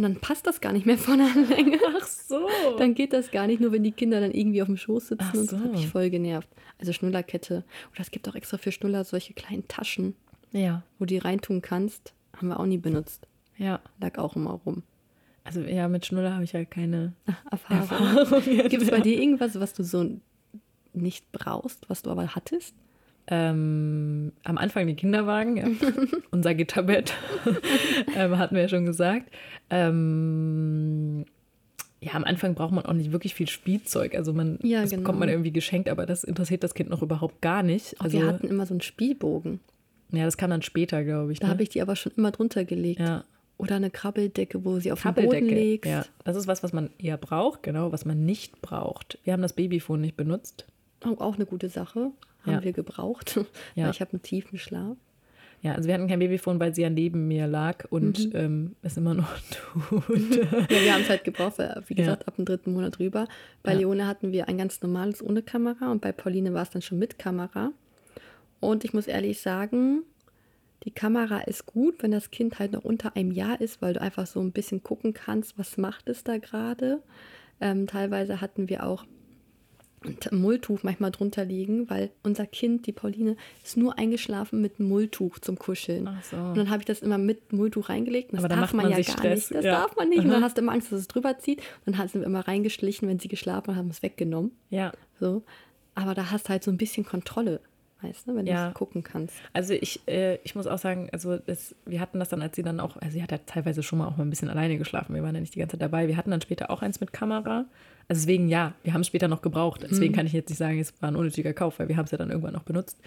und 0.00 0.14
dann 0.14 0.20
passt 0.20 0.46
das 0.46 0.62
gar 0.62 0.72
nicht 0.72 0.86
mehr 0.86 0.96
von 0.96 1.18
der 1.34 1.56
Länge. 1.56 1.78
Ach 2.00 2.06
so. 2.06 2.48
Dann 2.78 2.94
geht 2.94 3.12
das 3.12 3.30
gar 3.30 3.46
nicht, 3.46 3.60
nur 3.60 3.70
wenn 3.72 3.82
die 3.82 3.92
Kinder 3.92 4.18
dann 4.20 4.30
irgendwie 4.30 4.62
auf 4.62 4.66
dem 4.68 4.78
Schoß 4.78 5.08
sitzen 5.08 5.24
Ach 5.28 5.34
und 5.34 5.40
das 5.52 5.58
so. 5.58 5.64
hat 5.64 5.72
mich 5.72 5.88
voll 5.88 6.08
genervt. 6.08 6.48
Also 6.78 6.92
Schnullerkette. 6.94 7.64
Oder 7.92 8.00
es 8.00 8.10
gibt 8.10 8.26
auch 8.28 8.34
extra 8.34 8.56
für 8.56 8.72
Schnuller 8.72 9.04
solche 9.04 9.34
kleinen 9.34 9.68
Taschen, 9.68 10.14
ja, 10.52 10.82
wo 10.98 11.04
du 11.04 11.14
die 11.14 11.18
reintun 11.18 11.60
kannst. 11.60 12.14
Haben 12.36 12.48
wir 12.48 12.58
auch 12.58 12.64
nie 12.66 12.78
benutzt. 12.78 13.26
ja. 13.58 13.80
Lag 14.00 14.16
auch 14.18 14.34
immer 14.36 14.52
rum. 14.64 14.82
Also 15.44 15.60
ja, 15.60 15.88
mit 15.88 16.06
Schnuller 16.06 16.32
habe 16.34 16.44
ich 16.44 16.52
ja 16.52 16.64
keine 16.64 17.12
Erfahrung. 17.50 18.16
Erfahrung. 18.16 18.42
Gibt 18.68 18.82
es 18.82 18.90
bei 18.90 19.00
dir 19.00 19.20
irgendwas, 19.20 19.58
was 19.60 19.74
du 19.74 19.82
so 19.84 20.18
nicht 20.94 21.30
brauchst, 21.32 21.88
was 21.90 22.02
du 22.02 22.10
aber 22.10 22.34
hattest? 22.34 22.74
Ähm, 23.26 24.32
am 24.42 24.58
Anfang 24.58 24.86
die 24.86 24.94
Kinderwagen, 24.94 25.56
ja. 25.56 25.64
unser 26.30 26.54
Gitterbett, 26.54 27.14
ähm, 28.16 28.38
hatten 28.38 28.54
wir 28.54 28.62
ja 28.62 28.68
schon 28.68 28.86
gesagt. 28.86 29.30
Ähm, 29.70 31.24
ja, 32.00 32.14
am 32.14 32.24
Anfang 32.24 32.54
braucht 32.54 32.72
man 32.72 32.86
auch 32.86 32.94
nicht 32.94 33.12
wirklich 33.12 33.34
viel 33.34 33.48
Spielzeug. 33.48 34.14
Also 34.14 34.32
man, 34.32 34.58
Ja, 34.62 34.80
das 34.80 34.90
genau. 34.90 35.02
bekommt 35.02 35.20
man 35.20 35.28
irgendwie 35.28 35.52
geschenkt, 35.52 35.88
aber 35.88 36.06
das 36.06 36.24
interessiert 36.24 36.64
das 36.64 36.74
Kind 36.74 36.90
noch 36.90 37.02
überhaupt 37.02 37.40
gar 37.42 37.62
nicht. 37.62 38.00
Also, 38.00 38.18
wir 38.18 38.26
hatten 38.26 38.48
immer 38.48 38.66
so 38.66 38.74
einen 38.74 38.80
Spielbogen. 38.80 39.60
ja, 40.10 40.24
das 40.24 40.36
kam 40.36 40.50
dann 40.50 40.62
später, 40.62 41.04
glaube 41.04 41.32
ich. 41.32 41.40
Da 41.40 41.48
ne? 41.48 41.52
habe 41.52 41.62
ich 41.62 41.68
die 41.68 41.82
aber 41.82 41.96
schon 41.96 42.12
immer 42.16 42.30
drunter 42.30 42.64
gelegt. 42.64 43.00
ja. 43.00 43.24
Oder 43.58 43.76
eine 43.76 43.90
Krabbeldecke, 43.90 44.64
wo 44.64 44.80
sie 44.80 44.90
auf 44.90 45.02
den 45.02 45.12
Boden 45.12 45.46
legst. 45.46 45.84
Ja, 45.84 46.06
das 46.24 46.34
ist 46.34 46.46
was, 46.46 46.62
was 46.62 46.72
man 46.72 46.88
eher 46.96 47.18
braucht, 47.18 47.62
genau, 47.62 47.92
was 47.92 48.06
man 48.06 48.24
nicht 48.24 48.62
braucht. 48.62 49.18
Wir 49.24 49.34
haben 49.34 49.42
das 49.42 49.52
Babyphone 49.52 50.00
nicht 50.00 50.16
benutzt. 50.16 50.64
Auch 51.04 51.34
eine 51.34 51.44
gute 51.44 51.68
Sache. 51.68 52.10
Haben 52.44 52.52
Ja. 52.52 52.64
wir 52.64 52.72
gebraucht. 52.72 53.36
Ja. 53.74 53.84
Weil 53.84 53.90
ich 53.92 54.00
habe 54.00 54.12
einen 54.12 54.22
tiefen 54.22 54.58
Schlaf. 54.58 54.96
Ja, 55.62 55.74
also 55.74 55.88
wir 55.88 55.94
hatten 55.94 56.08
kein 56.08 56.20
Babyphone, 56.20 56.58
weil 56.58 56.74
sie 56.74 56.80
ja 56.82 56.88
neben 56.88 57.28
mir 57.28 57.46
lag 57.46 57.84
und 57.90 58.32
Mhm. 58.32 58.32
ähm, 58.34 58.76
es 58.80 58.96
immer 58.96 59.12
noch 59.12 59.28
tut. 59.50 60.08
Ja, 60.08 60.70
wir 60.70 60.94
haben 60.94 61.02
es 61.02 61.10
halt 61.10 61.22
gebraucht, 61.24 61.58
weil, 61.58 61.82
wie 61.86 61.94
Ja. 61.94 62.04
gesagt, 62.04 62.26
ab 62.28 62.36
dem 62.36 62.46
dritten 62.46 62.72
Monat 62.72 62.98
rüber. 62.98 63.28
Bei 63.62 63.72
Ja. 63.74 63.80
Leone 63.80 64.06
hatten 64.06 64.32
wir 64.32 64.48
ein 64.48 64.56
ganz 64.56 64.80
normales 64.80 65.22
ohne 65.22 65.42
Kamera 65.42 65.90
und 65.92 66.00
bei 66.00 66.12
Pauline 66.12 66.54
war 66.54 66.62
es 66.62 66.70
dann 66.70 66.80
schon 66.80 66.98
mit 66.98 67.18
Kamera. 67.18 67.72
Und 68.58 68.84
ich 68.84 68.94
muss 68.94 69.06
ehrlich 69.06 69.40
sagen, 69.40 70.02
die 70.84 70.90
Kamera 70.92 71.40
ist 71.42 71.66
gut, 71.66 72.02
wenn 72.02 72.10
das 72.12 72.30
Kind 72.30 72.58
halt 72.58 72.72
noch 72.72 72.84
unter 72.84 73.14
einem 73.14 73.30
Jahr 73.30 73.60
ist, 73.60 73.82
weil 73.82 73.92
du 73.92 74.00
einfach 74.00 74.26
so 74.26 74.40
ein 74.40 74.52
bisschen 74.52 74.82
gucken 74.82 75.12
kannst, 75.12 75.58
was 75.58 75.76
macht 75.76 76.08
es 76.08 76.24
da 76.24 76.38
gerade. 76.38 77.02
Ähm, 77.60 77.86
teilweise 77.86 78.40
hatten 78.40 78.70
wir 78.70 78.86
auch 78.86 79.04
Mulltuch 80.30 80.82
manchmal 80.82 81.10
drunter 81.10 81.44
liegen, 81.44 81.90
weil 81.90 82.10
unser 82.22 82.46
Kind, 82.46 82.86
die 82.86 82.92
Pauline, 82.92 83.36
ist 83.62 83.76
nur 83.76 83.98
eingeschlafen 83.98 84.60
mit 84.62 84.80
Mulltuch 84.80 85.38
zum 85.40 85.58
Kuscheln. 85.58 86.08
Ach 86.08 86.22
so. 86.24 86.36
Und 86.36 86.56
dann 86.56 86.70
habe 86.70 86.80
ich 86.80 86.86
das 86.86 87.00
immer 87.00 87.18
mit 87.18 87.52
Mulltuch 87.52 87.88
reingelegt. 87.90 88.32
Das 88.32 88.40
Aber 88.44 88.48
darf 88.48 88.72
man, 88.72 88.84
man 88.86 88.92
ja 88.92 88.96
gar 89.02 89.16
Stress, 89.18 89.50
nicht. 89.50 89.54
Das 89.58 89.64
ja. 89.64 89.72
darf 89.72 89.96
man 89.96 90.08
nicht. 90.08 90.24
Und 90.24 90.30
dann 90.30 90.42
hast 90.42 90.56
du 90.56 90.62
immer 90.62 90.72
Angst, 90.72 90.90
dass 90.90 91.00
es 91.00 91.08
drüber 91.08 91.38
zieht. 91.38 91.60
Und 91.84 91.98
dann 91.98 92.08
sind 92.08 92.22
wir 92.22 92.26
immer 92.26 92.46
reingeschlichen, 92.48 93.08
wenn 93.08 93.18
sie 93.18 93.28
geschlafen 93.28 93.68
hat, 93.72 93.76
haben 93.76 93.90
es 93.90 94.02
weggenommen. 94.02 94.52
Ja, 94.70 94.92
So. 95.18 95.42
Aber 95.94 96.14
da 96.14 96.30
hast 96.30 96.46
du 96.46 96.50
halt 96.50 96.62
so 96.64 96.70
ein 96.70 96.78
bisschen 96.78 97.04
Kontrolle, 97.04 97.60
weißt 98.00 98.28
du, 98.28 98.34
wenn 98.36 98.46
Ja. 98.46 98.68
du 98.68 98.74
gucken 98.74 99.02
kannst. 99.02 99.34
also 99.52 99.74
ich, 99.74 100.00
äh, 100.06 100.38
ich 100.44 100.54
muss 100.54 100.66
auch 100.66 100.78
sagen, 100.78 101.10
also 101.12 101.36
das, 101.36 101.74
wir 101.84 102.00
hatten 102.00 102.20
das 102.20 102.28
dann, 102.30 102.40
als 102.40 102.56
sie 102.56 102.62
dann 102.62 102.80
auch, 102.80 102.96
also 102.96 103.12
sie 103.12 103.22
hat 103.22 103.32
ja 103.32 103.38
teilweise 103.44 103.82
schon 103.82 103.98
mal 103.98 104.06
auch 104.06 104.16
mal 104.16 104.24
ein 104.24 104.30
bisschen 104.30 104.48
alleine 104.48 104.78
geschlafen. 104.78 105.14
Wir 105.14 105.22
waren 105.22 105.34
ja 105.34 105.40
nicht 105.40 105.54
die 105.54 105.58
ganze 105.58 105.72
Zeit 105.76 105.82
dabei. 105.82 106.06
Wir 106.08 106.16
hatten 106.16 106.30
dann 106.30 106.40
später 106.40 106.70
auch 106.70 106.80
eins 106.80 107.00
mit 107.00 107.12
Kamera. 107.12 107.66
Also 108.10 108.22
deswegen 108.22 108.48
ja, 108.48 108.74
wir 108.82 108.92
haben 108.92 109.02
es 109.02 109.06
später 109.06 109.28
noch 109.28 109.40
gebraucht. 109.40 109.86
Deswegen 109.88 110.12
kann 110.12 110.26
ich 110.26 110.32
jetzt 110.32 110.48
nicht 110.48 110.58
sagen, 110.58 110.80
es 110.80 110.92
war 111.00 111.12
ein 111.12 111.14
unnötiger 111.14 111.52
Kauf, 111.52 111.78
weil 111.78 111.86
wir 111.88 111.96
haben 111.96 112.06
es 112.06 112.10
ja 112.10 112.18
dann 112.18 112.28
irgendwann 112.30 112.52
noch 112.52 112.64
benutzt. 112.64 112.98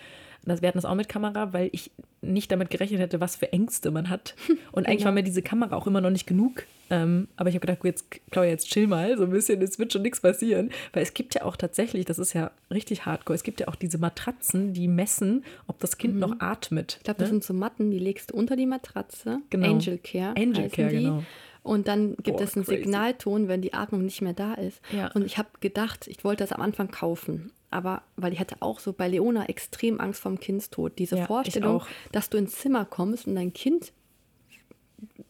Das, 0.45 0.61
wir 0.61 0.69
hatten 0.69 0.77
das 0.77 0.85
auch 0.85 0.95
mit 0.95 1.09
Kamera, 1.09 1.51
weil 1.51 1.69
ich 1.73 1.91
nicht 2.21 2.49
damit 2.53 2.69
gerechnet 2.69 3.01
hätte, 3.01 3.19
was 3.19 3.35
für 3.35 3.51
Ängste 3.51 3.91
man 3.91 4.09
hat. 4.09 4.33
Und 4.71 4.87
eigentlich 4.87 4.99
Genau. 4.99 5.05
war 5.07 5.11
mir 5.11 5.23
diese 5.23 5.41
Kamera 5.41 5.75
auch 5.75 5.87
immer 5.87 5.99
noch 5.99 6.09
nicht 6.09 6.25
genug. 6.25 6.63
Ähm, 6.89 7.27
aber 7.35 7.49
ich 7.49 7.55
habe 7.55 7.61
gedacht, 7.61 7.79
gut, 7.79 7.87
jetzt, 7.91 8.05
Claudia, 8.31 8.51
jetzt 8.51 8.69
chill 8.69 8.87
mal 8.87 9.17
so 9.17 9.23
ein 9.23 9.29
bisschen, 9.31 9.61
es 9.61 9.77
wird 9.77 9.91
schon 9.91 10.03
nichts 10.03 10.21
passieren. 10.21 10.69
Weil 10.93 11.03
es 11.03 11.13
gibt 11.13 11.35
ja 11.35 11.43
auch 11.43 11.57
tatsächlich, 11.57 12.05
das 12.05 12.17
ist 12.17 12.31
ja 12.31 12.51
richtig 12.71 13.05
hardcore, 13.05 13.35
es 13.35 13.43
gibt 13.43 13.59
ja 13.59 13.67
auch 13.67 13.75
diese 13.75 13.97
Matratzen, 13.97 14.73
die 14.73 14.87
messen, 14.87 15.43
ob 15.67 15.79
das 15.79 15.97
Kind 15.97 16.15
noch 16.17 16.39
atmet. 16.39 16.95
Ich 16.99 17.03
glaube, 17.03 17.19
das 17.19 17.27
ne? 17.27 17.35
sind 17.35 17.43
so 17.43 17.53
Matten, 17.53 17.91
die 17.91 17.99
legst 17.99 18.31
du 18.31 18.35
unter 18.35 18.55
die 18.55 18.65
Matratze. 18.67 19.39
Genau. 19.49 19.69
Angel 19.69 19.97
Care. 19.97 20.33
Angel 20.37 20.69
Care, 20.69 20.89
die. 20.89 20.95
genau. 20.95 21.23
Und 21.64 21.88
dann 21.88 22.16
gibt 22.18 22.38
Boah, 22.38 22.43
es 22.43 22.55
einen 22.55 22.66
crazy. 22.66 22.84
Signalton, 22.84 23.47
wenn 23.47 23.61
die 23.61 23.74
Atmung 23.74 24.03
nicht 24.03 24.22
mehr 24.22 24.34
da 24.34 24.53
ist. 24.53 24.82
Ja. 24.91 25.11
Und 25.14 25.26
ich 25.26 25.38
habe 25.38 25.49
gedacht, 25.61 26.07
ich 26.07 26.24
wollte 26.24 26.43
das 26.43 26.51
am 26.51 26.61
Anfang 26.61 26.91
kaufen. 26.91 27.51
Aber 27.72 28.03
weil 28.18 28.34
ich 28.34 28.39
hatte 28.39 28.57
auch 28.59 28.80
so 28.80 28.93
bei 28.93 29.07
Leona 29.07 29.45
extrem 29.45 29.99
Angst 29.99 30.22
vorm 30.22 30.39
Kindstod. 30.39 30.99
Diese 30.99 31.18
Ja, 31.18 31.26
Vorstellung, 31.26 31.78
auch. 31.78 31.88
dass 32.11 32.30
du 32.30 32.38
ins 32.38 32.55
Zimmer 32.57 32.86
kommst 32.86 33.28
und 33.28 33.36
dein 33.36 33.53
Kind 33.53 33.93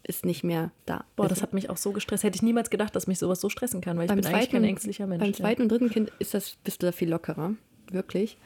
ist 0.04 0.26
nicht 0.26 0.44
mehr 0.44 0.72
da. 0.86 1.06
Boah, 1.16 1.28
das 1.28 1.42
hat 1.42 1.54
mich 1.54 1.70
auch 1.70 1.78
so 1.78 1.92
gestresst. 1.92 2.24
Hätte 2.24 2.36
ich 2.36 2.42
niemals 2.42 2.70
gedacht, 2.70 2.96
dass 2.96 3.08
mich 3.08 3.20
sowas 3.20 3.40
so 3.40 3.50
stressen 3.50 3.80
kann, 3.80 3.98
weil 3.98 4.06
ich 4.06 4.14
bin 4.14 4.26
eigentlich 4.26 4.50
kein 4.50 4.64
ängstlicher 4.64 5.08
Mensch. 5.08 5.22
Beim 5.22 5.32
ja. 5.32 5.38
zweiten 5.38 5.62
und 5.62 5.70
dritten 5.70 5.90
Kind 5.90 6.12
ist 6.20 6.34
das, 6.34 6.58
bist 6.64 6.82
du 6.82 6.88
da 6.88 6.92
viel 6.92 7.10
lockerer. 7.10 7.54
Wirklich. 7.92 8.38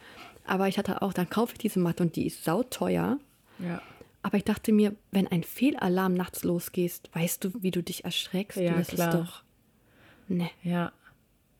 Aber 0.44 0.68
ich 0.68 0.78
hatte 0.78 1.02
auch, 1.02 1.12
dann 1.12 1.28
kaufe 1.28 1.52
ich 1.54 1.58
diese 1.58 1.80
Matte 1.80 2.02
und 2.02 2.16
die 2.16 2.26
ist 2.26 2.44
sauteuer. 2.44 3.18
Ja. 3.58 3.82
Aber 4.22 4.36
ich 4.36 4.44
dachte 4.44 4.72
mir, 4.72 4.94
wenn 5.10 5.28
ein 5.28 5.42
Fehlalarm 5.42 6.14
nachts 6.14 6.44
losgeht, 6.44 7.02
weißt 7.12 7.44
du, 7.44 7.62
wie 7.62 7.70
du 7.70 7.82
dich 7.82 8.04
erschreckst? 8.04 8.58
Ja, 8.58 8.76
das 8.76 8.88
klar. 8.88 9.08
ist 9.08 9.14
doch. 9.14 9.42
Ne, 10.28 10.50
ja. 10.62 10.92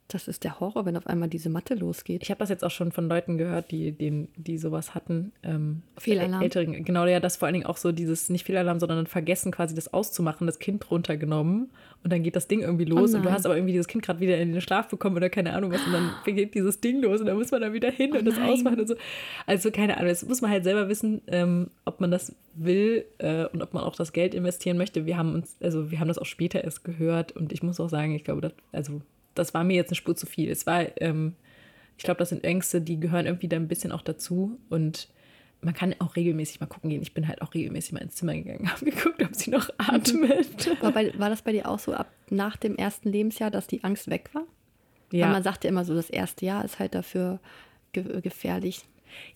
Das 0.08 0.26
ist 0.26 0.42
der 0.42 0.58
Horror, 0.58 0.86
wenn 0.86 0.96
auf 0.96 1.06
einmal 1.06 1.28
diese 1.28 1.50
Matte 1.50 1.74
losgeht. 1.74 2.22
Ich 2.22 2.30
habe 2.30 2.38
das 2.38 2.48
jetzt 2.48 2.64
auch 2.64 2.70
schon 2.70 2.92
von 2.92 3.08
Leuten 3.08 3.36
gehört, 3.36 3.70
die, 3.70 3.92
die, 3.92 4.26
die 4.36 4.56
sowas 4.56 4.94
hatten. 4.94 5.32
Ähm, 5.42 5.82
Fehlalarm. 5.98 6.42
Älteren, 6.42 6.84
genau, 6.84 7.04
ja, 7.04 7.20
das 7.20 7.36
vor 7.36 7.46
allen 7.46 7.52
Dingen 7.52 7.66
auch 7.66 7.76
so 7.76 7.92
dieses, 7.92 8.30
nicht 8.30 8.46
Fehlalarm, 8.46 8.80
sondern 8.80 9.06
vergessen 9.06 9.52
quasi 9.52 9.74
das 9.74 9.92
auszumachen, 9.92 10.46
das 10.46 10.58
Kind 10.58 10.90
runtergenommen 10.90 11.68
und 12.04 12.12
dann 12.12 12.22
geht 12.22 12.36
das 12.36 12.48
Ding 12.48 12.60
irgendwie 12.60 12.84
los 12.84 13.12
und 13.12 13.22
du 13.24 13.28
Oh 13.28 13.32
hast 13.32 13.44
aber 13.44 13.56
irgendwie 13.56 13.72
dieses 13.72 13.88
Kind 13.88 14.04
gerade 14.04 14.20
wieder 14.20 14.38
in 14.38 14.52
den 14.52 14.60
Schlaf 14.60 14.88
bekommen 14.88 15.16
oder 15.16 15.28
keine 15.28 15.52
Ahnung 15.52 15.72
was 15.72 15.84
und 15.84 15.92
dann 15.92 16.10
geht 16.24 16.54
dieses 16.54 16.80
Ding 16.80 17.02
los 17.02 17.20
und 17.20 17.26
dann 17.26 17.36
muss 17.36 17.50
man 17.50 17.60
da 17.60 17.72
wieder 17.72 17.90
hin 17.90 18.16
und 18.16 18.24
das 18.24 18.36
Oh 18.36 18.40
nein. 18.40 18.50
ausmachen 18.50 18.80
und 18.80 18.88
so. 18.88 18.94
Also 19.46 19.70
keine 19.70 19.96
Ahnung, 19.96 20.08
das 20.08 20.24
muss 20.24 20.40
man 20.40 20.50
halt 20.50 20.64
selber 20.64 20.88
wissen, 20.88 21.20
ähm, 21.26 21.70
ob 21.84 22.00
man 22.00 22.10
das 22.10 22.34
will 22.54 23.04
äh, 23.18 23.46
und 23.46 23.62
ob 23.62 23.74
man 23.74 23.82
auch 23.82 23.96
das 23.96 24.12
Geld 24.12 24.34
investieren 24.34 24.78
möchte. 24.78 25.06
Wir 25.06 25.18
haben 25.18 25.34
uns, 25.34 25.56
also 25.60 25.90
wir 25.90 26.00
haben 26.00 26.08
das 26.08 26.18
auch 26.18 26.26
später 26.26 26.64
erst 26.64 26.84
gehört 26.84 27.32
und 27.32 27.52
ich 27.52 27.62
muss 27.62 27.80
auch 27.80 27.88
sagen, 27.88 28.14
ich 28.14 28.24
glaube, 28.24 28.40
das, 28.40 28.52
also 28.72 29.02
das 29.38 29.54
war 29.54 29.64
mir 29.64 29.76
jetzt 29.76 29.90
eine 29.90 29.96
Spur 29.96 30.16
zu 30.16 30.26
viel. 30.26 30.50
Es 30.50 30.66
war, 30.66 30.84
ähm, 31.00 31.34
ich 31.96 32.04
glaube, 32.04 32.18
das 32.18 32.28
sind 32.30 32.44
Ängste, 32.44 32.80
die 32.80 33.00
gehören 33.00 33.26
irgendwie 33.26 33.48
da 33.48 33.56
ein 33.56 33.68
bisschen 33.68 33.92
auch 33.92 34.02
dazu 34.02 34.58
und 34.68 35.08
man 35.60 35.74
kann 35.74 35.94
auch 35.98 36.14
regelmäßig 36.14 36.60
mal 36.60 36.66
gucken 36.66 36.88
gehen. 36.90 37.02
Ich 37.02 37.14
bin 37.14 37.26
halt 37.26 37.42
auch 37.42 37.52
regelmäßig 37.52 37.92
mal 37.92 37.98
ins 38.02 38.14
Zimmer 38.14 38.34
gegangen, 38.34 38.70
habe 38.72 38.84
geguckt, 38.84 39.22
ob 39.22 39.34
sie 39.34 39.50
noch 39.50 39.68
atmet. 39.78 40.80
War, 40.82 40.92
bei, 40.92 41.12
war 41.18 41.30
das 41.30 41.42
bei 41.42 41.52
dir 41.52 41.68
auch 41.68 41.78
so 41.80 41.92
ab 41.94 42.08
nach 42.30 42.56
dem 42.56 42.76
ersten 42.76 43.10
Lebensjahr, 43.10 43.50
dass 43.50 43.66
die 43.66 43.82
Angst 43.82 44.08
weg 44.08 44.30
war? 44.34 44.44
Weil 45.10 45.20
Ja. 45.20 45.28
man 45.30 45.42
sagt 45.42 45.64
ja 45.64 45.70
immer 45.70 45.84
so, 45.84 45.94
das 45.94 46.10
erste 46.10 46.44
Jahr 46.46 46.64
ist 46.64 46.78
halt 46.78 46.94
dafür 46.94 47.40
ge 47.92 48.20
gefährlich. 48.20 48.84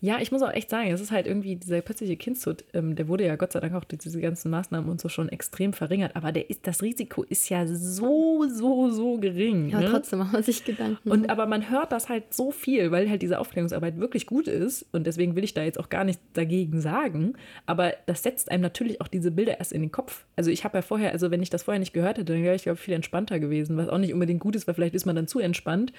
Ja, 0.01 0.19
ich 0.21 0.33
muss 0.33 0.43
auch 0.43 0.53
echt 0.53 0.71
sagen, 0.71 0.91
es 0.91 1.01
ist 1.01 1.11
halt 1.11 1.27
irgendwie 1.27 1.57
dieser 1.57 1.81
plötzliche 1.81 2.17
Kindstod, 2.17 2.65
ähm, 2.75 2.95
der 2.97 3.09
wurde 3.09 3.25
ja 3.25 3.37
Gott 3.37 3.53
sei 3.53 3.61
Dank 3.61 3.75
auch 3.75 3.85
durch 3.85 4.01
diese 4.01 4.21
ganzen 4.21 4.51
Maßnahmen 4.51 4.91
und 4.91 5.01
so 5.01 5.09
schon 5.09 5.29
extrem 5.29 5.73
verringert, 5.73 6.17
aber 6.17 6.33
der 6.33 6.51
ist, 6.51 6.67
das 6.67 6.83
Risiko 6.83 7.23
ist 7.23 7.49
ja 7.49 7.67
so, 7.67 8.47
so, 8.49 8.91
so 8.91 9.19
gering. 9.19 9.75
Aber 9.75 9.85
ne? 9.85 9.91
trotzdem 9.91 10.19
macht 10.21 10.33
man 10.33 10.43
sich 10.43 10.65
Gedanken. 10.65 11.11
Und 11.11 11.31
aber 11.31 11.47
man 11.47 11.71
hört 11.71 11.93
das 11.93 12.09
halt 12.09 12.33
so 12.35 12.51
viel, 12.51 12.91
weil 12.91 13.09
halt 13.09 13.23
diese 13.23 13.39
Aufklärungsarbeit 13.39 13.99
wirklich 13.99 14.27
gut 14.27 14.49
ist. 14.49 14.87
Und 14.93 15.07
deswegen 15.07 15.37
will 15.37 15.45
ich 15.45 15.55
da 15.55 15.63
jetzt 15.63 15.79
auch 15.79 15.89
gar 15.89 16.05
nichts 16.05 16.23
dagegen 16.33 16.81
sagen. 16.81 17.35
Aber 17.67 17.93
das 18.07 18.23
setzt 18.23 18.51
einem 18.51 18.63
natürlich 18.63 19.01
auch 19.01 19.09
diese 19.09 19.31
Bilder 19.31 19.59
erst 19.59 19.73
in 19.73 19.81
den 19.81 19.93
Kopf. 19.93 20.25
Also 20.37 20.51
ich 20.51 20.65
habe 20.65 20.79
ja 20.79 20.83
vorher, 20.83 21.13
also 21.13 21.31
wenn 21.31 21.43
ich 21.43 21.51
das 21.51 21.63
vorher 21.63 21.81
nicht 21.81 21.93
gehört 21.93 22.19
hätte, 22.19 22.33
dann 22.33 22.43
wäre 22.43 22.55
ich, 22.55 22.63
glaube 22.63 22.77
ich, 22.77 22.85
viel 22.85 22.95
entspannter 22.95 23.41
gewesen, 23.41 23.77
was 23.77 23.89
auch 23.89 23.99
nicht 23.99 24.13
unbedingt 24.13 24.41
gut 24.41 24.57
ist, 24.57 24.67
weil 24.67 24.75
vielleicht 24.75 24.95
ist 24.95 25.07
man 25.07 25.17
dann 25.17 25.27
zu 25.27 25.39
entspannt. 25.39 25.93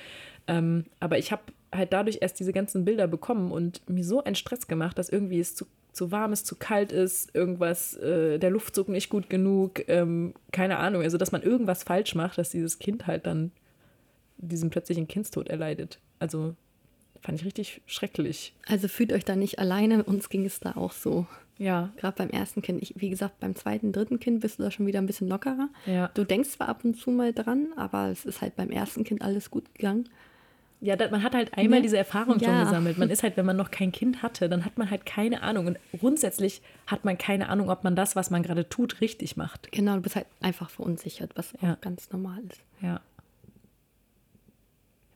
Ähm, 0.48 0.86
aber 1.00 1.18
ich 1.18 1.32
habe 1.32 1.44
halt 1.74 1.94
dadurch 1.94 2.20
erst 2.22 2.40
diese 2.40 2.54
ganzen 2.54 2.86
Bilder 2.86 3.08
bekommen 3.08 3.52
und 3.52 3.88
mir 3.90 4.04
so 4.04 4.24
einen 4.24 4.36
Stress 4.36 4.68
gemacht, 4.68 4.98
dass 4.98 5.10
irgendwie 5.10 5.40
es 5.40 5.56
zu, 5.56 5.66
zu 5.92 6.12
warm 6.12 6.34
ist, 6.34 6.46
zu 6.46 6.56
kalt 6.56 6.92
ist, 6.92 7.34
irgendwas, 7.36 7.96
äh, 7.96 8.38
der 8.40 8.50
Luftzug 8.50 8.90
nicht 8.90 9.10
gut 9.10 9.30
genug, 9.30 9.88
ähm, 9.88 10.34
keine 10.52 10.78
Ahnung. 10.78 11.02
Also, 11.02 11.18
dass 11.18 11.32
man 11.32 11.42
irgendwas 11.42 11.84
falsch 11.84 12.16
macht, 12.16 12.38
dass 12.38 12.50
dieses 12.50 12.80
Kind 12.80 13.08
halt 13.08 13.26
dann 13.26 13.52
diesen 14.38 14.70
plötzlichen 14.70 15.08
Kindstod 15.08 15.48
erleidet. 15.48 16.00
Also, 16.20 16.56
fand 17.22 17.40
ich 17.40 17.46
richtig 17.46 17.82
schrecklich. 17.86 18.54
Also 18.68 18.88
fühlt 18.88 19.14
euch 19.14 19.24
da 19.24 19.36
nicht 19.36 19.60
alleine, 19.60 20.04
uns 20.04 20.30
ging 20.30 20.46
es 20.46 20.60
da 20.60 20.76
auch 20.76 20.92
so. 20.92 21.26
Ja. 21.58 21.94
Gerade 21.98 22.18
beim 22.18 22.30
ersten 22.30 22.62
Kind. 22.62 22.82
Ich, 22.82 22.96
wie 22.98 23.10
gesagt, 23.10 23.40
beim 23.40 23.56
zweiten, 23.56 23.92
dritten 23.92 24.20
Kind 24.20 24.42
bist 24.42 24.60
du 24.60 24.64
da 24.64 24.72
schon 24.72 24.86
wieder 24.88 25.00
ein 25.00 25.06
bisschen 25.06 25.30
lockerer. 25.30 25.70
Ja. 25.86 26.10
Du 26.14 26.24
denkst 26.24 26.50
zwar 26.50 26.68
ab 26.68 26.84
und 26.84 26.96
zu 26.96 27.12
mal 27.12 27.32
dran, 27.34 27.68
aber 27.76 28.10
es 28.10 28.26
ist 28.26 28.42
halt 28.42 28.56
beim 28.56 28.72
ersten 28.72 29.04
Kind 29.04 29.22
alles 29.22 29.52
gut 29.52 29.74
gegangen. 29.74 30.10
Ja, 30.84 30.98
man 31.10 31.24
hat 31.24 31.34
halt 31.34 31.58
einmal 31.58 31.80
Ne? 31.80 31.84
diese 31.84 31.98
Erfahrung 31.98 32.40
schon 32.40 32.50
Ja. 32.50 32.66
gesammelt. 32.66 32.98
Man 32.98 33.10
ist 33.10 33.24
halt, 33.24 33.38
wenn 33.38 33.46
man 33.46 33.56
noch 33.56 33.72
kein 33.72 33.94
Kind 33.94 34.22
hatte, 34.22 34.50
dann 34.50 34.66
hat 34.66 34.78
man 34.78 34.92
halt 34.92 35.06
keine 35.06 35.42
Ahnung. 35.42 35.68
Und 35.68 35.78
grundsätzlich 35.98 36.62
hat 36.88 37.06
man 37.06 37.18
keine 37.18 37.48
Ahnung, 37.48 37.70
ob 37.70 37.86
man 37.86 37.96
das, 37.96 38.18
was 38.18 38.30
man 38.30 38.44
gerade 38.44 38.68
tut, 38.68 39.00
richtig 39.00 39.38
macht. 39.38 39.72
Genau, 39.72 39.96
du 39.96 40.02
bist 40.02 40.18
halt 40.18 40.26
einfach 40.42 40.70
verunsichert, 40.70 41.32
was 41.36 41.54
Ja. 41.62 41.74
auch 41.76 41.82
ganz 41.82 42.12
normal 42.12 42.40
ist. 42.50 42.62
Ja. 42.82 43.00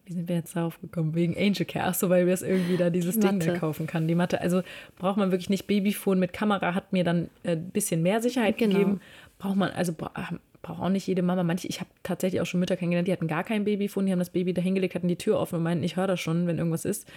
Wie 0.06 0.14
sind 0.14 0.30
wir 0.30 0.38
jetzt 0.38 0.56
darauf 0.56 0.80
gekommen? 0.80 1.16
Wegen 1.16 1.36
Angel 1.38 1.66
Care. 1.66 1.88
Ach 1.90 1.94
so, 1.94 2.10
weil 2.10 2.26
wir 2.28 2.34
es 2.34 2.42
irgendwie 2.42 2.78
da 2.78 2.90
dieses 2.90 3.16
Die 3.20 3.28
Ding 3.28 3.40
da 3.42 3.58
kaufen 3.58 3.88
kann. 3.88 4.08
Die 4.08 4.16
Matte. 4.16 4.40
Also 4.40 4.62
braucht 4.96 5.18
man 5.18 5.32
wirklich 5.32 5.50
nicht 5.50 5.68
Babyphone 5.68 6.18
mit 6.18 6.32
Kamera, 6.32 6.76
hat 6.76 6.94
mir 6.94 7.04
dann 7.04 7.30
ein 7.44 7.70
bisschen 7.72 8.02
mehr 8.04 8.22
Sicherheit 8.22 8.58
Genau. 8.58 8.74
gegeben. 8.74 9.02
Braucht 9.38 9.58
man, 9.58 9.70
also 9.72 9.92
bra- 9.92 10.14
braucht 10.62 10.82
auch 10.82 10.90
nicht 10.90 11.08
jede 11.08 11.22
Mama. 11.22 11.44
Manche, 11.44 11.68
ich 11.68 11.80
habe 11.80 11.90
tatsächlich 12.04 12.42
auch 12.42 12.46
schon 12.46 12.60
Mütter 12.60 12.78
kennengelernt, 12.78 13.08
die 13.08 13.14
hatten 13.14 13.28
gar 13.28 13.44
kein 13.44 13.64
Babyphone, 13.64 14.06
die 14.06 14.12
haben 14.12 14.20
das 14.20 14.32
Baby 14.32 14.54
da 14.54 14.62
hingelegt, 14.62 14.96
hatten 14.96 15.08
die 15.08 15.18
Tür 15.18 15.40
offen 15.40 15.56
und 15.56 15.64
meinten, 15.64 15.84
ich 15.84 15.96
höre 15.96 16.08
das 16.08 16.20
schon, 16.20 16.48
wenn 16.48 16.58
irgendwas 16.58 16.86
ist. 16.86 17.08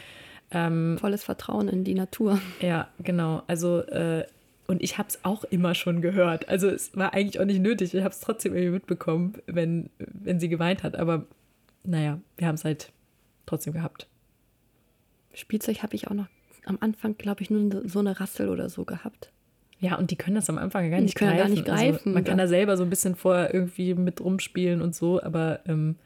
Volles 0.53 1.23
Vertrauen 1.23 1.69
in 1.69 1.85
die 1.85 1.95
Natur. 1.95 2.41
Ja, 2.61 2.89
genau. 2.99 3.45
Also, 3.47 3.83
äh, 3.83 4.27
und 4.67 4.83
ich 4.83 4.99
habe 4.99 5.09
es 5.09 5.25
auch 5.25 5.45
immer 5.45 5.77
schon 5.77 6.01
gehört. 6.03 6.49
Also 6.49 6.69
es 6.69 6.97
war 6.97 7.15
eigentlich 7.15 7.39
auch 7.39 7.45
nicht 7.45 7.61
nötig. 7.61 7.95
Ich 7.95 8.03
habe 8.03 8.13
es 8.13 8.19
trotzdem 8.19 8.55
irgendwie 8.55 8.73
mitbekommen, 8.73 9.35
wenn, 9.47 9.91
wenn 9.99 10.41
sie 10.41 10.49
geweint 10.49 10.83
hat. 10.83 10.97
Aber 10.97 11.27
naja, 11.85 12.21
wir 12.37 12.49
haben 12.49 12.57
es 12.57 12.65
halt 12.65 12.93
trotzdem 13.47 13.73
gehabt. 13.73 14.09
Spielzeug 15.35 15.85
habe 15.85 15.95
ich 15.95 16.09
auch 16.09 16.15
noch 16.15 16.27
am 16.65 16.79
Anfang, 16.81 17.17
glaube 17.17 17.43
ich, 17.43 17.51
nur 17.51 17.89
so 17.89 18.01
eine 18.01 18.19
Rassel 18.19 18.49
oder 18.49 18.69
so 18.69 18.85
gehabt. 18.85 19.31
Ja, 19.81 19.97
und 19.97 20.11
die 20.11 20.17
können 20.17 20.37
das 20.37 20.51
am 20.51 20.59
Anfang 20.59 20.91
gar 20.91 21.01
nicht 21.01 21.17
greifen. 21.17 21.37
gar 21.39 21.49
nicht 21.49 21.69
Also, 21.69 21.83
greifen. 21.93 22.13
man 22.13 22.23
kann 22.25 22.37
da 22.39 22.47
selber 22.47 22.77
so 22.77 22.83
ein 22.85 22.91
bisschen 22.91 23.15
vorher 23.17 23.55
irgendwie 23.55 23.95
mit 23.95 24.21
rumspielen 24.21 24.83
und 24.83 24.95
so, 24.95 25.23
aber 25.23 25.61
ähm, 25.67 25.97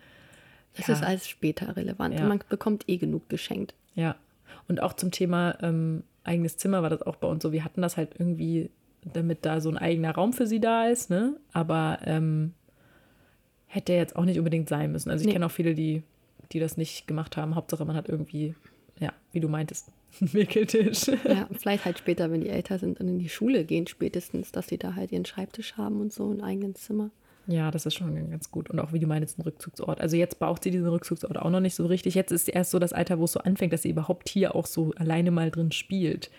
Das 0.76 0.86
Ja. 0.88 0.94
ist 0.94 1.02
alles 1.04 1.28
später 1.28 1.76
relevant. 1.76 2.14
Ja. 2.14 2.24
Man 2.26 2.40
bekommt 2.48 2.84
eh 2.88 2.96
genug 2.96 3.28
geschenkt. 3.28 3.74
ja. 3.94 4.16
Und 4.66 4.80
auch 4.82 4.94
zum 4.94 5.10
Thema 5.10 5.58
ähm, 5.62 6.04
eigenes 6.24 6.56
Zimmer 6.56 6.82
war 6.82 6.88
das 6.88 7.02
auch 7.02 7.16
bei 7.16 7.28
uns 7.28 7.42
so. 7.42 7.52
Wir 7.52 7.64
hatten 7.64 7.82
das 7.82 7.96
halt 7.98 8.10
irgendwie, 8.18 8.70
damit 9.12 9.44
da 9.44 9.60
so 9.60 9.68
ein 9.68 9.76
eigener 9.76 10.12
Raum 10.14 10.32
für 10.32 10.46
sie 10.46 10.58
da 10.58 10.86
ist, 10.86 11.10
ne? 11.10 11.36
Aber 11.52 11.98
ähm, 12.06 12.54
hätte 13.66 13.92
jetzt 13.92 14.16
auch 14.16 14.24
nicht 14.24 14.38
unbedingt 14.38 14.68
sein 14.68 14.90
müssen. 14.92 15.10
Also 15.10 15.20
ich 15.22 15.26
Nee. 15.26 15.32
kenne 15.34 15.46
auch 15.46 15.50
viele, 15.50 15.74
die, 15.74 16.02
die 16.52 16.60
das 16.60 16.76
nicht 16.78 17.06
gemacht 17.06 17.36
haben. 17.36 17.56
Hauptsache, 17.56 17.84
man 17.84 17.94
hat 17.96 18.08
irgendwie, 18.08 18.54
ja, 19.00 19.12
wie 19.32 19.40
du 19.40 19.48
meintest, 19.48 19.90
Wickeltisch. 20.20 21.08
Ja, 21.24 21.48
vielleicht 21.58 21.84
halt 21.84 21.98
später, 21.98 22.30
wenn 22.30 22.40
die 22.40 22.48
älter 22.48 22.78
sind 22.78 23.00
und 23.00 23.08
in 23.08 23.18
die 23.18 23.28
Schule 23.28 23.64
gehen, 23.64 23.86
spätestens, 23.86 24.52
dass 24.52 24.68
sie 24.68 24.78
da 24.78 24.94
halt 24.94 25.10
ihren 25.12 25.24
Schreibtisch 25.24 25.76
haben 25.76 26.00
und 26.00 26.12
so 26.12 26.30
ein 26.30 26.40
eigenes 26.40 26.82
Zimmer. 26.84 27.10
Ja, 27.46 27.70
das 27.70 27.84
ist 27.84 27.94
schon 27.94 28.30
ganz 28.30 28.50
gut. 28.50 28.70
Und 28.70 28.78
auch 28.78 28.92
wie 28.92 29.00
du 29.00 29.06
meinst, 29.06 29.38
ein 29.38 29.42
Rückzugsort. 29.42 30.00
Also 30.00 30.16
jetzt 30.16 30.38
braucht 30.38 30.62
sie 30.62 30.70
diesen 30.70 30.86
Rückzugsort 30.88 31.36
auch 31.36 31.50
noch 31.50 31.60
nicht 31.60 31.74
so 31.74 31.84
richtig. 31.86 32.14
Jetzt 32.14 32.32
ist 32.32 32.48
erst 32.48 32.70
so 32.70 32.78
das 32.78 32.92
Alter, 32.92 33.18
wo 33.18 33.24
es 33.24 33.32
so 33.32 33.40
anfängt, 33.40 33.72
dass 33.72 33.82
sie 33.82 33.90
überhaupt 33.90 34.28
hier 34.28 34.54
auch 34.54 34.66
so 34.66 34.92
alleine 34.96 35.30
mal 35.30 35.50
drin 35.50 35.70
spielt. 35.72 36.30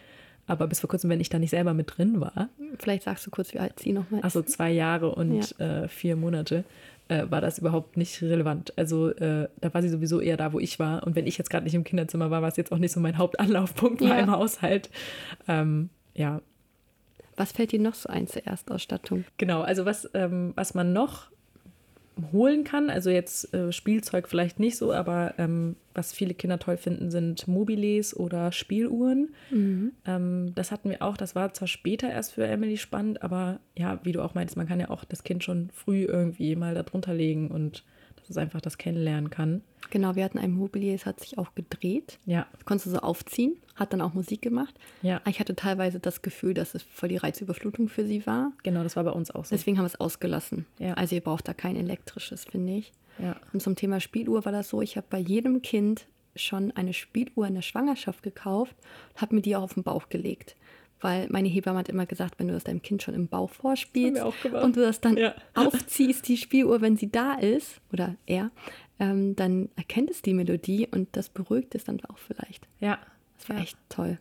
Aber 0.47 0.67
bis 0.67 0.79
vor 0.79 0.89
kurzem, 0.89 1.09
wenn 1.09 1.19
ich 1.19 1.29
da 1.29 1.37
nicht 1.37 1.49
selber 1.49 1.73
mit 1.73 1.97
drin 1.97 2.21
war, 2.21 2.49
Vielleicht 2.79 3.03
sagst 3.03 3.25
du 3.27 3.31
kurz, 3.31 3.53
wie 3.53 3.59
alt 3.59 3.79
sie 3.79 3.91
nochmal 3.93 4.19
ist. 4.19 4.23
also 4.23 4.41
zwei 4.41 4.71
Jahre 4.71 5.13
und 5.13 5.59
äh, 5.59 5.87
vier 5.87 6.15
Monate, 6.15 6.63
äh, 7.07 7.25
war 7.29 7.41
das 7.41 7.59
überhaupt 7.59 7.97
nicht 7.97 8.21
relevant. 8.21 8.73
Also 8.77 9.09
äh, 9.09 9.47
da 9.61 9.73
war 9.73 9.81
sie 9.81 9.89
sowieso 9.89 10.19
eher 10.21 10.37
da, 10.37 10.53
wo 10.53 10.59
ich 10.59 10.79
war. 10.79 11.05
Und 11.05 11.15
wenn 11.15 11.27
ich 11.27 11.37
jetzt 11.37 11.49
gerade 11.49 11.63
nicht 11.65 11.75
im 11.75 11.83
Kinderzimmer 11.83 12.31
war, 12.31 12.41
war 12.41 12.49
es 12.49 12.57
jetzt 12.57 12.71
auch 12.71 12.77
nicht 12.77 12.91
so 12.91 12.99
mein 12.99 13.17
Hauptanlaufpunkt 13.17 14.01
Ja. 14.01 14.17
im 14.19 14.31
Haushalt. 14.31 14.89
Ähm, 15.47 15.89
ja, 16.13 16.41
Was 17.37 17.51
fällt 17.51 17.71
dir 17.73 17.79
noch 17.79 17.93
so 17.95 18.09
ein 18.09 18.27
zur 18.27 18.45
Erstausstattung? 18.47 19.25
Genau, 19.37 19.61
also 19.61 19.85
was, 19.85 20.09
ähm, 20.13 20.53
was 20.55 20.73
man 20.73 20.93
noch 20.93 21.27
holen 22.31 22.63
kann, 22.63 22.89
also 22.89 23.09
jetzt 23.09 23.53
äh, 23.53 23.71
Spielzeug 23.71 24.27
vielleicht 24.27 24.59
nicht 24.59 24.77
so, 24.77 24.93
aber 24.93 25.35
ähm, 25.37 25.75
was 25.93 26.13
viele 26.13 26.33
Kinder 26.33 26.59
toll 26.59 26.77
finden, 26.77 27.11
sind 27.11 27.47
Mobiles 27.47 28.15
oder 28.15 28.51
Spieluhren. 28.51 29.33
Ähm, 30.05 30.53
das 30.55 30.71
hatten 30.71 30.89
wir 30.89 31.01
auch, 31.01 31.17
das 31.17 31.35
war 31.35 31.53
zwar 31.53 31.67
später 31.67 32.09
erst 32.09 32.33
für 32.33 32.45
Emily 32.45 32.77
spannend, 32.77 33.21
aber 33.21 33.59
ja, 33.77 33.99
wie 34.03 34.11
du 34.11 34.21
auch 34.21 34.33
meintest, 34.33 34.57
man 34.57 34.67
kann 34.67 34.79
ja 34.79 34.89
auch 34.89 35.03
das 35.03 35.23
Kind 35.23 35.43
schon 35.43 35.69
früh 35.73 36.03
irgendwie 36.03 36.55
mal 36.55 36.73
da 36.73 36.83
drunter 36.83 37.13
legen 37.13 37.49
und 37.49 37.83
dass 38.27 38.37
einfach 38.37 38.61
das 38.61 38.77
kennenlernen 38.77 39.29
kann. 39.29 39.61
Genau, 39.91 40.15
wir 40.15 40.23
hatten 40.23 40.37
ein 40.39 40.51
Mobilier, 40.51 40.95
es 40.95 41.05
hat 41.05 41.19
sich 41.19 41.37
auch 41.37 41.53
gedreht. 41.55 42.17
Ja, 42.25 42.47
Das 42.53 42.65
konntest 42.65 42.87
du 42.87 42.91
so 42.91 42.97
aufziehen, 42.99 43.55
hat 43.75 43.93
dann 43.93 44.01
auch 44.01 44.13
Musik 44.13 44.41
gemacht. 44.41 44.73
ja, 45.01 45.21
Ich 45.27 45.39
hatte 45.39 45.55
teilweise 45.55 45.99
das 45.99 46.21
Gefühl, 46.21 46.53
dass 46.53 46.73
es 46.75 46.83
voll 46.83 47.09
die 47.09 47.17
Reizüberflutung 47.17 47.87
für 47.89 48.05
sie 48.05 48.25
war. 48.25 48.51
genau, 48.63 48.83
das 48.83 48.95
war 48.95 49.03
bei 49.03 49.11
uns 49.11 49.31
auch 49.31 49.45
so. 49.45 49.55
Deswegen 49.55 49.77
haben 49.77 49.85
wir 49.85 49.89
es 49.93 49.99
ausgelassen. 49.99 50.65
Ja. 50.79 50.93
Also 50.95 51.15
ihr 51.15 51.21
braucht 51.21 51.47
da 51.47 51.53
kein 51.53 51.75
elektrisches, 51.75 52.45
finde 52.45 52.73
ich. 52.77 52.91
Ja, 53.19 53.35
Und 53.53 53.61
zum 53.61 53.75
Thema 53.75 53.99
Spieluhr 53.99 54.43
war 54.43 54.51
das 54.51 54.69
so, 54.69 54.81
ich 54.81 54.97
habe 54.97 55.07
bei 55.09 55.19
jedem 55.19 55.61
Kind 55.61 56.07
schon 56.35 56.71
eine 56.71 56.91
Spieluhr 56.93 57.47
in 57.47 57.53
der 57.55 57.61
Schwangerschaft 57.61 58.23
gekauft, 58.23 58.75
habe 59.15 59.35
mir 59.35 59.41
die 59.41 59.55
auch 59.55 59.61
auf 59.63 59.75
den 59.75 59.83
Bauch 59.83 60.09
gelegt. 60.09 60.55
Weil 61.05 61.27
meine 61.29 61.47
Hebamme 61.47 61.77
hat 61.77 61.87
immer 61.89 62.07
gesagt, 62.07 62.39
wenn 62.39 62.47
du 62.47 62.55
das 62.55 62.63
deinem 62.63 62.81
Kind 62.81 63.03
schon 63.03 63.13
im 63.13 63.27
Bauch 63.27 63.51
vorspielst 63.51 64.23
und 64.23 64.75
du 64.75 64.81
das 64.81 65.01
dann 65.01 65.17
Ja. 65.17 65.35
aufziehst, 65.53 66.27
die 66.27 66.35
Spieluhr, 66.35 66.81
wenn 66.81 66.97
sie 66.97 67.11
da 67.11 67.35
ist, 67.35 67.79
oder 67.93 68.15
er, 68.25 68.49
ähm, 68.99 69.35
dann 69.35 69.69
erkennt 69.75 70.09
es 70.09 70.23
die 70.23 70.33
Melodie 70.33 70.87
und 70.89 71.09
das 71.15 71.29
beruhigt 71.29 71.75
es 71.75 71.83
dann 71.83 72.01
auch 72.09 72.17
vielleicht. 72.17 72.67
ja. 72.79 72.97
Das 73.37 73.49
war 73.49 73.57
ja. 73.57 73.61
echt 73.63 73.77
toll. 73.89 74.17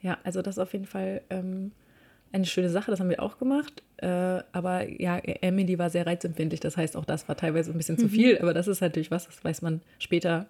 Ja, 0.00 0.16
also 0.24 0.40
das 0.40 0.54
ist 0.54 0.58
auf 0.60 0.72
jeden 0.72 0.86
Fall 0.86 1.20
ähm, 1.28 1.72
eine 2.32 2.46
schöne 2.46 2.70
Sache, 2.70 2.90
das 2.90 3.00
haben 3.00 3.10
wir 3.10 3.22
auch 3.22 3.36
gemacht. 3.38 3.82
Äh, 3.98 4.06
aber 4.52 4.88
ja, 4.88 5.18
Emily 5.18 5.78
war 5.78 5.90
sehr 5.90 6.06
reizempfindlich, 6.06 6.60
das 6.60 6.76
heißt, 6.78 6.96
auch 6.96 7.04
das 7.04 7.28
war 7.28 7.36
teilweise 7.36 7.70
ein 7.72 7.76
bisschen 7.76 7.98
zu 7.98 8.08
viel, 8.08 8.38
aber 8.38 8.54
das 8.54 8.66
ist 8.68 8.80
natürlich 8.80 9.10
was, 9.10 9.26
das 9.26 9.44
weiß 9.44 9.60
man 9.60 9.82
später 9.98 10.46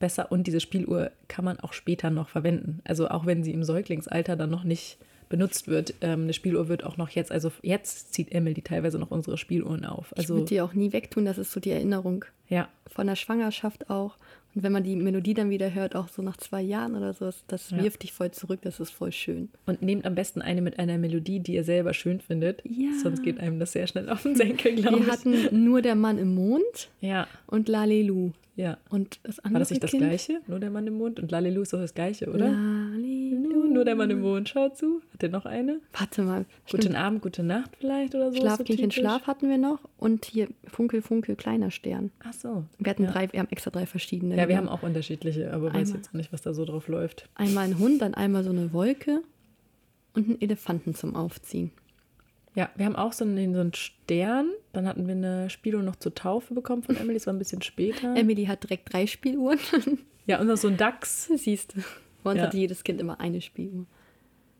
besser. 0.00 0.32
Und 0.32 0.48
diese 0.48 0.58
Spieluhr 0.58 1.12
kann 1.28 1.44
man 1.44 1.60
auch 1.60 1.72
später 1.72 2.10
noch 2.10 2.28
verwenden. 2.28 2.80
Also 2.84 3.08
auch 3.08 3.24
wenn 3.26 3.44
sie 3.44 3.52
im 3.52 3.62
Säuglingsalter 3.62 4.34
dann 4.34 4.50
noch 4.50 4.64
nicht 4.64 4.98
benutzt 5.28 5.68
wird. 5.68 5.94
Ähm, 6.00 6.22
eine 6.24 6.32
Spieluhr 6.32 6.68
wird 6.68 6.82
auch 6.82 6.96
noch 6.96 7.08
jetzt, 7.10 7.30
also 7.30 7.52
jetzt 7.62 8.12
zieht 8.12 8.32
Emily 8.32 8.62
teilweise 8.62 8.98
noch 8.98 9.12
unsere 9.12 9.38
Spieluhren 9.38 9.84
auf. 9.84 10.10
Ich 10.16 10.22
Also 10.22 10.34
würde 10.34 10.46
die 10.46 10.60
auch 10.60 10.72
nie 10.74 10.92
wegtun, 10.92 11.24
das 11.24 11.38
ist 11.38 11.52
so 11.52 11.60
die 11.60 11.70
Erinnerung 11.70 12.24
ja, 12.48 12.68
von 12.88 13.06
der 13.06 13.14
Schwangerschaft 13.14 13.90
auch. 13.90 14.16
Und 14.56 14.64
wenn 14.64 14.72
man 14.72 14.82
die 14.82 14.96
Melodie 14.96 15.34
dann 15.34 15.48
wieder 15.48 15.72
hört, 15.72 15.94
auch 15.94 16.08
so 16.08 16.20
nach 16.22 16.36
zwei 16.36 16.60
Jahren 16.60 16.96
oder 16.96 17.12
so, 17.14 17.26
das, 17.26 17.44
das 17.46 17.70
Ja. 17.70 17.80
wirft 17.84 18.02
dich 18.02 18.12
voll 18.12 18.32
zurück, 18.32 18.58
das 18.62 18.80
ist 18.80 18.90
voll 18.90 19.12
schön. 19.12 19.50
und 19.66 19.82
nehmt 19.82 20.04
am 20.04 20.16
besten 20.16 20.42
eine 20.42 20.62
mit 20.62 20.80
einer 20.80 20.98
Melodie, 20.98 21.38
die 21.38 21.54
ihr 21.54 21.62
selber 21.62 21.94
schön 21.94 22.18
findet. 22.20 22.64
Ja. 22.64 22.88
Sonst 23.00 23.22
geht 23.22 23.38
einem 23.38 23.60
das 23.60 23.70
sehr 23.70 23.86
schnell 23.86 24.08
auf 24.10 24.24
den 24.24 24.34
Senkel, 24.34 24.74
glaube 24.74 24.98
ich. 24.98 25.06
Wir 25.06 25.12
hatten 25.12 25.64
nur 25.64 25.80
der 25.80 25.94
Mann 25.94 26.18
im 26.18 26.34
Mond 26.34 26.90
ja, 27.00 27.28
und 27.46 27.68
Lalelu. 27.68 28.32
Ja. 28.56 28.78
Und 28.90 29.20
das 29.22 29.38
andere 29.38 29.54
War 29.54 29.60
das 29.60 29.70
nicht 29.70 29.82
das 29.82 29.90
kind, 29.90 30.02
Gleiche? 30.02 30.40
Nur 30.46 30.60
der 30.60 30.70
Mann 30.70 30.86
im 30.86 30.94
Mond? 30.94 31.20
Und 31.20 31.30
Lalelu 31.30 31.62
ist 31.62 31.72
doch 31.72 31.78
das 31.78 31.94
Gleiche, 31.94 32.28
oder? 32.28 32.50
Lalelu. 32.50 33.72
Nur 33.72 33.84
der 33.84 33.94
Mann 33.94 34.10
im 34.10 34.20
Mond, 34.20 34.48
schau 34.48 34.68
zu. 34.68 35.00
Hat 35.12 35.22
der 35.22 35.30
noch 35.30 35.46
eine? 35.46 35.80
Warte 35.92 36.22
mal. 36.22 36.44
Guten 36.70 36.82
Stimmt. 36.82 36.96
Abend, 36.96 37.22
gute 37.22 37.42
Nacht 37.42 37.70
vielleicht 37.78 38.14
oder 38.14 38.32
so? 38.32 38.40
Schlafkindchen 38.40 38.90
so? 38.90 39.00
Schlaf 39.00 39.26
hatten 39.26 39.48
wir 39.48 39.58
noch 39.58 39.80
und 39.96 40.24
hier 40.24 40.48
Funkel, 40.66 41.02
Funkel, 41.02 41.36
kleiner 41.36 41.70
Stern. 41.70 42.10
Ach 42.24 42.32
so. 42.32 42.64
Wir 42.78 42.90
hatten 42.90 43.04
ja. 43.04 43.12
drei, 43.12 43.32
wir 43.32 43.40
haben 43.40 43.48
extra 43.50 43.70
drei 43.70 43.86
verschiedene. 43.86 44.36
Ja, 44.36 44.48
wir 44.48 44.56
haben 44.56 44.68
auch 44.68 44.82
unterschiedliche, 44.82 45.52
aber 45.52 45.66
weiß 45.66 45.88
Einmal. 45.88 45.96
jetzt 45.96 46.14
nicht, 46.14 46.32
was 46.32 46.42
da 46.42 46.52
so 46.52 46.64
drauf 46.64 46.88
läuft. 46.88 47.28
Einmal 47.34 47.66
ein 47.66 47.78
Hund, 47.78 48.02
dann 48.02 48.14
einmal 48.14 48.44
so 48.44 48.50
eine 48.50 48.72
Wolke 48.72 49.22
und 50.14 50.28
einen 50.28 50.40
Elefanten 50.40 50.94
zum 50.94 51.14
Aufziehen. 51.14 51.70
Ja, 52.54 52.68
wir 52.74 52.86
haben 52.86 52.96
auch 52.96 53.12
so 53.12 53.24
einen, 53.24 53.54
so 53.54 53.60
einen 53.60 53.74
Stern. 53.74 54.50
Dann 54.72 54.86
hatten 54.86 55.06
wir 55.06 55.14
eine 55.14 55.50
Spielung 55.50 55.84
noch 55.84 55.96
zur 55.96 56.14
Taufe 56.14 56.52
bekommen 56.54 56.82
von 56.82 56.96
Emily. 56.96 57.14
Das 57.14 57.26
war 57.26 57.34
ein 57.34 57.38
bisschen 57.38 57.62
später. 57.62 58.14
Emily 58.16 58.46
hat 58.46 58.64
direkt 58.64 58.92
drei 58.92 59.06
Spieluhren. 59.06 59.58
ja, 60.26 60.40
und 60.40 60.48
noch 60.48 60.56
so 60.56 60.68
ein 60.68 60.76
Dachs. 60.76 61.30
Siehst 61.36 61.76
du. 61.76 61.82
Bei 62.24 62.30
uns 62.32 62.38
Ja. 62.40 62.46
hatte 62.46 62.56
jedes 62.56 62.82
Kind 62.84 63.00
immer 63.00 63.20
eine 63.20 63.40
Spieluhr. 63.40 63.86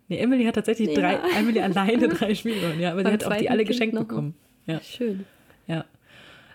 Nee, 0.08 0.18
Emily 0.18 0.44
hat 0.44 0.54
tatsächlich 0.54 0.88
Ja. 0.88 0.94
drei, 0.94 1.18
Emily 1.38 1.60
alleine 1.60 2.08
drei 2.10 2.34
Spielungen. 2.34 2.80
Ja, 2.80 2.92
aber 2.92 3.04
sie 3.04 3.10
hat 3.12 3.24
auch 3.24 3.36
die 3.36 3.50
alle 3.50 3.64
geschenkt 3.64 3.94
bekommen. 3.96 4.34
Ja. 4.66 4.80
Schön. 4.80 5.24
Ja. 5.66 5.84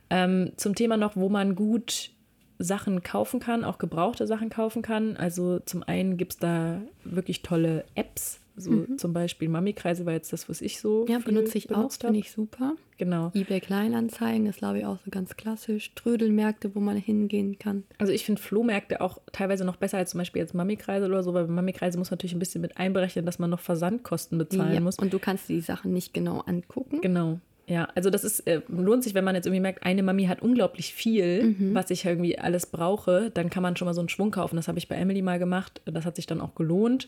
Ähm, 0.10 0.52
zum 0.56 0.76
Thema 0.76 0.98
noch, 0.98 1.16
wo 1.16 1.30
man 1.30 1.56
gut 1.56 2.12
Sachen 2.60 3.04
kaufen 3.04 3.40
kann, 3.42 3.64
auch 3.66 3.78
gebrauchte 3.78 4.26
Sachen 4.28 4.50
kaufen 4.50 4.82
kann. 4.82 5.18
Also 5.18 5.60
zum 5.60 5.84
einen 5.84 6.16
gibt 6.18 6.34
es 6.34 6.40
da 6.40 6.82
wirklich 7.04 7.42
tolle 7.42 7.84
Apps 7.96 8.40
So 8.58 8.72
mhm. 8.72 8.98
zum 8.98 9.14
Beispiel 9.14 9.50
Mami-Kreise 9.50 10.06
war 10.06 10.14
jetzt 10.14 10.32
das, 10.32 10.48
was 10.48 10.62
ich 10.62 10.80
so. 10.80 11.06
Ja, 11.10 11.20
benutze 11.20 11.58
ich 11.58 11.74
auch, 11.74 11.92
finde 11.92 12.20
ich 12.20 12.32
super. 12.32 12.76
Genau. 12.98 13.32
eBay 13.34 13.60
Kleinanzeigen 13.60 14.46
ist, 14.48 14.60
glaube 14.60 14.80
ich, 14.80 14.86
auch 14.86 14.98
so 15.04 15.12
ganz 15.12 15.36
klassisch. 15.36 15.94
Trödelmärkte, 15.96 16.74
wo 16.76 16.80
man 16.80 16.96
hingehen 16.96 17.60
kann. 17.60 17.84
Also 17.98 18.14
ich 18.14 18.26
finde 18.26 18.42
Flohmärkte 18.42 19.02
auch 19.02 19.20
teilweise 19.34 19.66
noch 19.66 19.76
besser 19.76 19.98
als 19.98 20.12
zum 20.12 20.20
Beispiel 20.20 20.42
jetzt 20.42 20.54
Mami-Kreise 20.54 21.06
oder 21.06 21.22
so, 21.22 21.34
weil 21.34 21.48
Mami-Kreise 21.48 21.98
muss 21.98 22.12
natürlich 22.12 22.34
ein 22.34 22.40
bisschen 22.40 22.62
mit 22.62 22.78
einberechnen, 22.78 23.26
dass 23.26 23.40
man 23.40 23.50
noch 23.50 23.60
Versandkosten 23.60 24.38
bezahlen 24.38 24.74
ja, 24.74 24.80
muss. 24.80 24.98
Und 24.98 25.12
du 25.12 25.20
kannst 25.20 25.50
die 25.50 25.60
Sachen 25.60 25.92
nicht 25.92 26.14
genau 26.14 26.40
angucken. 26.40 27.02
Genau. 27.02 27.40
Ja, 27.68 27.90
also 27.96 28.10
das 28.10 28.24
ist, 28.24 28.42
äh, 28.42 28.62
lohnt 28.68 29.04
sich, 29.04 29.16
wenn 29.16 29.24
man 29.24 29.36
jetzt 29.36 29.48
irgendwie 29.48 29.62
merkt, 29.62 29.86
eine 29.86 30.04
Mami 30.04 30.26
hat 30.26 30.42
unglaublich 30.42 30.94
viel, 30.94 31.44
mhm. 31.44 31.74
was 31.74 31.90
ich 31.90 32.06
irgendwie 32.06 32.38
alles 32.38 32.68
brauche, 32.68 33.32
dann 33.34 33.50
kann 33.50 33.64
man 33.64 33.76
schon 33.76 33.88
mal 33.88 33.94
so 33.94 34.02
einen 34.02 34.10
Schwung 34.10 34.32
kaufen. 34.32 34.56
Das 34.56 34.68
habe 34.68 34.78
ich 34.78 34.88
bei 34.88 34.96
Emily 34.96 35.22
mal 35.22 35.40
gemacht. 35.40 35.82
Das 35.86 36.06
hat 36.06 36.16
sich 36.16 36.28
dann 36.28 36.42
auch 36.42 36.56
gelohnt, 36.56 37.08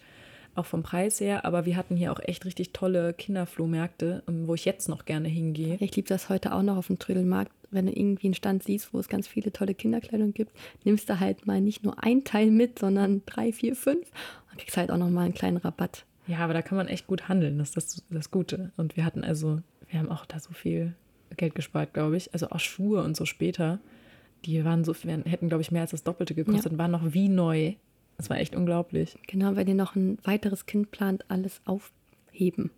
auch 0.58 0.66
vom 0.66 0.84
Preis 0.84 1.20
her. 1.20 1.46
Aber 1.46 1.66
wir 1.66 1.76
hatten 1.76 1.96
hier 1.96 2.12
auch 2.12 2.20
echt 2.20 2.46
richtig 2.46 2.74
tolle 2.74 3.14
Kinderflohmärkte, 3.14 4.24
ähm, 4.28 4.48
wo 4.48 4.56
ich 4.56 4.66
jetzt 4.66 4.90
noch 4.90 5.06
gerne 5.06 5.28
hingehe. 5.28 5.78
Ich 5.80 5.96
liebe 5.96 6.08
das 6.08 6.30
heute 6.30 6.54
auch 6.54 6.64
noch 6.64 6.78
auf 6.78 6.88
dem 6.88 7.00
Trödelmarkt. 7.00 7.52
Wenn 7.70 7.88
du 7.88 7.92
irgendwie 7.92 8.28
einen 8.28 8.34
Stand 8.34 8.64
siehst, 8.64 8.94
wo 8.94 9.00
es 9.00 9.10
ganz 9.10 9.28
viele 9.28 9.52
tolle 9.52 9.76
Kinderkleidung 9.76 10.34
gibt, 10.34 10.54
nimmst 10.86 11.10
du 11.10 11.20
halt 11.20 11.46
mal 11.46 11.60
nicht 11.60 11.84
nur 11.84 12.02
ein 12.02 12.24
Teil 12.24 12.50
mit, 12.50 12.80
sondern 12.80 13.24
drei, 13.26 13.52
vier, 13.52 13.76
fünf 13.76 14.10
und 14.52 14.58
kriegst 14.58 14.78
halt 14.78 14.90
auch 14.90 14.98
noch 14.98 15.10
mal 15.10 15.26
einen 15.26 15.34
kleinen 15.34 15.58
Rabatt. 15.58 16.06
Ja, 16.28 16.40
aber 16.40 16.54
da 16.54 16.62
kann 16.62 16.78
man 16.78 16.88
echt 16.88 17.08
gut 17.08 17.28
handeln, 17.28 17.58
das 17.58 17.70
ist 17.70 17.76
das, 17.78 18.04
das 18.10 18.32
Gute. 18.32 18.72
Und 18.78 18.96
wir 18.96 19.06
hatten 19.06 19.24
also 19.24 19.60
wir 19.90 20.00
haben 20.00 20.10
auch 20.10 20.26
da 20.26 20.40
so 20.40 20.52
viel 20.52 20.94
Geld 21.36 21.56
gespart, 21.56 21.94
glaube 21.94 22.18
ich. 22.18 22.34
Also 22.34 22.50
auch 22.50 22.60
Schuhe 22.60 23.04
und 23.04 23.16
so 23.16 23.26
später. 23.26 23.80
Die 24.46 24.64
waren 24.64 24.84
so, 24.84 24.94
hätten, 24.94 25.50
glaube 25.50 25.62
ich, 25.62 25.72
mehr 25.72 25.82
als 25.82 25.92
das 25.92 26.04
Doppelte 26.04 26.36
gekostet 26.36 26.66
ja. 26.66 26.72
und 26.72 26.78
waren 26.78 26.92
noch 26.92 27.14
wie 27.14 27.30
neu. 27.30 27.74
Das 28.18 28.30
war 28.30 28.38
echt 28.38 28.56
unglaublich. 28.56 29.18
Genau, 29.28 29.56
weil 29.56 29.68
ihr 29.70 29.76
noch 29.76 29.96
ein 29.96 30.18
weiteres 30.24 30.66
Kind 30.66 30.92
plant, 30.92 31.26
alles 31.30 31.62
aufheben. 31.66 32.72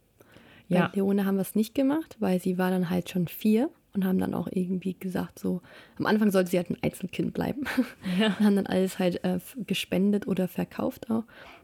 Ja. 0.67 0.87
Bei 0.87 0.97
Leone 0.97 1.25
haben 1.25 1.35
wir 1.35 1.41
es 1.41 1.55
nicht 1.55 1.73
gemacht, 1.73 2.17
weil 2.19 2.41
sie 2.41 2.57
war 2.57 2.71
dann 2.71 2.89
halt 2.89 3.09
schon 3.09 3.27
vier 3.27 3.69
und 3.93 4.05
haben 4.05 4.19
dann 4.19 4.33
auch 4.33 4.47
irgendwie 4.51 4.93
gesagt, 4.93 5.39
so, 5.39 5.61
am 5.97 6.05
Anfang 6.05 6.31
sollte 6.31 6.51
sie 6.51 6.57
halt 6.57 6.69
ein 6.69 6.77
Einzelkind 6.81 7.33
bleiben. 7.33 7.63
Ja. 8.19 8.27
und 8.27 8.39
haben 8.41 8.55
dann 8.55 8.67
alles 8.67 8.99
halt 8.99 9.23
äh, 9.23 9.39
gespendet 9.65 10.27
oder 10.27 10.47
verkauft 10.47 11.09
auch. 11.09 11.23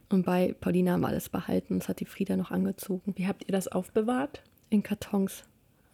Und 0.10 0.26
bei 0.26 0.56
Paulina 0.60 0.94
haben 0.94 1.02
wir 1.02 1.08
alles 1.08 1.30
behalten. 1.30 1.80
Das 1.80 1.90
hat 1.90 2.00
die 2.00 2.06
Frieda 2.06 2.38
noch 2.38 2.52
angezogen. 2.52 3.14
Wie 3.16 3.28
habt 3.28 3.44
ihr 3.48 3.52
das 3.52 3.68
aufbewahrt? 3.68 4.44
In 4.70 4.84
Kartons. 4.84 5.44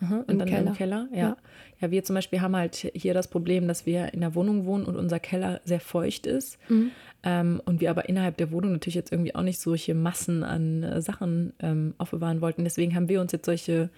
Aha, 0.02 0.24
und 0.28 0.40
dann 0.40 0.48
Keller. 0.48 0.68
im 0.72 0.74
Keller, 0.74 1.08
ja. 1.12 1.18
ja. 1.18 1.38
ja. 1.80 1.92
wir 1.92 2.04
zum 2.04 2.16
Beispiel 2.16 2.42
haben 2.42 2.56
halt 2.56 2.76
hier 2.76 3.14
das 3.14 3.28
Problem, 3.28 3.68
dass 3.68 3.86
wir 3.86 4.14
in 4.14 4.22
der 4.22 4.36
Wohnung 4.36 4.66
wohnen 4.66 4.86
und 4.86 4.96
unser 4.96 5.20
Keller 5.20 5.62
sehr 5.64 5.80
feucht 5.80 6.26
ist. 6.26 6.58
Mhm. 6.70 6.92
Ähm, 7.24 7.62
und 7.66 7.82
wir 7.82 7.92
aber 7.92 8.10
innerhalb 8.10 8.38
der 8.38 8.52
Wohnung 8.52 8.72
natürlich 8.74 8.96
jetzt 8.96 9.12
irgendwie 9.12 9.36
auch 9.36 9.44
nicht 9.44 9.60
solche 9.60 9.94
Massen 9.94 10.44
an 10.44 10.84
äh, 10.84 11.02
Sachen 11.02 11.54
ähm, 11.60 11.94
aufbewahren 12.00 12.42
wollten. 12.42 12.64
Deswegen 12.64 12.96
haben 12.96 13.10
wir 13.10 13.22
uns 13.22 13.32
jetzt 13.32 13.46
solche 13.46 13.90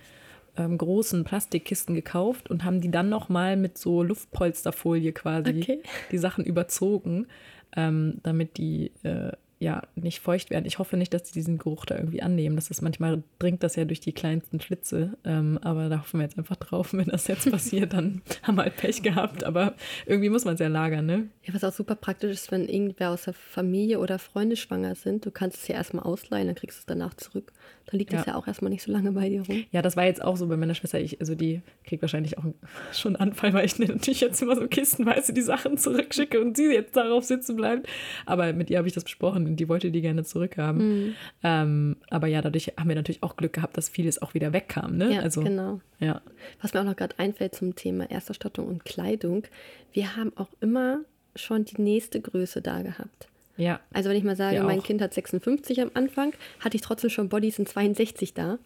ähm, 0.57 0.77
großen 0.77 1.23
Plastikkisten 1.23 1.95
gekauft 1.95 2.49
und 2.49 2.63
haben 2.63 2.81
die 2.81 2.91
dann 2.91 3.09
nochmal 3.09 3.55
mit 3.55 3.77
so 3.77 4.03
Luftpolsterfolie 4.03 5.13
quasi 5.13 5.59
okay. 5.61 5.83
die 6.11 6.17
Sachen 6.17 6.43
überzogen, 6.43 7.27
ähm, 7.75 8.19
damit 8.23 8.57
die 8.57 8.91
äh, 9.03 9.31
ja 9.59 9.83
nicht 9.95 10.19
feucht 10.19 10.49
werden. 10.49 10.65
Ich 10.65 10.79
hoffe 10.79 10.97
nicht, 10.97 11.13
dass 11.13 11.27
sie 11.27 11.33
diesen 11.33 11.57
Geruch 11.57 11.85
da 11.85 11.95
irgendwie 11.95 12.21
annehmen. 12.21 12.55
Das 12.55 12.69
ist 12.69 12.81
manchmal 12.81 13.23
dringt 13.39 13.63
das 13.63 13.75
ja 13.75 13.85
durch 13.85 13.99
die 13.99 14.11
kleinsten 14.11 14.59
Schlitze. 14.59 15.17
Ähm, 15.23 15.57
aber 15.61 15.89
da 15.89 15.99
hoffen 15.99 16.19
wir 16.19 16.25
jetzt 16.25 16.37
einfach 16.37 16.57
drauf, 16.57 16.93
wenn 16.93 17.07
das 17.07 17.27
jetzt 17.27 17.49
passiert, 17.49 17.93
dann 17.93 18.21
haben 18.43 18.55
wir 18.55 18.63
halt 18.63 18.75
Pech 18.75 19.01
gehabt. 19.01 19.43
Aber 19.43 19.73
irgendwie 20.05 20.29
muss 20.29 20.45
man 20.45 20.55
es 20.55 20.59
ja 20.59 20.67
lagern, 20.67 21.05
ne? 21.05 21.27
Ja, 21.43 21.53
was 21.53 21.63
auch 21.63 21.73
super 21.73 21.95
praktisch 21.95 22.31
ist, 22.31 22.51
wenn 22.51 22.67
irgendwer 22.67 23.11
aus 23.11 23.23
der 23.23 23.33
Familie 23.33 23.99
oder 23.99 24.19
Freunde 24.19 24.55
schwanger 24.55 24.95
sind, 24.95 25.25
du 25.25 25.31
kannst 25.31 25.57
es 25.57 25.67
ja 25.67 25.75
erstmal 25.75 26.03
ausleihen, 26.03 26.47
dann 26.47 26.55
kriegst 26.55 26.77
du 26.77 26.81
es 26.81 26.85
danach 26.85 27.13
zurück. 27.13 27.53
Dann 27.85 27.99
liegt 27.99 28.13
es 28.13 28.25
ja. 28.25 28.33
ja 28.33 28.35
auch 28.37 28.47
erstmal 28.47 28.71
nicht 28.71 28.83
so 28.83 28.91
lange 28.91 29.11
bei 29.11 29.29
dir 29.29 29.41
rum. 29.41 29.65
Ja, 29.71 29.81
das 29.81 29.97
war 29.97 30.05
jetzt 30.05 30.23
auch 30.23 30.37
so 30.37 30.47
bei 30.47 30.55
meiner 30.55 30.73
Schwester. 30.73 30.99
Ich, 30.99 31.19
also 31.19 31.35
die 31.35 31.61
kriegt 31.85 32.01
wahrscheinlich 32.01 32.37
auch 32.37 32.45
schon 32.93 33.15
einen 33.15 33.29
Anfall, 33.29 33.53
weil 33.53 33.65
ich 33.65 33.77
natürlich 33.77 34.21
jetzt 34.21 34.41
immer 34.41 34.55
so 34.55 34.67
kistenweise 34.67 35.33
die 35.33 35.41
Sachen 35.41 35.77
zurückschicke 35.77 36.39
und 36.39 36.55
sie 36.55 36.71
jetzt 36.73 36.95
darauf 36.95 37.23
sitzen 37.23 37.55
bleibt. 37.55 37.87
Aber 38.25 38.53
mit 38.53 38.69
ihr 38.69 38.77
habe 38.77 38.87
ich 38.87 38.93
das 38.93 39.03
besprochen 39.03 39.52
und 39.53 39.59
die 39.59 39.69
wollte 39.69 39.91
die 39.91 40.01
gerne 40.01 40.23
zurückhaben. 40.23 41.05
Mhm. 41.05 41.15
Ähm, 41.43 41.97
aber 42.09 42.25
ja, 42.25 42.41
dadurch 42.41 42.73
haben 42.75 42.89
wir 42.89 42.95
natürlich 42.95 43.21
auch 43.21 43.35
Glück 43.35 43.53
gehabt, 43.53 43.77
dass 43.77 43.87
vieles 43.87 44.19
auch 44.21 44.33
wieder 44.33 44.51
wegkam. 44.51 44.97
Ne? 44.97 45.13
Ja, 45.13 45.21
also, 45.21 45.41
genau. 45.43 45.79
Ja. 45.99 46.21
Was 46.61 46.73
mir 46.73 46.81
auch 46.81 46.85
noch 46.85 46.95
gerade 46.95 47.17
einfällt 47.19 47.53
zum 47.53 47.75
Thema 47.75 48.09
Erstausstattung 48.09 48.67
und 48.67 48.83
Kleidung. 48.83 49.43
Wir 49.91 50.15
haben 50.15 50.35
auch 50.35 50.49
immer 50.59 51.01
schon 51.35 51.65
die 51.65 51.79
nächste 51.79 52.19
Größe 52.19 52.63
da 52.63 52.81
gehabt. 52.81 53.27
Ja. 53.57 53.79
Also 53.93 54.09
wenn 54.09 54.17
ich 54.17 54.23
mal 54.23 54.35
sage, 54.35 54.61
mein 54.63 54.81
Kind 54.81 55.01
hat 55.01 55.13
56 55.13 55.81
am 55.81 55.91
Anfang, 55.93 56.33
hatte 56.59 56.75
ich 56.75 56.81
trotzdem 56.81 57.09
schon 57.09 57.29
Bodies 57.29 57.59
in 57.59 57.65
62 57.65 58.33
da, 58.33 58.57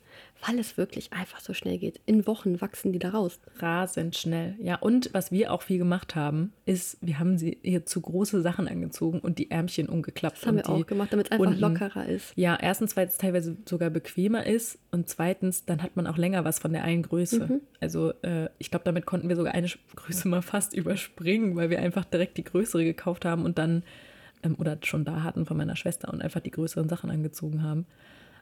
weil 0.45 0.59
es 0.59 0.77
wirklich 0.77 1.11
einfach 1.13 1.39
so 1.39 1.53
schnell 1.53 1.77
geht. 1.77 1.99
In 2.05 2.25
Wochen 2.27 2.61
wachsen 2.61 2.93
die 2.93 2.99
da 2.99 3.09
raus. 3.09 3.39
Rasend 3.59 4.15
schnell. 4.15 4.55
Ja, 4.61 4.75
und 4.75 5.09
was 5.13 5.31
wir 5.31 5.51
auch 5.51 5.61
viel 5.61 5.77
gemacht 5.77 6.15
haben, 6.15 6.53
ist, 6.65 6.97
wir 7.01 7.19
haben 7.19 7.37
sie 7.37 7.57
ihr 7.63 7.85
zu 7.85 8.01
große 8.01 8.41
Sachen 8.41 8.67
angezogen 8.67 9.19
und 9.19 9.39
die 9.39 9.51
Ärmchen 9.51 9.89
umgeklappt. 9.89 10.37
Das 10.37 10.45
haben 10.45 10.57
wir 10.57 10.69
auch 10.69 10.85
gemacht, 10.85 11.11
damit 11.11 11.27
es 11.27 11.31
einfach 11.31 11.47
unten, 11.47 11.59
lockerer 11.59 12.05
ist. 12.05 12.33
Ja, 12.35 12.57
erstens, 12.59 12.95
weil 12.95 13.07
es 13.07 13.17
teilweise 13.17 13.57
sogar 13.67 13.89
bequemer 13.89 14.45
ist 14.45 14.79
und 14.91 15.09
zweitens, 15.09 15.65
dann 15.65 15.83
hat 15.83 15.95
man 15.95 16.07
auch 16.07 16.17
länger 16.17 16.45
was 16.45 16.59
von 16.59 16.71
der 16.71 16.83
einen 16.83 17.03
Größe. 17.03 17.47
Mhm. 17.47 17.61
Also 17.79 18.13
äh, 18.21 18.49
ich 18.57 18.69
glaube, 18.69 18.85
damit 18.85 19.05
konnten 19.05 19.27
wir 19.27 19.35
sogar 19.35 19.53
eine 19.53 19.67
Größe 19.95 20.27
mal 20.27 20.41
fast 20.41 20.73
überspringen, 20.75 21.55
weil 21.55 21.69
wir 21.69 21.79
einfach 21.79 22.05
direkt 22.05 22.37
die 22.37 22.43
größere 22.43 22.83
gekauft 22.83 23.25
haben 23.25 23.43
und 23.43 23.57
dann 23.57 23.83
ähm, 24.47 24.55
oder 24.59 24.77
schon 24.83 25.05
da 25.05 25.23
hatten 25.23 25.45
von 25.45 25.57
meiner 25.57 25.75
Schwester 25.75 26.11
und 26.11 26.21
einfach 26.21 26.39
die 26.39 26.51
größeren 26.51 26.89
Sachen 26.89 27.09
angezogen 27.09 27.63
haben. 27.63 27.85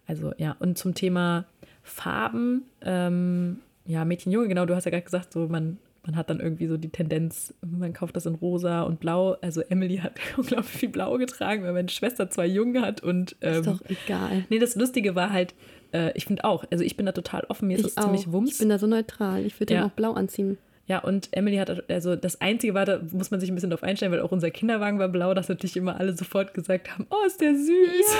Also 0.08 0.34
ja, 0.38 0.56
und 0.60 0.78
zum 0.78 0.94
Thema 0.94 1.46
Farben, 1.84 2.64
ähm, 2.82 3.60
ja, 3.86 4.06
Mädchen, 4.06 4.32
Junge, 4.32 4.48
genau, 4.48 4.66
du 4.66 4.76
hast 4.76 4.86
ja 4.86 4.92
gerade 4.92 5.04
gesagt, 5.04 5.34
so 5.34 5.48
man, 5.48 5.78
man 6.06 6.16
hat 6.16 6.30
dann 6.30 6.40
irgendwie 6.40 6.68
so 6.68 6.78
die 6.78 6.90
Tendenz, 6.90 7.54
man 7.62 7.94
kauft 7.94 8.16
das 8.16 8.26
in 8.26 8.36
rosa 8.36 8.84
und 8.84 9.00
blau. 9.00 9.38
Also 9.42 9.62
Emily 9.62 9.98
hat 9.98 10.14
unglaublich 10.38 10.72
viel 10.72 10.90
blau 10.90 11.18
getragen, 11.18 11.64
weil 11.64 11.74
meine 11.74 11.90
Schwester 11.90 12.30
zwei 12.30 12.46
Junge 12.46 12.82
hat 12.82 13.02
und 13.02 13.36
ähm, 13.42 13.60
ist 13.60 13.68
doch 13.68 13.82
egal. 13.88 14.46
Nee, 14.50 14.60
das 14.60 14.76
Lustige 14.76 15.16
war 15.16 15.32
halt, 15.32 15.54
äh, 15.92 16.12
ich 16.16 16.26
finde 16.26 16.44
auch, 16.44 16.66
also 16.72 16.84
ich 16.84 16.98
bin 16.98 17.06
da 17.06 17.12
total 17.12 17.46
offen, 17.50 17.68
mir 17.68 17.78
ist 17.78 17.86
das 17.86 17.96
ziemlich 17.96 18.32
wumms. 18.32 18.54
Ich 18.54 18.58
bin 18.60 18.70
da 18.70 18.80
so 18.80 18.88
neutral, 18.88 19.46
ich 19.46 19.60
würde 19.60 19.74
ja. 19.74 19.82
dann 19.82 19.90
auch 19.90 19.96
blau 19.96 20.14
anziehen. 20.14 20.58
Ja, 20.88 21.00
und 21.00 21.30
Emily 21.32 21.58
hat, 21.58 21.90
also 21.90 22.16
das 22.16 22.42
Einzige 22.42 22.76
war, 22.76 22.86
da 22.86 23.00
muss 23.12 23.32
man 23.32 23.40
sich 23.40 23.50
ein 23.50 23.56
bisschen 23.56 23.72
drauf 23.72 23.82
einstellen, 23.82 24.12
weil 24.12 24.22
auch 24.22 24.32
unser 24.32 24.52
Kinderwagen 24.52 25.00
war 25.00 25.08
blau, 25.10 25.34
dass 25.34 25.50
natürlich 25.50 25.76
immer 25.78 26.00
alle 26.00 26.16
sofort 26.16 26.54
gesagt 26.54 26.92
haben, 26.92 27.08
oh, 27.10 27.26
ist 27.26 27.42
der 27.42 27.56
süß. 27.56 28.16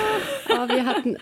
Ja, 0.48 0.62
aber 0.62 0.74
wir 0.74 0.84
hatten, 0.84 1.16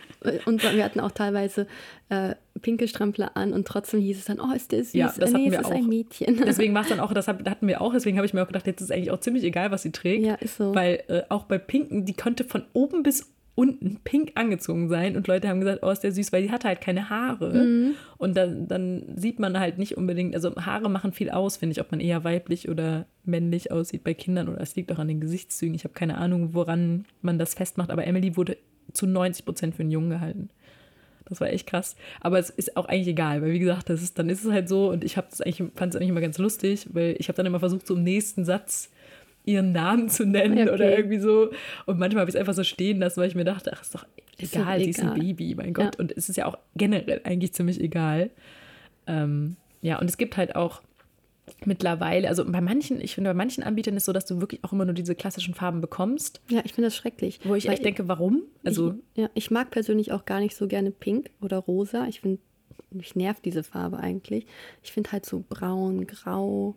und 0.47 0.63
wir 0.63 0.83
hatten 0.83 1.01
auch 1.01 1.11
teilweise 1.11 1.67
äh, 2.09 2.35
pinke 2.63 2.89
Strampler 2.89 3.37
an 3.37 3.53
und 3.53 3.67
trotzdem 3.67 4.01
hieß 4.01 4.19
es 4.19 4.25
dann, 4.25 4.41
oh, 4.41 4.55
ist 4.55 4.73
der 4.73 4.85
süß. 4.85 4.95
Ja, 4.95 5.13
das 5.19 5.33
nee, 5.33 5.51
hatten 5.51 5.53
wir 5.53 5.61
es 5.61 5.67
auch. 5.67 5.71
ein 5.73 5.87
Mädchen. 5.87 6.37
Deswegen 6.47 6.73
war 6.73 6.83
es 6.83 6.89
dann 6.89 7.01
auch, 7.01 7.13
das 7.13 7.29
hatten 7.29 7.69
wir 7.69 7.83
auch, 7.83 7.93
deswegen 7.93 8.17
habe 8.17 8.27
ich 8.27 8.33
mir 8.33 8.43
auch 8.43 8.47
gedacht, 8.47 8.67
jetzt 8.67 8.81
ist 8.81 8.91
eigentlich 8.91 9.11
auch 9.11 9.21
ziemlich 9.21 9.45
egal, 9.45 9.71
was 9.71 9.83
sie 9.83 9.93
trägt. 9.93 10.25
Ja, 10.25 10.35
ist 10.37 10.57
so. 10.57 10.75
Weil 10.75 11.03
äh, 11.09 11.23
auch 11.29 11.45
bei 11.45 11.59
Pinken, 11.59 12.07
die 12.07 12.15
konnte 12.15 12.45
von 12.45 12.65
oben 12.73 13.03
bis 13.03 13.35
unten 13.55 14.01
pink 14.03 14.33
angezogen 14.35 14.89
sein 14.89 15.17
und 15.17 15.29
Leute 15.29 15.49
haben 15.49 15.61
gesagt, 15.61 15.81
oh, 15.83 15.91
ist 15.91 16.01
der 16.01 16.13
süß, 16.13 16.33
weil 16.33 16.43
die 16.43 16.51
hatte 16.51 16.67
halt 16.67 16.81
keine 16.81 17.09
Haare. 17.09 17.55
Mhm. 17.55 17.95
Und 18.19 18.37
dann, 18.37 18.67
dann 18.67 19.05
sieht 19.17 19.39
man 19.39 19.59
halt 19.59 19.79
nicht 19.79 19.97
unbedingt, 19.97 20.35
also 20.35 20.55
Haare 20.57 20.91
machen 20.91 21.13
viel 21.13 21.31
aus, 21.31 21.57
finde 21.57 21.73
ich, 21.73 21.81
ob 21.81 21.91
man 21.91 22.01
eher 22.01 22.25
weiblich 22.25 22.69
oder 22.69 23.07
männlich 23.25 23.71
aussieht 23.71 24.03
bei 24.03 24.15
Kindern 24.15 24.49
oder 24.49 24.61
es 24.61 24.75
liegt 24.75 24.91
auch 24.91 24.99
an 24.99 25.09
den 25.09 25.21
Gesichtszügen. 25.21 25.75
Ich 25.75 25.85
habe 25.85 25.95
keine 25.95 26.19
Ahnung, 26.19 26.55
woran 26.55 27.05
man 27.23 27.39
das 27.39 27.55
festmacht, 27.55 27.91
aber 27.91 28.07
Emily 28.07 28.37
wurde 28.37 28.57
zu 28.93 29.07
90 29.07 29.45
Prozent 29.45 29.75
für 29.77 29.83
einen 29.83 29.93
Jungen 29.93 30.11
gehalten. 30.11 30.51
Das 31.27 31.41
war 31.41 31.49
echt 31.49 31.67
krass. 31.67 31.97
Aber 32.21 32.39
es 32.39 32.51
ist 32.51 32.77
auch 32.77 32.87
eigentlich 32.87 33.09
egal, 33.09 33.41
weil 33.41 33.53
wie 33.53 33.59
gesagt, 33.59 33.89
das 33.89 34.03
ist, 34.03 34.19
dann 34.19 34.29
ist 34.29 34.45
es 34.45 34.53
halt 34.53 34.69
so 34.69 34.91
und 34.91 35.05
ich 35.05 35.15
fand 35.15 35.33
es 35.33 35.41
eigentlich 35.41 36.09
immer 36.09 36.21
ganz 36.21 36.39
lustig, 36.39 36.89
weil 36.93 37.17
ich 37.19 37.29
habe 37.29 37.37
dann 37.37 37.47
immer 37.47 37.61
versucht, 37.61 37.87
so 37.87 37.95
im 37.95 38.03
nächsten 38.03 38.45
Satz 38.45 38.91
ihren 39.45 39.73
Namen 39.73 40.09
zu 40.09 40.25
nennen 40.25 40.69
okay. 40.69 40.71
oder 40.71 40.97
irgendwie 40.97 41.19
so. 41.19 41.51
Und 41.87 41.99
manchmal 41.99 42.23
habe 42.23 42.31
ich 42.31 42.35
es 42.35 42.41
einfach 42.41 42.55
so 42.55 42.65
stehen 42.65 42.99
lassen, 42.99 43.21
weil 43.21 43.29
ich 43.29 43.35
mir 43.35 43.45
dachte, 43.45 43.73
ach, 43.75 43.83
ist 43.83 43.95
doch 43.95 44.07
ist 44.39 44.55
egal, 44.55 44.81
sie 44.81 44.91
ist 44.91 45.01
ein 45.01 45.15
Baby, 45.15 45.55
mein 45.55 45.75
Gott. 45.75 45.95
Ja. 45.95 46.01
Und 46.01 46.13
es 46.17 46.29
ist 46.29 46.37
ja 46.37 46.47
auch 46.47 46.59
generell 46.77 47.21
eigentlich 47.25 47.53
ziemlich 47.53 47.81
egal. 47.81 48.31
Ähm, 49.07 49.57
ja, 49.83 49.99
und 49.99 50.09
es 50.09 50.17
gibt 50.17 50.37
halt 50.37 50.57
auch 50.57 50.83
mittlerweile, 51.67 52.29
also 52.29 52.45
bei 52.45 52.61
manchen, 52.61 53.01
ich 53.01 53.15
finde, 53.15 53.31
bei 53.31 53.35
manchen 53.35 53.63
Anbietern 53.63 53.97
ist 53.97 54.05
es 54.05 54.07
so, 54.07 54.13
dass 54.13 54.25
du 54.25 54.41
wirklich 54.41 54.65
auch 54.65 54.73
immer 54.73 54.87
nur 54.87 54.95
diese 54.95 55.15
klassischen 55.15 55.55
Farben 55.55 55.81
bekommst. 55.81 56.41
Ja, 56.49 56.63
ich 56.65 56.73
finde 56.73 56.87
das 56.87 56.97
schrecklich. 56.97 57.41
Wo 57.45 57.55
ich 57.55 57.69
echt 57.69 57.85
denke, 57.85 58.09
warum? 58.09 58.43
Also, 58.65 58.95
ich, 59.15 59.23
ja, 59.23 59.31
ich 59.35 59.51
mag 59.51 59.71
persönlich 59.71 60.13
auch 60.13 60.25
gar 60.25 60.41
nicht 60.41 60.57
so 60.57 60.67
gerne 60.67 60.91
pink 60.91 61.31
oder 61.43 61.59
rosa. 61.59 62.07
Ich 62.07 62.23
finde, 62.23 62.41
mich 62.91 63.15
nervt 63.15 63.45
diese 63.45 63.63
Farbe 63.63 63.99
eigentlich. 63.99 64.47
Ich 64.83 64.93
finde 64.93 65.13
halt 65.13 65.27
so 65.27 65.45
braun, 65.49 66.07
grau, 66.07 66.77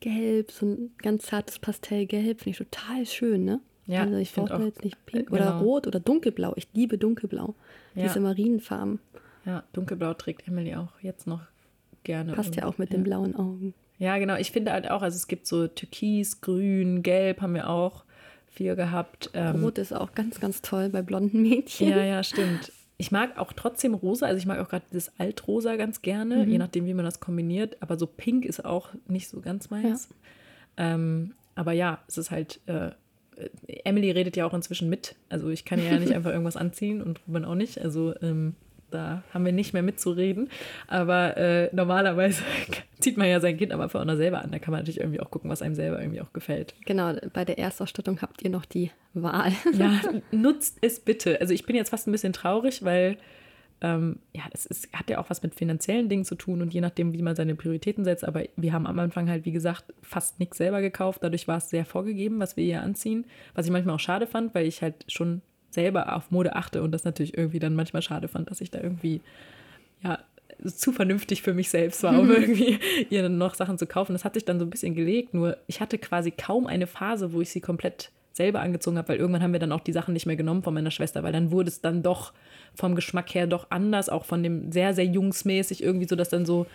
gelb, 0.00 0.50
so 0.50 0.66
ein 0.66 0.90
ganz 0.98 1.26
zartes 1.26 1.58
Pastellgelb, 1.58 2.40
finde 2.40 2.50
ich 2.50 2.58
total 2.58 3.06
schön, 3.06 3.44
ne? 3.44 3.60
Ja, 3.86 4.02
also 4.02 4.16
ich 4.16 4.32
brauche 4.34 4.62
jetzt 4.64 4.84
nicht 4.84 5.04
pink 5.06 5.30
oder 5.30 5.46
genau. 5.46 5.60
rot 5.60 5.86
oder 5.86 5.98
dunkelblau. 5.98 6.52
Ich 6.56 6.68
liebe 6.74 6.98
dunkelblau. 6.98 7.54
Ja. 7.94 8.02
Diese 8.04 8.20
Marienfarben. 8.20 9.00
Ja, 9.46 9.64
dunkelblau 9.72 10.12
trägt 10.12 10.46
Emily 10.46 10.74
auch 10.74 10.92
jetzt 11.00 11.26
noch 11.26 11.40
gerne. 12.04 12.34
Passt 12.34 12.54
ja 12.54 12.66
auch 12.66 12.76
mit 12.76 12.90
ja. 12.90 12.98
den 12.98 13.04
blauen 13.04 13.34
Augen. 13.34 13.72
Ja, 13.98 14.18
genau. 14.18 14.36
Ich 14.36 14.52
finde 14.52 14.72
halt 14.72 14.90
auch, 14.90 15.00
also 15.00 15.16
es 15.16 15.26
gibt 15.26 15.46
so 15.46 15.66
Türkis, 15.66 16.42
Grün, 16.42 17.02
Gelb 17.02 17.40
haben 17.40 17.54
wir 17.54 17.70
auch 17.70 18.04
viel 18.46 18.76
gehabt. 18.76 19.30
Ähm, 19.32 19.64
Rot 19.64 19.78
ist 19.78 19.92
auch 19.92 20.14
ganz, 20.14 20.38
ganz 20.38 20.60
toll 20.60 20.90
bei 20.90 21.00
blonden 21.00 21.42
Mädchen. 21.42 21.88
Ja, 21.88 22.04
ja, 22.04 22.22
stimmt. 22.22 22.72
Ich 23.00 23.12
mag 23.12 23.38
auch 23.38 23.52
trotzdem 23.52 23.94
rosa, 23.94 24.26
also 24.26 24.38
ich 24.38 24.46
mag 24.46 24.58
auch 24.58 24.68
gerade 24.68 24.84
dieses 24.90 25.12
Altrosa 25.18 25.76
ganz 25.76 26.02
gerne, 26.02 26.44
mhm. 26.44 26.50
je 26.50 26.58
nachdem, 26.58 26.84
wie 26.84 26.94
man 26.94 27.04
das 27.04 27.20
kombiniert. 27.20 27.76
Aber 27.80 27.96
so 27.96 28.06
pink 28.06 28.44
ist 28.44 28.64
auch 28.64 28.88
nicht 29.06 29.28
so 29.28 29.40
ganz 29.40 29.70
meins. 29.70 30.08
Ja. 30.76 30.94
Ähm, 30.94 31.34
aber 31.54 31.72
ja, 31.72 32.02
es 32.08 32.18
ist 32.18 32.32
halt, 32.32 32.60
äh, 32.66 32.90
Emily 33.84 34.10
redet 34.10 34.36
ja 34.36 34.46
auch 34.46 34.54
inzwischen 34.54 34.88
mit. 34.88 35.14
Also 35.28 35.48
ich 35.48 35.64
kann 35.64 35.82
ja 35.82 35.96
nicht 35.96 36.12
einfach 36.14 36.32
irgendwas 36.32 36.56
anziehen 36.56 37.00
und 37.00 37.20
Ruben 37.26 37.44
auch 37.44 37.54
nicht. 37.54 37.80
Also 37.80 38.14
ähm, 38.20 38.56
da 38.90 39.22
haben 39.32 39.44
wir 39.44 39.52
nicht 39.52 39.72
mehr 39.72 39.82
mitzureden. 39.82 40.48
Aber 40.86 41.36
äh, 41.36 41.70
normalerweise 41.74 42.42
zieht 43.00 43.16
man 43.16 43.28
ja 43.28 43.40
sein 43.40 43.56
Kind 43.56 43.72
aber 43.72 43.84
einfach 43.84 44.00
auch 44.00 44.04
noch 44.04 44.16
selber 44.16 44.42
an. 44.42 44.50
Da 44.50 44.58
kann 44.58 44.72
man 44.72 44.80
natürlich 44.80 45.00
irgendwie 45.00 45.20
auch 45.20 45.30
gucken, 45.30 45.50
was 45.50 45.62
einem 45.62 45.74
selber 45.74 46.00
irgendwie 46.00 46.20
auch 46.20 46.32
gefällt. 46.32 46.74
Genau, 46.86 47.14
bei 47.32 47.44
der 47.44 47.58
Erstausstattung 47.58 48.20
habt 48.22 48.42
ihr 48.42 48.50
noch 48.50 48.64
die 48.64 48.90
Wahl. 49.14 49.52
ja, 49.72 50.00
nutzt 50.30 50.78
es 50.80 51.00
bitte. 51.00 51.40
Also 51.40 51.54
ich 51.54 51.66
bin 51.66 51.76
jetzt 51.76 51.90
fast 51.90 52.08
ein 52.08 52.12
bisschen 52.12 52.32
traurig, 52.32 52.84
weil 52.84 53.18
ähm, 53.80 54.18
ja, 54.32 54.42
das 54.50 54.66
ist, 54.66 54.92
hat 54.92 55.08
ja 55.08 55.18
auch 55.18 55.30
was 55.30 55.42
mit 55.42 55.54
finanziellen 55.54 56.08
Dingen 56.08 56.24
zu 56.24 56.34
tun 56.34 56.62
und 56.62 56.74
je 56.74 56.80
nachdem, 56.80 57.12
wie 57.12 57.22
man 57.22 57.36
seine 57.36 57.54
Prioritäten 57.54 58.04
setzt. 58.04 58.24
Aber 58.24 58.42
wir 58.56 58.72
haben 58.72 58.86
am 58.86 58.98
Anfang 58.98 59.28
halt, 59.28 59.44
wie 59.44 59.52
gesagt, 59.52 59.84
fast 60.02 60.40
nichts 60.40 60.58
selber 60.58 60.80
gekauft. 60.80 61.22
Dadurch 61.22 61.46
war 61.46 61.58
es 61.58 61.70
sehr 61.70 61.84
vorgegeben, 61.84 62.40
was 62.40 62.56
wir 62.56 62.64
hier 62.64 62.82
anziehen. 62.82 63.24
Was 63.54 63.66
ich 63.66 63.72
manchmal 63.72 63.94
auch 63.94 64.00
schade 64.00 64.26
fand, 64.26 64.54
weil 64.54 64.66
ich 64.66 64.82
halt 64.82 65.04
schon 65.08 65.42
selber 65.70 66.14
auf 66.16 66.30
Mode 66.30 66.56
achte 66.56 66.82
und 66.82 66.92
das 66.92 67.04
natürlich 67.04 67.36
irgendwie 67.36 67.58
dann 67.58 67.74
manchmal 67.74 68.02
schade 68.02 68.28
fand, 68.28 68.50
dass 68.50 68.60
ich 68.60 68.70
da 68.70 68.80
irgendwie, 68.80 69.20
ja, 70.02 70.18
zu 70.64 70.92
vernünftig 70.92 71.42
für 71.42 71.54
mich 71.54 71.70
selbst 71.70 72.02
war, 72.02 72.18
um 72.18 72.30
irgendwie 72.30 72.78
ihr 73.10 73.22
dann 73.22 73.38
noch 73.38 73.54
Sachen 73.54 73.78
zu 73.78 73.86
kaufen. 73.86 74.12
Das 74.12 74.24
hat 74.24 74.34
sich 74.34 74.44
dann 74.44 74.58
so 74.58 74.66
ein 74.66 74.70
bisschen 74.70 74.94
gelegt, 74.94 75.34
nur 75.34 75.56
ich 75.66 75.80
hatte 75.80 75.98
quasi 75.98 76.30
kaum 76.30 76.66
eine 76.66 76.86
Phase, 76.86 77.32
wo 77.32 77.40
ich 77.40 77.50
sie 77.50 77.60
komplett 77.60 78.10
selber 78.32 78.60
angezogen 78.60 78.98
habe, 78.98 79.08
weil 79.08 79.18
irgendwann 79.18 79.42
haben 79.42 79.52
wir 79.52 79.60
dann 79.60 79.72
auch 79.72 79.80
die 79.80 79.92
Sachen 79.92 80.14
nicht 80.14 80.26
mehr 80.26 80.36
genommen 80.36 80.62
von 80.62 80.72
meiner 80.72 80.90
Schwester, 80.90 81.22
weil 81.22 81.32
dann 81.32 81.50
wurde 81.50 81.68
es 81.68 81.80
dann 81.80 82.02
doch 82.02 82.32
vom 82.74 82.94
Geschmack 82.94 83.34
her 83.34 83.46
doch 83.46 83.66
anders, 83.70 84.08
auch 84.08 84.24
von 84.24 84.42
dem 84.42 84.72
sehr, 84.72 84.94
sehr 84.94 85.04
jungsmäßig 85.04 85.82
irgendwie 85.82 86.08
so, 86.08 86.16
dass 86.16 86.28
dann 86.28 86.46
so 86.46 86.66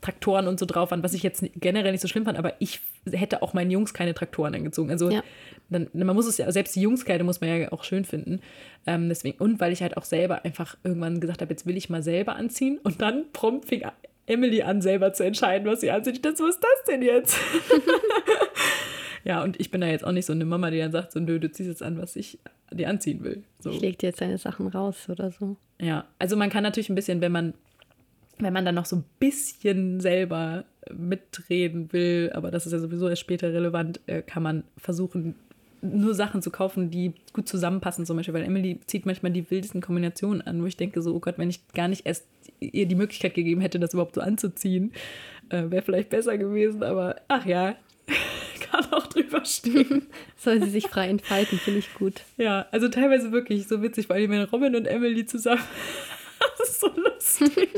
Traktoren 0.00 0.46
und 0.46 0.60
so 0.60 0.66
drauf 0.66 0.90
waren, 0.90 1.02
was 1.02 1.14
ich 1.14 1.22
jetzt 1.22 1.44
generell 1.56 1.92
nicht 1.92 2.00
so 2.00 2.08
schlimm 2.08 2.24
fand, 2.24 2.38
aber 2.38 2.54
ich 2.60 2.80
hätte 3.10 3.42
auch 3.42 3.54
meinen 3.54 3.70
Jungs 3.70 3.94
keine 3.94 4.14
Traktoren 4.14 4.54
angezogen. 4.54 4.90
Also 4.90 5.10
ja. 5.10 5.22
dann, 5.70 5.88
man 5.92 6.14
muss 6.14 6.26
es 6.26 6.38
ja, 6.38 6.50
selbst 6.52 6.76
die 6.76 6.82
Jungskleider 6.82 7.24
muss 7.24 7.40
man 7.40 7.60
ja 7.60 7.72
auch 7.72 7.84
schön 7.84 8.04
finden. 8.04 8.40
Ähm, 8.86 9.08
deswegen, 9.08 9.38
und 9.38 9.60
weil 9.60 9.72
ich 9.72 9.82
halt 9.82 9.96
auch 9.96 10.04
selber 10.04 10.44
einfach 10.44 10.76
irgendwann 10.84 11.20
gesagt 11.20 11.40
habe, 11.40 11.52
jetzt 11.52 11.66
will 11.66 11.76
ich 11.76 11.90
mal 11.90 12.02
selber 12.02 12.36
anziehen 12.36 12.78
und 12.82 13.00
dann 13.00 13.24
prompt 13.32 13.68
fing 13.68 13.82
Emily 14.26 14.62
an, 14.62 14.82
selber 14.82 15.12
zu 15.12 15.24
entscheiden, 15.24 15.66
was 15.66 15.80
sie 15.80 15.90
anzieht. 15.90 16.16
Ich 16.16 16.22
dachte, 16.22 16.42
was 16.42 16.56
ist 16.56 16.62
das 16.62 16.84
denn 16.86 17.02
jetzt? 17.02 17.36
ja, 19.24 19.42
und 19.42 19.58
ich 19.58 19.70
bin 19.70 19.80
da 19.80 19.86
jetzt 19.86 20.04
auch 20.04 20.12
nicht 20.12 20.26
so 20.26 20.32
eine 20.32 20.44
Mama, 20.44 20.70
die 20.70 20.78
dann 20.78 20.92
sagt, 20.92 21.12
so, 21.12 21.20
nö, 21.20 21.40
du 21.40 21.50
ziehst 21.50 21.68
jetzt 21.68 21.82
an, 21.82 21.98
was 21.98 22.14
ich 22.14 22.38
dir 22.70 22.88
anziehen 22.88 23.24
will. 23.24 23.42
So. 23.60 23.70
Ich 23.70 23.80
leg 23.80 23.98
dir 23.98 24.08
jetzt 24.08 24.20
deine 24.20 24.36
Sachen 24.36 24.68
raus 24.68 25.08
oder 25.08 25.30
so. 25.30 25.56
Ja, 25.80 26.04
also 26.18 26.36
man 26.36 26.50
kann 26.50 26.62
natürlich 26.62 26.90
ein 26.90 26.94
bisschen, 26.94 27.20
wenn 27.20 27.32
man 27.32 27.54
wenn 28.40 28.52
man 28.52 28.64
dann 28.64 28.74
noch 28.74 28.86
so 28.86 28.96
ein 28.96 29.04
bisschen 29.18 30.00
selber 30.00 30.64
mitreden 30.96 31.92
will, 31.92 32.30
aber 32.34 32.50
das 32.50 32.66
ist 32.66 32.72
ja 32.72 32.78
sowieso 32.78 33.08
erst 33.08 33.22
später 33.22 33.52
relevant, 33.52 34.00
äh, 34.06 34.22
kann 34.22 34.42
man 34.42 34.64
versuchen, 34.76 35.34
nur 35.80 36.14
Sachen 36.14 36.42
zu 36.42 36.50
kaufen, 36.50 36.90
die 36.90 37.12
gut 37.32 37.48
zusammenpassen, 37.48 38.04
zum 38.04 38.16
Beispiel, 38.16 38.34
weil 38.34 38.44
Emily 38.44 38.80
zieht 38.86 39.06
manchmal 39.06 39.32
die 39.32 39.48
wildesten 39.50 39.80
Kombinationen 39.80 40.42
an, 40.42 40.60
wo 40.62 40.66
ich 40.66 40.76
denke, 40.76 41.02
so, 41.02 41.14
oh 41.14 41.20
Gott, 41.20 41.38
wenn 41.38 41.50
ich 41.50 41.66
gar 41.68 41.88
nicht 41.88 42.06
erst 42.06 42.26
ihr 42.60 42.86
die 42.86 42.94
Möglichkeit 42.94 43.34
gegeben 43.34 43.60
hätte, 43.60 43.78
das 43.78 43.92
überhaupt 43.92 44.16
so 44.16 44.20
anzuziehen, 44.20 44.92
äh, 45.50 45.70
wäre 45.70 45.82
vielleicht 45.82 46.10
besser 46.10 46.36
gewesen, 46.36 46.82
aber 46.82 47.16
ach 47.28 47.46
ja, 47.46 47.76
kann 48.70 48.92
auch 48.92 49.06
drüber 49.06 49.44
stehen. 49.44 50.06
Soll 50.36 50.62
sie 50.62 50.70
sich 50.70 50.88
frei 50.88 51.08
entfalten, 51.08 51.58
finde 51.58 51.80
ich 51.80 51.94
gut. 51.94 52.22
Ja, 52.36 52.66
also 52.70 52.88
teilweise 52.88 53.32
wirklich 53.32 53.68
so 53.68 53.82
witzig, 53.82 54.08
weil 54.08 54.22
ich 54.22 54.30
wenn 54.30 54.42
Robin 54.44 54.74
und 54.74 54.86
Emily 54.86 55.26
zusammen. 55.26 55.62
das 56.58 56.70
ist 56.70 56.80
so 56.80 56.90
lustig. 56.96 57.70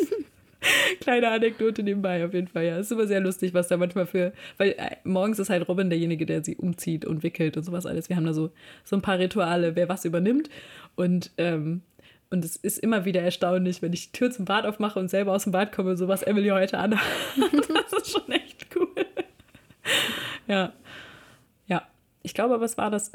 Kleine 1.00 1.30
Anekdote 1.30 1.82
nebenbei 1.82 2.24
auf 2.24 2.34
jeden 2.34 2.48
Fall, 2.48 2.64
ja. 2.64 2.78
Es 2.78 2.86
ist 2.86 2.92
immer 2.92 3.06
sehr 3.06 3.20
lustig, 3.20 3.54
was 3.54 3.68
da 3.68 3.76
manchmal 3.76 4.06
für. 4.06 4.32
Weil 4.58 4.70
äh, 4.70 4.96
morgens 5.04 5.38
ist 5.38 5.50
halt 5.50 5.68
Robin 5.68 5.90
derjenige, 5.90 6.26
der 6.26 6.44
sie 6.44 6.56
umzieht 6.56 7.04
und 7.04 7.22
wickelt 7.22 7.56
und 7.56 7.64
sowas 7.64 7.86
alles. 7.86 8.08
Wir 8.08 8.16
haben 8.16 8.26
da 8.26 8.32
so, 8.32 8.50
so 8.84 8.96
ein 8.96 9.02
paar 9.02 9.18
Rituale, 9.18 9.76
wer 9.76 9.88
was 9.88 10.04
übernimmt. 10.04 10.50
Und, 10.96 11.30
ähm, 11.38 11.82
und 12.30 12.44
es 12.44 12.56
ist 12.56 12.78
immer 12.78 13.04
wieder 13.04 13.22
erstaunlich, 13.22 13.82
wenn 13.82 13.92
ich 13.92 14.12
die 14.12 14.18
Tür 14.18 14.30
zum 14.30 14.44
Bad 14.44 14.66
aufmache 14.66 14.98
und 14.98 15.08
selber 15.08 15.32
aus 15.32 15.44
dem 15.44 15.52
Bad 15.52 15.72
komme, 15.72 15.96
so 15.96 16.08
was 16.08 16.22
Emily 16.22 16.48
heute 16.48 16.78
an. 16.78 16.90
das 17.40 18.02
ist 18.02 18.12
schon 18.12 18.30
echt 18.30 18.66
cool. 18.76 18.88
ja. 20.46 20.72
Ich 22.22 22.34
glaube 22.34 22.54
aber, 22.54 22.64
es 22.64 22.76
war 22.76 22.90
das 22.90 23.12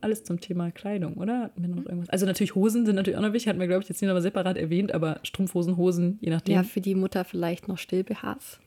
alles 0.00 0.24
zum 0.24 0.40
Thema 0.40 0.70
Kleidung, 0.72 1.14
oder? 1.14 1.50
Irgendwas? 1.56 2.08
Also 2.08 2.26
natürlich 2.26 2.56
Hosen 2.56 2.86
sind 2.86 2.96
natürlich 2.96 3.16
auch 3.16 3.22
noch 3.22 3.32
wichtig, 3.32 3.48
hatten 3.48 3.60
wir, 3.60 3.68
glaube 3.68 3.82
ich, 3.82 3.88
jetzt 3.88 4.00
nicht 4.02 4.08
nochmal 4.08 4.22
separat 4.22 4.56
erwähnt, 4.56 4.92
aber 4.92 5.20
Strumpfhosen, 5.22 5.76
Hosen, 5.76 6.18
je 6.20 6.30
nachdem. 6.30 6.56
Ja, 6.56 6.62
für 6.64 6.80
die 6.80 6.96
Mutter 6.96 7.24
vielleicht 7.24 7.68
noch 7.68 7.78
Still-BHs. 7.78 8.58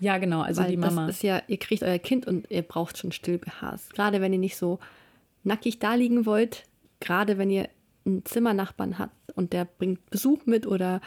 Ja, 0.00 0.18
genau, 0.18 0.42
also 0.42 0.62
Weil 0.62 0.70
die 0.72 0.76
Mama. 0.76 1.06
Das 1.06 1.16
ist 1.16 1.22
ja, 1.22 1.42
ihr 1.46 1.58
kriegt 1.58 1.82
euer 1.82 1.98
Kind 1.98 2.26
und 2.26 2.50
ihr 2.50 2.62
braucht 2.62 2.98
schon 2.98 3.12
Still-BHs. 3.12 3.90
Gerade 3.90 4.20
wenn 4.20 4.32
ihr 4.32 4.38
nicht 4.38 4.56
so 4.56 4.80
nackig 5.44 5.78
da 5.78 5.94
liegen 5.94 6.26
wollt, 6.26 6.64
gerade 7.00 7.38
wenn 7.38 7.50
ihr 7.50 7.68
einen 8.04 8.24
Zimmernachbarn 8.24 8.98
habt 8.98 9.14
und 9.34 9.52
der 9.52 9.64
bringt 9.64 10.10
Besuch 10.10 10.44
mit 10.44 10.66
oder 10.66 11.00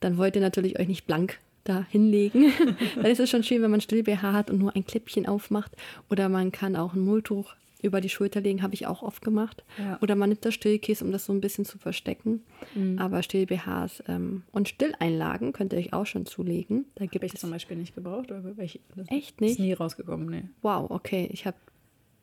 dann 0.00 0.16
wollt 0.16 0.36
ihr 0.36 0.42
natürlich 0.42 0.78
euch 0.78 0.88
nicht 0.88 1.06
blank 1.06 1.38
da 1.68 1.86
hinlegen. 1.90 2.52
dann 2.96 3.06
ist 3.06 3.20
es 3.20 3.30
schon 3.30 3.42
schön, 3.42 3.62
wenn 3.62 3.70
man 3.70 3.80
Still-BH 3.80 4.32
hat 4.32 4.50
und 4.50 4.58
nur 4.58 4.74
ein 4.74 4.84
Klippchen 4.84 5.26
aufmacht. 5.26 5.72
Oder 6.10 6.28
man 6.28 6.52
kann 6.52 6.76
auch 6.76 6.94
ein 6.94 7.00
Mulltuch 7.00 7.54
über 7.80 8.00
die 8.00 8.08
Schulter 8.08 8.40
legen, 8.40 8.62
habe 8.62 8.74
ich 8.74 8.86
auch 8.86 9.02
oft 9.02 9.22
gemacht. 9.22 9.62
Ja. 9.78 9.98
Oder 10.02 10.16
man 10.16 10.30
nimmt 10.30 10.44
das 10.44 10.54
Stillkies, 10.54 11.02
um 11.02 11.12
das 11.12 11.24
so 11.24 11.32
ein 11.32 11.40
bisschen 11.40 11.64
zu 11.64 11.78
verstecken. 11.78 12.42
Mhm. 12.74 12.98
Aber 12.98 13.22
Still-BHs 13.22 14.02
ähm, 14.08 14.42
und 14.50 14.68
Stilleinlagen 14.68 15.52
könnt 15.52 15.72
ihr 15.72 15.78
euch 15.78 15.92
auch 15.92 16.06
schon 16.06 16.26
zulegen. 16.26 16.86
Da 16.96 17.06
gibt 17.06 17.24
ich 17.24 17.34
zum 17.34 17.50
Beispiel 17.50 17.76
nicht 17.76 17.94
gebraucht. 17.94 18.30
Oder 18.30 18.56
welche, 18.56 18.80
Echt 19.08 19.40
nicht? 19.40 19.52
Ist 19.52 19.60
nie 19.60 19.72
rausgekommen, 19.72 20.28
nee. 20.28 20.44
Wow, 20.62 20.90
okay. 20.90 21.28
Ich 21.32 21.46
habe, 21.46 21.56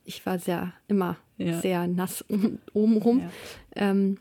ich 0.04 0.24
war 0.26 0.38
sehr, 0.38 0.74
immer 0.88 1.16
ja. 1.38 1.58
sehr 1.60 1.86
nass 1.86 2.24
obenrum, 2.74 3.20
ja. 3.20 3.30
ähm, 3.76 4.18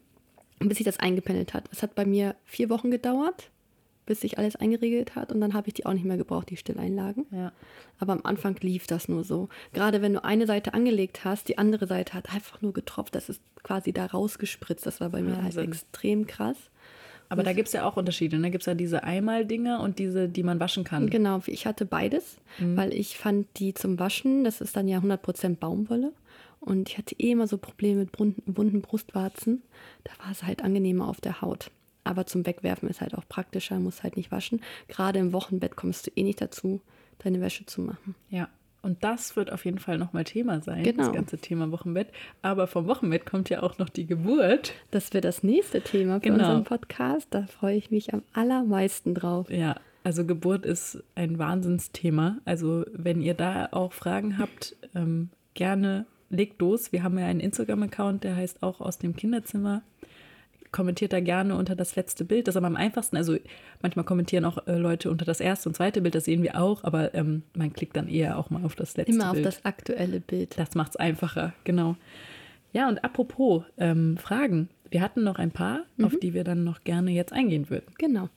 bis 0.59 0.77
sich 0.77 0.85
das 0.85 0.99
eingependelt 0.99 1.53
hat. 1.53 1.65
Es 1.71 1.83
hat 1.83 1.95
bei 1.95 2.05
mir 2.05 2.35
vier 2.45 2.69
Wochen 2.69 2.91
gedauert 2.91 3.51
bis 4.05 4.21
sich 4.21 4.37
alles 4.37 4.55
eingeregelt 4.55 5.15
hat 5.15 5.31
und 5.31 5.41
dann 5.41 5.53
habe 5.53 5.67
ich 5.67 5.73
die 5.73 5.85
auch 5.85 5.93
nicht 5.93 6.05
mehr 6.05 6.17
gebraucht, 6.17 6.49
die 6.49 6.57
Stilleinlagen. 6.57 7.25
Ja. 7.31 7.51
Aber 7.99 8.13
am 8.13 8.21
Anfang 8.23 8.55
lief 8.61 8.87
das 8.87 9.07
nur 9.07 9.23
so. 9.23 9.49
Gerade 9.73 10.01
wenn 10.01 10.13
du 10.13 10.23
eine 10.23 10.47
Seite 10.47 10.73
angelegt 10.73 11.25
hast, 11.25 11.47
die 11.47 11.57
andere 11.57 11.87
Seite 11.87 12.13
hat 12.13 12.33
einfach 12.33 12.61
nur 12.61 12.73
getropft, 12.73 13.15
das 13.15 13.29
ist 13.29 13.41
quasi 13.63 13.93
da 13.93 14.05
rausgespritzt. 14.05 14.85
Das 14.85 15.01
war 15.01 15.09
bei 15.09 15.21
mir 15.21 15.41
halt 15.41 15.57
extrem 15.57 16.27
krass. 16.27 16.57
Aber 17.29 17.39
und 17.39 17.45
da 17.45 17.53
gibt 17.53 17.67
es 17.67 17.73
ja 17.73 17.85
auch 17.85 17.97
Unterschiede. 17.97 18.37
Da 18.37 18.41
ne? 18.41 18.51
gibt 18.51 18.61
es 18.61 18.65
ja 18.67 18.75
diese 18.75 19.03
Einmal-Dinger 19.03 19.79
und 19.81 19.99
diese, 19.99 20.29
die 20.29 20.43
man 20.43 20.59
waschen 20.59 20.83
kann. 20.83 21.09
Genau, 21.09 21.41
ich 21.47 21.65
hatte 21.65 21.85
beides, 21.85 22.37
mhm. 22.59 22.77
weil 22.77 22.93
ich 22.93 23.17
fand 23.17 23.47
die 23.57 23.73
zum 23.73 23.97
Waschen, 23.99 24.43
das 24.43 24.61
ist 24.61 24.75
dann 24.75 24.87
ja 24.87 24.99
100% 24.99 25.55
Baumwolle. 25.55 26.13
Und 26.59 26.89
ich 26.89 26.97
hatte 26.97 27.15
eh 27.19 27.31
immer 27.31 27.47
so 27.47 27.57
Probleme 27.57 28.01
mit 28.01 28.11
bunten 28.11 28.81
Brustwarzen. 28.81 29.61
Da 30.03 30.11
war 30.23 30.31
es 30.31 30.43
halt 30.43 30.63
angenehmer 30.63 31.07
auf 31.07 31.21
der 31.21 31.41
Haut. 31.41 31.71
Aber 32.05 32.25
zum 32.25 32.45
Wegwerfen 32.45 32.87
ist 32.87 33.01
halt 33.01 33.15
auch 33.15 33.27
praktischer, 33.27 33.79
muss 33.79 34.03
halt 34.03 34.15
nicht 34.15 34.31
waschen. 34.31 34.61
Gerade 34.87 35.19
im 35.19 35.33
Wochenbett 35.33 35.75
kommst 35.75 36.07
du 36.07 36.11
eh 36.15 36.23
nicht 36.23 36.39
dazu, 36.39 36.79
deine 37.19 37.41
Wäsche 37.41 37.65
zu 37.65 37.81
machen. 37.81 38.15
Ja. 38.29 38.47
Und 38.81 39.03
das 39.03 39.35
wird 39.35 39.51
auf 39.51 39.65
jeden 39.65 39.79
Fall 39.79 39.97
nochmal 39.97 40.25
Thema 40.25 40.61
sein, 40.61 40.83
genau. 40.83 41.05
das 41.05 41.11
ganze 41.11 41.39
Thema 41.39 41.71
Wochenbett. 41.71 42.09
Aber 42.43 42.67
vom 42.67 42.85
Wochenbett 42.85 43.25
kommt 43.25 43.49
ja 43.49 43.63
auch 43.63 43.79
noch 43.79 43.89
die 43.89 44.05
Geburt. 44.05 44.73
Das 44.91 45.11
wird 45.11 45.25
das 45.25 45.41
nächste 45.41 45.81
Thema 45.81 46.19
für 46.19 46.29
genau. 46.29 46.43
unseren 46.43 46.63
Podcast. 46.65 47.27
Da 47.31 47.47
freue 47.47 47.75
ich 47.75 47.89
mich 47.89 48.13
am 48.13 48.21
allermeisten 48.33 49.15
drauf. 49.15 49.49
Ja, 49.49 49.77
also 50.03 50.23
Geburt 50.23 50.67
ist 50.67 51.03
ein 51.15 51.39
Wahnsinnsthema. 51.39 52.37
Also 52.45 52.85
wenn 52.93 53.23
ihr 53.23 53.33
da 53.33 53.69
auch 53.71 53.91
Fragen 53.91 54.37
habt, 54.37 54.75
ähm, 54.93 55.29
gerne 55.55 56.05
legt 56.29 56.61
los. 56.61 56.91
Wir 56.91 57.01
haben 57.01 57.17
ja 57.17 57.25
einen 57.25 57.39
Instagram-Account, 57.39 58.23
der 58.23 58.35
heißt 58.35 58.61
auch 58.61 58.81
aus 58.81 58.99
dem 58.99 59.15
Kinderzimmer 59.15 59.81
kommentiert 60.75 61.13
da 61.13 61.21
gerne 61.21 61.55
unter 61.55 61.73
das 61.73 61.95
letzte 61.95 62.25
Bild. 62.25 62.47
Das 62.47 62.53
ist 62.53 62.57
aber 62.57 62.67
am 62.67 62.75
einfachsten. 62.75 63.15
Also 63.15 63.37
manchmal 63.81 64.03
kommentieren 64.03 64.43
auch 64.43 64.67
äh, 64.67 64.75
Leute 64.75 65.09
unter 65.09 65.23
das 65.23 65.39
erste 65.39 65.69
und 65.69 65.75
zweite 65.75 66.01
Bild, 66.01 66.15
das 66.15 66.25
sehen 66.25 66.43
wir 66.43 66.59
auch, 66.59 66.83
aber 66.83 67.13
ähm, 67.15 67.43
man 67.55 67.71
klickt 67.71 67.95
dann 67.95 68.09
eher 68.09 68.37
auch 68.37 68.49
mal 68.49 68.63
auf 68.65 68.75
das 68.75 68.97
letzte 68.97 69.13
Immer 69.13 69.31
Bild. 69.31 69.45
Immer 69.45 69.49
auf 69.49 69.55
das 69.55 69.65
aktuelle 69.65 70.19
Bild. 70.19 70.59
Das 70.59 70.75
macht 70.75 70.91
es 70.91 70.95
einfacher, 70.97 71.53
genau. 71.63 71.95
Ja, 72.73 72.89
und 72.89 73.03
apropos 73.05 73.63
ähm, 73.77 74.17
Fragen. 74.17 74.67
Wir 74.91 75.01
hatten 75.01 75.23
noch 75.23 75.39
ein 75.39 75.51
paar, 75.51 75.79
mhm. 75.95 76.05
auf 76.05 76.19
die 76.21 76.33
wir 76.33 76.43
dann 76.43 76.65
noch 76.65 76.83
gerne 76.83 77.11
jetzt 77.11 77.31
eingehen 77.31 77.69
würden. 77.69 77.85
Genau. 77.97 78.29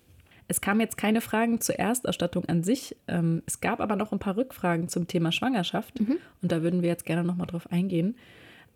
Es 0.47 0.61
kamen 0.61 0.81
jetzt 0.81 0.97
keine 0.97 1.21
Fragen 1.21 1.61
zur 1.61 1.79
Erstausstattung 1.79 2.45
an 2.47 2.63
sich. 2.63 2.97
Ähm, 3.09 3.43
es 3.47 3.61
gab 3.61 3.81
aber 3.81 3.97
noch 3.97 4.13
ein 4.13 4.21
paar 4.21 4.37
Rückfragen 4.37 4.89
zum 4.89 5.09
Thema 5.09 5.33
Schwangerschaft. 5.33 6.01
Mhm. 6.01 6.19
Und 6.41 6.53
da 6.53 6.63
würden 6.63 6.83
wir 6.83 6.89
jetzt 6.89 7.05
gerne 7.05 7.25
noch 7.25 7.37
mal 7.37 7.47
drauf 7.47 7.71
eingehen. 7.71 8.15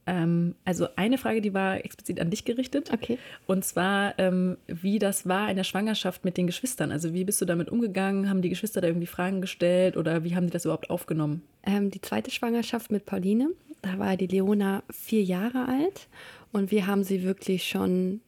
Ähm, 0.06 0.54
also 0.64 0.88
eine 0.96 1.18
Frage, 1.18 1.40
die 1.40 1.54
war 1.54 1.84
explizit 1.84 2.20
an 2.20 2.30
dich 2.30 2.44
gerichtet. 2.44 2.90
Okay. 2.92 3.18
Und 3.46 3.64
zwar, 3.64 4.18
ähm, 4.18 4.56
wie 4.66 4.98
das 4.98 5.28
war 5.28 5.48
in 5.50 5.56
der 5.56 5.64
Schwangerschaft 5.64 6.24
mit 6.24 6.36
den 6.36 6.46
Geschwistern. 6.46 6.90
Also 6.90 7.14
wie 7.14 7.24
bist 7.24 7.40
du 7.40 7.44
damit 7.44 7.70
umgegangen? 7.70 8.28
Haben 8.28 8.42
die 8.42 8.48
Geschwister 8.48 8.80
da 8.80 8.88
irgendwie 8.88 9.06
Fragen 9.06 9.40
gestellt 9.40 9.96
oder 9.96 10.24
wie 10.24 10.34
haben 10.34 10.46
die 10.46 10.52
das 10.52 10.64
überhaupt 10.64 10.90
aufgenommen? 10.90 11.42
Ähm, 11.64 11.90
die 11.90 12.00
zweite 12.00 12.30
Schwangerschaft 12.30 12.90
mit 12.90 13.06
Pauline, 13.06 13.50
da 13.82 13.98
war 13.98 14.16
die 14.16 14.26
Leona 14.26 14.82
vier 14.90 15.22
Jahre 15.22 15.68
alt 15.68 16.08
und 16.52 16.70
wir 16.70 16.86
haben 16.86 17.04
sie 17.04 17.22
wirklich 17.22 17.68
schon 17.68 18.20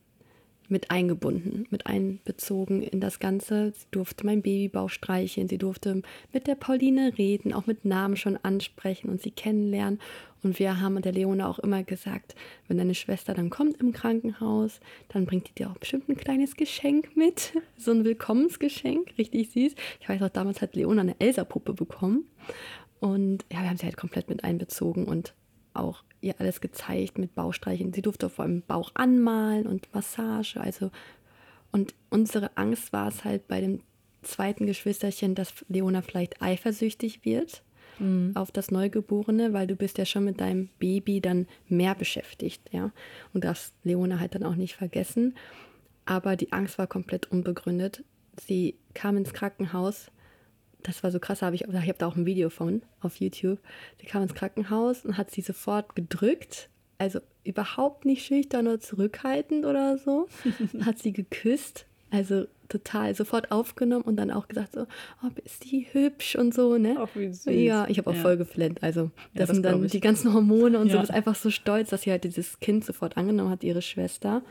mit 0.69 0.91
eingebunden, 0.91 1.67
mit 1.71 1.87
einbezogen 1.87 2.83
in 2.83 3.01
das 3.01 3.19
Ganze. 3.19 3.73
Sie 3.73 3.87
durfte 3.91 4.27
mein 4.27 4.43
Babybauch 4.43 4.91
streicheln, 4.91 5.49
sie 5.49 5.59
durfte 5.59 6.03
mit 6.33 6.47
der 6.47 6.55
Pauline 6.55 7.17
reden, 7.19 7.53
auch 7.53 7.67
mit 7.67 7.85
Namen 7.85 8.17
schon 8.17 8.39
ansprechen 8.43 9.09
und 9.11 9.23
sie 9.23 9.31
kennenlernen. 9.31 10.01
Und 10.43 10.59
wir 10.59 10.81
haben 10.81 11.01
der 11.01 11.13
Leone 11.13 11.49
auch 11.49 11.59
immer 11.59 11.83
gesagt, 11.83 12.35
wenn 12.69 12.77
deine 12.77 12.95
Schwester 12.95 13.33
dann 13.33 13.49
kommt 13.49 13.81
im 13.81 13.93
Krankenhaus, 13.93 14.81
dann 15.09 15.25
bringt 15.25 15.49
die 15.49 15.55
dir 15.55 15.71
auch 15.71 15.79
bestimmt 15.79 16.09
ein 16.09 16.17
kleines 16.17 16.57
Geschenk 16.57 17.17
mit. 17.17 17.53
So 17.77 17.91
ein 17.91 18.05
Willkommensgeschenk, 18.05 19.15
richtig 19.19 19.51
süß. 19.51 19.75
Ich 20.01 20.09
weiß 20.09 20.23
auch, 20.23 20.29
damals 20.31 20.63
hat 20.63 20.75
Leona 20.75 21.03
eine 21.03 21.17
Elsa-Puppe 21.19 21.75
bekommen. 21.75 22.25
Und 23.01 23.45
ja, 23.53 23.61
wir 23.61 23.69
haben 23.69 23.77
sie 23.77 23.85
halt 23.85 23.97
komplett 23.97 24.31
mit 24.31 24.45
einbezogen 24.45 25.05
und 25.05 25.35
auch 25.75 26.03
ihr 26.21 26.35
alles 26.39 26.61
gezeigt 26.61 27.19
mit 27.19 27.35
Bauchstreichen. 27.35 27.93
Sie 27.93 28.03
durfte 28.03 28.29
vor 28.29 28.45
allem 28.45 28.63
Bauch 28.63 28.93
anmalen 28.95 29.67
und 29.67 29.93
Massage. 29.95 30.61
Also, 30.61 30.91
und 31.71 31.95
unsere 32.11 32.57
Angst 32.57 32.93
war 32.93 33.09
es 33.09 33.25
halt 33.25 33.47
bei 33.49 33.61
dem 33.61 33.81
zweiten 34.23 34.67
Geschwisterchen, 34.67 35.35
dass 35.35 35.65
Leona 35.69 36.03
vielleicht 36.03 36.41
eifersüchtig 36.41 37.25
wird 37.25 37.63
mhm. 37.99 38.33
auf 38.35 38.51
das 38.51 38.71
Neugeborene, 38.71 39.53
weil 39.53 39.67
du 39.67 39.77
bist 39.77 39.99
ja 39.99 40.05
schon 40.05 40.25
mit 40.25 40.41
deinem 40.41 40.71
Baby 40.79 41.21
dann 41.21 41.47
mehr 41.69 41.95
beschäftigt, 41.95 42.63
ja. 42.73 42.91
Und 43.33 43.45
das 43.45 43.73
Leona 43.83 44.19
halt 44.19 44.35
dann 44.35 44.45
auch 44.45 44.57
nicht 44.57 44.77
vergessen. 44.77 45.35
Aber 46.07 46.37
die 46.37 46.53
Angst 46.53 46.79
war 46.79 46.87
komplett 46.87 47.31
unbegründet. 47.31 48.05
Sie 48.47 48.77
kam 48.95 49.17
ins 49.17 49.33
Krankenhaus 49.33 50.11
das 50.85 51.03
war 51.03 51.11
so 51.11 51.19
krass, 51.19 51.43
habe 51.43 51.57
ich, 51.57 51.63
ich 51.63 51.75
habe 51.75 51.99
da 51.99 52.07
auch 52.07 52.15
ein 52.15 52.27
Video 52.27 52.51
von 52.51 52.83
auf 53.01 53.17
YouTube. 53.17 53.59
Sie 54.01 54.07
kam 54.07 54.23
ins 54.23 54.35
Krankenhaus 54.35 55.05
und 55.05 55.17
hat 55.17 55.31
sie 55.31 55.41
sofort 55.41 55.97
gedrückt. 55.97 56.69
Also 56.99 57.21
überhaupt 57.43 58.05
nicht 58.05 58.25
schüchtern 58.25 58.69
oder 58.69 58.79
zurückhaltend 58.79 59.65
oder 59.65 59.99
so. 59.99 60.29
hat 60.85 60.99
sie 60.99 61.13
geküsst. 61.13 61.87
Also 62.11 62.47
total 62.69 63.15
sofort 63.15 63.51
aufgenommen 63.51 64.05
und 64.05 64.17
dann 64.17 64.31
auch 64.31 64.47
gesagt 64.47 64.75
so, 64.75 64.87
oh, 65.23 65.29
ist 65.45 65.65
die 65.65 65.87
hübsch 65.91 66.37
und 66.37 66.55
so, 66.55 66.79
ne? 66.79 66.97
Ach, 66.99 67.09
wie 67.15 67.33
süß. 67.33 67.53
Ja, 67.55 67.87
ich 67.89 67.99
habe 67.99 68.11
auch 68.11 68.15
ja. 68.15 68.23
voll 68.23 68.37
geflennt. 68.37 68.83
Also 68.83 69.05
das, 69.05 69.13
ja, 69.33 69.47
das 69.47 69.51
sind 69.51 69.63
dann 69.65 69.87
die 69.89 70.01
ganzen 70.01 70.33
Hormone 70.33 70.79
und 70.79 70.89
ja. 70.89 70.93
so. 70.93 70.99
Das 70.99 71.09
ist 71.09 71.15
einfach 71.15 71.35
so 71.35 71.51
stolz, 71.51 71.91
dass 71.91 72.03
sie 72.03 72.11
halt 72.11 72.25
dieses 72.25 72.61
Kind 72.61 72.85
sofort 72.85 73.17
angenommen 73.17 73.51
hat, 73.51 73.65
ihre 73.65 73.83
Schwester. 73.83 74.43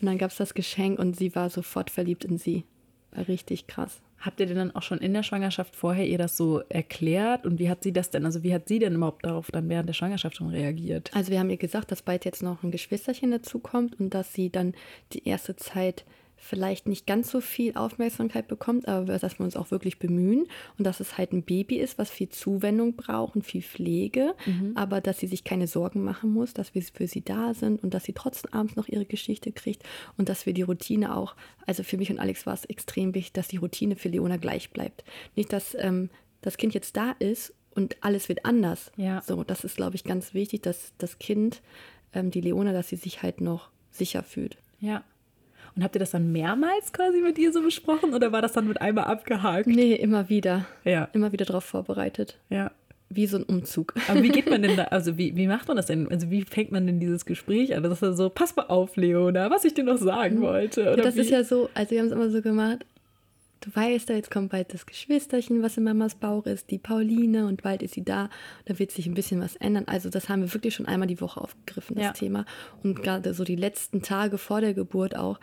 Und 0.00 0.06
dann 0.06 0.18
gab 0.18 0.30
es 0.30 0.36
das 0.36 0.54
Geschenk 0.54 0.98
und 0.98 1.16
sie 1.16 1.34
war 1.34 1.50
sofort 1.50 1.90
verliebt 1.90 2.24
in 2.24 2.38
sie. 2.38 2.64
War 3.10 3.26
richtig 3.28 3.66
krass. 3.66 4.00
Habt 4.20 4.40
ihr 4.40 4.46
denn 4.46 4.56
dann 4.56 4.74
auch 4.74 4.82
schon 4.82 4.98
in 4.98 5.14
der 5.14 5.22
Schwangerschaft 5.22 5.76
vorher 5.76 6.06
ihr 6.06 6.18
das 6.18 6.36
so 6.36 6.60
erklärt? 6.68 7.46
Und 7.46 7.58
wie 7.58 7.70
hat 7.70 7.82
sie 7.82 7.92
das 7.92 8.10
denn, 8.10 8.24
also 8.24 8.42
wie 8.42 8.52
hat 8.52 8.68
sie 8.68 8.78
denn 8.78 8.94
überhaupt 8.94 9.24
darauf 9.24 9.50
dann 9.50 9.68
während 9.68 9.88
der 9.88 9.94
Schwangerschaft 9.94 10.36
schon 10.36 10.48
reagiert? 10.48 11.10
Also 11.14 11.30
wir 11.30 11.38
haben 11.38 11.50
ihr 11.50 11.56
gesagt, 11.56 11.92
dass 11.92 12.02
bald 12.02 12.24
jetzt 12.24 12.42
noch 12.42 12.62
ein 12.62 12.70
Geschwisterchen 12.70 13.30
dazukommt 13.30 13.98
und 14.00 14.14
dass 14.14 14.32
sie 14.32 14.50
dann 14.50 14.74
die 15.12 15.26
erste 15.28 15.56
Zeit 15.56 16.04
vielleicht 16.38 16.86
nicht 16.86 17.06
ganz 17.06 17.30
so 17.30 17.40
viel 17.40 17.76
Aufmerksamkeit 17.76 18.48
bekommt, 18.48 18.88
aber 18.88 19.18
dass 19.18 19.38
wir 19.38 19.44
uns 19.44 19.56
auch 19.56 19.70
wirklich 19.70 19.98
bemühen 19.98 20.46
und 20.78 20.86
dass 20.86 21.00
es 21.00 21.18
halt 21.18 21.32
ein 21.32 21.42
Baby 21.42 21.76
ist, 21.76 21.98
was 21.98 22.10
viel 22.10 22.28
Zuwendung 22.28 22.94
braucht 22.94 23.36
und 23.36 23.44
viel 23.44 23.62
Pflege, 23.62 24.34
mhm. 24.46 24.72
aber 24.76 25.00
dass 25.00 25.18
sie 25.18 25.26
sich 25.26 25.44
keine 25.44 25.66
Sorgen 25.66 26.04
machen 26.04 26.32
muss, 26.32 26.54
dass 26.54 26.74
wir 26.74 26.82
für 26.82 27.08
sie 27.08 27.22
da 27.22 27.54
sind 27.54 27.82
und 27.82 27.92
dass 27.92 28.04
sie 28.04 28.12
trotzdem 28.12 28.52
abends 28.52 28.76
noch 28.76 28.88
ihre 28.88 29.04
Geschichte 29.04 29.52
kriegt 29.52 29.82
und 30.16 30.28
dass 30.28 30.46
wir 30.46 30.54
die 30.54 30.62
Routine 30.62 31.16
auch, 31.16 31.34
also 31.66 31.82
für 31.82 31.98
mich 31.98 32.10
und 32.10 32.18
Alex 32.18 32.46
war 32.46 32.54
es 32.54 32.64
extrem 32.64 33.14
wichtig, 33.14 33.32
dass 33.32 33.48
die 33.48 33.58
Routine 33.58 33.96
für 33.96 34.08
Leona 34.08 34.36
gleich 34.36 34.70
bleibt. 34.70 35.04
Nicht, 35.36 35.52
dass 35.52 35.76
ähm, 35.78 36.08
das 36.40 36.56
Kind 36.56 36.72
jetzt 36.72 36.96
da 36.96 37.12
ist 37.18 37.52
und 37.74 37.96
alles 38.00 38.28
wird 38.28 38.44
anders. 38.44 38.92
Ja. 38.96 39.22
So, 39.22 39.44
das 39.44 39.64
ist, 39.64 39.76
glaube 39.76 39.96
ich, 39.96 40.04
ganz 40.04 40.34
wichtig, 40.34 40.62
dass 40.62 40.92
das 40.98 41.18
Kind, 41.18 41.62
ähm, 42.12 42.30
die 42.30 42.40
Leona, 42.40 42.72
dass 42.72 42.88
sie 42.88 42.96
sich 42.96 43.22
halt 43.22 43.40
noch 43.40 43.70
sicher 43.90 44.22
fühlt. 44.22 44.56
Ja. 44.80 45.04
Und 45.76 45.84
habt 45.84 45.94
ihr 45.96 46.00
das 46.00 46.10
dann 46.10 46.32
mehrmals 46.32 46.92
quasi 46.92 47.20
mit 47.20 47.38
ihr 47.38 47.52
so 47.52 47.62
besprochen 47.62 48.14
oder 48.14 48.32
war 48.32 48.42
das 48.42 48.52
dann 48.52 48.68
mit 48.68 48.80
einmal 48.80 49.04
abgehakt? 49.04 49.66
Nee, 49.66 49.94
immer 49.94 50.28
wieder. 50.28 50.66
Ja. 50.84 51.08
Immer 51.12 51.32
wieder 51.32 51.44
darauf 51.44 51.64
vorbereitet. 51.64 52.36
Ja. 52.50 52.70
Wie 53.10 53.26
so 53.26 53.38
ein 53.38 53.42
Umzug. 53.42 53.94
Aber 54.08 54.22
wie 54.22 54.28
geht 54.28 54.50
man 54.50 54.62
denn 54.62 54.76
da, 54.76 54.84
also 54.84 55.16
wie, 55.16 55.36
wie 55.36 55.46
macht 55.46 55.68
man 55.68 55.76
das 55.76 55.86
denn? 55.86 56.10
Also 56.10 56.30
wie 56.30 56.42
fängt 56.42 56.72
man 56.72 56.86
denn 56.86 57.00
dieses 57.00 57.24
Gespräch 57.24 57.74
an? 57.74 57.82
Das 57.82 58.02
ist 58.02 58.16
so, 58.16 58.28
pass 58.28 58.54
mal 58.56 58.66
auf, 58.66 58.96
Leona, 58.96 59.50
was 59.50 59.64
ich 59.64 59.74
dir 59.74 59.84
noch 59.84 59.98
sagen 59.98 60.40
wollte. 60.40 60.92
Oder 60.92 61.02
das 61.02 61.16
wie? 61.16 61.20
ist 61.20 61.30
ja 61.30 61.44
so, 61.44 61.70
also 61.74 61.90
wir 61.90 62.00
haben 62.00 62.06
es 62.06 62.12
immer 62.12 62.30
so 62.30 62.42
gemacht, 62.42 62.84
du 63.60 63.74
weißt, 63.74 64.08
jetzt 64.10 64.30
kommt 64.30 64.50
bald 64.50 64.72
das 64.72 64.86
Geschwisterchen, 64.86 65.62
was 65.62 65.76
in 65.76 65.84
Mamas 65.84 66.14
Bauch 66.14 66.46
ist, 66.46 66.70
die 66.70 66.78
Pauline 66.78 67.46
und 67.46 67.62
bald 67.62 67.82
ist 67.82 67.94
sie 67.94 68.04
da. 68.04 68.30
Da 68.64 68.78
wird 68.78 68.90
sich 68.90 69.06
ein 69.06 69.14
bisschen 69.14 69.40
was 69.40 69.56
ändern. 69.56 69.84
Also 69.86 70.10
das 70.10 70.28
haben 70.28 70.42
wir 70.42 70.54
wirklich 70.54 70.74
schon 70.74 70.86
einmal 70.86 71.08
die 71.08 71.20
Woche 71.20 71.40
aufgegriffen, 71.40 71.96
das 71.96 72.04
ja. 72.04 72.12
Thema. 72.12 72.44
Und 72.82 73.02
gerade 73.02 73.34
so 73.34 73.44
die 73.44 73.56
letzten 73.56 74.02
Tage 74.02 74.38
vor 74.38 74.60
der 74.60 74.74
Geburt 74.74 75.16
auch, 75.16 75.40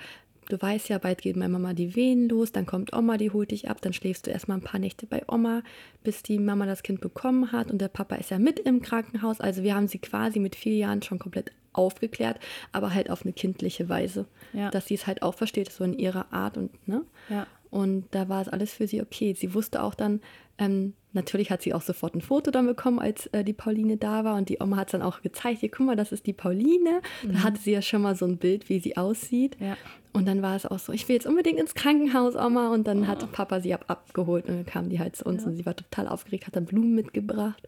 du 0.50 0.62
weißt 0.62 0.90
ja, 0.90 0.98
bald 0.98 1.22
geht 1.22 1.36
meine 1.36 1.52
Mama 1.52 1.74
die 1.74 1.96
Wehen 1.96 2.30
los, 2.30 2.52
dann 2.52 2.66
kommt 2.66 2.96
Oma, 2.96 3.18
die 3.18 3.32
holt 3.32 3.52
dich 3.52 3.70
ab, 3.70 3.82
dann 3.82 3.94
schläfst 3.94 4.28
du 4.28 4.32
erstmal 4.32 4.58
ein 4.58 4.64
paar 4.64 4.80
Nächte 4.80 5.08
bei 5.08 5.24
Oma, 5.28 5.64
bis 6.04 6.24
die 6.24 6.40
Mama 6.40 6.66
das 6.66 6.84
Kind 6.84 7.02
bekommen 7.02 7.52
hat 7.52 7.72
und 7.72 7.80
der 7.80 7.88
Papa 7.88 8.16
ist 8.16 8.32
ja 8.32 8.40
mit 8.40 8.60
im 8.60 8.82
Krankenhaus. 8.82 9.42
Also 9.42 9.64
wir 9.64 9.76
haben 9.76 9.88
sie 9.88 10.00
quasi 10.00 10.40
mit 10.40 10.56
vier 10.56 10.76
Jahren 10.76 11.02
schon 11.02 11.20
komplett 11.20 11.52
aufgeklärt, 11.74 12.40
aber 12.72 12.94
halt 12.94 13.10
auf 13.10 13.24
eine 13.24 13.34
kindliche 13.34 13.90
Weise. 13.90 14.26
Ja. 14.54 14.70
Dass 14.70 14.88
sie 14.88 14.96
es 14.96 15.08
halt 15.08 15.22
auch 15.22 15.34
versteht, 15.34 15.72
so 15.72 15.84
in 15.84 15.98
ihrer 15.98 16.32
Art 16.32 16.58
und, 16.58 16.88
ne? 16.88 17.04
Ja. 17.30 17.48
Und 17.76 18.06
da 18.11 18.30
war 18.30 18.41
es 18.41 18.47
alles 18.47 18.73
für 18.73 18.88
sie 18.88 19.02
okay. 19.02 19.34
Sie 19.34 19.53
wusste 19.53 19.84
auch 19.84 19.95
dann, 19.95 20.22
ähm, 20.57 20.93
natürlich 21.11 21.52
hat 21.52 21.61
sie 21.61 21.73
auch 21.73 21.81
sofort 21.81 22.15
ein 22.15 22.22
Foto 22.22 22.49
dann 22.49 22.65
bekommen, 22.68 22.99
als 22.99 23.27
äh, 23.27 23.43
die 23.43 23.52
Pauline 23.52 23.97
da 23.97 24.23
war. 24.23 24.38
Und 24.38 24.47
die 24.47 24.60
Oma 24.61 24.77
hat 24.77 24.88
es 24.88 24.91
dann 24.93 25.02
auch 25.02 25.22
gezeigt, 25.22 25.60
hier, 25.60 25.69
guck 25.69 25.85
mal, 25.85 25.97
das 25.97 26.14
ist 26.14 26.26
die 26.26 26.31
Pauline. 26.31 27.02
Mhm. 27.22 27.34
Da 27.34 27.43
hatte 27.43 27.60
sie 27.61 27.73
ja 27.73 27.81
schon 27.81 28.02
mal 28.02 28.15
so 28.15 28.26
ein 28.27 28.38
Bild, 28.38 28.69
wie 28.69 28.80
sie 28.80 28.95
aussieht. 28.95 29.57
Ja. 29.60 29.76
Und 30.14 30.26
dann 30.26 30.41
war 30.41 30.56
es 30.56 30.65
auch 30.65 30.80
so, 30.80 30.93
ich 30.93 31.06
will 31.10 31.18
jetzt 31.18 31.27
unbedingt 31.27 31.60
ins 31.60 31.73
Krankenhaus, 31.73 32.38
Oma. 32.38 32.73
Und 32.73 32.88
dann 32.88 33.03
oh. 33.03 33.07
hat 33.07 33.30
Papa 33.34 33.60
sie 33.60 33.73
ab 33.73 33.84
abgeholt 33.89 34.47
und 34.47 34.56
dann 34.56 34.65
kam 34.65 34.88
die 34.88 35.02
halt 35.02 35.18
zu 35.18 35.26
uns 35.26 35.43
ja. 35.43 35.49
und 35.49 35.57
sie 35.57 35.65
war 35.65 35.76
total 35.76 36.07
aufgeregt, 36.07 36.47
hat 36.47 36.56
dann 36.56 36.64
Blumen 36.64 36.95
mitgebracht. 36.95 37.68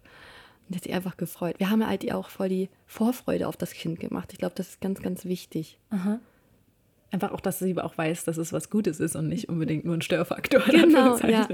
Und 0.69 0.77
hat 0.77 0.84
sich 0.85 0.93
einfach 0.93 1.17
gefreut. 1.17 1.55
Wir 1.57 1.69
haben 1.69 1.85
halt 1.85 2.09
auch 2.13 2.29
voll 2.29 2.47
die 2.47 2.69
Vorfreude 2.85 3.49
auf 3.49 3.57
das 3.57 3.73
Kind 3.73 3.99
gemacht. 3.99 4.31
Ich 4.31 4.39
glaube, 4.39 4.55
das 4.55 4.69
ist 4.69 4.79
ganz, 4.79 5.01
ganz 5.01 5.25
wichtig. 5.25 5.77
Aha. 5.89 6.21
Einfach 7.11 7.31
auch, 7.31 7.39
dass 7.39 7.59
sie 7.59 7.77
auch 7.77 7.97
weiß, 7.97 8.25
dass 8.25 8.38
es 8.38 8.51
was 8.51 8.69
Gutes 8.69 8.99
ist 8.99 9.15
und 9.15 9.29
nicht 9.29 9.47
unbedingt 9.47 9.85
nur 9.85 9.95
ein 9.95 10.01
Störfaktor. 10.01 10.61
Genau, 10.67 11.17
ja. 11.19 11.47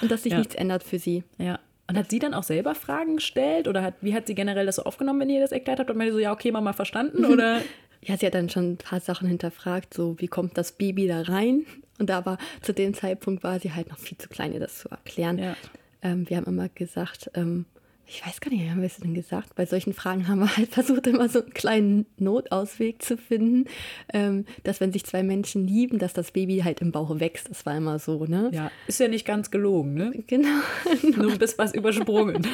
Und 0.00 0.10
dass 0.10 0.24
sich 0.24 0.32
ja. 0.32 0.38
nichts 0.38 0.54
ändert 0.54 0.82
für 0.82 0.98
sie. 0.98 1.22
Ja. 1.38 1.60
Und 1.88 1.96
hat 1.96 2.10
sie 2.10 2.18
dann 2.18 2.34
auch 2.34 2.42
selber 2.42 2.74
Fragen 2.74 3.16
gestellt 3.16 3.68
oder 3.68 3.82
hat, 3.82 3.94
wie 4.00 4.14
hat 4.14 4.26
sie 4.26 4.34
generell 4.34 4.66
das 4.66 4.76
so 4.76 4.82
aufgenommen, 4.82 5.20
wenn 5.20 5.30
ihr 5.30 5.40
das 5.40 5.52
erklärt 5.52 5.78
habt? 5.78 5.90
Und 5.90 5.96
meinte 5.96 6.12
so, 6.12 6.18
ja, 6.18 6.32
okay, 6.32 6.50
Mama, 6.50 6.72
verstanden? 6.72 7.24
Oder? 7.32 7.60
ja, 8.02 8.16
sie 8.16 8.26
hat 8.26 8.34
dann 8.34 8.48
schon 8.48 8.72
ein 8.72 8.76
paar 8.76 9.00
Sachen 9.00 9.28
hinterfragt, 9.28 9.94
so 9.94 10.16
wie 10.18 10.28
kommt 10.28 10.56
das 10.56 10.72
Baby 10.72 11.06
da 11.06 11.22
rein? 11.22 11.66
Und 11.98 12.10
da 12.10 12.24
war 12.26 12.38
zu 12.62 12.72
dem 12.72 12.94
Zeitpunkt 12.94 13.42
war 13.42 13.58
sie 13.58 13.72
halt 13.72 13.88
noch 13.88 13.98
viel 13.98 14.18
zu 14.18 14.28
klein, 14.28 14.52
ihr 14.52 14.60
das 14.60 14.78
zu 14.78 14.88
erklären. 14.88 15.38
Ja. 15.38 15.56
Ähm, 16.02 16.28
wir 16.28 16.36
haben 16.36 16.46
immer 16.46 16.68
gesagt, 16.68 17.30
ähm, 17.34 17.64
ich 18.08 18.24
weiß 18.24 18.40
gar 18.40 18.50
nicht, 18.50 18.70
haben 18.70 18.80
wir 18.80 18.86
es 18.86 18.98
denn 18.98 19.14
gesagt? 19.14 19.54
Bei 19.56 19.66
solchen 19.66 19.92
Fragen 19.92 20.28
haben 20.28 20.40
wir 20.40 20.56
halt 20.56 20.68
versucht, 20.72 21.06
immer 21.06 21.28
so 21.28 21.40
einen 21.42 21.52
kleinen 21.52 22.06
Notausweg 22.18 23.02
zu 23.02 23.16
finden, 23.16 23.64
ähm, 24.12 24.44
dass 24.62 24.80
wenn 24.80 24.92
sich 24.92 25.04
zwei 25.04 25.22
Menschen 25.22 25.66
lieben, 25.66 25.98
dass 25.98 26.12
das 26.12 26.30
Baby 26.30 26.58
halt 26.58 26.80
im 26.80 26.92
Bauch 26.92 27.18
wächst. 27.18 27.50
Das 27.50 27.66
war 27.66 27.76
immer 27.76 27.98
so, 27.98 28.24
ne? 28.24 28.50
Ja, 28.52 28.70
ist 28.86 29.00
ja 29.00 29.08
nicht 29.08 29.26
ganz 29.26 29.50
gelogen, 29.50 29.94
ne? 29.94 30.12
Genau. 30.26 30.60
Nur 31.16 31.32
ein 31.32 31.38
bisschen 31.38 31.58
was 31.58 31.74
übersprungen. 31.74 32.46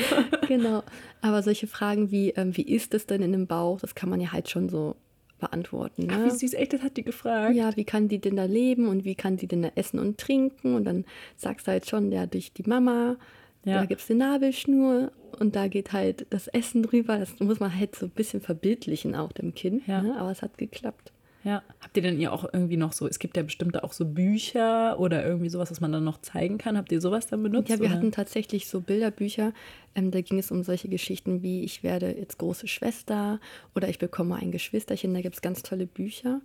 genau. 0.49 0.83
Aber 1.21 1.43
solche 1.43 1.67
Fragen 1.67 2.11
wie, 2.11 2.31
ähm, 2.31 2.57
wie 2.57 2.63
ist 2.63 2.95
es 2.95 3.07
denn 3.07 3.23
in 3.23 3.33
dem 3.33 3.47
Bauch, 3.47 3.81
das 3.81 3.95
kann 3.95 4.09
man 4.09 4.21
ja 4.21 4.33
halt 4.33 4.49
schon 4.49 4.69
so 4.69 4.97
beantworten. 5.43 6.07
Ne? 6.07 6.15
Ach, 6.15 6.25
wie 6.25 6.31
süß, 6.31 6.55
echt, 6.55 6.73
das 6.73 6.83
hat 6.83 6.97
die 6.97 7.03
gefragt. 7.03 7.55
Ja, 7.55 7.77
wie 7.77 7.85
kann 7.85 8.09
die 8.09 8.21
denn 8.21 8.37
da 8.37 8.45
leben 8.45 8.89
und 8.89 9.05
wie 9.05 9.17
kann 9.17 9.39
sie 9.39 9.49
denn 9.49 9.63
da 9.63 9.73
essen 9.75 9.99
und 9.99 10.19
trinken? 10.19 10.75
Und 10.75 10.85
dann 10.85 11.05
sagst 11.37 11.67
du 11.67 11.73
halt 11.73 11.87
schon, 11.89 12.13
ja, 12.13 12.27
durch 12.27 12.53
die 12.53 12.63
Mama. 12.63 13.17
Ja. 13.65 13.81
Da 13.81 13.87
gibt 13.87 14.01
es 14.01 14.11
eine 14.11 14.19
Nabelschnur 14.19 15.13
und 15.39 15.55
da 15.57 15.69
geht 15.69 15.93
halt 15.93 16.27
das 16.31 16.49
Essen 16.49 16.83
drüber. 16.83 17.19
Das 17.19 17.39
muss 17.41 17.61
man 17.61 17.77
halt 17.77 17.95
so 17.95 18.07
ein 18.07 18.11
bisschen 18.11 18.41
verbildlichen 18.41 19.15
auch 19.15 19.33
dem 19.33 19.55
Kind. 19.55 19.87
Ja. 19.87 20.03
Ne? 20.03 20.17
Aber 20.19 20.31
es 20.31 20.43
hat 20.43 20.59
geklappt. 20.59 21.13
Ja. 21.45 21.63
Habt 21.81 21.97
ihr 21.97 22.03
denn 22.03 22.21
ihr 22.21 22.33
auch 22.33 22.45
irgendwie 22.53 22.77
noch 22.77 22.93
so, 22.93 23.09
es 23.09 23.19
gibt 23.19 23.37
ja 23.37 23.43
bestimmt 23.43 23.83
auch 23.83 23.93
so 23.93 24.05
Bücher 24.05 24.99
oder 25.01 25.25
irgendwie 25.25 25.49
sowas, 25.49 25.71
was 25.71 25.81
man 25.81 25.93
dann 25.93 26.05
noch 26.05 26.21
zeigen 26.21 26.57
kann. 26.59 26.77
Habt 26.77 26.93
ihr 26.93 27.01
sowas 27.01 27.27
dann 27.27 27.43
benutzt? 27.43 27.69
Ja, 27.69 27.79
wir 27.79 27.87
oder? 27.87 27.97
hatten 27.97 28.13
tatsächlich 28.13 28.69
so 28.69 28.81
Bilderbücher. 28.81 29.53
Ähm, 29.95 30.11
da 30.13 30.21
ging 30.21 30.39
es 30.39 30.51
um 30.51 30.63
solche 30.63 30.89
Geschichten 30.89 31.43
wie, 31.43 31.65
ich 31.65 31.83
werde 31.83 32.17
jetzt 32.17 32.39
große 32.39 32.69
Schwester 32.69 33.41
oder 33.75 33.89
ich 33.89 33.99
bekomme 33.99 34.37
ein 34.37 34.53
Geschwisterchen. 34.53 35.15
Da 35.15 35.21
gibt 35.21 35.35
es 35.35 35.43
ganz 35.43 35.63
tolle 35.63 35.87
Bücher. 35.87 36.41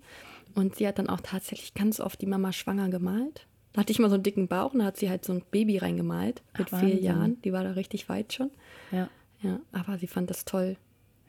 Und 0.56 0.76
sie 0.76 0.88
hat 0.88 0.98
dann 0.98 1.10
auch 1.10 1.22
tatsächlich 1.22 1.76
ganz 1.76 2.00
oft 2.00 2.20
die 2.20 2.26
Mama 2.26 2.52
schwanger 2.52 2.90
gemalt. 2.90 3.47
Da 3.74 3.82
hatte 3.82 3.92
ich 3.92 4.00
mal 4.00 4.10
so 4.10 4.16
einen 4.16 4.24
dicken 4.24 4.48
Bauch 4.48 4.74
und 4.74 4.80
da 4.80 4.86
hat 4.86 4.98
sie 4.98 5.10
halt 5.10 5.24
so 5.24 5.34
ein 5.34 5.44
Baby 5.52 5.78
reingemalt 5.78 6.42
mit 6.58 6.70
Ach, 6.72 6.80
vier 6.80 6.96
Jahren. 6.96 7.42
Die 7.44 7.54
war 7.54 7.64
da 7.64 7.72
richtig 7.72 8.10
weit 8.10 8.34
schon. 8.34 8.50
Ja. 8.92 9.10
Ja, 9.42 9.60
aber 9.72 9.98
sie 9.98 10.08
fand 10.08 10.30
das 10.30 10.46
toll. 10.46 10.78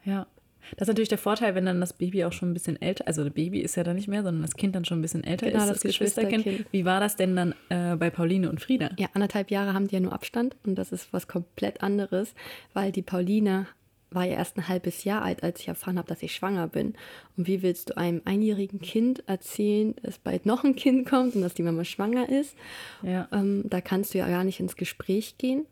Ja. 0.05 0.27
Das 0.73 0.82
ist 0.82 0.89
natürlich 0.89 1.09
der 1.09 1.19
Vorteil, 1.19 1.55
wenn 1.55 1.65
dann 1.65 1.81
das 1.81 1.93
Baby 1.93 2.24
auch 2.24 2.32
schon 2.32 2.51
ein 2.51 2.55
bisschen 2.55 2.81
älter, 2.81 3.06
also 3.06 3.24
das 3.24 3.32
Baby 3.32 3.60
ist 3.60 3.77
ja 3.77 3.85
dann 3.85 3.97
nicht 3.97 4.09
mehr, 4.09 4.23
sondern 4.23 4.43
das 4.43 4.55
Kind 4.55 4.74
dann 4.74 4.85
schon 4.85 4.98
ein 4.98 5.02
bisschen 5.02 5.24
älter 5.24 5.47
genau, 5.47 5.60
ist, 5.60 5.69
das, 5.69 5.77
das 5.78 5.82
Geschwisterkind. 5.82 6.44
Geschwisterkind. 6.44 6.73
Wie 6.73 6.85
war 6.85 7.01
das 7.01 7.16
denn 7.16 7.36
dann 7.36 7.55
äh, 7.70 7.97
bei 7.97 8.10
Pauline 8.10 8.51
und 8.51 8.60
Frieda? 8.60 8.90
Ja, 8.98 9.09
anderthalb 9.15 9.51
Jahre 9.51 9.73
haben 9.73 9.89
die 9.89 9.94
ja 9.94 10.01
nur 10.01 10.12
Abstand 10.12 10.56
und 10.66 10.74
das 10.74 10.93
ist 10.93 11.12
was 11.12 11.27
komplett 11.27 11.82
anderes, 11.82 12.35
weil 12.74 12.93
die 12.93 13.02
Pauline 13.02 13.66
war 14.10 14.24
ja 14.24 14.35
erst 14.35 14.56
ein 14.56 14.68
halbes 14.68 15.05
Jahr 15.05 15.22
alt, 15.22 15.43
als 15.43 15.60
ich 15.60 15.68
erfahren 15.68 15.98
habe, 15.98 16.09
dass 16.09 16.22
ich 16.22 16.35
schwanger 16.35 16.68
bin. 16.68 16.94
Und 17.36 17.47
wie 17.47 17.62
willst 17.62 17.90
du 17.90 17.97
einem 17.97 18.22
einjährigen 18.24 18.80
Kind 18.80 19.22
erzählen, 19.28 19.94
dass 20.02 20.18
bald 20.18 20.47
noch 20.47 20.64
ein 20.64 20.76
Kind 20.76 21.09
kommt 21.09 21.35
und 21.35 21.43
dass 21.43 21.55
die 21.55 21.62
Mama 21.62 21.85
schwanger 21.85 22.28
ist? 22.28 22.56
Ja. 23.02 23.28
Ähm, 23.32 23.64
da 23.66 23.80
kannst 23.80 24.14
du 24.14 24.18
ja 24.18 24.28
gar 24.28 24.44
nicht 24.44 24.60
ins 24.60 24.76
Gespräch 24.76 25.36
gehen. 25.39 25.66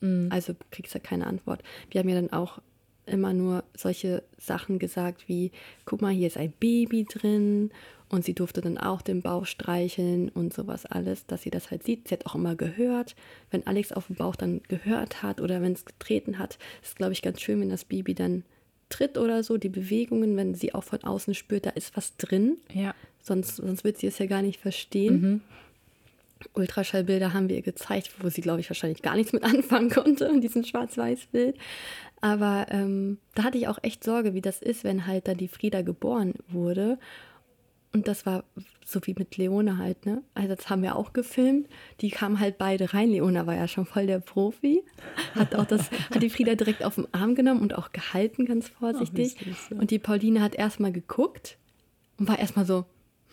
Mhm. 0.00 0.28
Also 0.30 0.54
kriegst 0.70 0.94
ja 0.94 1.00
keine 1.00 1.26
Antwort. 1.26 1.62
Wir 1.90 2.00
haben 2.00 2.08
ja 2.08 2.14
dann 2.14 2.32
auch 2.32 2.60
immer 3.06 3.32
nur 3.32 3.64
solche 3.76 4.22
Sachen 4.38 4.78
gesagt 4.78 5.28
wie, 5.28 5.50
guck 5.84 6.00
mal, 6.00 6.12
hier 6.12 6.28
ist 6.28 6.36
ein 6.36 6.52
Baby 6.52 7.04
drin 7.04 7.70
und 8.10 8.24
sie 8.24 8.34
durfte 8.34 8.60
dann 8.60 8.76
auch 8.76 9.02
den 9.02 9.22
Bauch 9.22 9.46
streicheln 9.46 10.28
und 10.28 10.52
sowas 10.52 10.84
alles, 10.84 11.26
dass 11.26 11.42
sie 11.42 11.50
das 11.50 11.70
halt 11.70 11.84
sieht. 11.84 12.08
Sie 12.08 12.14
hat 12.14 12.26
auch 12.26 12.34
immer 12.34 12.56
gehört, 12.56 13.14
wenn 13.50 13.66
Alex 13.66 13.92
auf 13.92 14.08
dem 14.08 14.16
Bauch 14.16 14.36
dann 14.36 14.60
gehört 14.68 15.22
hat 15.22 15.40
oder 15.40 15.62
wenn 15.62 15.72
es 15.72 15.84
getreten 15.84 16.38
hat. 16.38 16.58
ist, 16.82 16.96
glaube 16.96 17.12
ich, 17.12 17.22
ganz 17.22 17.40
schön, 17.40 17.60
wenn 17.60 17.70
das 17.70 17.84
Baby 17.84 18.14
dann 18.14 18.42
tritt 18.88 19.16
oder 19.16 19.44
so, 19.44 19.56
die 19.56 19.68
Bewegungen, 19.68 20.36
wenn 20.36 20.54
sie 20.54 20.74
auch 20.74 20.82
von 20.82 21.04
außen 21.04 21.34
spürt, 21.34 21.66
da 21.66 21.70
ist 21.70 21.96
was 21.96 22.16
drin. 22.16 22.58
Ja. 22.74 22.94
Sonst, 23.22 23.56
sonst 23.56 23.84
wird 23.84 23.98
sie 23.98 24.08
es 24.08 24.18
ja 24.18 24.26
gar 24.26 24.42
nicht 24.42 24.60
verstehen. 24.60 25.20
Mhm. 25.20 25.40
Ultraschallbilder 26.54 27.32
haben 27.32 27.48
wir 27.48 27.56
ihr 27.56 27.62
gezeigt, 27.62 28.10
wo 28.20 28.28
sie, 28.28 28.40
glaube 28.40 28.60
ich, 28.60 28.68
wahrscheinlich 28.68 29.02
gar 29.02 29.14
nichts 29.14 29.32
mit 29.32 29.44
anfangen 29.44 29.90
konnte, 29.90 30.24
in 30.24 30.40
diesem 30.40 30.64
Schwarz-Weiß-Bild. 30.64 31.56
Aber 32.20 32.66
ähm, 32.70 33.18
da 33.34 33.44
hatte 33.44 33.58
ich 33.58 33.68
auch 33.68 33.78
echt 33.82 34.02
Sorge, 34.02 34.34
wie 34.34 34.40
das 34.40 34.60
ist, 34.60 34.82
wenn 34.82 35.06
halt 35.06 35.28
dann 35.28 35.36
die 35.36 35.48
Frieda 35.48 35.82
geboren 35.82 36.34
wurde. 36.48 36.98
Und 37.92 38.06
das 38.06 38.24
war 38.24 38.44
so 38.84 39.00
wie 39.04 39.14
mit 39.18 39.36
Leona 39.36 39.76
halt, 39.78 40.06
ne? 40.06 40.22
Also 40.34 40.54
das 40.54 40.70
haben 40.70 40.82
wir 40.82 40.94
auch 40.96 41.12
gefilmt. 41.12 41.68
Die 42.00 42.10
kamen 42.10 42.38
halt 42.38 42.56
beide 42.56 42.94
rein. 42.94 43.10
Leona 43.10 43.46
war 43.46 43.54
ja 43.54 43.66
schon 43.66 43.84
voll 43.84 44.06
der 44.06 44.20
Profi. 44.20 44.82
Hat 45.34 45.54
auch 45.56 45.64
das, 45.66 45.90
hat 46.10 46.22
die 46.22 46.30
Frieda 46.30 46.54
direkt 46.54 46.84
auf 46.84 46.94
den 46.94 47.12
Arm 47.12 47.34
genommen 47.34 47.60
und 47.62 47.76
auch 47.76 47.90
gehalten, 47.92 48.46
ganz 48.46 48.68
vorsichtig. 48.68 49.36
Wie 49.40 49.50
süß, 49.50 49.68
ja. 49.70 49.76
Und 49.78 49.90
die 49.90 49.98
Pauline 49.98 50.40
hat 50.40 50.54
erstmal 50.54 50.92
geguckt 50.92 51.58
und 52.16 52.28
war 52.28 52.38
erstmal 52.38 52.64
so, 52.64 52.84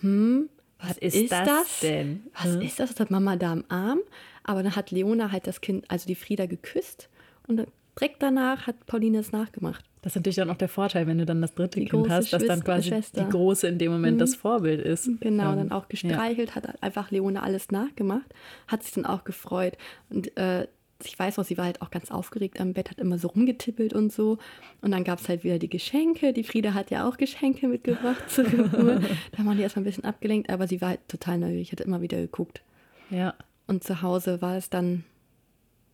hm, 0.01 0.49
was, 0.79 0.89
Was 0.89 0.97
ist 0.97 1.31
das 1.31 1.79
denn? 1.81 2.23
Was 2.33 2.53
Hm? 2.53 2.61
ist 2.61 2.79
das? 2.79 2.91
Das 2.91 2.99
hat 2.99 3.11
Mama 3.11 3.35
da 3.35 3.51
am 3.51 3.63
Arm. 3.69 3.99
Aber 4.43 4.63
dann 4.63 4.75
hat 4.75 4.91
Leona 4.91 5.31
halt 5.31 5.45
das 5.45 5.61
Kind, 5.61 5.85
also 5.89 6.07
die 6.07 6.15
Frieda, 6.15 6.45
geküsst. 6.45 7.09
Und 7.47 7.57
dann 7.57 7.67
direkt 7.99 8.21
danach 8.21 8.67
hat 8.67 8.85
Pauline 8.85 9.19
es 9.19 9.31
nachgemacht. 9.31 9.83
Das 10.01 10.11
ist 10.11 10.17
natürlich 10.17 10.35
dann 10.37 10.49
auch 10.49 10.57
der 10.57 10.69
Vorteil, 10.69 11.07
wenn 11.07 11.17
du 11.17 11.25
dann 11.25 11.41
das 11.41 11.53
dritte 11.53 11.79
Die 11.79 11.85
Kind 11.87 12.09
hast, 12.09 12.31
dass 12.31 12.45
dann 12.45 12.63
quasi 12.63 12.89
Schwester. 12.89 13.23
die 13.23 13.29
Große 13.29 13.67
in 13.67 13.77
dem 13.77 13.91
Moment 13.91 14.21
das 14.21 14.35
Vorbild 14.35 14.79
ist. 14.79 15.09
Genau, 15.19 15.51
Ähm, 15.51 15.57
dann 15.57 15.71
auch 15.71 15.89
gestreichelt, 15.89 16.55
hat 16.55 16.81
einfach 16.81 17.11
Leona 17.11 17.41
alles 17.43 17.71
nachgemacht, 17.71 18.33
hat 18.67 18.83
sich 18.83 18.93
dann 18.93 19.05
auch 19.05 19.23
gefreut. 19.23 19.77
Und 20.09 20.37
äh, 20.37 20.67
ich 21.03 21.17
weiß 21.17 21.37
noch, 21.37 21.45
sie 21.45 21.57
war 21.57 21.65
halt 21.65 21.81
auch 21.81 21.91
ganz 21.91 22.09
aufgeregt 22.09 22.59
am 22.59 22.73
Bett, 22.73 22.89
hat 22.89 22.99
immer 22.99 23.17
so 23.19 23.27
rumgetippelt 23.27 23.93
und 23.93 24.11
so. 24.13 24.37
Und 24.81 24.91
dann 24.91 25.03
gab 25.03 25.19
es 25.19 25.27
halt 25.29 25.43
wieder 25.43 25.59
die 25.59 25.69
Geschenke. 25.69 26.31
Die 26.33 26.43
Frieda 26.43 26.73
hat 26.73 26.89
ja 26.89 27.07
auch 27.07 27.17
Geschenke 27.17 27.67
mitgebracht 27.67 28.29
zur 28.29 28.43
Geburt. 28.49 29.03
da 29.35 29.45
waren 29.45 29.57
die 29.57 29.63
erstmal 29.63 29.81
ein 29.81 29.85
bisschen 29.85 30.05
abgelenkt, 30.05 30.49
aber 30.49 30.67
sie 30.67 30.79
war 30.81 30.89
halt 30.89 31.07
total 31.07 31.37
neugierig, 31.37 31.71
hat 31.71 31.81
immer 31.81 32.01
wieder 32.01 32.17
geguckt. 32.17 32.61
Ja. 33.09 33.17
ja. 33.17 33.33
Und 33.67 33.83
zu 33.83 34.01
Hause 34.01 34.41
war 34.41 34.55
es 34.55 34.69
dann, 34.69 35.03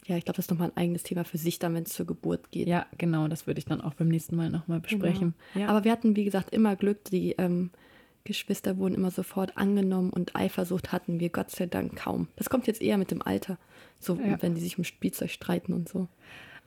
ja, 0.05 0.17
ich 0.17 0.25
glaube, 0.25 0.35
das 0.35 0.45
ist 0.45 0.51
nochmal 0.51 0.69
ein 0.69 0.77
eigenes 0.77 1.03
Thema 1.03 1.23
für 1.23 1.38
sich 1.38 1.59
dann, 1.59 1.73
wenn 1.75 1.84
es 1.84 1.93
zur 1.93 2.05
Geburt 2.05 2.51
geht. 2.51 2.67
Ja, 2.67 2.85
genau, 2.97 3.27
das 3.27 3.47
würde 3.47 3.59
ich 3.59 3.65
dann 3.65 3.81
auch 3.81 3.93
beim 3.93 4.09
nächsten 4.09 4.35
Mal 4.35 4.49
nochmal 4.49 4.80
besprechen. 4.80 5.34
Genau. 5.53 5.65
Ja. 5.65 5.69
Aber 5.71 5.84
wir 5.85 5.91
hatten, 5.91 6.15
wie 6.15 6.25
gesagt, 6.25 6.53
immer 6.53 6.75
Glück. 6.75 7.05
Die 7.05 7.31
ähm, 7.38 7.71
Geschwister 8.25 8.77
wurden 8.77 8.95
immer 8.95 9.11
sofort 9.11 9.57
angenommen 9.57 10.09
und 10.09 10.35
Eifersucht 10.35 10.91
hatten 10.91 11.19
wir 11.19 11.30
Gott 11.30 11.51
sei 11.51 11.65
Dank 11.65 11.95
kaum. 11.95 12.27
Das 12.35 12.49
kommt 12.49 12.67
jetzt 12.67 12.81
eher 12.81 12.97
mit 12.97 13.11
dem 13.11 13.21
Alter, 13.21 13.57
so 13.99 14.15
Ja. 14.15 14.41
wenn 14.41 14.55
die 14.55 14.61
sich 14.61 14.77
um 14.77 14.84
Spielzeug 14.84 15.30
streiten 15.30 15.73
und 15.73 15.89
so. 15.89 16.07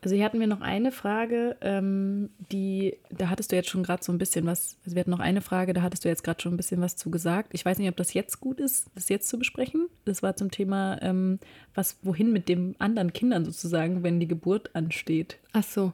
Also 0.07 0.15
hier 0.15 0.25
hatten 0.25 0.39
wir 0.39 0.47
noch 0.47 0.61
eine 0.61 0.93
Frage, 0.93 1.57
ähm, 1.63 2.31
die, 2.53 2.97
da 3.11 3.29
hattest 3.29 3.51
du 3.51 3.57
jetzt 3.57 3.69
schon 3.69 3.83
gerade 3.83 4.05
so 4.05 4.13
ein 4.13 4.19
bisschen 4.19 4.47
was, 4.47 4.77
also 4.85 4.95
wir 4.95 5.01
hatten 5.01 5.11
noch 5.11 5.19
eine 5.19 5.41
Frage, 5.41 5.73
da 5.73 5.83
hattest 5.83 6.05
du 6.05 6.09
jetzt 6.09 6.23
gerade 6.23 6.41
schon 6.41 6.55
ein 6.55 6.57
bisschen 6.57 6.81
was 6.81 6.95
zu 6.95 7.11
gesagt. 7.11 7.49
Ich 7.55 7.65
weiß 7.65 7.77
nicht, 7.79 7.89
ob 7.89 7.97
das 7.97 8.15
jetzt 8.15 8.39
gut 8.39 8.61
ist, 8.61 8.87
das 8.95 9.09
jetzt 9.09 9.29
zu 9.29 9.37
besprechen. 9.37 9.89
Das 10.05 10.23
war 10.23 10.37
zum 10.37 10.53
Thema, 10.53 11.03
ähm, 11.03 11.41
was, 11.75 11.97
wohin 12.03 12.33
mit 12.33 12.49
den 12.49 12.77
anderen 12.79 13.13
Kindern 13.15 13.45
sozusagen, 13.45 14.05
wenn 14.05 14.21
die 14.21 14.29
Geburt 14.29 14.71
ansteht. 14.77 15.39
Ach 15.53 15.65
so. 15.65 15.93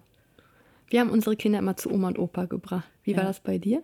Wir 0.89 1.01
haben 1.01 1.09
unsere 1.09 1.35
Kinder 1.35 1.61
immer 1.61 1.79
zu 1.79 1.91
Oma 1.91 2.09
und 2.09 2.19
Opa 2.19 2.45
gebracht. 2.45 2.91
Wie 3.05 3.17
war 3.17 3.23
Ja. 3.23 3.29
das 3.29 3.41
bei 3.41 3.57
dir? 3.57 3.81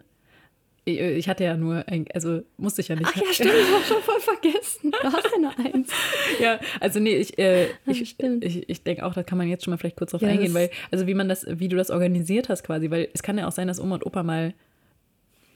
Ich, 0.96 1.28
hatte 1.28 1.44
ja 1.44 1.56
nur, 1.56 1.86
ein, 1.88 2.06
also 2.14 2.42
musste 2.56 2.80
ich 2.80 2.88
ja 2.88 2.96
nicht. 2.96 3.06
Ach 3.08 3.16
ja, 3.16 3.32
stimmt, 3.32 3.52
ich 3.52 3.72
habe 3.74 3.84
schon 3.84 4.02
voll 4.02 4.20
vergessen. 4.20 4.90
Du 4.90 5.12
hast 5.12 5.24
ja 5.32 5.38
nur 5.40 5.58
eins. 5.58 5.90
Ja, 6.40 6.60
also 6.80 7.00
nee, 7.00 7.16
ich, 7.16 7.38
äh, 7.38 7.64
Ja, 7.64 7.68
ich, 7.86 8.08
stimmt. 8.10 8.44
ich, 8.44 8.68
ich 8.68 8.82
denke 8.82 9.04
auch, 9.04 9.14
da 9.14 9.22
kann 9.22 9.38
man 9.38 9.48
jetzt 9.48 9.64
schon 9.64 9.72
mal 9.72 9.78
vielleicht 9.78 9.96
kurz 9.96 10.12
drauf 10.12 10.22
Ja, 10.22 10.28
eingehen, 10.28 10.54
weil, 10.54 10.70
also 10.90 11.06
wie 11.06 11.14
man 11.14 11.28
das, 11.28 11.46
wie 11.48 11.68
du 11.68 11.76
das 11.76 11.90
organisiert 11.90 12.48
hast 12.48 12.62
quasi, 12.64 12.90
weil 12.90 13.08
es 13.12 13.22
kann 13.22 13.38
ja 13.38 13.46
auch 13.48 13.52
sein, 13.52 13.68
dass 13.68 13.80
Oma 13.80 13.96
und 13.96 14.06
Opa 14.06 14.22
mal, 14.22 14.54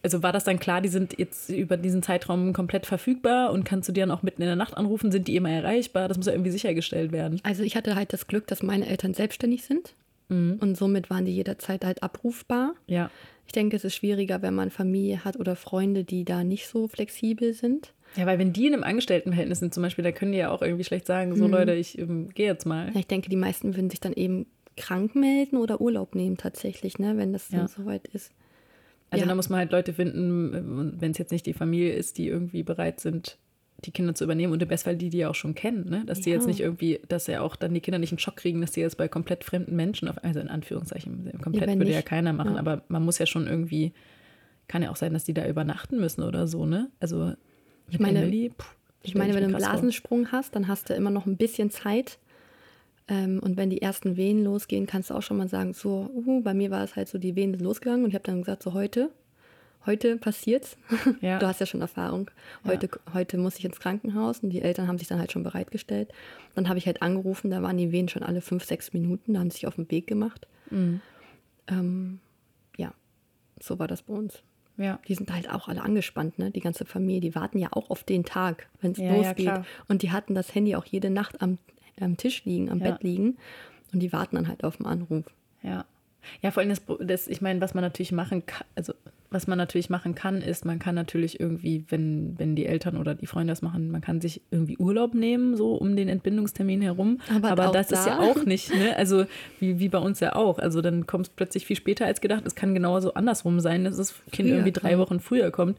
also 0.02 0.22
war 0.22 0.32
das 0.32 0.44
dann 0.44 0.58
klar, 0.58 0.80
die 0.80 0.88
sind 0.88 1.18
jetzt 1.18 1.48
über 1.50 1.76
diesen 1.76 2.02
Zeitraum 2.02 2.52
komplett 2.52 2.86
verfügbar 2.86 3.52
und 3.52 3.64
kannst 3.64 3.88
du 3.88 3.92
die 3.92 4.00
dann 4.00 4.10
auch 4.10 4.22
mitten 4.22 4.42
in 4.42 4.48
der 4.48 4.56
Nacht 4.56 4.76
anrufen, 4.76 5.12
sind 5.12 5.28
die 5.28 5.36
immer 5.36 5.50
erreichbar? 5.50 6.08
Das 6.08 6.16
muss 6.16 6.26
ja 6.26 6.32
irgendwie 6.32 6.50
sichergestellt 6.50 7.12
werden. 7.12 7.40
Also 7.44 7.62
ich 7.62 7.76
hatte 7.76 7.94
halt 7.94 8.12
das 8.12 8.26
Glück, 8.26 8.46
dass 8.48 8.62
meine 8.62 8.88
Eltern 8.88 9.14
selbstständig 9.14 9.62
sind. 9.64 9.94
Und 10.60 10.76
somit 10.76 11.10
waren 11.10 11.24
die 11.24 11.34
jederzeit 11.34 11.84
halt 11.84 12.02
abrufbar. 12.02 12.74
Ja, 12.86 13.10
Ich 13.46 13.52
denke, 13.52 13.76
es 13.76 13.84
ist 13.84 13.94
schwieriger, 13.94 14.40
wenn 14.42 14.54
man 14.54 14.70
Familie 14.70 15.24
hat 15.24 15.36
oder 15.38 15.56
Freunde, 15.56 16.04
die 16.04 16.24
da 16.24 16.42
nicht 16.44 16.66
so 16.68 16.88
flexibel 16.88 17.52
sind. 17.54 17.92
ja, 18.16 18.24
weil 18.26 18.38
wenn 18.38 18.52
die 18.52 18.66
in 18.66 18.72
einem 18.74 18.82
Angestelltenverhältnis 18.84 19.58
sind 19.60 19.74
zum 19.74 19.82
Beispiel, 19.82 20.04
da 20.04 20.12
können 20.12 20.32
die 20.32 20.38
ja 20.38 20.50
auch 20.50 20.62
irgendwie 20.62 20.84
schlecht 20.84 21.06
sagen, 21.06 21.34
so 21.36 21.46
Leute, 21.46 21.74
ich 21.74 21.98
ähm, 21.98 22.28
gehe 22.34 22.46
jetzt 22.46 22.66
mal. 22.66 22.90
Ja, 22.94 23.00
ich 23.00 23.06
denke, 23.06 23.28
die 23.30 23.36
meisten 23.36 23.74
würden 23.74 23.90
sich 23.90 24.00
dann 24.00 24.12
eben 24.12 24.46
krank 24.76 25.14
melden 25.14 25.56
oder 25.58 25.80
Urlaub 25.80 26.14
nehmen 26.14 26.36
tatsächlich, 26.38 26.98
ne, 26.98 27.16
wenn 27.18 27.32
das 27.32 27.50
Ja. 27.50 27.58
dann 27.58 27.68
soweit 27.68 28.06
ist. 28.08 28.32
Also 29.10 29.24
Ja. 29.24 29.28
da 29.28 29.34
muss 29.34 29.50
man 29.50 29.58
halt 29.58 29.72
Leute 29.72 29.92
finden, 29.92 30.96
wenn 31.00 31.10
es 31.10 31.18
jetzt 31.18 31.32
nicht 31.32 31.44
die 31.44 31.52
Familie 31.52 31.92
ist, 31.92 32.16
die 32.16 32.28
irgendwie 32.28 32.62
bereit 32.62 33.00
sind, 33.00 33.36
die 33.84 33.90
Kinder 33.90 34.14
zu 34.14 34.24
übernehmen 34.24 34.52
und 34.52 34.62
im 34.62 34.68
Bestfall 34.68 34.96
die, 34.96 35.10
die 35.10 35.18
ja 35.18 35.28
auch 35.30 35.34
schon 35.34 35.54
kennen, 35.54 35.88
ne? 35.90 36.04
dass 36.06 36.20
die 36.20 36.30
Ja. 36.30 36.36
jetzt 36.36 36.46
nicht 36.46 36.60
irgendwie, 36.60 37.00
dass 37.08 37.26
ja 37.26 37.40
auch 37.40 37.56
dann 37.56 37.74
die 37.74 37.80
Kinder 37.80 37.98
nicht 37.98 38.12
einen 38.12 38.18
Schock 38.18 38.36
kriegen, 38.36 38.60
dass 38.60 38.70
die 38.72 38.80
jetzt 38.80 38.96
bei 38.96 39.08
komplett 39.08 39.44
fremden 39.44 39.74
Menschen, 39.76 40.08
auf, 40.08 40.22
also 40.22 40.40
in 40.40 40.48
Anführungszeichen, 40.48 41.32
komplett 41.42 41.66
wenn 41.68 41.78
würde 41.80 41.90
ja 41.90 41.96
nicht. 41.98 42.06
keiner 42.08 42.32
machen, 42.32 42.54
Ja. 42.54 42.58
aber 42.60 42.82
man 42.88 43.04
muss 43.04 43.18
ja 43.18 43.26
schon 43.26 43.46
irgendwie, 43.46 43.92
kann 44.68 44.82
ja 44.82 44.90
auch 44.90 44.96
sein, 44.96 45.12
dass 45.12 45.24
die 45.24 45.34
da 45.34 45.46
übernachten 45.48 45.98
müssen 45.98 46.22
oder 46.22 46.46
so, 46.46 46.64
ne? 46.66 46.90
Also 47.00 47.32
mit 47.90 48.00
meine- 48.00 48.20
Emily, 48.22 48.50
puh, 48.56 48.64
Ich 49.02 49.14
meine, 49.16 49.30
ich 49.30 49.34
wenn 49.36 49.42
du 49.42 49.46
einen 49.48 49.54
krass 49.54 49.64
vor. 49.64 49.72
Blasensprung 49.72 50.30
hast, 50.32 50.54
dann 50.54 50.68
hast 50.68 50.88
du 50.88 50.94
immer 50.94 51.10
noch 51.10 51.26
ein 51.26 51.36
bisschen 51.36 51.70
Zeit. 51.70 52.18
Ähm, 53.08 53.40
und 53.42 53.56
wenn 53.56 53.68
die 53.68 53.82
ersten 53.82 54.16
Wehen 54.16 54.44
losgehen, 54.44 54.86
kannst 54.86 55.10
du 55.10 55.14
auch 55.14 55.22
schon 55.22 55.36
mal 55.38 55.48
sagen, 55.48 55.74
so, 55.74 56.08
uh, 56.14 56.40
bei 56.40 56.54
mir 56.54 56.70
war 56.70 56.84
es 56.84 56.94
halt 56.94 57.08
so, 57.08 57.18
die 57.18 57.34
Wehen 57.34 57.50
sind 57.50 57.60
losgegangen 57.62 58.04
und 58.04 58.10
ich 58.10 58.14
habe 58.14 58.22
dann 58.24 58.38
gesagt, 58.42 58.62
so 58.62 58.74
heute, 58.74 59.10
heute 59.86 60.16
passiert's. 60.16 60.76
Ja. 61.20 61.38
Du 61.38 61.46
hast 61.46 61.60
ja 61.60 61.66
schon 61.66 61.80
Erfahrung. 61.80 62.30
Heute, 62.66 62.88
heute 63.12 63.38
muss 63.38 63.56
ich 63.58 63.64
ins 63.64 63.78
Krankenhaus 63.80 64.40
und 64.40 64.50
die 64.50 64.62
Eltern 64.62 64.88
haben 64.88 64.98
sich 64.98 65.08
dann 65.08 65.18
halt 65.18 65.32
schon 65.32 65.42
bereitgestellt. 65.42 66.12
Dann 66.54 66.68
habe 66.68 66.78
ich 66.78 66.86
halt 66.86 67.02
angerufen, 67.02 67.50
da 67.50 67.62
waren 67.62 67.76
die 67.76 67.92
Wehen 67.92 68.08
schon 68.08 68.22
alle 68.22 68.40
fünf, 68.40 68.64
sechs 68.64 68.92
Minuten, 68.92 69.34
da 69.34 69.40
haben 69.40 69.50
sie 69.50 69.56
sich 69.56 69.66
auf 69.66 69.76
den 69.76 69.90
Weg 69.90 70.06
gemacht. 70.06 70.46
Mhm. 70.70 71.00
Ähm, 71.68 72.20
ja, 72.76 72.92
so 73.60 73.78
war 73.78 73.86
das 73.88 74.02
bei 74.02 74.14
uns. 74.14 74.42
Ja. 74.78 74.98
Die 75.06 75.14
sind 75.14 75.32
halt 75.32 75.50
auch 75.50 75.68
alle 75.68 75.82
angespannt, 75.82 76.38
ne? 76.38 76.50
Die 76.50 76.60
ganze 76.60 76.84
Familie, 76.86 77.20
die 77.20 77.34
warten 77.34 77.58
ja 77.58 77.68
auch 77.72 77.90
auf 77.90 78.04
den 78.04 78.24
Tag, 78.24 78.68
wenn 78.80 78.92
es 78.92 78.98
Ja, 78.98 79.04
ja, 79.06 79.16
losgeht. 79.16 79.46
klar. 79.46 79.66
und 79.88 80.02
die 80.02 80.10
hatten 80.10 80.34
das 80.34 80.54
Handy 80.54 80.74
auch 80.76 80.86
jede 80.86 81.10
Nacht 81.10 81.42
am, 81.42 81.58
am 82.00 82.16
Tisch 82.16 82.44
liegen, 82.44 82.70
am 82.70 82.78
Ja. 82.78 82.90
Bett 82.92 83.02
liegen. 83.02 83.36
Und 83.92 84.00
die 84.00 84.12
warten 84.12 84.36
dann 84.36 84.48
halt 84.48 84.64
auf 84.64 84.78
den 84.78 84.86
Anruf. 84.86 85.26
Ja. 85.62 85.84
Ja, 86.42 86.50
vor 86.50 86.60
allem 86.62 86.70
das, 86.70 86.82
das 87.00 87.28
ich 87.28 87.40
meine, 87.40 87.60
was 87.60 87.74
man 87.74 87.82
natürlich 87.82 88.12
machen 88.12 88.44
kann, 88.46 88.66
also 88.74 88.92
was 89.30 89.46
man 89.46 89.56
natürlich 89.56 89.88
machen 89.88 90.14
kann, 90.14 90.42
ist, 90.42 90.66
man 90.66 90.78
kann 90.78 90.94
natürlich 90.94 91.40
irgendwie, 91.40 91.86
wenn, 91.88 92.34
wenn 92.38 92.54
die 92.54 92.66
Eltern 92.66 92.98
oder 92.98 93.14
die 93.14 93.24
Freunde 93.26 93.50
das 93.52 93.62
machen, 93.62 93.90
man 93.90 94.02
kann 94.02 94.20
sich 94.20 94.42
irgendwie 94.50 94.76
Urlaub 94.76 95.14
nehmen, 95.14 95.56
so 95.56 95.74
um 95.74 95.96
den 95.96 96.10
Entbindungstermin 96.10 96.82
herum. 96.82 97.18
Aber 97.34 97.50
Aber, 97.50 97.66
das 97.72 97.90
ist 97.90 98.04
ja 98.06 98.18
da- 98.18 98.24
auch 98.24 98.44
nicht, 98.44 98.74
ne? 98.74 98.94
Also 98.94 99.24
wie, 99.58 99.78
wie 99.78 99.88
bei 99.88 99.96
uns 99.96 100.20
ja 100.20 100.36
auch. 100.36 100.58
Also 100.58 100.82
dann 100.82 101.06
kommt 101.06 101.28
es 101.28 101.32
plötzlich 101.32 101.64
viel 101.64 101.76
später 101.76 102.04
als 102.04 102.20
gedacht. 102.20 102.42
Es 102.46 102.54
kann 102.54 102.74
genauso 102.74 103.14
andersrum 103.14 103.58
sein, 103.60 103.84
dass 103.84 103.96
das 103.96 104.12
Kind 104.32 104.48
Früher 104.48 104.56
irgendwie 104.58 104.72
drei 104.72 104.90
kommt. 104.96 105.00
Wochen 105.00 105.20
früher 105.20 105.50
kommt. 105.50 105.78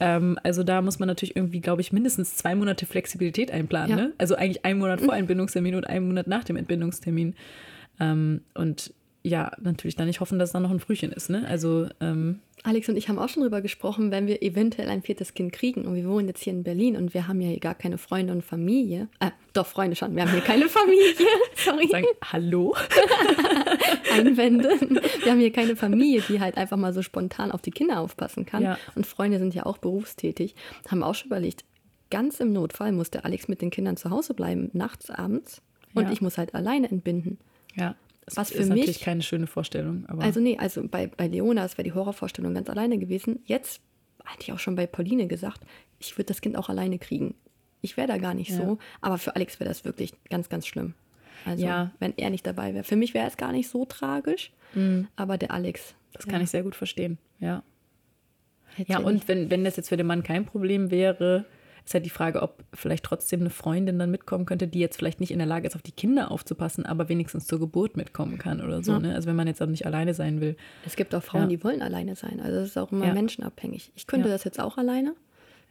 Ähm, 0.00 0.36
also 0.42 0.64
da 0.64 0.82
muss 0.82 0.98
man 0.98 1.06
natürlich 1.06 1.36
irgendwie, 1.36 1.60
glaube 1.60 1.82
ich, 1.82 1.92
mindestens 1.92 2.34
zwei 2.36 2.56
Monate 2.56 2.84
Flexibilität 2.84 3.52
einplanen. 3.52 3.90
Ja. 3.90 3.96
Ne? 4.06 4.12
Also 4.18 4.34
eigentlich 4.34 4.64
einen 4.64 4.80
Monat 4.80 5.00
vor 5.00 5.14
Entbindungstermin 5.14 5.76
und 5.76 5.86
einen 5.86 6.08
Monat 6.08 6.26
nach 6.26 6.42
dem 6.42 6.56
Entbindungstermin. 6.56 7.34
Ähm, 8.00 8.40
und 8.54 8.92
ja, 9.22 9.50
natürlich 9.60 9.96
dann 9.96 10.06
nicht 10.06 10.20
hoffen, 10.20 10.38
dass 10.38 10.50
es 10.50 10.52
dann 10.52 10.62
noch 10.62 10.70
ein 10.70 10.80
Frühchen 10.80 11.12
ist. 11.12 11.28
Ne? 11.28 11.44
Also 11.48 11.88
ähm, 12.00 12.38
Alex 12.62 12.88
und 12.88 12.96
ich 12.96 13.08
haben 13.08 13.18
auch 13.18 13.28
schon 13.28 13.42
drüber 13.42 13.60
gesprochen, 13.60 14.10
wenn 14.10 14.26
wir 14.26 14.42
eventuell 14.42 14.88
ein 14.88 15.02
viertes 15.02 15.34
Kind 15.34 15.52
kriegen 15.52 15.84
und 15.86 15.94
wir 15.94 16.08
wohnen 16.08 16.28
jetzt 16.28 16.42
hier 16.42 16.52
in 16.52 16.62
Berlin 16.62 16.96
und 16.96 17.14
wir 17.14 17.28
haben 17.28 17.40
ja 17.40 17.48
hier 17.48 17.60
gar 17.60 17.74
keine 17.74 17.98
Freunde 17.98 18.32
und 18.32 18.42
Familie. 18.44 19.08
Äh, 19.20 19.30
doch, 19.52 19.66
Freunde 19.66 19.96
schon, 19.96 20.14
wir 20.16 20.22
haben 20.22 20.30
hier 20.30 20.40
keine 20.40 20.68
Familie. 20.68 21.14
Sorry. 21.56 21.88
sagen, 21.88 22.06
hallo? 22.32 22.74
Einwände. 24.12 24.68
Wir 25.22 25.32
haben 25.32 25.40
hier 25.40 25.52
keine 25.52 25.76
Familie, 25.76 26.22
die 26.28 26.40
halt 26.40 26.56
einfach 26.56 26.76
mal 26.76 26.92
so 26.92 27.02
spontan 27.02 27.50
auf 27.52 27.62
die 27.62 27.70
Kinder 27.70 28.00
aufpassen 28.00 28.46
kann. 28.46 28.62
Ja. 28.62 28.78
Und 28.94 29.06
Freunde 29.06 29.38
sind 29.38 29.54
ja 29.54 29.66
auch 29.66 29.78
berufstätig. 29.78 30.54
Haben 30.90 31.02
auch 31.02 31.14
schon 31.14 31.26
überlegt, 31.28 31.64
ganz 32.10 32.40
im 32.40 32.52
Notfall 32.52 32.92
muss 32.92 33.10
der 33.10 33.24
Alex 33.24 33.48
mit 33.48 33.60
den 33.62 33.70
Kindern 33.70 33.96
zu 33.96 34.10
Hause 34.10 34.34
bleiben, 34.34 34.70
nachts, 34.72 35.10
abends. 35.10 35.62
Und 35.94 36.04
Ja. 36.04 36.12
ich 36.12 36.20
muss 36.20 36.38
halt 36.38 36.54
alleine 36.54 36.90
entbinden. 36.90 37.38
Ja. 37.74 37.94
Das 38.28 38.36
was 38.36 38.50
für 38.50 38.58
ist 38.58 38.68
mich 38.68 38.78
natürlich 38.80 39.00
keine 39.00 39.22
schöne 39.22 39.46
Vorstellung. 39.46 40.06
Also 40.20 40.40
nee, 40.40 40.56
also 40.58 40.86
bei, 40.86 41.06
bei 41.08 41.26
Leona, 41.28 41.62
das 41.62 41.78
wäre 41.78 41.84
die 41.84 41.92
Horrorvorstellung 41.92 42.54
ganz 42.54 42.68
alleine 42.70 42.98
gewesen. 42.98 43.40
Jetzt 43.44 43.80
hatte 44.24 44.42
ich 44.42 44.52
auch 44.52 44.58
schon 44.58 44.74
bei 44.76 44.86
Pauline 44.86 45.26
gesagt, 45.26 45.60
ich 45.98 46.16
würde 46.16 46.26
das 46.26 46.40
Kind 46.40 46.56
auch 46.56 46.68
alleine 46.68 46.98
kriegen. 46.98 47.34
Ich 47.80 47.96
wäre 47.96 48.08
da 48.08 48.18
gar 48.18 48.34
nicht 48.34 48.50
Ja. 48.50 48.56
so, 48.56 48.78
aber 49.00 49.18
für 49.18 49.34
Alex 49.36 49.58
wäre 49.60 49.68
das 49.68 49.84
wirklich 49.84 50.12
ganz, 50.28 50.48
ganz 50.48 50.66
schlimm. 50.66 50.94
Also 51.44 51.64
Ja. 51.64 51.92
wenn 52.00 52.12
er 52.16 52.30
nicht 52.30 52.46
dabei 52.46 52.74
wäre. 52.74 52.84
Für 52.84 52.96
mich 52.96 53.14
wäre 53.14 53.26
es 53.28 53.36
gar 53.36 53.52
nicht 53.52 53.68
so 53.68 53.84
tragisch, 53.84 54.52
aber 55.16 55.38
der 55.38 55.52
Alex. 55.52 55.94
das 56.12 56.26
kann 56.26 56.42
ich 56.42 56.50
sehr 56.50 56.62
gut 56.62 56.74
verstehen. 56.74 57.18
Ja. 57.40 57.62
hätte 58.74 58.92
Ja, 58.92 58.98
nicht- 58.98 59.06
und 59.08 59.28
wenn, 59.28 59.50
wenn 59.50 59.64
das 59.64 59.76
jetzt 59.76 59.88
für 59.88 59.96
den 59.96 60.06
Mann 60.06 60.22
kein 60.22 60.44
Problem 60.44 60.90
wäre, 60.90 61.44
ist 61.88 61.94
halt 61.94 62.04
die 62.04 62.10
Frage, 62.10 62.42
ob 62.42 62.62
vielleicht 62.74 63.04
trotzdem 63.04 63.40
eine 63.40 63.50
Freundin 63.50 63.98
dann 63.98 64.10
mitkommen 64.10 64.44
könnte, 64.46 64.68
die 64.68 64.78
jetzt 64.78 64.96
vielleicht 64.96 65.20
nicht 65.20 65.30
in 65.30 65.38
der 65.38 65.46
Lage 65.46 65.66
ist, 65.66 65.74
auf 65.74 65.82
die 65.82 65.92
Kinder 65.92 66.30
aufzupassen, 66.30 66.84
aber 66.86 67.08
wenigstens 67.08 67.46
zur 67.46 67.58
Geburt 67.58 67.96
mitkommen 67.96 68.38
kann 68.38 68.60
oder 68.60 68.82
so. 68.82 68.92
Ja. 68.92 68.98
Ne? 69.00 69.14
Also 69.14 69.26
wenn 69.28 69.36
man 69.36 69.46
jetzt 69.46 69.60
auch 69.62 69.66
nicht 69.66 69.86
alleine 69.86 70.14
sein 70.14 70.40
will. 70.40 70.56
Es 70.86 70.96
gibt 70.96 71.14
auch 71.14 71.22
Frauen, 71.22 71.42
Ja. 71.42 71.48
die 71.48 71.64
wollen 71.64 71.82
alleine 71.82 72.14
sein. 72.14 72.40
Also 72.40 72.58
das 72.60 72.68
ist 72.68 72.76
auch 72.78 72.92
immer 72.92 73.06
Ja. 73.06 73.14
menschenabhängig. 73.14 73.90
Ich 73.96 74.06
könnte 74.06 74.28
das 74.28 74.44
jetzt 74.44 74.60
auch 74.60 74.76
alleine, 74.76 75.14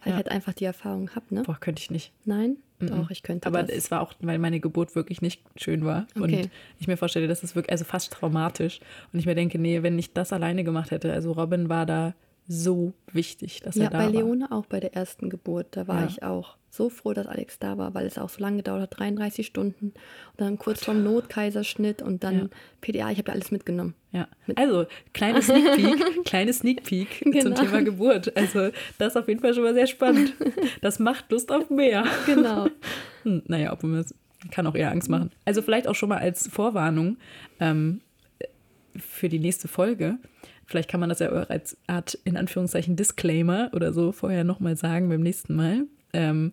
weil 0.04 0.12
ich 0.12 0.16
halt 0.16 0.30
einfach 0.32 0.54
die 0.54 0.66
Erfahrung 0.66 1.12
habe, 1.16 1.26
ne? 1.34 1.44
Boah, 1.44 1.58
könnte 1.60 1.82
ich 1.82 1.92
nicht. 1.92 2.12
Nein? 2.26 2.58
Doch, 2.80 3.10
ich 3.10 3.24
könnte 3.24 3.48
Aber 3.48 3.64
das. 3.64 3.76
es 3.76 3.90
war 3.92 4.02
auch, 4.02 4.14
weil 4.20 4.38
meine 4.40 4.60
Geburt 4.60 4.96
wirklich 4.96 5.22
nicht 5.22 5.42
schön 5.56 5.84
war. 5.86 6.06
Und 6.16 6.24
Okay. 6.34 6.50
ich 6.80 6.88
mir 6.88 6.96
vorstelle, 6.98 7.28
das 7.28 7.44
ist 7.44 7.56
wirklich, 7.56 7.72
also 7.72 7.86
fast 7.86 8.14
traumatisch. 8.14 8.80
Und 9.14 9.20
ich 9.20 9.26
mir 9.26 9.34
denke, 9.36 9.58
nee, 9.60 9.82
wenn 9.84 9.98
ich 9.98 10.14
das 10.14 10.32
alleine 10.34 10.64
gemacht 10.64 10.92
hätte, 10.92 11.12
also 11.12 11.32
Robin 11.32 11.70
war 11.70 11.86
da 11.88 12.14
so 12.48 12.94
wichtig, 13.12 13.60
dass 13.62 13.76
ja, 13.76 13.86
er 13.86 13.90
da 13.90 13.98
bei 13.98 14.06
war. 14.06 14.12
Leone 14.12 14.52
auch 14.52 14.66
bei 14.66 14.80
der 14.80 14.96
ersten 14.96 15.30
Geburt. 15.30 15.68
Da 15.72 15.88
war 15.88 16.02
Ja. 16.02 16.08
ich 16.08 16.24
auch 16.24 16.56
so 16.70 16.90
froh, 16.90 17.14
dass 17.14 17.28
Alex 17.28 17.60
da 17.60 17.78
war, 17.78 17.94
weil 17.94 18.06
es 18.06 18.18
auch 18.18 18.30
so 18.30 18.40
lange 18.42 18.58
gedauert 18.58 18.82
hat, 18.84 19.00
33 19.00 19.46
Stunden. 19.48 19.88
Und 19.88 19.96
dann 20.38 20.58
kurz 20.58 20.86
vorm 20.86 21.04
Notkaiserschnitt 21.04 22.02
und 22.02 22.24
dann 22.24 22.36
Ja. 22.38 22.48
PDA, 22.82 23.12
ich 23.12 23.18
habe 23.18 23.30
ja 23.30 23.34
alles 23.34 23.52
mitgenommen. 23.52 23.96
Ja, 24.12 24.28
also 24.56 24.86
kleine 25.14 25.42
Sneak 25.42 25.76
Peek, 25.76 26.24
kleine 26.26 26.54
Sneak 26.54 26.84
Peek 26.84 27.20
zum 27.24 27.32
Genau. 27.32 27.56
Thema 27.62 27.82
Geburt. 27.84 28.36
Also 28.38 28.70
das 28.98 29.14
ist 29.14 29.18
auf 29.18 29.28
jeden 29.28 29.42
Fall 29.42 29.54
schon 29.54 29.64
mal 29.64 29.74
sehr 29.74 29.88
spannend. 29.88 30.34
Das 30.82 31.00
macht 31.00 31.32
Lust 31.32 31.52
auf 31.52 31.70
mehr. 31.70 32.06
Genau. 32.26 32.68
Hm, 33.24 33.42
naja, 33.48 33.74
obwohl 33.74 33.90
man 33.90 34.00
es 34.02 34.14
kann 34.52 34.68
auch 34.68 34.76
eher 34.76 34.92
Angst 34.92 35.10
machen. 35.10 35.32
Also 35.44 35.62
vielleicht 35.64 35.88
auch 35.88 35.96
schon 35.96 36.08
mal 36.10 36.20
als 36.20 36.48
Vorwarnung 36.48 37.18
ähm, 37.60 38.00
für 38.96 39.28
die 39.28 39.40
nächste 39.40 39.68
Folge. 39.68 40.18
Vielleicht 40.68 40.90
kann 40.90 41.00
man 41.00 41.10
das 41.10 41.20
ja 41.20 41.32
auch 41.32 41.50
als 41.50 41.78
Art, 41.88 42.20
in 42.26 42.38
Anführungszeichen, 42.38 42.98
Disclaimer 42.98 43.72
oder 43.74 43.94
so 43.94 44.12
vorher 44.12 44.44
nochmal 44.44 44.76
sagen 44.76 45.08
beim 45.08 45.22
nächsten 45.22 45.56
Mal. 45.56 45.86
Ähm, 46.14 46.52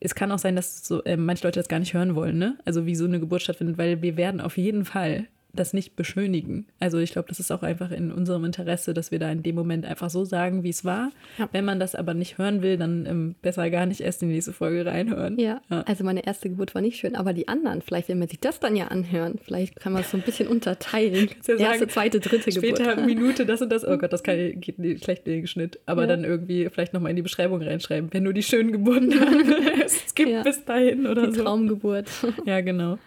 es 0.00 0.14
kann 0.14 0.32
auch 0.32 0.38
sein, 0.38 0.56
dass 0.56 0.86
so, 0.86 1.04
äh, 1.04 1.16
manche 1.16 1.46
Leute 1.46 1.60
das 1.60 1.68
gar 1.68 1.78
nicht 1.78 1.94
hören 1.94 2.14
wollen, 2.14 2.38
ne? 2.38 2.58
Also 2.64 2.86
wie 2.86 2.94
so 2.94 3.04
eine 3.04 3.20
Geburt 3.20 3.42
stattfindet, 3.42 3.76
weil 3.78 4.02
wir 4.02 4.16
werden 4.16 4.40
auf 4.40 4.56
jeden 4.56 4.84
Fall 4.84 5.26
das 5.52 5.72
nicht 5.72 5.96
beschönigen. 5.96 6.66
Also 6.80 6.98
ich 6.98 7.12
glaube, 7.12 7.28
das 7.28 7.40
ist 7.40 7.50
auch 7.50 7.62
einfach 7.62 7.90
in 7.90 8.12
unserem 8.12 8.44
Interesse, 8.44 8.92
dass 8.92 9.10
wir 9.10 9.18
da 9.18 9.30
in 9.30 9.42
dem 9.42 9.54
Moment 9.54 9.86
einfach 9.86 10.10
so 10.10 10.24
sagen, 10.24 10.62
wie 10.64 10.68
es 10.68 10.84
war. 10.84 11.10
Ja. 11.38 11.48
Wenn 11.52 11.64
man 11.64 11.80
das 11.80 11.94
aber 11.94 12.12
nicht 12.12 12.36
hören 12.36 12.60
will, 12.62 12.76
dann 12.76 13.06
ähm, 13.06 13.34
besser 13.40 13.70
gar 13.70 13.86
nicht 13.86 14.02
erst 14.02 14.22
in 14.22 14.28
die 14.28 14.34
nächste 14.34 14.52
Folge 14.52 14.84
reinhören. 14.84 15.38
Ja, 15.38 15.60
also 15.68 16.04
meine 16.04 16.26
erste 16.26 16.50
Geburt 16.50 16.74
war 16.74 16.82
nicht 16.82 16.98
schön, 16.98 17.16
aber 17.16 17.32
die 17.32 17.48
anderen, 17.48 17.80
vielleicht 17.80 18.08
will 18.08 18.16
man 18.16 18.28
sich 18.28 18.38
das 18.40 18.60
dann 18.60 18.76
ja 18.76 18.88
anhören. 18.88 19.38
Vielleicht 19.42 19.76
kann 19.80 19.92
man 19.94 20.02
es 20.02 20.10
so 20.10 20.18
ein 20.18 20.22
bisschen 20.22 20.48
unterteilen. 20.48 21.28
ja 21.46 21.54
erste, 21.56 21.58
sagen, 21.58 21.88
zweite, 21.88 22.20
dritte 22.20 22.52
Später 22.52 22.90
Geburt. 22.96 23.06
Minute 23.06 23.46
das 23.46 23.62
und 23.62 23.70
das. 23.72 23.86
Oh 23.86 23.96
Gott, 23.96 24.12
das 24.12 24.22
kann, 24.22 24.36
geht 24.60 24.78
nicht 24.78 25.04
schlecht 25.04 25.26
in 25.26 25.32
den 25.34 25.42
Geschnitt. 25.42 25.78
Aber 25.86 26.02
Ja. 26.02 26.08
dann 26.08 26.24
irgendwie 26.24 26.68
vielleicht 26.70 26.92
nochmal 26.92 27.10
in 27.10 27.16
die 27.16 27.22
Beschreibung 27.22 27.62
reinschreiben, 27.62 28.12
wenn 28.12 28.22
nur 28.24 28.34
die 28.34 28.42
schönen 28.42 28.72
Geburten 28.72 29.12
es 29.84 30.14
gibt 30.14 30.30
Ja. 30.30 30.42
bis 30.42 30.64
dahin 30.64 31.06
oder 31.06 31.28
Die 31.28 31.36
so. 31.36 31.44
Traumgeburt. 31.44 32.08
Ja, 32.44 32.60
genau. 32.60 32.98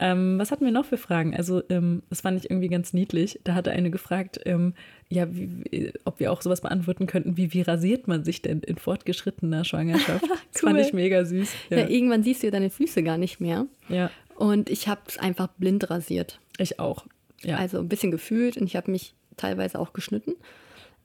Ähm, 0.00 0.38
was 0.38 0.50
hatten 0.50 0.64
wir 0.64 0.72
noch 0.72 0.84
für 0.84 0.96
Fragen? 0.96 1.36
Also, 1.36 1.62
ähm, 1.68 2.02
das 2.10 2.22
fand 2.22 2.38
ich 2.38 2.50
irgendwie 2.50 2.68
ganz 2.68 2.92
niedlich. 2.92 3.40
Da 3.44 3.54
hatte 3.54 3.70
eine 3.70 3.90
gefragt, 3.90 4.40
ähm, 4.44 4.74
ja, 5.08 5.26
wie, 5.34 5.92
ob 6.04 6.18
wir 6.20 6.32
auch 6.32 6.42
sowas 6.42 6.60
beantworten 6.62 7.06
könnten, 7.06 7.36
wie, 7.36 7.52
wie 7.52 7.62
rasiert 7.62 8.08
man 8.08 8.24
sich 8.24 8.42
denn 8.42 8.60
in 8.60 8.76
fortgeschrittener 8.76 9.64
Schwangerschaft? 9.64 10.24
Das 10.52 10.60
fand 10.62 10.76
Cool. 10.76 10.80
ich 10.84 10.92
mega 10.92 11.24
süß. 11.24 11.52
Ja. 11.70 11.78
Ja, 11.78 11.88
irgendwann 11.88 12.22
siehst 12.22 12.42
du 12.42 12.46
ja 12.46 12.50
deine 12.52 12.70
Füße 12.70 13.02
gar 13.02 13.18
nicht 13.18 13.40
mehr. 13.40 13.66
ja 13.88 14.10
Und 14.36 14.70
ich 14.70 14.88
habe 14.88 15.00
es 15.06 15.18
einfach 15.18 15.48
blind 15.48 15.90
rasiert. 15.90 16.38
ich 16.58 16.78
auch. 16.80 17.06
Ja, 17.42 17.56
Also 17.58 17.78
ein 17.78 17.88
bisschen 17.88 18.10
gefühlt 18.10 18.56
und 18.56 18.66
ich 18.66 18.76
habe 18.76 18.90
mich 18.90 19.14
teilweise 19.36 19.78
auch 19.78 19.92
geschnitten. 19.92 20.32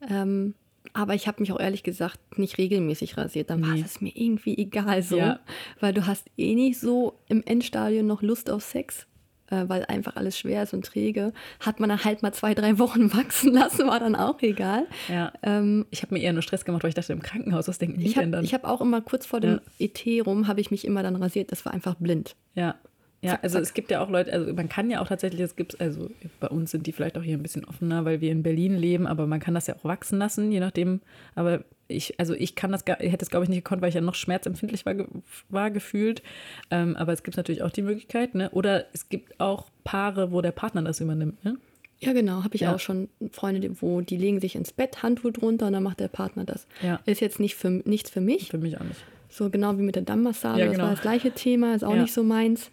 Ähm, 0.09 0.53
aber 0.93 1.13
ich 1.15 1.27
habe 1.27 1.41
mich 1.41 1.51
auch 1.51 1.59
ehrlich 1.59 1.83
gesagt 1.83 2.37
nicht 2.37 2.57
regelmäßig 2.57 3.17
rasiert. 3.17 3.49
Dann 3.49 3.61
war 3.65 3.73
Nee. 3.75 3.83
es 3.85 4.01
mir 4.01 4.11
irgendwie 4.15 4.57
egal 4.57 5.01
so. 5.03 5.17
Ja. 5.17 5.39
Weil 5.79 5.93
du 5.93 6.05
hast 6.07 6.27
eh 6.37 6.55
nicht 6.55 6.79
so 6.79 7.19
im 7.27 7.43
Endstadion 7.43 8.07
noch 8.07 8.21
Lust 8.21 8.49
auf 8.49 8.63
Sex. 8.63 9.05
Äh, 9.51 9.67
weil 9.67 9.83
einfach 9.85 10.15
alles 10.15 10.37
schwer 10.37 10.61
ist 10.61 10.75
und 10.75 10.85
träge. 10.85 11.33
Hat 11.59 11.79
man 11.79 11.89
dann 11.89 12.03
halt 12.05 12.21
mal 12.21 12.31
zwei, 12.33 12.53
drei 12.53 12.77
Wochen 12.77 13.11
wachsen 13.15 13.51
lassen, 13.51 13.87
war 13.87 13.99
dann 13.99 14.15
auch 14.15 14.39
egal. 14.43 14.85
ja. 15.07 15.33
Ähm, 15.41 15.87
Ich 15.89 16.03
habe 16.03 16.13
mir 16.13 16.21
eher 16.21 16.33
nur 16.33 16.43
Stress 16.43 16.65
gemacht, 16.65 16.83
weil 16.83 16.89
ich 16.89 16.95
dachte, 16.95 17.13
im 17.13 17.23
Krankenhaus, 17.23 17.67
was 17.67 17.79
denken 17.79 17.99
die 17.99 18.05
ich 18.05 18.13
denn 18.13 18.25
habe 18.25 18.31
dann? 18.31 18.45
ich 18.45 18.53
hab 18.53 18.63
auch 18.63 18.79
immer 18.79 19.01
kurz 19.01 19.25
vor 19.25 19.39
dem 19.39 19.59
ET 19.79 19.99
rum, 20.23 20.47
habe 20.47 20.61
ich 20.61 20.69
mich 20.69 20.85
immer 20.85 21.01
dann 21.01 21.15
rasiert. 21.15 21.51
Das 21.51 21.65
war 21.65 21.73
einfach 21.73 21.95
blind. 21.95 22.35
Ja. 22.53 22.75
Ja, 23.21 23.37
also 23.41 23.59
es 23.59 23.73
gibt 23.73 23.91
ja 23.91 24.01
auch 24.01 24.09
Leute, 24.09 24.31
also 24.31 24.53
man 24.53 24.69
kann 24.69 24.89
ja 24.89 25.01
auch 25.01 25.07
tatsächlich, 25.07 25.41
es 25.41 25.55
gibt, 25.57 25.81
also 25.81 26.09
bei 26.39 26.47
uns 26.47 26.71
sind 26.71 26.87
die 26.87 26.93
vielleicht 26.93 27.17
auch 27.17 27.21
hier 27.21 27.37
ein 27.37 27.43
bisschen 27.43 27.65
offener, 27.65 28.05
weil 28.05 28.21
wir 28.21 28.31
in 28.31 28.43
Berlin 28.43 28.77
leben, 28.77 29.07
aber 29.07 29.27
man 29.27 29.41
kann 29.41 29.53
das 29.53 29.67
ja 29.67 29.75
auch 29.75 29.83
wachsen 29.83 30.19
lassen, 30.19 30.51
je 30.53 30.61
nachdem. 30.61 31.01
Aber 31.35 31.65
ich, 31.89 32.17
also 32.19 32.33
ich 32.33 32.55
kann 32.55 32.71
das, 32.71 32.85
gar- 32.85 32.97
hätte 32.97 33.23
es 33.23 33.29
glaube 33.29 33.43
ich 33.43 33.49
nicht 33.49 33.63
gekonnt, 33.65 33.81
weil 33.81 33.89
ich 33.89 33.95
ja 33.95 34.01
noch 34.01 34.15
schmerzempfindlich 34.15 34.85
war, 34.85 34.95
war 35.49 35.69
gefühlt. 35.69 36.23
Ähm, 36.71 36.95
aber 36.95 37.11
es 37.11 37.23
gibt 37.23 37.35
natürlich 37.35 37.61
auch 37.61 37.71
die 37.71 37.81
Möglichkeit, 37.81 38.35
ne? 38.35 38.49
Oder 38.51 38.85
es 38.93 39.09
gibt 39.09 39.37
auch 39.39 39.69
Paare, 39.83 40.31
wo 40.31 40.41
der 40.41 40.51
Partner 40.51 40.81
das 40.83 41.01
übernimmt, 41.01 41.43
ne? 41.43 41.57
Ja, 42.01 42.13
genau, 42.13 42.45
habe 42.45 42.55
ich 42.55 42.61
Ja. 42.61 42.73
auch 42.73 42.79
schon 42.79 43.09
Freunde, 43.33 43.69
wo 43.81 43.99
die 43.99 44.15
legen 44.15 44.39
sich 44.39 44.55
ins 44.55 44.71
Bett, 44.71 45.03
Handtuch 45.03 45.33
drunter 45.33 45.67
und 45.67 45.73
dann 45.73 45.83
macht 45.83 45.99
der 45.99 46.07
Partner 46.07 46.45
das. 46.45 46.65
Ja. 46.81 47.01
Ist 47.05 47.19
jetzt 47.19 47.41
nicht 47.41 47.55
für, 47.55 47.69
nichts 47.69 48.09
für 48.09 48.21
mich. 48.21 48.49
Für 48.51 48.57
mich 48.57 48.77
auch 48.79 48.85
nicht. 48.85 49.03
So 49.27 49.49
genau 49.49 49.77
wie 49.77 49.81
mit 49.81 49.95
der 49.97 50.03
Dammmassage, 50.03 50.59
Ja, 50.59 50.65
das 50.67 50.75
genau. 50.75 50.85
war 50.85 50.91
das 50.93 51.01
gleiche 51.01 51.31
Thema, 51.31 51.75
ist 51.75 51.83
auch 51.83 51.95
nicht 51.95 52.13
so 52.13 52.23
meins. 52.23 52.71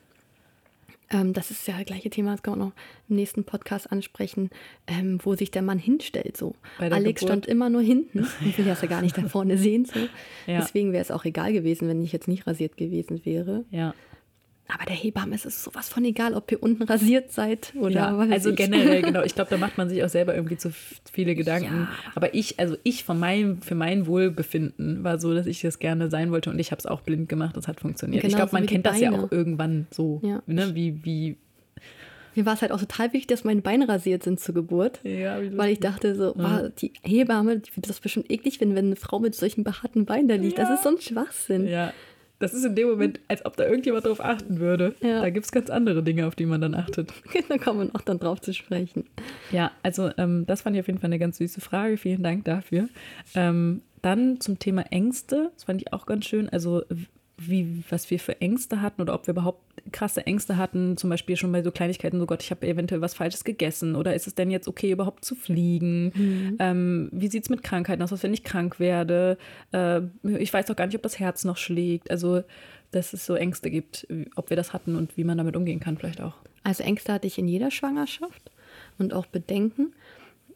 Ähm, 1.10 1.32
das 1.32 1.50
ist 1.50 1.66
ja 1.68 1.76
das 1.76 1.86
gleiche 1.86 2.10
Thema, 2.10 2.32
das 2.32 2.42
kann 2.42 2.58
man 2.58 2.68
auch 2.68 2.72
noch 2.72 2.82
im 3.08 3.16
nächsten 3.16 3.44
Podcast 3.44 3.90
ansprechen, 3.92 4.50
ähm, 4.86 5.20
wo 5.22 5.34
sich 5.36 5.50
der 5.50 5.62
Mann 5.62 5.78
hinstellt. 5.78 6.36
So. 6.36 6.54
Alex 6.78 7.20
Geburt? 7.20 7.20
stand 7.20 7.46
immer 7.46 7.70
nur 7.70 7.82
hinten 7.82 8.20
und 8.40 8.58
will 8.58 8.64
das 8.64 8.82
ja 8.82 8.88
gar 8.88 9.02
nicht 9.02 9.16
da 9.16 9.22
vorne 9.28 9.56
sehen. 9.58 9.84
So. 9.84 10.00
Ja. 10.46 10.60
Deswegen 10.60 10.92
wäre 10.92 11.02
es 11.02 11.10
auch 11.10 11.24
egal 11.24 11.52
gewesen, 11.52 11.88
wenn 11.88 12.02
ich 12.02 12.12
jetzt 12.12 12.28
nicht 12.28 12.46
rasiert 12.46 12.76
gewesen 12.76 13.24
wäre. 13.24 13.64
Ja. 13.70 13.94
Aber 14.68 14.84
der 14.84 14.96
Hebamme 14.96 15.34
ist 15.34 15.46
es 15.46 15.62
sowas 15.62 15.88
von 15.88 16.04
egal, 16.04 16.34
ob 16.34 16.50
ihr 16.50 16.60
unten 16.60 16.82
rasiert 16.82 17.30
seid 17.30 17.72
oder 17.76 17.94
Ja, 17.94 18.18
was 18.18 18.30
also 18.32 18.50
ich. 18.50 18.56
generell, 18.56 19.00
genau. 19.02 19.22
Ich 19.24 19.34
glaube, 19.34 19.48
da 19.50 19.58
macht 19.58 19.78
man 19.78 19.88
sich 19.88 20.02
auch 20.02 20.08
selber 20.08 20.34
irgendwie 20.34 20.56
zu 20.56 20.70
viele 21.12 21.34
Gedanken. 21.36 21.82
Ja. 21.82 21.88
Aber 22.16 22.34
ich, 22.34 22.58
also 22.58 22.76
ich 22.82 23.04
von 23.04 23.18
meinem, 23.18 23.62
für 23.62 23.76
mein 23.76 24.06
Wohlbefinden 24.06 25.04
war 25.04 25.18
so, 25.20 25.34
dass 25.34 25.46
ich 25.46 25.60
das 25.60 25.78
gerne 25.78 26.10
sein 26.10 26.32
wollte 26.32 26.50
und 26.50 26.58
ich 26.58 26.72
habe 26.72 26.80
es 26.80 26.86
auch 26.86 27.00
blind 27.02 27.28
gemacht. 27.28 27.56
Das 27.56 27.68
hat 27.68 27.78
funktioniert. 27.80 28.24
ich 28.24 28.30
Genauso 28.30 28.42
glaube, 28.48 28.56
man 28.56 28.62
die 28.66 28.72
kennt 28.74 28.86
das 28.86 28.98
ja 29.00 29.12
auch 29.12 29.30
irgendwann 29.30 29.86
so, 29.92 30.20
Ja. 30.24 30.42
ne? 30.46 30.74
Wie, 30.74 31.04
wie, 31.04 31.36
Mir 32.34 32.44
war 32.44 32.54
es 32.54 32.60
halt 32.62 32.72
auch 32.72 32.80
total 32.80 33.12
wichtig, 33.12 33.28
dass 33.28 33.44
meine 33.44 33.62
Beine 33.62 33.88
rasiert 33.88 34.22
sind 34.24 34.40
zur 34.40 34.54
Geburt. 34.56 34.98
ja, 35.04 35.38
Weil 35.52 35.72
ich 35.72 35.80
dachte 35.80 36.14
so, 36.16 36.32
wow, 36.36 36.70
die 36.78 36.92
Hebamme, 37.02 37.60
die 37.60 37.74
wird 37.76 37.88
das 37.88 38.00
bestimmt 38.00 38.30
eklig 38.32 38.58
finden, 38.58 38.74
wenn 38.74 38.86
eine 38.86 38.96
Frau 38.96 39.20
mit 39.20 39.34
solchen 39.36 39.62
behaarten 39.64 40.06
Beinen 40.06 40.26
da 40.28 40.34
liegt. 40.34 40.58
Das 40.58 40.68
Ja. 40.68 40.74
ist 40.74 40.82
so 40.82 40.88
ein 40.90 41.00
Schwachsinn. 41.00 41.66
ja. 41.68 41.92
Das 42.38 42.52
ist 42.52 42.64
in 42.64 42.74
dem 42.74 42.88
Moment, 42.88 43.20
als 43.28 43.44
ob 43.46 43.56
da 43.56 43.64
irgendjemand 43.64 44.04
drauf 44.04 44.20
achten 44.20 44.60
würde. 44.60 44.94
Ja. 45.00 45.22
Da 45.22 45.30
gibt 45.30 45.46
es 45.46 45.52
ganz 45.52 45.70
andere 45.70 46.02
Dinge, 46.02 46.26
auf 46.26 46.34
die 46.34 46.46
man 46.46 46.60
dann 46.60 46.74
achtet. 46.74 47.12
da 47.48 47.56
kommen 47.58 47.80
wir 47.80 47.84
noch 47.86 48.02
dann 48.02 48.18
drauf 48.18 48.40
zu 48.40 48.52
sprechen. 48.52 49.04
Ja, 49.50 49.72
also 49.82 50.10
ähm, 50.18 50.44
das 50.46 50.62
fand 50.62 50.76
ich 50.76 50.80
auf 50.80 50.86
jeden 50.86 50.98
Fall 50.98 51.08
eine 51.08 51.18
ganz 51.18 51.38
süße 51.38 51.60
Frage. 51.60 51.96
Vielen 51.96 52.22
Dank 52.22 52.44
dafür. 52.44 52.88
Ähm, 53.34 53.82
dann 54.02 54.40
zum 54.40 54.58
Thema 54.58 54.82
Ängste. 54.90 55.50
Das 55.54 55.64
fand 55.64 55.80
ich 55.80 55.92
auch 55.92 56.04
ganz 56.06 56.26
schön. 56.26 56.48
Also 56.50 56.82
wie, 57.38 57.82
was 57.88 58.10
wir 58.10 58.18
für 58.18 58.40
Ängste 58.40 58.80
hatten 58.82 59.02
oder 59.02 59.14
ob 59.14 59.26
wir 59.26 59.32
überhaupt 59.32 59.65
krasse 59.92 60.26
Ängste 60.26 60.56
hatten, 60.56 60.96
zum 60.96 61.10
Beispiel 61.10 61.36
schon 61.36 61.52
bei 61.52 61.62
so 61.62 61.70
Kleinigkeiten, 61.70 62.18
so 62.18 62.26
Gott, 62.26 62.42
ich 62.42 62.50
habe 62.50 62.66
eventuell 62.66 63.00
was 63.00 63.14
Falsches 63.14 63.44
gegessen 63.44 63.96
oder 63.96 64.14
ist 64.14 64.26
es 64.26 64.34
denn 64.34 64.50
jetzt 64.50 64.68
okay, 64.68 64.90
überhaupt 64.90 65.24
zu 65.24 65.34
fliegen? 65.34 66.56
Ähm, 66.58 67.08
wie 67.12 67.28
sieht 67.28 67.44
es 67.44 67.50
mit 67.50 67.62
Krankheiten 67.62 68.02
aus, 68.02 68.12
was 68.12 68.22
wenn 68.22 68.34
ich 68.34 68.44
krank 68.44 68.78
werde? 68.80 69.38
Äh, 69.72 70.02
ich 70.22 70.52
weiß 70.52 70.66
doch 70.66 70.76
gar 70.76 70.86
nicht, 70.86 70.96
ob 70.96 71.02
das 71.02 71.18
Herz 71.18 71.44
noch 71.44 71.56
schlägt. 71.56 72.10
Also, 72.10 72.42
dass 72.90 73.12
es 73.12 73.26
so 73.26 73.34
Ängste 73.34 73.70
gibt, 73.70 74.06
ob 74.36 74.50
wir 74.50 74.56
das 74.56 74.72
hatten 74.72 74.96
und 74.96 75.16
wie 75.16 75.24
man 75.24 75.38
damit 75.38 75.56
umgehen 75.56 75.80
kann, 75.80 75.98
vielleicht 75.98 76.20
auch. 76.20 76.34
Also 76.62 76.82
Ängste 76.82 77.12
hatte 77.12 77.26
ich 77.26 77.38
in 77.38 77.48
jeder 77.48 77.70
Schwangerschaft 77.70 78.50
und 78.98 79.12
auch 79.12 79.26
Bedenken. 79.26 79.92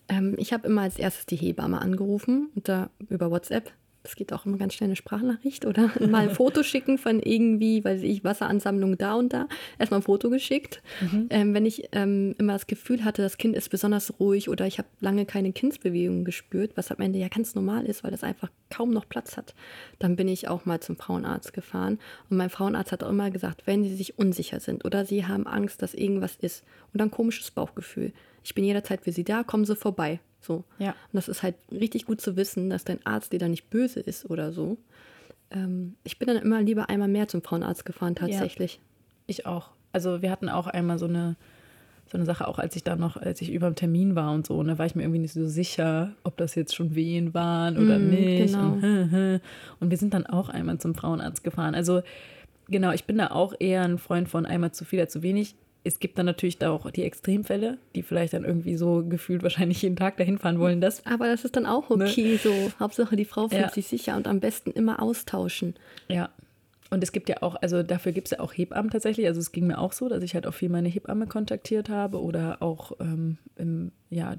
Ähm, 0.08 0.34
ich 0.38 0.52
habe 0.52 0.66
immer 0.66 0.82
als 0.82 0.98
erstes 0.98 1.26
die 1.26 1.36
Hebamme 1.36 1.80
angerufen 1.80 2.50
und 2.54 2.68
da 2.68 2.90
über 3.08 3.30
WhatsApp 3.30 3.72
das 4.02 4.16
geht 4.16 4.32
auch 4.32 4.46
immer 4.46 4.56
ganz 4.56 4.74
schnell 4.74 4.88
eine 4.88 4.96
Sprachnachricht 4.96 5.66
oder 5.66 5.90
mal 6.08 6.28
ein 6.28 6.34
Foto 6.34 6.62
schicken 6.62 6.96
von 6.96 7.20
irgendwie, 7.20 7.84
weiß 7.84 8.02
ich, 8.02 8.24
Wasseransammlung 8.24 8.96
da 8.96 9.14
und 9.14 9.32
da. 9.32 9.46
Erstmal 9.78 10.00
ein 10.00 10.04
Foto 10.04 10.30
geschickt. 10.30 10.82
Mhm. 11.00 11.26
Ähm, 11.30 11.54
wenn 11.54 11.66
ich 11.66 11.88
ähm, 11.92 12.34
immer 12.38 12.54
das 12.54 12.66
Gefühl 12.66 13.04
hatte, 13.04 13.22
das 13.22 13.36
Kind 13.36 13.54
ist 13.54 13.68
besonders 13.68 14.18
ruhig 14.18 14.48
oder 14.48 14.66
ich 14.66 14.78
habe 14.78 14.88
lange 15.00 15.26
keine 15.26 15.52
Kindsbewegungen 15.52 16.24
gespürt, 16.24 16.72
was 16.76 16.90
am 16.90 17.00
Ende 17.00 17.18
ja 17.18 17.28
ganz 17.28 17.54
normal 17.54 17.84
ist, 17.84 18.02
weil 18.02 18.10
das 18.10 18.24
einfach 18.24 18.50
kaum 18.70 18.90
noch 18.90 19.08
Platz 19.08 19.36
hat, 19.36 19.54
dann 19.98 20.16
bin 20.16 20.28
ich 20.28 20.48
auch 20.48 20.64
mal 20.64 20.80
zum 20.80 20.96
Frauenarzt 20.96 21.52
gefahren. 21.52 21.98
Und 22.30 22.38
mein 22.38 22.50
Frauenarzt 22.50 22.92
hat 22.92 23.02
auch 23.02 23.10
immer 23.10 23.30
gesagt, 23.30 23.66
wenn 23.66 23.84
sie 23.84 23.94
sich 23.94 24.18
unsicher 24.18 24.60
sind 24.60 24.84
oder 24.84 25.04
sie 25.04 25.26
haben 25.26 25.46
Angst, 25.46 25.82
dass 25.82 25.94
irgendwas 25.94 26.36
ist 26.36 26.64
und 26.94 27.02
ein 27.02 27.10
komisches 27.10 27.50
Bauchgefühl, 27.50 28.12
ich 28.42 28.54
bin 28.54 28.64
jederzeit 28.64 29.02
für 29.02 29.12
sie 29.12 29.24
da, 29.24 29.42
kommen 29.42 29.66
sie 29.66 29.76
vorbei. 29.76 30.20
So. 30.40 30.64
Ja. 30.78 30.90
Und 30.90 31.14
das 31.14 31.28
ist 31.28 31.42
halt 31.42 31.54
richtig 31.70 32.06
gut 32.06 32.20
zu 32.20 32.36
wissen, 32.36 32.70
dass 32.70 32.84
dein 32.84 33.04
Arzt 33.04 33.32
dir 33.32 33.38
da 33.38 33.48
nicht 33.48 33.70
böse 33.70 34.00
ist 34.00 34.28
oder 34.28 34.52
so. 34.52 34.78
Ähm, 35.50 35.96
ich 36.04 36.18
bin 36.18 36.28
dann 36.28 36.38
immer 36.38 36.62
lieber 36.62 36.88
einmal 36.88 37.08
mehr 37.08 37.28
zum 37.28 37.42
Frauenarzt 37.42 37.84
gefahren, 37.84 38.14
tatsächlich. 38.14 38.74
Ja, 38.74 38.80
ich 39.26 39.46
auch. 39.46 39.70
Also 39.92 40.22
wir 40.22 40.30
hatten 40.30 40.48
auch 40.48 40.66
einmal 40.66 40.98
so 40.98 41.06
eine, 41.06 41.36
so 42.10 42.16
eine 42.16 42.24
Sache, 42.24 42.46
auch 42.48 42.58
als 42.58 42.76
ich 42.76 42.84
da 42.84 42.96
noch, 42.96 43.16
als 43.16 43.42
ich 43.42 43.52
über 43.52 43.68
dem 43.68 43.74
Termin 43.74 44.14
war 44.14 44.32
und 44.32 44.46
so, 44.46 44.56
und 44.58 44.68
da 44.68 44.78
war 44.78 44.86
ich 44.86 44.94
mir 44.94 45.02
irgendwie 45.02 45.20
nicht 45.20 45.34
so 45.34 45.46
sicher, 45.46 46.12
ob 46.24 46.36
das 46.36 46.54
jetzt 46.54 46.74
schon 46.74 46.94
Wehen 46.94 47.34
waren 47.34 47.76
oder 47.76 47.98
mm, 47.98 48.10
nicht. 48.10 48.52
Genau. 48.52 48.72
Und, 48.72 49.40
und 49.80 49.90
wir 49.90 49.96
sind 49.96 50.14
dann 50.14 50.26
auch 50.26 50.48
einmal 50.48 50.78
zum 50.78 50.94
Frauenarzt 50.94 51.44
gefahren. 51.44 51.74
Also 51.74 52.02
genau, 52.68 52.92
ich 52.92 53.04
bin 53.04 53.18
da 53.18 53.28
auch 53.28 53.54
eher 53.58 53.82
ein 53.82 53.98
Freund 53.98 54.28
von 54.28 54.46
einmal 54.46 54.72
zu 54.72 54.84
viel 54.84 55.00
als 55.00 55.12
zu 55.12 55.22
wenig 55.22 55.56
es 55.82 55.98
gibt 55.98 56.18
dann 56.18 56.26
natürlich 56.26 56.58
da 56.58 56.70
auch 56.70 56.90
die 56.90 57.04
Extremfälle, 57.04 57.78
die 57.94 58.02
vielleicht 58.02 58.34
dann 58.34 58.44
irgendwie 58.44 58.76
so 58.76 59.04
gefühlt 59.04 59.42
wahrscheinlich 59.42 59.80
jeden 59.82 59.96
Tag 59.96 60.16
dahin 60.18 60.38
fahren 60.38 60.58
wollen. 60.58 60.80
Das, 60.80 61.04
Aber 61.06 61.26
das 61.26 61.44
ist 61.44 61.56
dann 61.56 61.66
auch 61.66 61.88
ne? 61.90 62.04
okay, 62.04 62.32
ne? 62.32 62.38
so. 62.38 62.52
Hauptsache 62.78 63.16
die 63.16 63.24
Frau 63.24 63.48
fühlt 63.48 63.62
ja. 63.62 63.70
sich 63.70 63.88
sicher 63.88 64.16
und 64.16 64.28
am 64.28 64.40
besten 64.40 64.70
immer 64.70 65.02
austauschen. 65.02 65.74
Ja. 66.08 66.30
Und 66.90 67.04
es 67.04 67.12
gibt 67.12 67.28
ja 67.28 67.36
auch, 67.42 67.54
also 67.62 67.82
dafür 67.82 68.12
gibt 68.12 68.26
es 68.26 68.32
ja 68.32 68.40
auch 68.40 68.52
Hebammen 68.52 68.90
tatsächlich. 68.90 69.26
Also 69.26 69.40
es 69.40 69.52
ging 69.52 69.68
mir 69.68 69.78
auch 69.78 69.92
so, 69.92 70.08
dass 70.08 70.22
ich 70.22 70.34
halt 70.34 70.46
auch 70.46 70.54
viel 70.54 70.68
meine 70.68 70.88
Hebamme 70.88 71.26
kontaktiert 71.26 71.88
habe 71.88 72.20
oder 72.20 72.60
auch 72.60 72.92
ähm, 73.00 73.38
im, 73.56 73.92
ja, 74.10 74.34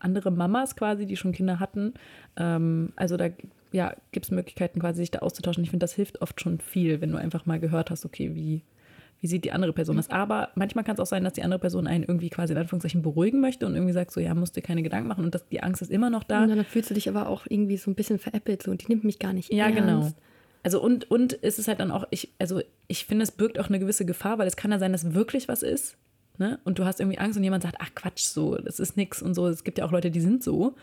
andere 0.00 0.30
Mamas 0.32 0.76
quasi, 0.76 1.06
die 1.06 1.16
schon 1.16 1.32
Kinder 1.32 1.60
hatten. 1.60 1.94
Ähm, 2.36 2.92
also 2.96 3.16
da 3.16 3.28
ja, 3.72 3.94
gibt 4.12 4.26
es 4.26 4.32
Möglichkeiten 4.32 4.80
quasi, 4.80 5.02
sich 5.02 5.10
da 5.12 5.20
auszutauschen. 5.20 5.62
Ich 5.64 5.70
finde, 5.70 5.84
das 5.84 5.94
hilft 5.94 6.20
oft 6.20 6.40
schon 6.40 6.60
viel, 6.60 7.00
wenn 7.00 7.10
du 7.10 7.18
einfach 7.18 7.46
mal 7.46 7.60
gehört 7.60 7.90
hast, 7.90 8.04
okay, 8.04 8.34
wie 8.34 8.62
wie 9.24 9.26
sieht 9.26 9.46
die 9.46 9.52
andere 9.52 9.72
Person 9.72 9.96
das. 9.96 10.10
Aber 10.10 10.50
manchmal 10.54 10.84
kann 10.84 10.96
es 10.96 11.00
auch 11.00 11.06
sein, 11.06 11.24
dass 11.24 11.32
die 11.32 11.42
andere 11.42 11.58
Person 11.58 11.86
einen 11.86 12.04
irgendwie 12.04 12.28
quasi 12.28 12.52
in 12.52 12.58
Anführungszeichen 12.58 13.00
beruhigen 13.00 13.40
möchte 13.40 13.64
und 13.64 13.74
irgendwie 13.74 13.94
sagt 13.94 14.10
so, 14.10 14.20
ja, 14.20 14.34
musst 14.34 14.54
dir 14.54 14.60
keine 14.60 14.82
Gedanken 14.82 15.08
machen 15.08 15.24
und 15.24 15.34
das, 15.34 15.48
die 15.48 15.62
Angst 15.62 15.80
ist 15.80 15.90
immer 15.90 16.10
noch 16.10 16.24
da. 16.24 16.42
Und 16.42 16.50
dann 16.50 16.62
fühlst 16.66 16.90
du 16.90 16.94
dich 16.94 17.08
aber 17.08 17.30
auch 17.30 17.46
irgendwie 17.48 17.78
so 17.78 17.90
ein 17.90 17.94
bisschen 17.94 18.18
veräppelt 18.18 18.62
so, 18.62 18.70
und 18.70 18.82
die 18.82 18.88
nimmt 18.88 19.02
mich 19.02 19.18
gar 19.18 19.32
nicht 19.32 19.50
ja, 19.50 19.64
ernst. 19.64 19.78
Ja, 19.78 19.82
genau. 19.82 20.12
Also 20.62 20.82
und, 20.82 21.10
und 21.10 21.38
es 21.40 21.58
ist 21.58 21.68
halt 21.68 21.80
dann 21.80 21.90
auch, 21.90 22.06
ich, 22.10 22.34
also 22.38 22.60
ich 22.86 23.06
finde, 23.06 23.22
es 23.22 23.32
birgt 23.32 23.58
auch 23.58 23.68
eine 23.68 23.78
gewisse 23.78 24.04
Gefahr, 24.04 24.36
weil 24.36 24.46
es 24.46 24.56
kann 24.56 24.70
ja 24.70 24.78
sein, 24.78 24.92
dass 24.92 25.14
wirklich 25.14 25.48
was 25.48 25.62
ist. 25.62 25.96
Ne? 26.36 26.58
Und 26.64 26.78
du 26.78 26.84
hast 26.84 27.00
irgendwie 27.00 27.18
Angst 27.18 27.38
und 27.38 27.44
jemand 27.44 27.62
sagt, 27.62 27.76
ach 27.78 27.94
Quatsch, 27.94 28.24
so, 28.24 28.56
das 28.56 28.78
ist 28.78 28.98
nix 28.98 29.22
und 29.22 29.32
so. 29.32 29.48
Es 29.48 29.64
gibt 29.64 29.78
ja 29.78 29.86
auch 29.86 29.92
Leute, 29.92 30.10
die 30.10 30.20
sind 30.20 30.44
so. 30.44 30.74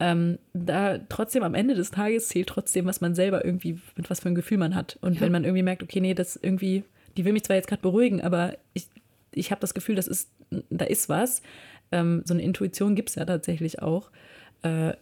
Ähm, 0.00 0.40
da 0.52 0.98
trotzdem 0.98 1.44
am 1.44 1.54
Ende 1.54 1.76
des 1.76 1.92
Tages 1.92 2.26
zählt 2.26 2.48
trotzdem, 2.48 2.86
was 2.86 3.00
man 3.00 3.14
selber 3.14 3.44
irgendwie, 3.44 3.78
mit 3.94 4.10
was 4.10 4.18
für 4.18 4.30
ein 4.30 4.34
Gefühl 4.34 4.58
man 4.58 4.74
hat. 4.74 4.98
Und 5.00 5.14
ja. 5.14 5.20
wenn 5.20 5.30
man 5.30 5.44
irgendwie 5.44 5.62
merkt, 5.62 5.84
okay, 5.84 6.00
nee, 6.00 6.14
das 6.14 6.34
irgendwie 6.34 6.82
die 7.16 7.24
will 7.24 7.32
mich 7.32 7.44
zwar 7.44 7.56
jetzt 7.56 7.68
gerade 7.68 7.82
beruhigen, 7.82 8.20
aber 8.20 8.56
ich, 8.72 8.88
ich 9.32 9.50
habe 9.50 9.60
das 9.60 9.74
Gefühl, 9.74 9.94
das 9.94 10.06
ist, 10.06 10.30
da 10.70 10.84
ist 10.84 11.08
was. 11.08 11.42
Ähm, 11.92 12.22
so 12.24 12.34
eine 12.34 12.42
Intuition 12.42 12.94
gibt 12.94 13.10
es 13.10 13.14
ja 13.14 13.24
tatsächlich 13.24 13.82
auch. 13.82 14.10
Äh, 14.62 14.94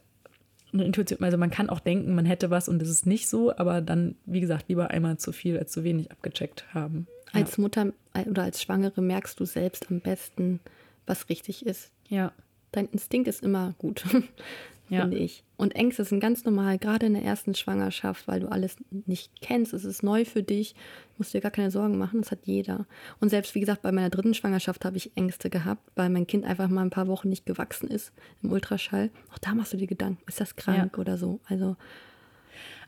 eine 0.72 0.84
Intuition, 0.84 1.22
also 1.22 1.36
man 1.36 1.50
kann 1.50 1.68
auch 1.68 1.80
denken, 1.80 2.14
man 2.14 2.24
hätte 2.24 2.50
was 2.50 2.68
und 2.68 2.80
es 2.80 2.88
ist 2.88 3.06
nicht 3.06 3.28
so, 3.28 3.54
aber 3.56 3.80
dann, 3.80 4.16
wie 4.24 4.40
gesagt, 4.40 4.68
lieber 4.68 4.90
einmal 4.90 5.18
zu 5.18 5.32
viel 5.32 5.58
als 5.58 5.72
zu 5.72 5.84
wenig 5.84 6.10
abgecheckt 6.10 6.72
haben. 6.72 7.06
Ja. 7.32 7.40
Als 7.40 7.58
Mutter 7.58 7.92
oder 8.26 8.42
als 8.42 8.62
Schwangere 8.62 9.02
merkst 9.02 9.38
du 9.38 9.44
selbst 9.44 9.90
am 9.90 10.00
besten, 10.00 10.60
was 11.06 11.28
richtig 11.28 11.66
ist. 11.66 11.90
Ja. 12.08 12.32
Dein 12.72 12.88
Instinkt 12.88 13.28
ist 13.28 13.42
immer 13.42 13.74
gut 13.78 14.04
ja. 14.92 15.02
finde 15.02 15.18
ich. 15.18 15.44
Und 15.56 15.74
Ängste 15.74 16.04
sind 16.04 16.20
ganz 16.20 16.44
normal, 16.44 16.78
gerade 16.78 17.06
in 17.06 17.14
der 17.14 17.22
ersten 17.22 17.54
Schwangerschaft, 17.54 18.28
weil 18.28 18.40
du 18.40 18.48
alles 18.50 18.76
nicht 18.90 19.30
kennst. 19.40 19.72
Es 19.72 19.84
ist 19.84 20.02
neu 20.02 20.24
für 20.24 20.42
dich, 20.42 20.74
musst 21.18 21.34
dir 21.34 21.40
gar 21.40 21.50
keine 21.50 21.70
Sorgen 21.70 21.98
machen, 21.98 22.20
das 22.20 22.30
hat 22.30 22.40
jeder. 22.44 22.86
Und 23.20 23.28
selbst, 23.30 23.54
wie 23.54 23.60
gesagt, 23.60 23.82
bei 23.82 23.92
meiner 23.92 24.10
dritten 24.10 24.34
Schwangerschaft 24.34 24.84
habe 24.84 24.96
ich 24.96 25.16
Ängste 25.16 25.50
gehabt, 25.50 25.82
weil 25.94 26.10
mein 26.10 26.26
Kind 26.26 26.44
einfach 26.44 26.68
mal 26.68 26.82
ein 26.82 26.90
paar 26.90 27.08
Wochen 27.08 27.28
nicht 27.28 27.46
gewachsen 27.46 27.88
ist 27.88 28.12
im 28.42 28.52
Ultraschall. 28.52 29.10
Auch 29.32 29.38
da 29.38 29.54
machst 29.54 29.72
du 29.72 29.76
dir 29.76 29.86
Gedanken, 29.86 30.22
ist 30.26 30.40
das 30.40 30.56
krank 30.56 30.92
ja. 30.94 31.00
oder 31.00 31.16
so. 31.16 31.40
Also 31.46 31.76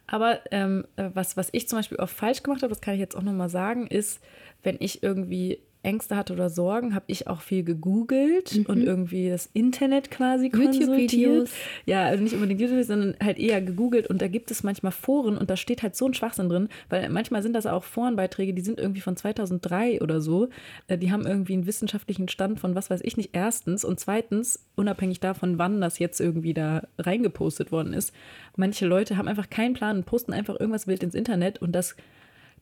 aber 0.06 0.40
ähm, 0.50 0.86
was, 0.96 1.36
was 1.36 1.48
ich 1.52 1.68
zum 1.68 1.78
Beispiel 1.78 1.98
auch 1.98 2.08
falsch 2.08 2.42
gemacht 2.42 2.62
habe, 2.62 2.70
das 2.70 2.80
kann 2.80 2.94
ich 2.94 3.00
jetzt 3.00 3.16
auch 3.16 3.22
nochmal 3.22 3.48
sagen, 3.48 3.86
ist, 3.86 4.22
wenn 4.62 4.76
ich 4.80 5.02
irgendwie 5.02 5.60
Ängste 5.84 6.16
hatte 6.16 6.32
oder 6.32 6.50
Sorgen, 6.50 6.94
habe 6.94 7.04
ich 7.08 7.26
auch 7.26 7.40
viel 7.40 7.64
gegoogelt 7.64 8.56
mhm. 8.56 8.66
und 8.66 8.82
irgendwie 8.82 9.28
das 9.28 9.48
Internet 9.52 10.10
quasi 10.10 10.50
konsultiert. 10.50 11.50
Ja, 11.86 12.04
also 12.04 12.22
nicht 12.22 12.34
unbedingt 12.34 12.60
YouTube, 12.60 12.84
sondern 12.84 13.14
halt 13.22 13.38
eher 13.38 13.60
gegoogelt 13.62 14.06
und 14.08 14.22
da 14.22 14.28
gibt 14.28 14.50
es 14.50 14.62
manchmal 14.62 14.92
Foren 14.92 15.38
und 15.38 15.50
da 15.50 15.56
steht 15.56 15.82
halt 15.82 15.96
so 15.96 16.06
ein 16.06 16.14
Schwachsinn 16.14 16.48
drin, 16.48 16.68
weil 16.88 17.08
manchmal 17.08 17.42
sind 17.42 17.54
das 17.54 17.66
auch 17.66 17.84
Forenbeiträge, 17.84 18.54
die 18.54 18.62
sind 18.62 18.78
irgendwie 18.78 19.00
von 19.00 19.16
2003 19.16 20.00
oder 20.00 20.20
so. 20.20 20.48
Äh, 20.86 20.98
die 20.98 21.12
haben 21.12 21.26
irgendwie 21.26 21.54
einen 21.54 21.66
wissenschaftlichen 21.66 22.28
Stand 22.28 22.60
von 22.60 22.74
was 22.74 22.90
weiß 22.90 23.00
ich 23.02 23.16
nicht 23.16 23.30
erstens 23.32 23.84
und 23.84 24.00
zweitens, 24.00 24.64
unabhängig 24.76 25.20
davon, 25.20 25.58
wann 25.58 25.80
das 25.80 25.98
jetzt 25.98 26.20
irgendwie 26.20 26.54
da 26.54 26.82
reingepostet 26.98 27.72
worden 27.72 27.92
ist. 27.92 28.12
Manche 28.56 28.86
Leute 28.86 29.16
haben 29.16 29.28
einfach 29.28 29.50
keinen 29.50 29.74
Plan 29.74 29.98
und 29.98 30.06
posten 30.06 30.32
einfach 30.32 30.58
irgendwas 30.58 30.86
wild 30.86 31.02
ins 31.02 31.14
Internet 31.14 31.60
und 31.60 31.72
das 31.72 31.96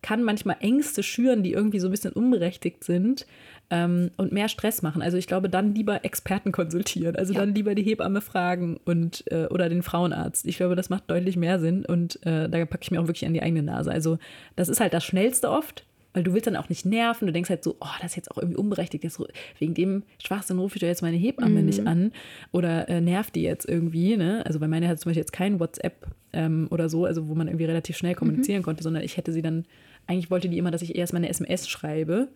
kann 0.03 0.23
manchmal 0.23 0.57
Ängste 0.61 1.03
schüren, 1.03 1.43
die 1.43 1.53
irgendwie 1.53 1.79
so 1.79 1.89
ein 1.89 1.93
bisschen 1.93 2.13
unberechtigt 2.13 2.85
sind 2.85 3.27
ähm, 3.71 4.11
und 4.17 4.33
mehr 4.33 4.49
Stress 4.49 4.83
machen. 4.83 5.01
Also 5.01 5.17
ich 5.17 5.27
glaube, 5.27 5.49
dann 5.49 5.75
lieber 5.75 6.05
Experten 6.05 6.53
konsultieren, 6.53 7.17
also 7.17 7.33
ja. 7.33 7.41
dann 7.41 7.55
lieber 7.55 7.75
die 7.75 7.83
Hebamme 7.83 8.21
fragen 8.21 8.79
und 8.85 9.25
äh, 9.31 9.47
oder 9.47 9.69
den 9.69 9.83
Frauenarzt. 9.83 10.47
Ich 10.47 10.59
glaube, 10.59 10.77
das 10.77 10.91
macht 10.91 11.11
deutlich 11.11 11.37
mehr 11.37 11.59
Sinn 11.59 11.85
und 11.87 12.25
äh, 12.27 12.49
da 12.49 12.65
packe 12.67 12.83
ich 12.83 12.91
mir 12.91 13.01
auch 13.01 13.07
wirklich 13.07 13.27
an 13.27 13.33
die 13.33 13.43
eigene 13.43 13.63
Nase. 13.63 13.91
Also 13.91 14.19
das 14.57 14.69
ist 14.69 14.81
halt 14.81 14.93
das 14.93 15.05
Schnellste 15.05 15.51
oft, 15.51 15.87
weil 16.13 16.23
du 16.23 16.35
willst 16.35 16.47
dann 16.47 16.57
auch 16.57 16.69
nicht 16.69 16.85
nerven. 16.85 17.27
Du 17.27 17.33
denkst 17.33 17.49
halt 17.49 17.65
so, 17.65 17.77
oh, 17.81 17.87
das 18.01 18.13
ist 18.13 18.17
jetzt 18.17 18.31
auch 18.31 18.37
irgendwie 18.37 18.59
unberechtigt. 18.59 19.05
Jetzt, 19.05 19.23
wegen 19.59 19.75
dem 19.75 20.03
Schwachsinn 20.23 20.59
rufe 20.59 20.77
ich 20.77 20.81
doch 20.81 20.89
jetzt 20.89 21.03
meine 21.03 21.17
Hebamme 21.17 21.61
mhm. 21.61 21.67
nicht 21.67 21.87
an 21.87 22.13
oder 22.51 22.89
äh, 22.89 23.01
nervt 23.01 23.35
die 23.35 23.43
jetzt 23.43 23.69
irgendwie. 23.69 24.17
Ne? 24.17 24.45
Also 24.45 24.61
bei 24.61 24.69
meiner 24.69 24.89
hat 24.89 25.01
zum 25.01 25.11
Beispiel 25.11 25.23
jetzt 25.23 25.33
kein 25.33 25.61
WhatsApp 25.61 26.09
ähm, 26.33 26.69
oder 26.71 26.89
so, 26.89 27.07
also 27.07 27.29
wo 27.29 27.35
man 27.35 27.49
irgendwie 27.49 27.65
relativ 27.65 27.97
schnell 27.97 28.15
kommunizieren 28.15 28.61
mhm. 28.61 28.65
konnte, 28.65 28.83
sondern 28.83 29.03
ich 29.03 29.17
hätte 29.17 29.33
sie 29.33 29.43
dann 29.43 29.65
eigentlich 30.07 30.31
wollte 30.31 30.49
die 30.49 30.59
immer, 30.59 30.71
dass 30.71 30.83
ich 30.83 30.97
erst 30.97 31.13
mal 31.13 31.19
eine 31.19 31.29
SMS 31.29 31.69
schreibe. 31.69 32.29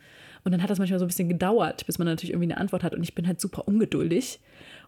Und 0.45 0.53
dann 0.53 0.63
hat 0.63 0.71
das 0.71 0.79
manchmal 0.79 0.99
so 0.99 1.05
ein 1.05 1.09
bisschen 1.09 1.29
gedauert, 1.29 1.87
bis 1.87 1.99
man 1.99 2.07
natürlich 2.07 2.31
irgendwie 2.31 2.53
eine 2.53 2.61
Antwort 2.61 2.85
hat. 2.85 2.95
Und 2.95 3.03
ich 3.03 3.15
bin 3.15 3.27
halt 3.27 3.41
super 3.41 3.67
ungeduldig. 3.67 4.39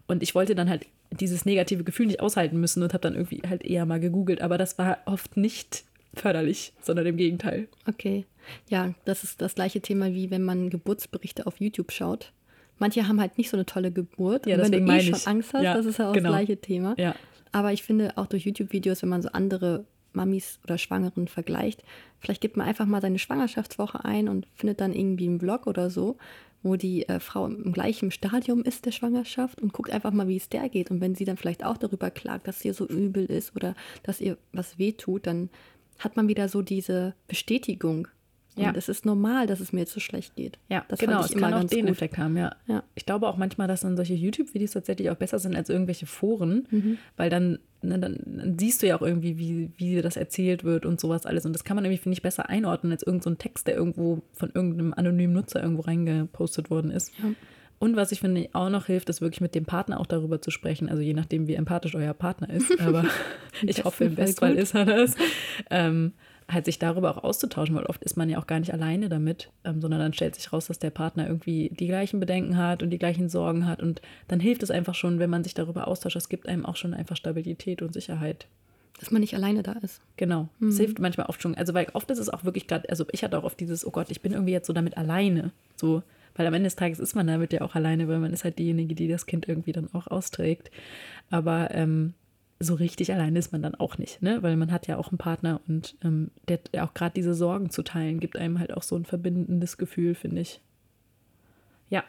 Und 0.07 0.23
ich 0.23 0.33
wollte 0.33 0.55
dann 0.55 0.69
halt 0.69 0.85
dieses 1.11 1.45
negative 1.45 1.83
Gefühl 1.83 2.07
nicht 2.07 2.21
aushalten 2.21 2.59
müssen 2.59 2.81
und 2.81 2.93
habe 2.93 3.01
dann 3.01 3.15
irgendwie 3.15 3.41
halt 3.47 3.63
eher 3.63 3.85
mal 3.85 3.99
gegoogelt. 3.99 4.41
Aber 4.41 4.57
das 4.57 4.77
war 4.77 4.99
oft 5.05 5.37
nicht 5.37 5.83
förderlich, 6.13 6.73
sondern 6.81 7.05
im 7.05 7.17
Gegenteil. 7.17 7.67
Okay. 7.87 8.25
Ja, 8.69 8.93
das 9.05 9.23
ist 9.23 9.41
das 9.41 9.55
gleiche 9.55 9.81
Thema, 9.81 10.13
wie 10.13 10.31
wenn 10.31 10.43
man 10.43 10.69
Geburtsberichte 10.69 11.45
auf 11.45 11.59
YouTube 11.59 11.91
schaut. 11.91 12.31
Manche 12.77 13.07
haben 13.07 13.19
halt 13.19 13.37
nicht 13.37 13.49
so 13.49 13.57
eine 13.57 13.65
tolle 13.65 13.91
Geburt. 13.91 14.47
Ja, 14.47 14.55
und 14.55 14.71
wenn 14.71 14.85
du 14.85 14.93
eh 14.93 15.01
schon 15.01 15.19
Angst 15.25 15.53
hast, 15.53 15.63
ja, 15.63 15.75
das 15.75 15.85
ist 15.85 15.99
ja 15.99 16.09
auch 16.09 16.13
genau. 16.13 16.29
das 16.29 16.37
gleiche 16.37 16.57
Thema. 16.57 16.95
Ja. 16.97 17.13
Aber 17.51 17.73
ich 17.73 17.83
finde 17.83 18.17
auch 18.17 18.27
durch 18.27 18.45
YouTube-Videos, 18.45 19.01
wenn 19.01 19.09
man 19.09 19.21
so 19.21 19.29
andere 19.29 19.85
Mamis 20.13 20.59
oder 20.63 20.77
Schwangeren 20.77 21.27
vergleicht. 21.27 21.83
Vielleicht 22.19 22.41
gibt 22.41 22.57
man 22.57 22.67
einfach 22.67 22.85
mal 22.85 23.01
seine 23.01 23.19
Schwangerschaftswoche 23.19 24.03
ein 24.05 24.27
und 24.27 24.47
findet 24.55 24.81
dann 24.81 24.93
irgendwie 24.93 25.27
einen 25.27 25.37
Blog 25.37 25.67
oder 25.67 25.89
so, 25.89 26.17
wo 26.61 26.75
die 26.75 27.07
äh, 27.07 27.19
Frau 27.19 27.45
im 27.45 27.71
gleichen 27.71 28.11
Stadium 28.11 28.63
ist 28.63 28.85
der 28.85 28.91
Schwangerschaft 28.91 29.61
und 29.61 29.73
guckt 29.73 29.91
einfach 29.91 30.11
mal, 30.11 30.27
wie 30.27 30.37
es 30.37 30.49
der 30.49 30.69
geht. 30.69 30.91
Und 30.91 31.01
wenn 31.01 31.15
sie 31.15 31.25
dann 31.25 31.37
vielleicht 31.37 31.63
auch 31.63 31.77
darüber 31.77 32.11
klagt, 32.11 32.47
dass 32.47 32.65
ihr 32.65 32.73
so 32.73 32.85
übel 32.85 33.25
ist 33.25 33.55
oder 33.55 33.75
dass 34.03 34.19
ihr 34.19 34.37
was 34.51 34.77
wehtut, 34.77 35.27
dann 35.27 35.49
hat 35.99 36.15
man 36.15 36.27
wieder 36.27 36.49
so 36.49 36.61
diese 36.61 37.13
Bestätigung 37.27 38.07
ja. 38.59 38.69
Und 38.69 38.77
es 38.77 38.89
ist 38.89 39.05
normal, 39.05 39.47
dass 39.47 39.59
es 39.59 39.71
mir 39.71 39.81
jetzt 39.81 39.93
so 39.93 39.99
schlecht 39.99 40.35
geht. 40.35 40.59
Ja, 40.67 40.83
das 40.89 40.99
genau, 40.99 41.21
es 41.21 41.33
kann 41.33 41.53
auch 41.53 41.63
den 41.63 41.85
gut. 41.85 41.89
Effekt 41.91 42.17
haben, 42.17 42.35
ja. 42.35 42.55
ja. 42.67 42.83
Ich 42.95 43.05
glaube 43.05 43.27
auch 43.27 43.37
manchmal, 43.37 43.67
dass 43.67 43.81
dann 43.81 43.95
solche 43.95 44.15
YouTube-Videos 44.15 44.71
tatsächlich 44.71 45.09
auch 45.09 45.15
besser 45.15 45.39
sind 45.39 45.55
als 45.55 45.69
irgendwelche 45.69 46.05
Foren, 46.05 46.67
mhm. 46.69 46.97
weil 47.15 47.29
dann, 47.29 47.59
ne, 47.81 47.99
dann, 47.99 48.19
dann, 48.25 48.57
siehst 48.59 48.81
du 48.81 48.87
ja 48.87 48.97
auch 48.97 49.01
irgendwie, 49.01 49.37
wie, 49.37 49.71
wie 49.77 50.01
das 50.01 50.17
erzählt 50.17 50.63
wird 50.63 50.85
und 50.85 50.99
sowas 50.99 51.25
alles. 51.25 51.45
Und 51.45 51.53
das 51.53 51.63
kann 51.63 51.75
man 51.75 51.85
irgendwie, 51.85 52.01
finde 52.01 52.13
ich, 52.13 52.21
besser 52.21 52.49
einordnen 52.49 52.91
als 52.91 53.03
irgendein 53.03 53.33
so 53.33 53.35
Text, 53.35 53.67
der 53.67 53.75
irgendwo 53.75 54.21
von 54.33 54.51
irgendeinem 54.53 54.93
anonymen 54.93 55.33
Nutzer 55.33 55.61
irgendwo 55.61 55.81
reingepostet 55.81 56.69
worden 56.69 56.91
ist. 56.91 57.11
Ja. 57.19 57.31
Und 57.79 57.95
was 57.95 58.11
ich 58.11 58.19
finde 58.19 58.49
auch 58.51 58.69
noch 58.69 58.87
hilft, 58.87 59.09
ist 59.09 59.21
wirklich 59.21 59.39
mit 59.39 59.55
dem 59.55 59.65
Partner 59.65 59.99
auch 60.01 60.05
darüber 60.05 60.41
zu 60.41 60.51
sprechen. 60.51 60.89
Also 60.89 61.01
je 61.01 61.13
nachdem, 61.13 61.47
wie 61.47 61.55
empathisch 61.55 61.95
euer 61.95 62.13
Partner 62.13 62.49
ist. 62.49 62.79
Aber 62.81 63.05
ich 63.61 63.85
hoffe, 63.85 64.03
im 64.03 64.15
Bestfall 64.15 64.55
ist 64.55 64.75
er 64.75 64.85
das. 64.85 65.15
Ähm, 65.69 66.13
halt 66.49 66.65
sich 66.65 66.79
darüber 66.79 67.15
auch 67.15 67.23
auszutauschen, 67.23 67.75
weil 67.75 67.85
oft 67.85 68.03
ist 68.03 68.17
man 68.17 68.29
ja 68.29 68.39
auch 68.39 68.47
gar 68.47 68.59
nicht 68.59 68.73
alleine 68.73 69.09
damit, 69.09 69.51
ähm, 69.63 69.81
sondern 69.81 69.99
dann 69.99 70.13
stellt 70.13 70.35
sich 70.35 70.51
raus, 70.51 70.67
dass 70.67 70.79
der 70.79 70.89
Partner 70.89 71.27
irgendwie 71.27 71.69
die 71.69 71.87
gleichen 71.87 72.19
Bedenken 72.19 72.57
hat 72.57 72.83
und 72.83 72.89
die 72.89 72.97
gleichen 72.97 73.29
Sorgen 73.29 73.67
hat 73.67 73.81
und 73.81 74.01
dann 74.27 74.39
hilft 74.39 74.63
es 74.63 74.71
einfach 74.71 74.95
schon, 74.95 75.19
wenn 75.19 75.29
man 75.29 75.43
sich 75.43 75.53
darüber 75.53 75.87
austauscht. 75.87 76.15
Es 76.15 76.29
gibt 76.29 76.47
einem 76.47 76.65
auch 76.65 76.75
schon 76.75 76.93
einfach 76.93 77.15
Stabilität 77.15 77.81
und 77.81 77.93
Sicherheit. 77.93 78.47
Dass 78.99 79.11
man 79.11 79.21
nicht 79.21 79.33
alleine 79.33 79.63
da 79.63 79.73
ist. 79.73 80.01
Genau. 80.17 80.49
Es 80.59 80.77
hilft 80.77 80.99
manchmal 80.99 81.27
oft 81.27 81.41
schon. 81.41 81.55
Also, 81.55 81.73
weil 81.73 81.87
oft 81.93 82.11
ist 82.11 82.19
es 82.19 82.27
auch 82.27 82.43
wirklich 82.43 82.67
gerade, 82.67 82.89
also 82.89 83.05
ich 83.13 83.23
hatte 83.23 83.37
auch 83.37 83.45
oft 83.45 83.57
dieses, 83.57 83.87
oh 83.87 83.91
Gott, 83.91 84.11
ich 84.11 84.21
bin 84.21 84.33
irgendwie 84.33 84.51
jetzt 84.51 84.67
so 84.67 84.73
damit 84.73 84.97
alleine. 84.97 85.51
So, 85.77 86.03
weil 86.35 86.45
am 86.45 86.53
Ende 86.53 86.67
des 86.67 86.75
Tages 86.75 86.99
ist 86.99 87.15
man 87.15 87.27
damit 87.27 87.53
ja 87.53 87.61
auch 87.61 87.75
alleine, 87.75 88.09
weil 88.09 88.19
man 88.19 88.33
ist 88.33 88.43
halt 88.43 88.59
diejenige, 88.59 88.95
die 88.95 89.07
das 89.07 89.25
Kind 89.25 89.47
irgendwie 89.47 89.71
dann 89.71 89.87
auch 89.93 90.07
austrägt. 90.07 90.69
Aber 91.29 91.69
ähm, 91.71 92.13
so 92.59 92.75
richtig 92.75 93.13
alleine 93.13 93.39
ist 93.39 93.51
man 93.53 93.61
dann 93.61 93.75
auch 93.75 93.97
nicht, 93.97 94.21
ne? 94.21 94.43
Weil 94.43 94.57
man 94.57 94.71
hat 94.71 94.87
ja 94.87 94.97
auch 94.97 95.09
einen 95.09 95.17
Partner 95.17 95.61
und 95.67 95.95
ähm, 96.03 96.29
der, 96.47 96.57
der 96.73 96.83
auch 96.83 96.93
gerade 96.93 97.13
diese 97.13 97.33
Sorgen 97.33 97.69
zu 97.69 97.83
teilen, 97.83 98.19
gibt 98.19 98.37
einem 98.37 98.59
halt 98.59 98.73
auch 98.73 98.83
so 98.83 98.95
ein 98.97 99.05
verbindendes 99.05 99.77
Gefühl, 99.77 100.13
finde 100.13 100.41
ich. 100.41 100.59
Ja, 101.89 102.03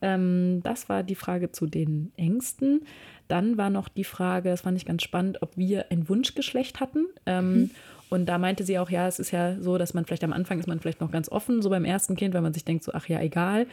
ähm, 0.00 0.60
das 0.62 0.88
war 0.88 1.02
die 1.02 1.14
Frage 1.14 1.52
zu 1.52 1.66
den 1.66 2.12
Ängsten. 2.16 2.82
Dann 3.28 3.58
war 3.58 3.68
noch 3.68 3.88
die 3.88 4.04
Frage, 4.04 4.48
das 4.48 4.62
fand 4.62 4.78
ich 4.78 4.86
ganz 4.86 5.02
spannend, 5.02 5.42
ob 5.42 5.56
wir 5.56 5.90
ein 5.90 6.08
Wunschgeschlecht 6.08 6.80
hatten. 6.80 7.06
Ähm, 7.26 7.52
mhm. 7.52 7.70
Und 8.08 8.26
da 8.26 8.38
meinte 8.38 8.64
sie 8.64 8.78
auch, 8.78 8.90
ja, 8.90 9.06
es 9.06 9.20
ist 9.20 9.30
ja 9.30 9.60
so, 9.60 9.78
dass 9.78 9.94
man 9.94 10.04
vielleicht 10.04 10.24
am 10.24 10.32
Anfang 10.32 10.58
ist 10.58 10.66
man 10.66 10.80
vielleicht 10.80 11.00
noch 11.00 11.12
ganz 11.12 11.28
offen, 11.28 11.62
so 11.62 11.70
beim 11.70 11.84
ersten 11.84 12.16
Kind, 12.16 12.34
weil 12.34 12.40
man 12.40 12.52
sich 12.52 12.64
denkt, 12.64 12.82
so, 12.82 12.92
ach 12.92 13.06
ja, 13.06 13.20
egal. 13.20 13.66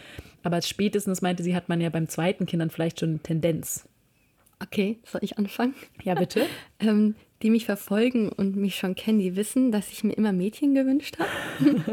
Aber 0.43 0.61
spätestens 0.61 1.21
meinte 1.21 1.41
sie, 1.41 1.55
hat 1.55 1.69
man 1.69 1.81
ja 1.81 1.89
beim 1.89 2.07
zweiten 2.07 2.45
Kind 2.45 2.61
dann 2.61 2.69
vielleicht 2.69 2.99
schon 2.99 3.09
eine 3.09 3.19
Tendenz. 3.19 3.87
Okay, 4.61 4.99
soll 5.05 5.23
ich 5.23 5.37
anfangen? 5.37 5.75
Ja, 6.03 6.15
bitte. 6.15 6.45
ähm, 6.79 7.15
die 7.43 7.51
mich 7.51 7.65
verfolgen 7.65 8.29
und 8.29 8.55
mich 8.55 8.75
schon 8.75 8.95
kennen, 8.95 9.19
die 9.19 9.35
wissen, 9.35 9.71
dass 9.71 9.91
ich 9.91 10.03
mir 10.03 10.13
immer 10.13 10.33
Mädchen 10.33 10.73
gewünscht 10.73 11.17
habe. 11.19 11.83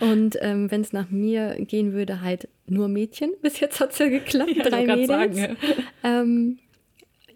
und 0.00 0.38
ähm, 0.40 0.70
wenn 0.70 0.80
es 0.80 0.94
nach 0.94 1.10
mir 1.10 1.56
gehen 1.58 1.92
würde, 1.92 2.22
halt 2.22 2.48
nur 2.66 2.88
Mädchen. 2.88 3.32
Bis 3.42 3.60
jetzt 3.60 3.80
hat 3.80 3.92
es 3.92 3.98
ja 3.98 4.08
geklappt, 4.08 4.52
ja, 4.56 4.64
drei 4.64 4.86
Mädels. 4.86 5.08
Sagen, 5.08 5.36
ja. 6.02 6.20
Ähm, 6.20 6.58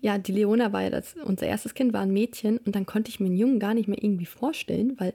ja, 0.01 0.19
die 0.19 0.33
Leona 0.33 0.73
war 0.73 0.83
ja 0.83 0.91
das, 0.91 1.15
unser 1.25 1.47
erstes 1.47 1.75
Kind 1.75 1.93
war 1.93 2.01
ein 2.01 2.13
Mädchen 2.13 2.59
und 2.59 2.75
dann 2.75 2.87
konnte 2.87 3.11
ich 3.11 3.21
mir 3.21 3.27
einen 3.27 3.37
Jungen 3.37 3.61
gar 3.61 3.75
nicht 3.75 3.89
mehr 3.89 4.03
irgendwie 4.03 4.27
vorstellen, 4.27 4.95
weil 4.99 5.13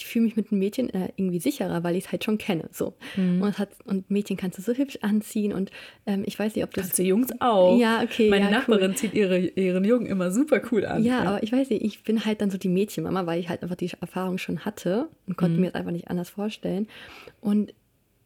ich 0.00 0.06
fühle 0.06 0.24
mich 0.24 0.36
mit 0.36 0.50
einem 0.50 0.60
Mädchen 0.60 0.88
äh, 0.88 1.10
irgendwie 1.16 1.40
sicherer, 1.40 1.84
weil 1.84 1.94
ich 1.94 2.06
es 2.06 2.12
halt 2.12 2.24
schon 2.24 2.38
kenne. 2.38 2.70
So. 2.72 2.94
Mhm. 3.16 3.42
Und, 3.42 3.58
hat, 3.58 3.68
und 3.84 4.10
Mädchen 4.10 4.38
kannst 4.38 4.56
du 4.56 4.62
so 4.62 4.72
hübsch 4.72 4.98
anziehen 5.02 5.52
und 5.52 5.70
ähm, 6.06 6.22
ich 6.24 6.38
weiß 6.38 6.54
nicht, 6.54 6.64
ob 6.64 6.72
das. 6.72 6.84
Kannst 6.84 6.98
du 6.98 7.02
Jungs 7.02 7.28
auch. 7.40 7.78
Ja, 7.78 8.02
okay. 8.02 8.30
Meine 8.30 8.46
ja, 8.46 8.50
Nachbarin 8.50 8.92
cool. 8.92 8.96
zieht 8.96 9.12
ihre, 9.12 9.38
ihren 9.38 9.84
Jungen 9.84 10.06
immer 10.06 10.30
super 10.30 10.62
cool 10.72 10.86
an. 10.86 11.04
Ja, 11.04 11.22
ja, 11.22 11.30
aber 11.30 11.42
ich 11.42 11.52
weiß 11.52 11.68
nicht, 11.68 11.84
ich 11.84 12.02
bin 12.02 12.24
halt 12.24 12.40
dann 12.40 12.50
so 12.50 12.56
die 12.56 12.68
Mädchenmama, 12.68 13.26
weil 13.26 13.40
ich 13.40 13.50
halt 13.50 13.62
einfach 13.62 13.76
die 13.76 13.90
Erfahrung 14.00 14.38
schon 14.38 14.64
hatte 14.64 15.08
und 15.26 15.36
konnte 15.36 15.56
mhm. 15.56 15.60
mir 15.60 15.66
das 15.66 15.74
einfach 15.74 15.92
nicht 15.92 16.08
anders 16.08 16.30
vorstellen. 16.30 16.88
Und 17.42 17.74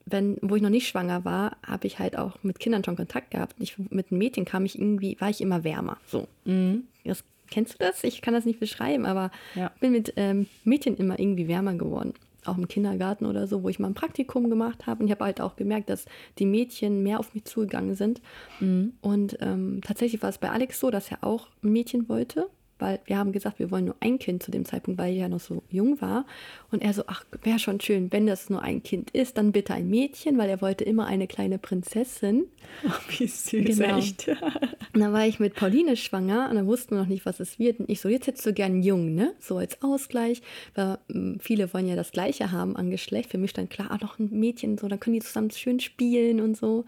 wenn, 0.05 0.37
wo 0.41 0.55
ich 0.55 0.61
noch 0.61 0.69
nicht 0.69 0.87
schwanger 0.87 1.25
war, 1.25 1.57
habe 1.65 1.87
ich 1.87 1.99
halt 1.99 2.17
auch 2.17 2.41
mit 2.41 2.59
Kindern 2.59 2.85
schon 2.85 2.95
Kontakt 2.95 3.31
gehabt. 3.31 3.55
Ich, 3.59 3.77
mit 3.89 4.11
einem 4.11 4.19
Mädchen 4.19 4.45
kam 4.45 4.63
ich 4.65 4.77
irgendwie, 4.77 5.17
war 5.19 5.29
ich 5.29 5.41
immer 5.41 5.63
wärmer. 5.65 5.97
So. 6.07 6.27
Mhm. 6.45 6.83
Das, 7.03 7.23
kennst 7.49 7.73
du 7.73 7.77
das? 7.79 8.03
Ich 8.03 8.21
kann 8.21 8.33
das 8.33 8.45
nicht 8.45 8.59
beschreiben, 8.59 9.05
aber 9.05 9.31
ja. 9.55 9.71
bin 9.79 9.91
mit 9.91 10.13
ähm, 10.15 10.47
Mädchen 10.63 10.97
immer 10.97 11.19
irgendwie 11.19 11.47
wärmer 11.47 11.75
geworden. 11.75 12.13
Auch 12.45 12.57
im 12.57 12.67
Kindergarten 12.67 13.25
oder 13.25 13.47
so, 13.47 13.63
wo 13.63 13.69
ich 13.69 13.79
mal 13.79 13.87
ein 13.87 13.95
Praktikum 13.95 14.49
gemacht 14.49 14.85
habe. 14.85 15.01
Und 15.01 15.07
ich 15.07 15.11
habe 15.11 15.25
halt 15.25 15.41
auch 15.41 15.55
gemerkt, 15.55 15.89
dass 15.89 16.05
die 16.37 16.45
Mädchen 16.45 17.01
mehr 17.01 17.19
auf 17.19 17.33
mich 17.33 17.45
zugegangen 17.45 17.95
sind. 17.95 18.21
Mhm. 18.59 18.93
Und 19.01 19.37
ähm, 19.41 19.81
tatsächlich 19.83 20.21
war 20.21 20.29
es 20.29 20.37
bei 20.37 20.51
Alex 20.51 20.79
so, 20.79 20.91
dass 20.91 21.09
er 21.09 21.23
auch 21.23 21.47
ein 21.63 21.71
Mädchen 21.71 22.07
wollte 22.07 22.47
weil 22.77 22.99
wir 23.05 23.17
haben 23.17 23.31
gesagt, 23.31 23.59
wir 23.59 23.71
wollen 23.71 23.85
nur 23.85 23.95
ein 24.01 24.19
Kind 24.19 24.43
zu 24.43 24.51
dem 24.51 24.65
Zeitpunkt, 24.65 24.99
weil 24.99 25.13
er 25.13 25.19
ja 25.19 25.29
noch 25.29 25.39
so 25.39 25.63
jung 25.69 26.01
war. 26.01 26.25
Und 26.71 26.81
er 26.81 26.93
so, 26.93 27.03
ach, 27.07 27.25
wäre 27.41 27.59
schon 27.59 27.79
schön, 27.79 28.11
wenn 28.11 28.27
das 28.27 28.49
nur 28.49 28.61
ein 28.61 28.83
Kind 28.83 29.11
ist, 29.11 29.37
dann 29.37 29.53
bitte 29.53 29.73
ein 29.73 29.89
Mädchen, 29.89 30.37
weil 30.37 30.49
er 30.49 30.61
wollte 30.61 30.83
immer 30.83 31.05
eine 31.05 31.27
kleine 31.27 31.57
Prinzessin. 31.57 32.45
Ach, 32.87 33.01
wie 33.09 33.27
süß, 33.27 33.77
genau. 33.77 33.97
echt. 33.97 34.27
und 34.93 34.99
dann 34.99 35.13
war 35.13 35.25
ich 35.25 35.39
mit 35.39 35.55
Pauline 35.55 35.95
schwanger 35.95 36.49
und 36.49 36.55
dann 36.55 36.67
wussten 36.67 36.95
wir 36.95 37.01
noch 37.01 37.07
nicht, 37.07 37.25
was 37.25 37.39
es 37.39 37.59
wird. 37.59 37.79
Und 37.79 37.89
ich 37.89 38.01
so, 38.01 38.09
jetzt 38.09 38.27
hättest 38.27 38.45
du 38.45 38.53
gern 38.53 38.73
einen 38.73 38.83
Jungen, 38.83 39.15
ne? 39.15 39.33
So 39.39 39.57
als 39.57 39.81
Ausgleich, 39.81 40.41
weil 40.73 40.97
hm, 41.09 41.39
viele 41.39 41.73
wollen 41.73 41.87
ja 41.87 41.95
das 41.95 42.11
Gleiche 42.11 42.51
haben 42.51 42.75
an 42.75 42.89
Geschlecht. 42.89 43.31
Für 43.31 43.37
mich 43.37 43.51
stand 43.51 43.69
klar, 43.69 43.91
ah, 43.91 43.97
noch 44.01 44.19
ein 44.19 44.29
Mädchen, 44.31 44.77
so, 44.77 44.87
dann 44.87 44.99
können 44.99 45.13
die 45.13 45.21
zusammen 45.21 45.51
schön 45.51 45.79
spielen 45.79 46.41
und 46.41 46.57
so. 46.57 46.85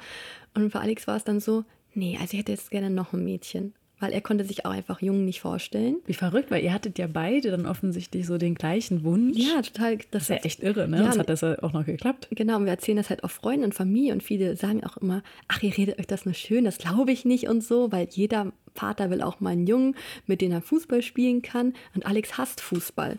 Und 0.53 0.71
für 0.71 0.79
Alex 0.79 1.07
war 1.07 1.15
es 1.15 1.23
dann 1.23 1.39
so, 1.39 1.63
nee, 1.93 2.17
also 2.19 2.33
ich 2.33 2.39
hätte 2.39 2.51
jetzt 2.51 2.71
gerne 2.71 2.89
noch 2.89 3.13
ein 3.13 3.23
Mädchen 3.23 3.73
weil 3.99 4.11
er 4.11 4.21
konnte 4.21 4.45
sich 4.45 4.65
auch 4.65 4.71
einfach 4.71 5.01
Jungen 5.01 5.25
nicht 5.25 5.41
vorstellen. 5.41 5.97
Wie 6.05 6.13
verrückt, 6.13 6.51
weil 6.51 6.63
ihr 6.63 6.73
hattet 6.73 6.99
ja 6.99 7.07
beide 7.07 7.51
dann 7.51 7.65
offensichtlich 7.65 8.25
so 8.27 8.37
den 8.37 8.55
gleichen 8.55 9.03
Wunsch. 9.03 9.37
Ja, 9.37 9.61
total. 9.61 9.97
Das, 10.11 10.23
ist 10.23 10.29
ja 10.29 10.35
echt 10.37 10.61
irre, 10.61 10.87
ne? 10.87 10.97
Ja, 10.97 11.07
das 11.07 11.17
hat 11.17 11.29
das 11.29 11.43
auch 11.43 11.73
noch 11.73 11.85
geklappt. 11.85 12.27
Genau, 12.31 12.57
und 12.57 12.65
wir 12.65 12.71
erzählen 12.71 12.97
das 12.97 13.09
halt 13.09 13.23
auch 13.23 13.31
Freunden 13.31 13.65
und 13.65 13.73
Familie 13.73 14.13
und 14.13 14.23
viele 14.23 14.55
sagen 14.55 14.83
auch 14.83 14.97
immer, 14.97 15.23
ach, 15.47 15.61
ihr 15.63 15.75
redet 15.75 15.99
euch 15.99 16.07
das 16.07 16.25
nur 16.25 16.35
schön, 16.35 16.65
das 16.65 16.77
glaube 16.77 17.11
ich 17.11 17.25
nicht 17.25 17.47
und 17.47 17.63
so, 17.63 17.91
weil 17.91 18.07
jeder 18.11 18.51
Vater 18.75 19.09
will 19.09 19.21
auch 19.21 19.39
mal 19.39 19.51
einen 19.51 19.67
Jungen, 19.67 19.95
mit 20.27 20.41
dem 20.41 20.51
er 20.51 20.61
Fußball 20.61 21.01
spielen 21.01 21.41
kann 21.41 21.73
und 21.95 22.05
Alex 22.05 22.37
hasst 22.37 22.61
Fußball. 22.61 23.17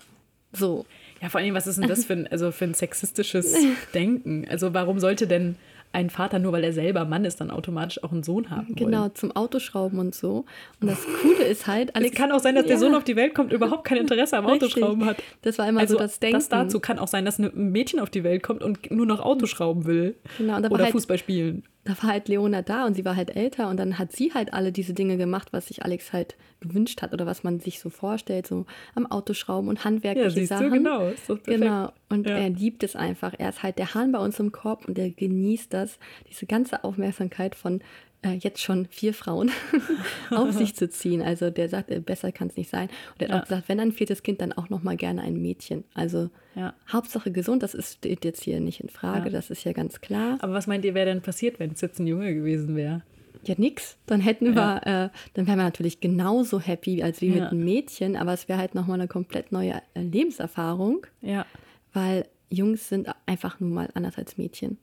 So. 0.52 0.86
Ja, 1.20 1.28
vor 1.28 1.40
allem, 1.40 1.54
was 1.54 1.66
ist 1.66 1.78
denn 1.78 1.88
das 1.88 2.04
für 2.04 2.14
ein, 2.14 2.26
also 2.28 2.52
für 2.52 2.64
ein 2.64 2.74
sexistisches 2.74 3.54
Denken? 3.94 4.46
Also 4.48 4.72
warum 4.72 4.98
sollte 4.98 5.26
denn 5.26 5.56
ein 5.92 6.10
Vater, 6.10 6.38
nur 6.38 6.52
weil 6.52 6.64
er 6.64 6.72
selber 6.72 7.04
Mann 7.04 7.24
ist, 7.24 7.40
dann 7.40 7.50
automatisch 7.50 8.02
auch 8.04 8.12
einen 8.12 8.22
Sohn 8.22 8.50
haben 8.50 8.74
Genau, 8.74 9.02
wollen. 9.02 9.14
zum 9.14 9.34
Autoschrauben 9.34 9.98
und 9.98 10.14
so. 10.14 10.44
Und 10.80 10.88
das 10.88 11.06
Coole 11.22 11.44
ist 11.44 11.66
halt, 11.66 11.96
Alex, 11.96 12.12
Es 12.12 12.18
kann 12.18 12.32
auch 12.32 12.40
sein, 12.40 12.54
dass 12.54 12.64
ja. 12.64 12.70
der 12.70 12.78
Sohn 12.78 12.94
auf 12.94 13.04
die 13.04 13.16
Welt 13.16 13.34
kommt, 13.34 13.52
überhaupt 13.52 13.84
kein 13.84 13.98
Interesse 13.98 14.36
am 14.36 14.46
Autoschrauben 14.46 15.06
hat. 15.06 15.16
Das 15.42 15.58
war 15.58 15.68
immer 15.68 15.80
also 15.80 15.94
so 15.94 16.00
das 16.00 16.20
Denken. 16.20 16.36
Das 16.36 16.48
dazu 16.48 16.80
kann 16.80 16.98
auch 16.98 17.08
sein, 17.08 17.24
dass 17.24 17.38
ein 17.38 17.50
Mädchen 17.54 18.00
auf 18.00 18.10
die 18.10 18.24
Welt 18.24 18.42
kommt 18.42 18.62
und 18.62 18.90
nur 18.90 19.06
noch 19.06 19.20
Autoschrauben 19.20 19.86
will. 19.86 20.16
Genau, 20.36 20.58
oder 20.58 20.84
halt, 20.84 20.92
Fußball 20.92 21.18
spielen 21.18 21.62
da 21.88 22.02
war 22.02 22.10
halt 22.10 22.28
Leona 22.28 22.60
da 22.60 22.84
und 22.84 22.92
sie 22.92 23.06
war 23.06 23.16
halt 23.16 23.34
älter 23.34 23.70
und 23.70 23.78
dann 23.78 23.98
hat 23.98 24.12
sie 24.12 24.34
halt 24.34 24.52
alle 24.52 24.72
diese 24.72 24.92
Dinge 24.92 25.16
gemacht, 25.16 25.54
was 25.54 25.68
sich 25.68 25.84
Alex 25.84 26.12
halt 26.12 26.36
gewünscht 26.60 27.00
hat 27.00 27.14
oder 27.14 27.24
was 27.24 27.44
man 27.44 27.60
sich 27.60 27.80
so 27.80 27.88
vorstellt, 27.88 28.46
so 28.46 28.66
am 28.94 29.06
Autoschrauben 29.06 29.70
und 29.70 29.84
handwerkliche 29.84 30.28
ja, 30.28 30.30
siehst 30.34 30.48
Sachen. 30.50 30.66
Du, 30.66 30.70
genau, 30.70 31.08
ist 31.08 31.30
doch 31.30 31.42
genau. 31.42 31.90
Und 32.10 32.26
ja. 32.26 32.36
er 32.36 32.50
liebt 32.50 32.82
es 32.82 32.94
einfach. 32.94 33.32
Er 33.38 33.48
ist 33.48 33.62
halt 33.62 33.78
der 33.78 33.94
Hahn 33.94 34.12
bei 34.12 34.18
uns 34.18 34.38
im 34.38 34.52
Korb 34.52 34.86
und 34.86 34.98
er 34.98 35.08
genießt 35.08 35.72
das, 35.72 35.98
diese 36.28 36.44
ganze 36.44 36.84
Aufmerksamkeit 36.84 37.54
von 37.54 37.80
äh, 38.22 38.32
jetzt 38.32 38.60
schon 38.60 38.86
vier 38.86 39.14
Frauen 39.14 39.50
auf 40.30 40.52
sich 40.52 40.74
zu 40.74 40.88
ziehen. 40.88 41.22
Also 41.22 41.50
der 41.50 41.68
sagt, 41.68 41.90
äh, 41.90 42.00
besser 42.00 42.32
kann 42.32 42.48
es 42.48 42.56
nicht 42.56 42.70
sein. 42.70 42.88
Und 43.14 43.22
er 43.22 43.28
hat 43.28 43.30
ja. 43.30 43.38
auch 43.38 43.44
gesagt, 43.44 43.68
wenn 43.68 43.80
ein 43.80 43.92
viertes 43.92 44.22
Kind, 44.22 44.40
dann 44.40 44.52
auch 44.52 44.68
noch 44.68 44.82
mal 44.82 44.96
gerne 44.96 45.22
ein 45.22 45.40
Mädchen. 45.40 45.84
Also 45.94 46.30
ja. 46.54 46.74
Hauptsache 46.92 47.30
gesund, 47.30 47.62
das 47.62 47.74
ist, 47.74 47.98
steht 47.98 48.24
jetzt 48.24 48.42
hier 48.42 48.60
nicht 48.60 48.80
in 48.80 48.88
Frage, 48.88 49.26
ja. 49.26 49.30
das 49.30 49.50
ist 49.50 49.64
ja 49.64 49.72
ganz 49.72 50.00
klar. 50.00 50.38
Aber 50.40 50.52
was 50.52 50.66
meint 50.66 50.84
ihr, 50.84 50.94
wäre 50.94 51.06
denn 51.06 51.22
passiert, 51.22 51.60
wenn 51.60 51.72
es 51.72 51.80
jetzt 51.80 52.00
ein 52.00 52.06
Junge 52.06 52.34
gewesen 52.34 52.74
wäre? 52.74 53.02
Ja, 53.44 53.54
nix. 53.56 53.96
Dann 54.06 54.20
hätten 54.20 54.54
wir, 54.54 54.80
äh, 54.84 55.16
dann 55.34 55.46
wären 55.46 55.58
wir 55.58 55.64
natürlich 55.64 56.00
genauso 56.00 56.60
happy 56.60 57.02
als 57.02 57.20
wie 57.20 57.30
mit 57.30 57.42
einem 57.42 57.64
Mädchen, 57.64 58.16
aber 58.16 58.32
es 58.32 58.48
wäre 58.48 58.58
halt 58.58 58.74
nochmal 58.74 58.98
eine 58.98 59.08
komplett 59.08 59.52
neue 59.52 59.80
äh, 59.94 60.02
Lebenserfahrung. 60.02 61.06
Ja. 61.20 61.46
Weil 61.92 62.26
Jungs 62.50 62.88
sind 62.88 63.08
einfach 63.26 63.60
nun 63.60 63.72
mal 63.72 63.88
anders 63.94 64.18
als 64.18 64.38
Mädchen. 64.38 64.78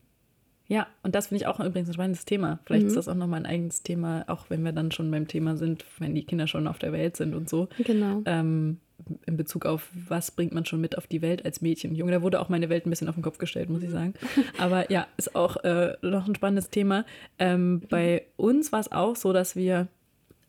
Ja, 0.68 0.88
und 1.04 1.14
das 1.14 1.28
finde 1.28 1.42
ich 1.42 1.48
auch 1.48 1.60
übrigens 1.60 1.90
ein 1.90 1.94
spannendes 1.94 2.26
Thema. 2.26 2.60
Vielleicht 2.66 2.84
mhm. 2.84 2.88
ist 2.90 2.98
das 2.98 3.08
auch 3.08 3.16
nochmal 3.16 3.42
ein 3.42 3.46
eigenes 3.46 3.84
Thema, 3.84 4.24
auch 4.28 4.50
wenn 4.50 4.64
wir 4.64 4.72
dann 4.72 4.92
schon 4.92 5.12
beim 5.12 5.28
Thema 5.28 5.58
sind, 5.58 5.86
wenn 6.00 6.16
die 6.16 6.24
Kinder 6.24 6.48
schon 6.48 6.68
auf 6.68 6.80
der 6.80 6.92
Welt 6.92 7.18
sind 7.18 7.36
und 7.36 7.50
so. 7.50 7.68
Genau. 7.78 8.22
Ähm, 8.26 8.80
in 9.26 9.38
Bezug 9.38 9.66
auf, 9.66 9.90
was 9.94 10.32
bringt 10.32 10.54
man 10.54 10.66
schon 10.66 10.82
mit 10.82 10.98
auf 10.98 11.06
die 11.06 11.22
Welt 11.22 11.46
als 11.46 11.62
Mädchen 11.62 11.94
Junge. 11.94 12.14
Da 12.14 12.22
wurde 12.22 12.40
auch 12.40 12.50
meine 12.50 12.70
Welt 12.70 12.86
ein 12.86 12.90
bisschen 12.90 13.10
auf 13.10 13.16
den 13.16 13.24
Kopf 13.24 13.38
gestellt, 13.38 13.70
muss 13.70 13.84
ich 13.84 13.92
sagen. 13.92 14.14
Aber 14.58 14.92
ja, 14.92 15.06
ist 15.18 15.36
auch 15.36 15.58
äh, 15.58 15.96
noch 16.02 16.28
ein 16.28 16.36
spannendes 16.36 16.70
Thema. 16.70 17.06
Ähm, 17.38 17.82
bei 17.90 18.24
uns 18.38 18.72
war 18.72 18.80
es 18.80 18.92
auch 18.92 19.16
so, 19.16 19.34
dass 19.34 19.56
wir, 19.56 19.88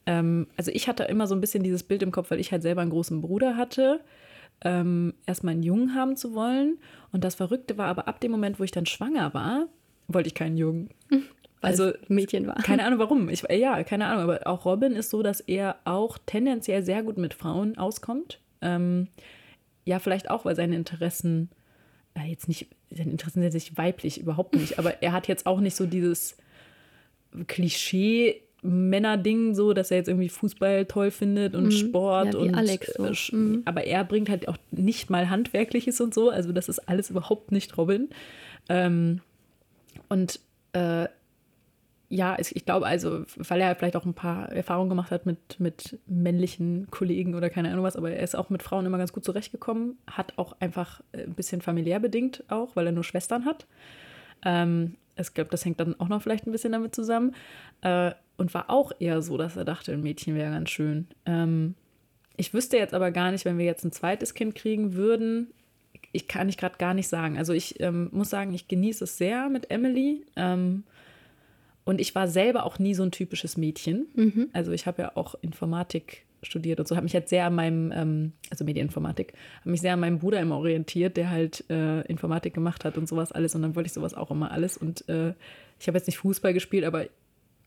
ähm, 0.06 0.46
also 0.56 0.70
ich 0.72 0.88
hatte 0.88 1.04
immer 1.04 1.26
so 1.26 1.34
ein 1.34 1.40
bisschen 1.40 1.62
dieses 1.62 1.82
Bild 1.82 2.02
im 2.02 2.12
Kopf, 2.12 2.30
weil 2.30 2.40
ich 2.40 2.52
halt 2.52 2.62
selber 2.62 2.82
einen 2.82 2.90
großen 2.90 3.20
Bruder 3.20 3.56
hatte, 3.56 4.00
ähm, 4.64 5.12
erstmal 5.26 5.52
einen 5.52 5.62
Jungen 5.62 5.94
haben 5.94 6.16
zu 6.16 6.34
wollen. 6.34 6.78
Und 7.12 7.24
das 7.24 7.34
Verrückte 7.34 7.76
war 7.76 7.88
aber 7.88 8.08
ab 8.08 8.20
dem 8.20 8.30
Moment, 8.30 8.58
wo 8.58 8.64
ich 8.64 8.70
dann 8.70 8.86
schwanger 8.86 9.34
war, 9.34 9.66
wollte 10.08 10.28
ich 10.28 10.34
keinen 10.34 10.56
Jungen. 10.56 10.90
Weil 11.60 11.70
also 11.70 11.92
Mädchen 12.08 12.46
war. 12.46 12.56
Keine 12.56 12.84
Ahnung 12.84 12.98
warum. 12.98 13.28
Ich, 13.36 13.42
ja, 13.42 13.82
keine 13.82 14.06
Ahnung. 14.06 14.24
Aber 14.24 14.46
auch 14.46 14.64
Robin 14.64 14.92
ist 14.92 15.10
so, 15.10 15.22
dass 15.22 15.40
er 15.40 15.76
auch 15.84 16.18
tendenziell 16.24 16.84
sehr 16.84 17.02
gut 17.02 17.18
mit 17.18 17.34
Frauen 17.34 17.76
auskommt. 17.76 18.40
Ähm, 18.62 19.08
ja, 19.84 19.98
vielleicht 19.98 20.30
auch, 20.30 20.44
weil 20.44 20.56
seine 20.56 20.76
Interessen 20.76 21.50
äh, 22.14 22.28
jetzt 22.28 22.48
nicht, 22.48 22.68
seine 22.90 23.10
Interessen 23.10 23.42
sind 23.42 23.52
sich 23.52 23.76
weiblich 23.76 24.20
überhaupt 24.20 24.54
nicht. 24.54 24.78
Aber 24.78 25.02
er 25.02 25.12
hat 25.12 25.28
jetzt 25.28 25.46
auch 25.46 25.60
nicht 25.60 25.76
so 25.76 25.86
dieses 25.86 26.36
Klischee. 27.46 28.42
Männerding 28.62 29.54
so, 29.54 29.74
dass 29.74 29.92
er 29.92 29.98
jetzt 29.98 30.08
irgendwie 30.08 30.30
Fußball 30.30 30.86
toll 30.86 31.12
findet 31.12 31.54
und 31.54 31.66
mhm. 31.66 31.70
Sport 31.70 32.34
ja, 32.34 32.40
und 32.40 32.54
Alex 32.54 32.94
so. 32.94 33.04
äh, 33.04 33.36
mhm. 33.36 33.62
aber 33.64 33.84
er 33.84 34.02
bringt 34.02 34.28
halt 34.28 34.48
auch 34.48 34.56
nicht 34.72 35.08
mal 35.08 35.30
handwerkliches 35.30 36.00
und 36.00 36.12
so, 36.12 36.30
also 36.30 36.52
das 36.52 36.68
ist 36.68 36.88
alles 36.88 37.10
überhaupt 37.10 37.52
nicht 37.52 37.76
Robin. 37.76 38.08
Ähm, 38.68 39.20
und 40.08 40.40
äh, 40.72 41.08
ja, 42.08 42.36
ich, 42.38 42.64
glaube 42.64 42.86
also, 42.86 43.24
weil 43.36 43.60
er 43.60 43.74
vielleicht 43.74 43.96
auch 43.96 44.04
ein 44.04 44.14
paar 44.14 44.52
Erfahrungen 44.52 44.88
gemacht 44.88 45.10
hat 45.10 45.26
mit, 45.26 45.58
mit 45.58 45.98
männlichen 46.06 46.86
Kollegen 46.90 47.34
oder 47.34 47.50
keine 47.50 47.72
Ahnung 47.72 47.84
was, 47.84 47.96
aber 47.96 48.12
er 48.12 48.22
ist 48.22 48.36
auch 48.36 48.48
mit 48.48 48.62
Frauen 48.62 48.86
immer 48.86 48.98
ganz 48.98 49.12
gut 49.12 49.24
zurechtgekommen, 49.24 49.98
hat 50.06 50.34
auch 50.36 50.54
einfach 50.60 51.02
ein 51.12 51.34
bisschen 51.34 51.62
familiär 51.62 51.98
bedingt 51.98 52.44
auch, 52.48 52.76
weil 52.76 52.86
er 52.86 52.92
nur 52.92 53.02
Schwestern 53.02 53.44
hat. 53.44 53.66
Ähm, 54.44 54.96
ich 55.16 55.34
glaube, 55.34 55.50
das 55.50 55.64
hängt 55.64 55.80
dann 55.80 55.98
auch 55.98 56.08
noch 56.08 56.22
vielleicht 56.22 56.46
ein 56.46 56.52
bisschen 56.52 56.72
damit 56.72 56.94
zusammen. 56.94 57.34
Äh, 57.80 58.12
und 58.36 58.52
war 58.54 58.70
auch 58.70 58.92
eher 58.98 59.22
so, 59.22 59.36
dass 59.38 59.56
er 59.56 59.64
dachte, 59.64 59.92
ein 59.92 60.02
Mädchen 60.02 60.34
wäre 60.34 60.50
ganz 60.50 60.70
schön. 60.70 61.08
Ähm, 61.24 61.74
ich 62.36 62.52
wüsste 62.52 62.76
jetzt 62.76 62.94
aber 62.94 63.10
gar 63.10 63.30
nicht, 63.30 63.44
wenn 63.44 63.58
wir 63.58 63.64
jetzt 63.64 63.84
ein 63.84 63.92
zweites 63.92 64.34
Kind 64.34 64.54
kriegen 64.54 64.94
würden, 64.94 65.52
ich 66.12 66.28
kann 66.28 66.48
ich 66.48 66.56
gerade 66.56 66.78
gar 66.78 66.94
nicht 66.94 67.08
sagen. 67.08 67.38
Also 67.38 67.52
ich 67.52 67.80
ähm, 67.80 68.08
muss 68.12 68.30
sagen, 68.30 68.54
ich 68.54 68.68
genieße 68.68 69.04
es 69.04 69.18
sehr 69.18 69.48
mit 69.48 69.70
Emily. 69.70 70.24
Ähm, 70.36 70.84
und 71.84 72.00
ich 72.00 72.14
war 72.14 72.26
selber 72.26 72.66
auch 72.66 72.78
nie 72.78 72.94
so 72.94 73.04
ein 73.04 73.12
typisches 73.12 73.56
Mädchen. 73.56 74.06
Mhm. 74.14 74.48
Also 74.52 74.72
ich 74.72 74.86
habe 74.86 75.02
ja 75.02 75.12
auch 75.14 75.36
Informatik 75.40 76.26
studiert 76.42 76.80
und 76.80 76.88
so, 76.88 76.96
habe 76.96 77.04
mich 77.04 77.14
halt 77.14 77.28
sehr 77.28 77.46
an 77.46 77.54
meinem, 77.54 77.92
ähm, 77.92 78.32
also 78.50 78.64
Medieninformatik, 78.64 79.32
habe 79.60 79.70
mich 79.70 79.80
sehr 79.80 79.94
an 79.94 80.00
meinem 80.00 80.18
Bruder 80.18 80.40
immer 80.40 80.58
orientiert, 80.58 81.16
der 81.16 81.30
halt 81.30 81.64
äh, 81.70 82.02
Informatik 82.02 82.54
gemacht 82.54 82.84
hat 82.84 82.98
und 82.98 83.08
sowas 83.08 83.32
alles. 83.32 83.54
Und 83.54 83.62
dann 83.62 83.76
wollte 83.76 83.86
ich 83.86 83.92
sowas 83.92 84.14
auch 84.14 84.30
immer 84.30 84.50
alles. 84.50 84.76
Und 84.76 85.08
äh, 85.08 85.32
ich 85.78 85.86
habe 85.86 85.98
jetzt 85.98 86.06
nicht 86.06 86.18
Fußball 86.18 86.52
gespielt, 86.52 86.84
aber 86.84 87.06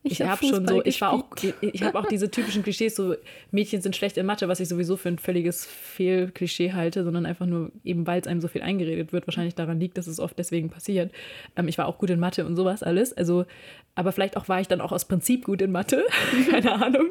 ich, 0.01 0.13
ich 0.13 0.21
habe 0.21 0.45
schon 0.45 0.65
so, 0.65 0.81
ich 0.85 1.01
war 1.01 1.11
auch, 1.11 1.26
ich 1.61 1.84
habe 1.84 1.99
auch 1.99 2.05
diese 2.05 2.31
typischen 2.31 2.63
Klischees, 2.63 2.95
so 2.95 3.15
Mädchen 3.51 3.81
sind 3.81 3.97
schlecht 3.97 4.17
in 4.17 4.26
Mathe, 4.26 4.47
was 4.47 4.61
ich 4.61 4.69
sowieso 4.69 4.95
für 4.95 5.09
ein 5.09 5.19
völliges 5.19 5.65
Fehlklischee 5.65 6.71
halte, 6.71 7.03
sondern 7.03 7.26
einfach 7.26 7.45
nur 7.45 7.71
eben, 7.84 8.07
weil 8.07 8.21
es 8.21 8.27
einem 8.27 8.39
so 8.39 8.47
viel 8.47 8.61
eingeredet 8.61 9.11
wird, 9.11 9.27
wahrscheinlich 9.27 9.55
daran 9.55 9.77
liegt, 9.77 9.97
dass 9.97 10.07
es 10.07 10.21
oft 10.21 10.39
deswegen 10.39 10.69
passiert. 10.69 11.11
Ähm, 11.57 11.67
ich 11.67 11.77
war 11.77 11.88
auch 11.88 11.97
gut 11.97 12.09
in 12.11 12.19
Mathe 12.19 12.45
und 12.45 12.55
sowas 12.55 12.81
alles, 12.81 13.11
also, 13.11 13.45
aber 13.95 14.13
vielleicht 14.13 14.38
auch 14.38 14.47
war 14.47 14.61
ich 14.61 14.69
dann 14.69 14.80
auch 14.80 14.93
aus 14.93 15.03
Prinzip 15.03 15.43
gut 15.43 15.61
in 15.61 15.71
Mathe, 15.71 16.05
keine 16.49 16.81
Ahnung. 16.81 17.07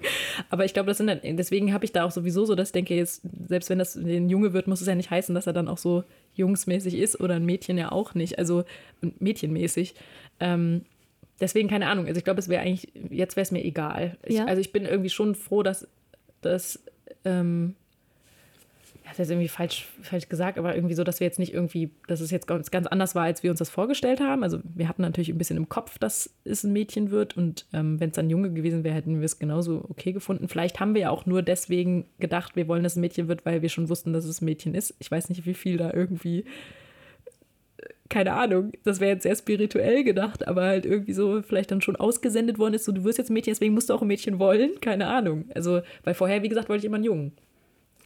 Aber 0.48 0.64
ich 0.64 0.72
glaube, 0.72 0.86
das 0.86 0.96
sind 0.96 1.08
dann, 1.08 1.20
deswegen 1.22 1.74
habe 1.74 1.84
ich 1.84 1.92
da 1.92 2.04
auch 2.04 2.10
sowieso 2.10 2.46
so, 2.46 2.54
dass 2.54 2.68
ich 2.68 2.72
denke, 2.72 2.94
jetzt, 2.94 3.20
selbst 3.48 3.68
wenn 3.68 3.78
das 3.78 3.96
ein 3.96 4.30
Junge 4.30 4.54
wird, 4.54 4.66
muss 4.66 4.80
es 4.80 4.86
ja 4.86 4.94
nicht 4.94 5.10
heißen, 5.10 5.34
dass 5.34 5.46
er 5.46 5.52
dann 5.52 5.68
auch 5.68 5.78
so 5.78 6.04
jungsmäßig 6.36 6.94
ist 6.94 7.20
oder 7.20 7.34
ein 7.34 7.44
Mädchen 7.44 7.76
ja 7.76 7.92
auch 7.92 8.14
nicht, 8.14 8.38
also 8.38 8.64
mädchenmäßig. 9.18 9.94
Ähm, 10.40 10.86
deswegen 11.40 11.68
keine 11.68 11.88
Ahnung. 11.88 12.06
Also 12.06 12.18
ich 12.18 12.24
glaube, 12.24 12.40
es 12.40 12.48
wäre 12.48 12.62
eigentlich, 12.62 12.92
jetzt 13.10 13.36
wäre 13.36 13.42
es 13.42 13.50
mir 13.50 13.64
egal. 13.64 14.16
Ich, 14.24 14.36
ja. 14.36 14.46
Also 14.46 14.60
ich 14.60 14.72
bin 14.72 14.84
irgendwie 14.84 15.10
schon 15.10 15.34
froh, 15.34 15.62
dass 15.62 15.86
das, 16.40 16.80
ähm, 17.24 17.74
das 19.04 19.18
ist 19.20 19.30
irgendwie 19.30 19.48
falsch, 19.48 19.88
falsch 20.02 20.28
gesagt, 20.28 20.58
aber 20.58 20.74
irgendwie 20.74 20.94
so, 20.94 21.02
dass 21.02 21.20
wir 21.20 21.26
jetzt 21.26 21.38
nicht 21.38 21.54
irgendwie, 21.54 21.90
dass 22.08 22.20
es 22.20 22.30
jetzt 22.30 22.46
ganz, 22.46 22.70
ganz 22.70 22.86
anders 22.86 23.14
war, 23.14 23.24
als 23.24 23.42
wir 23.42 23.50
uns 23.50 23.58
das 23.58 23.70
vorgestellt 23.70 24.20
haben. 24.20 24.42
Also 24.42 24.60
wir 24.62 24.86
hatten 24.86 25.02
natürlich 25.02 25.30
ein 25.30 25.38
bisschen 25.38 25.56
im 25.56 25.68
Kopf, 25.68 25.98
dass 25.98 26.30
es 26.44 26.62
ein 26.62 26.72
Mädchen 26.72 27.10
wird 27.10 27.36
und 27.36 27.66
ähm, 27.72 27.98
wenn 28.00 28.10
es 28.10 28.18
ein 28.18 28.28
Junge 28.28 28.52
gewesen 28.52 28.84
wäre, 28.84 28.94
hätten 28.94 29.20
wir 29.20 29.24
es 29.24 29.38
genauso 29.38 29.84
okay 29.88 30.12
gefunden. 30.12 30.48
Vielleicht 30.48 30.78
haben 30.78 30.94
wir 30.94 31.02
ja 31.02 31.10
auch 31.10 31.24
nur 31.24 31.42
deswegen 31.42 32.06
gedacht, 32.20 32.54
wir 32.54 32.68
wollen, 32.68 32.82
dass 32.82 32.92
es 32.92 32.96
ein 32.98 33.00
Mädchen 33.00 33.28
wird, 33.28 33.46
weil 33.46 33.62
wir 33.62 33.70
schon 33.70 33.88
wussten, 33.88 34.12
dass 34.12 34.26
es 34.26 34.42
ein 34.42 34.44
Mädchen 34.44 34.74
ist. 34.74 34.94
Ich 34.98 35.10
weiß 35.10 35.30
nicht, 35.30 35.46
wie 35.46 35.54
viel 35.54 35.78
da 35.78 35.92
irgendwie 35.92 36.44
keine 38.08 38.32
Ahnung, 38.32 38.72
das 38.84 39.00
wäre 39.00 39.12
jetzt 39.12 39.22
sehr 39.22 39.36
spirituell 39.36 40.02
gedacht, 40.04 40.46
aber 40.48 40.64
halt 40.64 40.86
irgendwie 40.86 41.12
so 41.12 41.42
vielleicht 41.42 41.70
dann 41.70 41.82
schon 41.82 41.96
ausgesendet 41.96 42.58
worden 42.58 42.74
ist, 42.74 42.84
so 42.84 42.92
du 42.92 43.04
wirst 43.04 43.18
jetzt 43.18 43.30
ein 43.30 43.34
Mädchen, 43.34 43.52
deswegen 43.52 43.74
musst 43.74 43.90
du 43.90 43.94
auch 43.94 44.02
ein 44.02 44.08
Mädchen 44.08 44.38
wollen, 44.38 44.80
keine 44.80 45.08
Ahnung. 45.08 45.44
Also, 45.54 45.82
weil 46.04 46.14
vorher, 46.14 46.42
wie 46.42 46.48
gesagt, 46.48 46.68
wollte 46.68 46.80
ich 46.80 46.86
immer 46.86 46.96
einen 46.96 47.04
Jungen. 47.04 47.32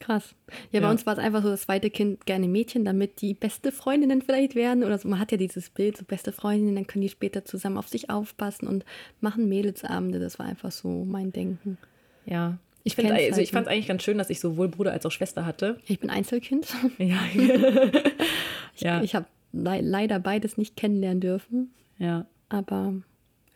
Krass. 0.00 0.34
Ja, 0.48 0.54
ja, 0.72 0.80
bei 0.80 0.90
uns 0.90 1.06
war 1.06 1.12
es 1.12 1.20
einfach 1.20 1.42
so, 1.42 1.48
das 1.48 1.62
zweite 1.62 1.88
Kind 1.88 2.26
gerne 2.26 2.48
Mädchen, 2.48 2.84
damit 2.84 3.20
die 3.20 3.34
beste 3.34 3.70
Freundinnen 3.70 4.20
vielleicht 4.20 4.56
werden 4.56 4.82
oder 4.82 4.98
so. 4.98 5.08
Man 5.08 5.20
hat 5.20 5.30
ja 5.30 5.38
dieses 5.38 5.70
Bild, 5.70 5.96
so 5.96 6.04
beste 6.04 6.32
Freundinnen, 6.32 6.74
dann 6.74 6.88
können 6.88 7.02
die 7.02 7.08
später 7.08 7.44
zusammen 7.44 7.78
auf 7.78 7.88
sich 7.88 8.10
aufpassen 8.10 8.66
und 8.66 8.84
machen 9.20 9.48
Mädelsabende. 9.48 10.18
Das 10.18 10.40
war 10.40 10.46
einfach 10.46 10.72
so 10.72 11.04
mein 11.04 11.32
Denken. 11.32 11.78
Ja. 12.26 12.58
Ich, 12.84 12.98
also 12.98 13.12
halt 13.12 13.38
ich 13.38 13.52
fand 13.52 13.68
es 13.68 13.72
eigentlich 13.72 13.86
ganz 13.86 14.02
schön, 14.02 14.18
dass 14.18 14.28
ich 14.28 14.40
sowohl 14.40 14.68
Bruder 14.68 14.90
als 14.90 15.06
auch 15.06 15.12
Schwester 15.12 15.46
hatte. 15.46 15.78
Ich 15.86 16.00
bin 16.00 16.10
Einzelkind. 16.10 16.66
Ja. 16.98 17.20
ich 18.74 18.80
ja. 18.80 19.02
ich 19.02 19.14
habe 19.14 19.26
le 19.52 19.80
leider 19.80 20.18
beides 20.18 20.56
nicht 20.56 20.76
kennenlernen 20.76 21.20
dürfen. 21.20 21.72
Ja. 21.98 22.26
Aber 22.48 22.94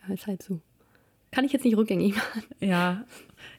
ja, 0.07 0.13
ist 0.13 0.27
halt 0.27 0.43
so. 0.43 0.61
Kann 1.31 1.43
ich 1.43 1.51
jetzt 1.51 1.65
nicht 1.65 1.77
rückgängig 1.77 2.15
machen. 2.15 2.43
Ja, 2.59 3.03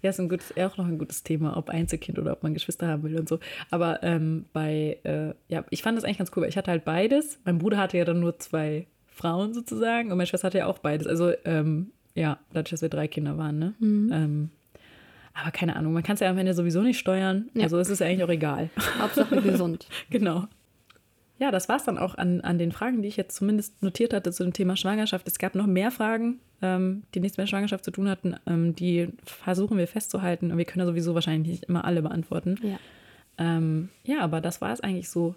ja, 0.02 0.10
ist 0.10 0.20
ein 0.20 0.28
gutes, 0.28 0.56
auch 0.56 0.76
noch 0.76 0.86
ein 0.86 0.98
gutes 0.98 1.22
Thema, 1.22 1.56
ob 1.56 1.68
Einzelkind 1.68 2.18
oder 2.18 2.32
ob 2.32 2.42
man 2.42 2.54
Geschwister 2.54 2.88
haben 2.88 3.02
will 3.02 3.18
und 3.18 3.28
so. 3.28 3.38
Aber 3.70 4.02
ähm, 4.02 4.46
bei, 4.52 4.98
äh, 5.04 5.34
ja, 5.48 5.64
ich 5.70 5.82
fand 5.82 5.96
das 5.96 6.04
eigentlich 6.04 6.18
ganz 6.18 6.30
cool, 6.34 6.42
weil 6.42 6.48
ich 6.48 6.56
hatte 6.56 6.70
halt 6.70 6.84
beides. 6.84 7.38
Mein 7.44 7.58
Bruder 7.58 7.78
hatte 7.78 7.98
ja 7.98 8.04
dann 8.04 8.20
nur 8.20 8.38
zwei 8.38 8.86
Frauen 9.06 9.52
sozusagen 9.52 10.10
und 10.10 10.16
meine 10.16 10.26
Schwester 10.26 10.46
hatte 10.46 10.58
ja 10.58 10.66
auch 10.66 10.78
beides. 10.78 11.06
Also, 11.06 11.32
ähm, 11.44 11.92
ja, 12.14 12.38
dadurch, 12.52 12.70
dass 12.70 12.82
wir 12.82 12.88
drei 12.88 13.06
Kinder 13.06 13.36
waren, 13.38 13.58
ne? 13.58 13.74
Mhm. 13.78 14.10
Ähm, 14.12 14.50
aber 15.34 15.52
keine 15.52 15.76
Ahnung, 15.76 15.92
man 15.92 16.02
kann 16.02 16.14
es 16.14 16.20
ja 16.20 16.30
am 16.30 16.38
Ende 16.38 16.52
sowieso 16.52 16.82
nicht 16.82 16.98
steuern. 16.98 17.48
Ja. 17.54 17.64
Also 17.64 17.78
es 17.78 17.90
ist 17.90 18.00
ja 18.00 18.06
eigentlich 18.06 18.24
auch 18.24 18.28
egal. 18.28 18.70
Hauptsache 18.98 19.40
gesund. 19.40 19.86
genau. 20.10 20.48
Ja, 21.38 21.50
das 21.52 21.68
war 21.68 21.76
es 21.76 21.84
dann 21.84 21.98
auch 21.98 22.16
an, 22.16 22.40
an 22.40 22.58
den 22.58 22.72
Fragen, 22.72 23.00
die 23.00 23.08
ich 23.08 23.16
jetzt 23.16 23.36
zumindest 23.36 23.80
notiert 23.82 24.12
hatte 24.12 24.32
zu 24.32 24.42
dem 24.42 24.52
Thema 24.52 24.76
Schwangerschaft. 24.76 25.26
Es 25.28 25.38
gab 25.38 25.54
noch 25.54 25.66
mehr 25.66 25.90
Fragen, 25.90 26.40
ähm, 26.62 27.04
die 27.14 27.20
nichts 27.20 27.38
mit 27.38 27.48
Schwangerschaft 27.48 27.84
zu 27.84 27.92
tun 27.92 28.08
hatten. 28.08 28.34
Ähm, 28.46 28.74
die 28.74 29.08
versuchen 29.24 29.78
wir 29.78 29.86
festzuhalten 29.86 30.50
und 30.50 30.58
wir 30.58 30.64
können 30.64 30.80
ja 30.80 30.86
sowieso 30.86 31.14
wahrscheinlich 31.14 31.48
nicht 31.48 31.64
immer 31.64 31.84
alle 31.84 32.02
beantworten. 32.02 32.56
Ja, 32.62 32.78
ähm, 33.38 33.88
ja 34.04 34.20
aber 34.20 34.40
das 34.40 34.60
war 34.60 34.72
es 34.72 34.80
eigentlich 34.80 35.08
so 35.08 35.36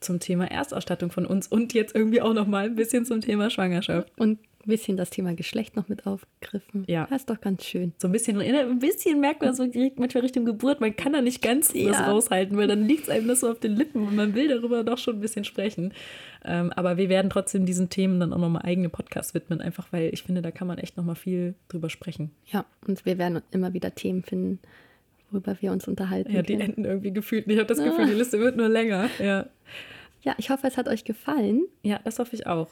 zum 0.00 0.20
Thema 0.20 0.50
Erstausstattung 0.50 1.10
von 1.10 1.26
uns 1.26 1.46
und 1.46 1.74
jetzt 1.74 1.94
irgendwie 1.94 2.22
auch 2.22 2.34
noch 2.34 2.46
mal 2.46 2.64
ein 2.64 2.74
bisschen 2.74 3.04
zum 3.04 3.20
Thema 3.20 3.50
Schwangerschaft. 3.50 4.10
Und 4.16 4.38
ein 4.66 4.70
bisschen 4.70 4.96
das 4.96 5.10
Thema 5.10 5.34
Geschlecht 5.34 5.76
noch 5.76 5.88
mit 5.88 6.06
aufgegriffen. 6.06 6.84
Ja. 6.86 7.06
Das 7.10 7.22
ist 7.22 7.30
doch 7.30 7.40
ganz 7.40 7.64
schön. 7.64 7.92
So 7.98 8.08
ein 8.08 8.12
bisschen, 8.12 8.40
ein 8.40 8.78
bisschen 8.78 9.20
merkt 9.20 9.42
man 9.42 9.54
so 9.54 9.64
manchmal 9.96 10.22
Richtung 10.22 10.44
Geburt, 10.44 10.80
man 10.80 10.94
kann 10.96 11.12
da 11.12 11.20
nicht 11.20 11.42
ganz 11.42 11.72
ja. 11.74 11.90
was 11.90 12.00
raushalten, 12.00 12.56
weil 12.56 12.68
dann 12.68 12.86
liegt 12.86 13.04
es 13.04 13.08
einem 13.08 13.28
das 13.28 13.40
so 13.40 13.50
auf 13.50 13.60
den 13.60 13.76
Lippen 13.76 14.06
und 14.06 14.16
man 14.16 14.34
will 14.34 14.48
darüber 14.48 14.84
doch 14.84 14.98
schon 14.98 15.16
ein 15.16 15.20
bisschen 15.20 15.44
sprechen. 15.44 15.92
Ähm, 16.44 16.72
aber 16.74 16.96
wir 16.96 17.08
werden 17.08 17.30
trotzdem 17.30 17.66
diesen 17.66 17.88
Themen 17.88 18.18
dann 18.20 18.32
auch 18.32 18.38
nochmal 18.38 18.62
eigene 18.62 18.88
Podcasts 18.88 19.34
widmen, 19.34 19.60
einfach 19.60 19.88
weil 19.92 20.10
ich 20.12 20.22
finde, 20.22 20.42
da 20.42 20.50
kann 20.50 20.66
man 20.66 20.78
echt 20.78 20.96
nochmal 20.96 21.16
viel 21.16 21.54
drüber 21.68 21.90
sprechen. 21.90 22.30
Ja, 22.46 22.64
und 22.86 23.04
wir 23.06 23.18
werden 23.18 23.42
immer 23.50 23.72
wieder 23.72 23.94
Themen 23.94 24.22
finden, 24.22 24.58
worüber 25.30 25.56
wir 25.60 25.72
uns 25.72 25.86
unterhalten. 25.86 26.32
Ja, 26.32 26.42
die 26.42 26.54
können. 26.54 26.70
enden 26.70 26.84
irgendwie 26.84 27.12
gefühlt. 27.12 27.46
Ich 27.46 27.58
habe 27.58 27.66
das 27.66 27.78
Gefühl, 27.78 28.06
die 28.06 28.14
Liste 28.14 28.40
wird 28.40 28.56
nur 28.56 28.68
länger. 28.68 29.08
Ja. 29.18 29.46
Ja, 30.22 30.34
ich 30.38 30.50
hoffe, 30.50 30.66
es 30.66 30.76
hat 30.76 30.88
euch 30.88 31.04
gefallen. 31.04 31.66
Ja, 31.82 32.00
das 32.04 32.18
hoffe 32.18 32.36
ich 32.36 32.46
auch. 32.46 32.68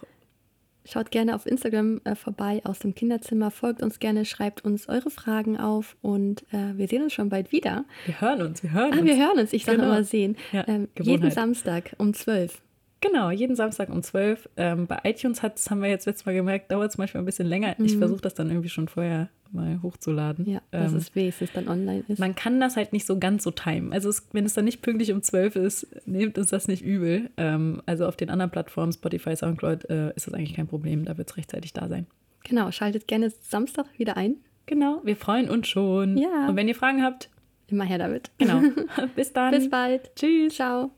Schaut 0.85 1.11
gerne 1.11 1.35
auf 1.35 1.47
Instagram 1.47 2.01
äh, 2.05 2.15
vorbei 2.15 2.61
aus 2.65 2.78
dem 2.78 2.94
Kinderzimmer, 2.94 3.51
folgt 3.51 3.82
uns 3.82 3.98
gerne, 3.98 4.24
schreibt 4.24 4.65
uns 4.65 4.89
eure 4.89 5.11
Fragen 5.11 5.59
auf 5.59 5.97
und 6.01 6.43
äh, 6.52 6.77
wir 6.77 6.89
sehen 6.89 7.02
uns 7.02 7.12
schon 7.12 7.28
bald 7.28 7.52
wieder. 7.52 7.85
Wir 8.07 8.20
hören 8.20 8.43
uns, 8.43 8.62
wir 8.62 8.73
hören 8.73 8.93
ah, 8.94 8.98
uns. 8.98 9.05
Wir 9.05 9.16
hören 9.16 9.39
uns, 9.39 9.52
ich 9.52 9.65
sage 9.65 9.78
genau. 9.78 9.90
immer 9.90 10.05
sehen. 10.05 10.36
Ja, 10.52 10.65
ähm, 10.66 10.89
jeden 10.98 11.31
Samstag 11.31 11.94
um 11.98 12.15
12. 12.15 12.61
Genau, 13.01 13.31
jeden 13.31 13.57
Samstag 13.57 13.89
um 13.89 14.03
12. 14.03 14.49
Ähm, 14.57 14.87
bei 14.87 14.99
iTunes 15.05 15.43
hat's, 15.43 15.71
haben 15.71 15.81
wir 15.83 15.89
jetzt 15.89 16.07
letztes 16.07 16.27
Mal 16.27 16.35
gemerkt, 16.35 16.71
dauert 16.71 16.91
es 16.91 16.99
manchmal 16.99 17.23
ein 17.23 17.27
bisschen 17.27 17.47
länger. 17.47 17.75
Mhm. 17.79 17.85
Ich 17.87 17.97
versuche 17.97 18.21
das 18.21 18.35
dann 18.35 18.51
irgendwie 18.51 18.69
schon 18.69 18.89
vorher 18.89 19.31
mal 19.53 19.81
hochzuladen. 19.83 20.49
Ja, 20.49 20.61
dass 20.71 20.93
ähm, 20.93 20.99
es 20.99 21.15
wenigstens 21.15 21.53
dann 21.53 21.69
online 21.69 22.05
ist. 22.09 22.19
Man 22.19 22.35
kann 22.35 22.61
das 22.61 22.77
halt 22.77 22.93
nicht 22.93 23.07
so 23.07 23.19
ganz 23.19 23.43
so 23.43 23.51
timen. 23.51 23.93
Also 23.93 24.09
es, 24.09 24.29
wenn 24.33 24.45
es 24.45 24.55
dann 24.55 24.65
nicht 24.65 24.83
pünktlich 24.83 25.13
um 25.13 25.23
12 25.23 25.57
ist, 25.57 26.07
nehmt 26.07 26.39
uns 26.39 26.51
das 26.51 26.69
nicht 26.69 26.85
übel. 26.85 27.31
Ähm, 27.37 27.83
also 27.87 28.07
auf 28.07 28.17
den 28.17 28.31
anderen 28.31 28.51
Plattformen, 28.51 28.93
Spotify, 28.93 29.35
Soundcloud, 29.35 29.89
äh, 29.89 30.15
ist 30.15 30.27
das 30.27 30.35
eigentlich 30.35 30.55
kein 30.55 30.67
Problem. 30.67 31.05
Da 31.05 31.17
wird 31.17 31.31
es 31.31 31.37
rechtzeitig 31.37 31.73
da 31.73 31.89
sein. 31.89 32.07
Genau, 32.45 32.71
schaltet 32.71 33.09
gerne 33.09 33.31
Samstag 33.31 33.87
wieder 33.99 34.17
ein. 34.17 34.37
Genau, 34.67 35.01
wir 35.05 35.17
freuen 35.17 35.51
uns 35.51 35.69
schon. 35.69 36.17
Ja. 36.17 36.49
Und 36.49 36.57
wenn 36.57 36.69
ihr 36.69 36.75
Fragen 36.75 37.03
habt, 37.03 37.29
immer 37.69 37.85
her 37.85 37.99
damit. 37.99 38.31
Genau. 38.39 38.63
Bis 39.17 39.33
dann. 39.33 39.53
Bis 39.53 39.69
bald. 39.69 40.15
Tschüss. 40.15 40.55
Ciao. 40.55 40.91